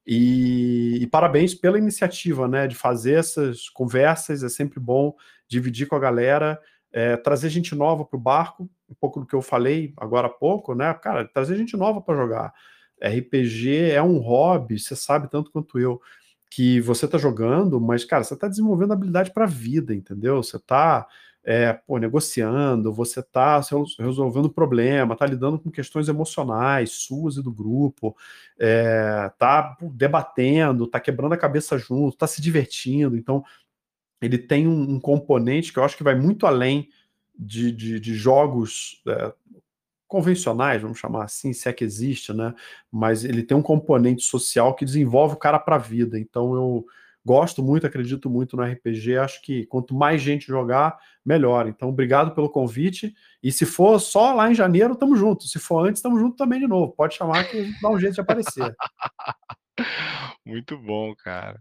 E, 0.06 0.98
e, 1.00 1.06
parabéns 1.06 1.54
pela 1.54 1.78
iniciativa, 1.78 2.46
né, 2.46 2.66
de 2.66 2.74
fazer 2.74 3.14
essas 3.14 3.68
conversas, 3.70 4.42
é 4.42 4.48
sempre 4.48 4.78
bom 4.78 5.14
dividir 5.48 5.86
com 5.86 5.96
a 5.96 6.00
galera, 6.00 6.60
é, 6.92 7.16
trazer 7.16 7.48
gente 7.48 7.74
nova 7.74 8.04
para 8.04 8.16
o 8.16 8.20
barco, 8.20 8.70
um 8.88 8.94
pouco 8.94 9.20
do 9.20 9.26
que 9.26 9.34
eu 9.34 9.40
falei 9.40 9.94
agora 9.96 10.26
há 10.26 10.30
pouco, 10.30 10.74
né, 10.74 10.92
cara, 10.94 11.26
trazer 11.26 11.56
gente 11.56 11.76
nova 11.76 12.00
para 12.00 12.16
jogar. 12.16 12.52
RPG 13.02 13.90
é 13.90 14.02
um 14.02 14.18
hobby, 14.18 14.78
você 14.78 14.94
sabe 14.94 15.30
tanto 15.30 15.50
quanto 15.50 15.78
eu, 15.78 16.00
que 16.50 16.80
você 16.80 17.06
está 17.06 17.18
jogando, 17.18 17.80
mas, 17.80 18.04
cara, 18.04 18.22
você 18.22 18.34
está 18.34 18.46
desenvolvendo 18.46 18.92
habilidade 18.92 19.32
para 19.32 19.44
a 19.44 19.48
vida, 19.48 19.92
entendeu? 19.92 20.40
Você 20.40 20.56
está 20.56 21.04
é, 21.44 21.74
pô, 21.74 21.98
negociando, 21.98 22.90
você 22.92 23.20
está 23.20 23.60
resolvendo 23.98 24.48
problema, 24.48 25.12
está 25.12 25.26
lidando 25.26 25.58
com 25.58 25.70
questões 25.70 26.08
emocionais 26.08 26.92
suas 26.92 27.36
e 27.36 27.42
do 27.42 27.52
grupo, 27.52 28.16
está 28.58 29.76
é, 29.80 29.86
debatendo, 29.92 30.84
está 30.84 30.98
quebrando 30.98 31.34
a 31.34 31.38
cabeça 31.38 31.76
junto, 31.76 32.14
está 32.14 32.26
se 32.26 32.40
divertindo. 32.40 33.16
Então, 33.16 33.44
ele 34.22 34.38
tem 34.38 34.66
um, 34.66 34.94
um, 34.94 35.00
componente 35.00 35.70
que 35.70 35.78
eu 35.78 35.84
acho 35.84 35.96
que 35.96 36.02
vai 36.02 36.14
muito 36.14 36.46
além 36.46 36.88
de, 37.38 37.70
de, 37.70 38.00
de 38.00 38.14
jogos 38.14 39.02
é, 39.06 39.34
convencionais, 40.08 40.80
vamos 40.80 40.98
chamar 40.98 41.24
assim, 41.24 41.52
se 41.52 41.68
é 41.68 41.72
que 41.74 41.84
existe, 41.84 42.32
né? 42.32 42.54
Mas 42.90 43.22
ele 43.22 43.42
tem 43.42 43.56
um 43.56 43.62
componente 43.62 44.22
social 44.22 44.74
que 44.74 44.84
desenvolve 44.84 45.34
o 45.34 45.38
cara 45.38 45.58
para 45.58 45.76
a 45.76 45.78
vida. 45.78 46.18
Então, 46.18 46.54
eu 46.54 46.86
Gosto 47.26 47.62
muito, 47.62 47.86
acredito 47.86 48.28
muito 48.28 48.56
no 48.56 48.62
RPG. 48.62 49.16
Acho 49.16 49.40
que 49.40 49.64
quanto 49.66 49.94
mais 49.94 50.20
gente 50.20 50.46
jogar, 50.46 50.98
melhor. 51.24 51.66
Então, 51.66 51.88
obrigado 51.88 52.34
pelo 52.34 52.50
convite. 52.50 53.14
E 53.42 53.50
se 53.50 53.64
for 53.64 53.98
só 53.98 54.34
lá 54.34 54.50
em 54.50 54.54
janeiro, 54.54 54.94
tamo 54.94 55.16
junto. 55.16 55.48
Se 55.48 55.58
for 55.58 55.86
antes, 55.86 56.02
tamo 56.02 56.18
junto 56.18 56.36
também 56.36 56.60
de 56.60 56.66
novo. 56.66 56.92
Pode 56.92 57.14
chamar 57.14 57.44
que 57.44 57.72
dá 57.80 57.88
um 57.88 57.98
jeito 57.98 58.14
de 58.14 58.20
aparecer. 58.20 58.74
Muito 60.44 60.78
bom, 60.78 61.14
cara. 61.16 61.58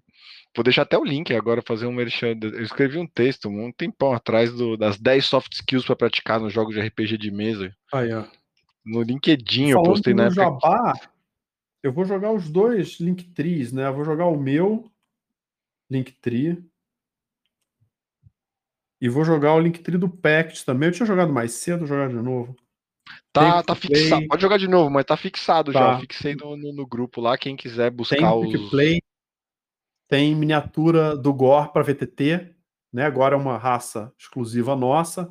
Vou 0.56 0.64
deixar 0.64 0.84
até 0.84 0.98
o 0.98 1.03
link 1.03 1.34
agora, 1.34 1.64
fazer 1.65 1.85
um 1.85 1.94
merchan. 1.94 2.38
Eu 2.41 2.61
escrevi 2.61 2.98
um 2.98 3.07
texto 3.07 3.48
um 3.48 3.72
tempão 3.72 4.14
atrás 4.14 4.52
do, 4.52 4.76
das 4.76 4.99
10 4.99 5.26
soft 5.26 5.53
skills 5.53 5.85
para 5.85 5.95
praticar 5.95 6.40
nos 6.40 6.52
jogos 6.52 6.76
de 6.76 6.81
RPG 6.81 7.18
de 7.18 7.31
mesa. 7.31 7.73
Aí, 7.91 8.14
ó. 8.14 8.26
No 8.85 9.02
LinkedIn 9.02 9.72
Falando 9.72 9.85
eu 9.85 9.91
postei 9.91 10.14
na 10.14 10.26
época. 10.26 10.41
Jabá, 10.41 10.94
eu 11.81 11.94
vou 11.94 12.03
jogar 12.06 12.31
os 12.31 12.49
dois 12.49 12.99
Linktrees, 12.99 13.72
né? 13.72 13.88
Eu 13.88 13.94
vou 13.94 14.03
jogar 14.03 14.27
o 14.27 14.38
meu 14.38 14.91
Linktree. 15.94 16.64
E 18.99 19.10
vou 19.10 19.24
jogar 19.24 19.53
o 19.53 19.60
Linktree 19.60 19.98
do 19.98 20.10
Pact 20.10 20.65
também. 20.65 20.90
Eu 20.90 20.94
tinha 20.94 21.06
jogado 21.06 21.32
mais 21.32 21.52
cedo, 21.53 21.80
vou 21.80 21.88
jogar 21.88 22.10
de 22.10 22.15
novo. 22.15 22.56
Tá, 23.32 23.64
tá 23.64 23.76
fixado. 23.76 24.28
Pode 24.28 24.41
jogar 24.41 24.57
de 24.57 24.68
novo, 24.68 24.90
mas 24.90 25.06
tá 25.06 25.18
fixado 25.18 25.72
tá. 25.74 25.80
já. 25.80 25.94
Eu 25.94 25.99
fixei 25.99 26.36
no, 26.36 26.56
no, 26.56 26.74
no, 26.74 26.88
grupo 26.88 27.20
lá. 27.20 27.38
Quem 27.38 27.56
quiser 27.56 27.91
buscar 27.91 28.15
tem 28.15 28.56
os. 28.56 28.70
Play, 28.70 29.02
tem 30.07 30.36
miniatura 30.36 31.18
do 31.18 31.34
Gore 31.34 31.72
para 31.72 31.84
VTT. 31.84 32.56
Né? 32.94 33.03
Agora 33.06 33.36
é 33.36 33.38
uma 33.38 33.57
raça 33.57 34.14
exclusiva 34.18 34.76
nossa. 34.76 35.30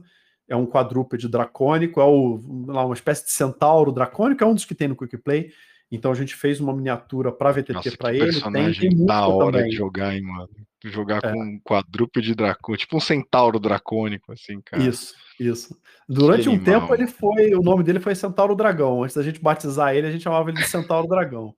É 0.48 0.56
um 0.56 0.66
quadrúpede 0.66 1.28
dracônico. 1.28 2.00
É 2.00 2.04
o, 2.04 2.40
lá, 2.66 2.84
uma 2.84 2.94
espécie 2.94 3.24
de 3.24 3.30
centauro 3.30 3.92
dracônico. 3.92 4.42
É 4.42 4.46
um 4.46 4.54
dos 4.54 4.64
que 4.64 4.74
tem 4.74 4.88
no 4.88 4.96
Quick 4.96 5.16
Play. 5.18 5.52
Então 5.92 6.10
a 6.10 6.14
gente 6.14 6.34
fez 6.34 6.58
uma 6.58 6.74
miniatura 6.74 7.30
para 7.30 7.52
VTT 7.52 7.98
para 7.98 8.14
ele. 8.14 8.40
Tem, 8.40 8.72
tem 8.72 9.06
da 9.06 9.28
hora 9.28 9.58
também. 9.58 9.70
de 9.70 9.76
jogar, 9.76 10.14
hein, 10.14 10.22
mano. 10.22 10.48
Jogar 10.84 11.18
é. 11.18 11.32
com 11.32 11.38
um 11.38 11.60
quadrúpede 11.60 12.34
dracônico, 12.34 12.80
tipo 12.80 12.96
um 12.96 13.00
centauro 13.00 13.60
dracônico, 13.60 14.32
assim, 14.32 14.60
cara. 14.62 14.82
Isso, 14.82 15.14
isso. 15.38 15.78
Durante 16.08 16.48
um 16.48 16.58
tempo 16.58 16.92
ele 16.94 17.06
foi, 17.06 17.54
o 17.54 17.62
nome 17.62 17.84
dele 17.84 18.00
foi 18.00 18.14
Centauro 18.14 18.56
Dragão. 18.56 19.04
Antes 19.04 19.14
da 19.14 19.22
gente 19.22 19.40
batizar 19.40 19.94
ele, 19.94 20.06
a 20.06 20.10
gente 20.10 20.24
chamava 20.24 20.50
ele 20.50 20.58
de 20.58 20.66
Centauro 20.66 21.06
Dragão. 21.06 21.54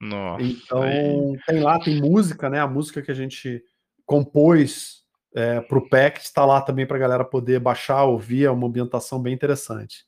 Nossa. 0.00 0.42
Então, 0.44 0.82
aí. 0.82 1.38
tem 1.46 1.60
lá, 1.60 1.78
tem 1.78 2.00
música, 2.00 2.48
né? 2.48 2.60
A 2.60 2.66
música 2.66 3.02
que 3.02 3.10
a 3.10 3.14
gente 3.14 3.62
compôs 4.06 5.02
é, 5.34 5.60
para 5.60 5.78
o 5.78 5.88
PEC, 5.88 6.20
está 6.20 6.46
lá 6.46 6.60
também 6.62 6.86
para 6.86 6.96
a 6.96 7.00
galera 7.00 7.24
poder 7.24 7.60
baixar, 7.60 8.04
ouvir, 8.04 8.44
é 8.44 8.50
uma 8.50 8.66
ambientação 8.66 9.20
bem 9.20 9.34
interessante. 9.34 10.06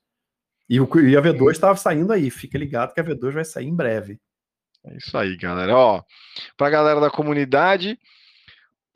E, 0.68 0.80
o, 0.80 1.00
e 1.00 1.16
a 1.16 1.22
V2 1.22 1.52
estava 1.52 1.76
saindo 1.76 2.12
aí, 2.12 2.30
fica 2.30 2.58
ligado 2.58 2.92
que 2.92 3.00
a 3.00 3.04
V2 3.04 3.32
vai 3.32 3.44
sair 3.44 3.66
em 3.66 3.74
breve. 3.74 4.18
É 4.84 4.96
isso 4.96 5.16
aí, 5.16 5.36
galera. 5.36 5.76
Ó, 5.76 6.02
para 6.56 6.68
a 6.68 6.70
galera 6.70 7.00
da 7.00 7.10
comunidade, 7.10 7.98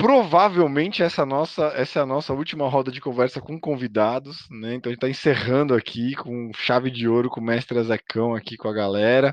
provavelmente 0.02 1.00
essa 1.00 1.24
nossa 1.24 1.66
essa 1.76 2.00
é 2.00 2.02
a 2.02 2.06
nossa 2.06 2.32
última 2.32 2.68
roda 2.68 2.90
de 2.90 3.00
conversa 3.00 3.40
com 3.40 3.58
convidados, 3.60 4.48
né? 4.50 4.74
Então 4.74 4.90
a 4.90 4.92
gente 4.92 4.98
está 4.98 5.08
encerrando 5.08 5.74
aqui 5.74 6.16
com 6.16 6.50
chave 6.54 6.90
de 6.90 7.06
ouro 7.06 7.30
com 7.30 7.40
o 7.40 7.44
mestre 7.44 7.78
Azecão 7.78 8.34
aqui 8.34 8.56
com 8.56 8.68
a 8.68 8.72
galera. 8.72 9.32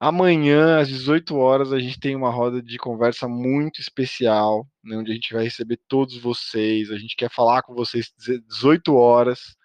Amanhã 0.00 0.80
às 0.80 0.88
18 0.88 1.36
horas 1.36 1.72
a 1.72 1.78
gente 1.78 2.00
tem 2.00 2.16
uma 2.16 2.30
roda 2.30 2.60
de 2.60 2.78
conversa 2.78 3.28
muito 3.28 3.80
especial, 3.80 4.66
né? 4.82 4.96
onde 4.96 5.12
a 5.12 5.14
gente 5.14 5.32
vai 5.32 5.44
receber 5.44 5.78
todos 5.86 6.18
vocês. 6.18 6.90
A 6.90 6.98
gente 6.98 7.14
quer 7.14 7.30
falar 7.30 7.62
com 7.62 7.74
vocês 7.74 8.12
18 8.48 8.94
horas. 8.96 9.57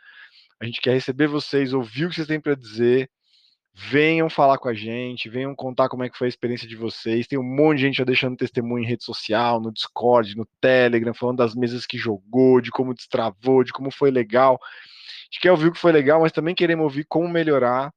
A 0.63 0.65
gente 0.65 0.79
quer 0.79 0.93
receber 0.93 1.27
vocês, 1.27 1.73
ouvir 1.73 2.05
o 2.05 2.09
que 2.09 2.15
vocês 2.15 2.27
têm 2.27 2.39
para 2.39 2.55
dizer 2.55 3.09
venham 3.75 4.29
falar 4.29 4.57
com 4.59 4.69
a 4.69 4.73
gente, 4.73 5.27
venham 5.27 5.53
contar 5.53 5.89
como 5.89 6.03
é 6.03 6.09
que 6.09 6.17
foi 6.17 6.27
a 6.27 6.29
experiência 6.29 6.67
de 6.67 6.75
vocês. 6.75 7.27
Tem 7.27 7.37
um 7.37 7.43
monte 7.43 7.79
de 7.79 7.83
gente 7.85 7.97
já 7.97 8.03
deixando 8.03 8.37
testemunho 8.37 8.83
em 8.83 8.87
rede 8.87 9.03
social, 9.03 9.59
no 9.59 9.73
Discord, 9.73 10.37
no 10.37 10.47
Telegram, 10.61 11.13
falando 11.13 11.39
das 11.39 11.53
mesas 11.53 11.85
que 11.85 11.97
jogou, 11.97 12.61
de 12.61 12.71
como 12.71 12.93
destravou, 12.93 13.63
de 13.63 13.73
como 13.73 13.91
foi 13.91 14.09
legal. 14.09 14.57
A 14.63 15.23
gente 15.25 15.41
quer 15.41 15.51
ouvir 15.51 15.67
o 15.67 15.71
que 15.73 15.79
foi 15.79 15.91
legal, 15.91 16.21
mas 16.21 16.31
também 16.31 16.55
queremos 16.55 16.83
ouvir 16.83 17.03
como 17.05 17.27
melhorar. 17.27 17.91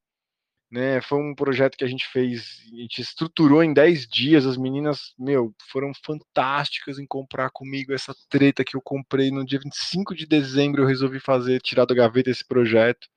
Né, 0.69 0.99
foi 0.99 1.17
um 1.19 1.33
projeto 1.33 1.77
que 1.77 1.85
a 1.85 1.87
gente 1.87 2.05
fez, 2.11 2.59
a 2.73 2.75
gente 2.81 3.01
estruturou 3.01 3.63
em 3.63 3.73
10 3.73 4.05
dias. 4.05 4.45
As 4.45 4.57
meninas, 4.57 5.13
meu, 5.17 5.53
foram 5.71 5.93
fantásticas 6.05 6.99
em 6.99 7.05
comprar 7.07 7.49
comigo 7.51 7.93
essa 7.93 8.13
treta 8.29 8.65
que 8.65 8.75
eu 8.75 8.81
comprei 8.81 9.31
no 9.31 9.45
dia 9.45 9.59
25 9.63 10.13
de 10.13 10.25
dezembro. 10.25 10.83
Eu 10.83 10.87
resolvi 10.87 11.21
fazer, 11.21 11.61
tirar 11.61 11.85
da 11.85 11.95
gaveta 11.95 12.29
esse 12.29 12.45
projeto. 12.45 13.07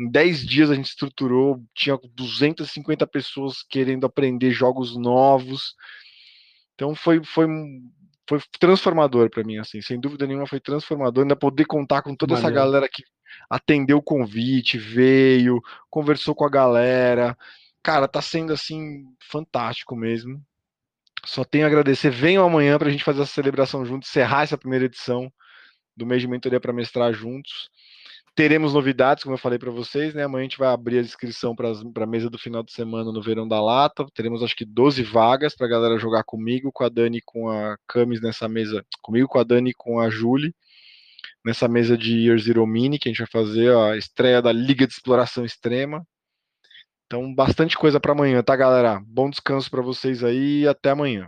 Em 0.00 0.10
10 0.10 0.46
dias 0.46 0.70
a 0.70 0.74
gente 0.74 0.88
estruturou, 0.88 1.62
tinha 1.74 1.96
250 2.14 3.06
pessoas 3.06 3.62
querendo 3.62 4.06
aprender 4.06 4.50
jogos 4.50 4.96
novos. 4.96 5.74
Então 6.74 6.94
foi, 6.94 7.22
foi, 7.22 7.46
foi 8.30 8.40
transformador 8.60 9.28
para 9.28 9.42
mim, 9.42 9.58
assim, 9.58 9.82
sem 9.82 9.98
dúvida 9.98 10.24
nenhuma 10.24 10.46
foi 10.46 10.60
transformador. 10.60 11.24
Ainda 11.24 11.34
poder 11.34 11.64
contar 11.64 12.00
com 12.02 12.14
toda 12.14 12.34
Valeu. 12.34 12.46
essa 12.46 12.54
galera 12.54 12.88
que 12.88 13.02
atendeu 13.48 13.98
o 13.98 14.02
convite, 14.02 14.78
veio, 14.78 15.60
conversou 15.90 16.32
com 16.32 16.44
a 16.44 16.48
galera. 16.48 17.36
Cara, 17.82 18.06
tá 18.06 18.22
sendo 18.22 18.52
assim 18.52 19.04
fantástico 19.20 19.96
mesmo. 19.96 20.40
Só 21.24 21.42
tenho 21.44 21.64
a 21.64 21.66
agradecer. 21.66 22.10
Venham 22.10 22.46
amanhã 22.46 22.78
para 22.78 22.88
a 22.88 22.90
gente 22.92 23.02
fazer 23.02 23.22
essa 23.22 23.32
celebração 23.32 23.84
juntos, 23.84 24.08
encerrar 24.08 24.44
essa 24.44 24.56
primeira 24.56 24.84
edição 24.84 25.32
do 25.96 26.06
mês 26.06 26.22
de 26.22 26.28
mentoria 26.28 26.60
para 26.60 26.72
mestrar 26.72 27.12
juntos. 27.12 27.68
Teremos 28.34 28.72
novidades, 28.72 29.22
como 29.22 29.34
eu 29.34 29.38
falei 29.38 29.58
para 29.58 29.70
vocês, 29.70 30.14
né? 30.14 30.22
Amanhã 30.22 30.42
a 30.42 30.44
gente 30.44 30.58
vai 30.58 30.68
abrir 30.68 30.98
a 30.98 31.02
inscrição 31.02 31.54
para 31.54 31.70
a 31.70 32.06
mesa 32.06 32.30
do 32.30 32.38
final 32.38 32.62
de 32.62 32.72
semana 32.72 33.12
no 33.12 33.20
Verão 33.20 33.46
da 33.46 33.60
Lata. 33.60 34.06
Teremos 34.14 34.42
acho 34.42 34.56
que 34.56 34.64
12 34.64 35.02
vagas 35.02 35.54
para 35.54 35.66
a 35.66 35.70
galera 35.70 35.98
jogar 35.98 36.24
comigo, 36.24 36.70
com 36.72 36.84
a 36.84 36.88
Dani 36.88 37.20
com 37.24 37.50
a 37.50 37.76
Camis 37.86 38.20
nessa 38.22 38.48
mesa, 38.48 38.84
comigo, 39.02 39.28
com 39.28 39.38
a 39.38 39.44
Dani 39.44 39.72
com 39.74 40.00
a 40.00 40.08
Julie, 40.08 40.54
nessa 41.44 41.68
mesa 41.68 41.98
de 41.98 42.26
Year 42.26 42.38
Zero 42.38 42.66
Mini, 42.66 42.98
que 42.98 43.08
a 43.08 43.12
gente 43.12 43.18
vai 43.18 43.28
fazer 43.30 43.76
a 43.76 43.96
estreia 43.96 44.40
da 44.40 44.52
Liga 44.52 44.86
de 44.86 44.92
Exploração 44.92 45.44
Extrema. 45.44 46.06
Então, 47.06 47.34
bastante 47.34 47.76
coisa 47.76 47.98
para 47.98 48.12
amanhã, 48.12 48.42
tá, 48.42 48.54
galera? 48.54 49.02
Bom 49.04 49.28
descanso 49.28 49.68
para 49.68 49.82
vocês 49.82 50.22
aí 50.22 50.60
e 50.60 50.68
até 50.68 50.90
amanhã. 50.90 51.26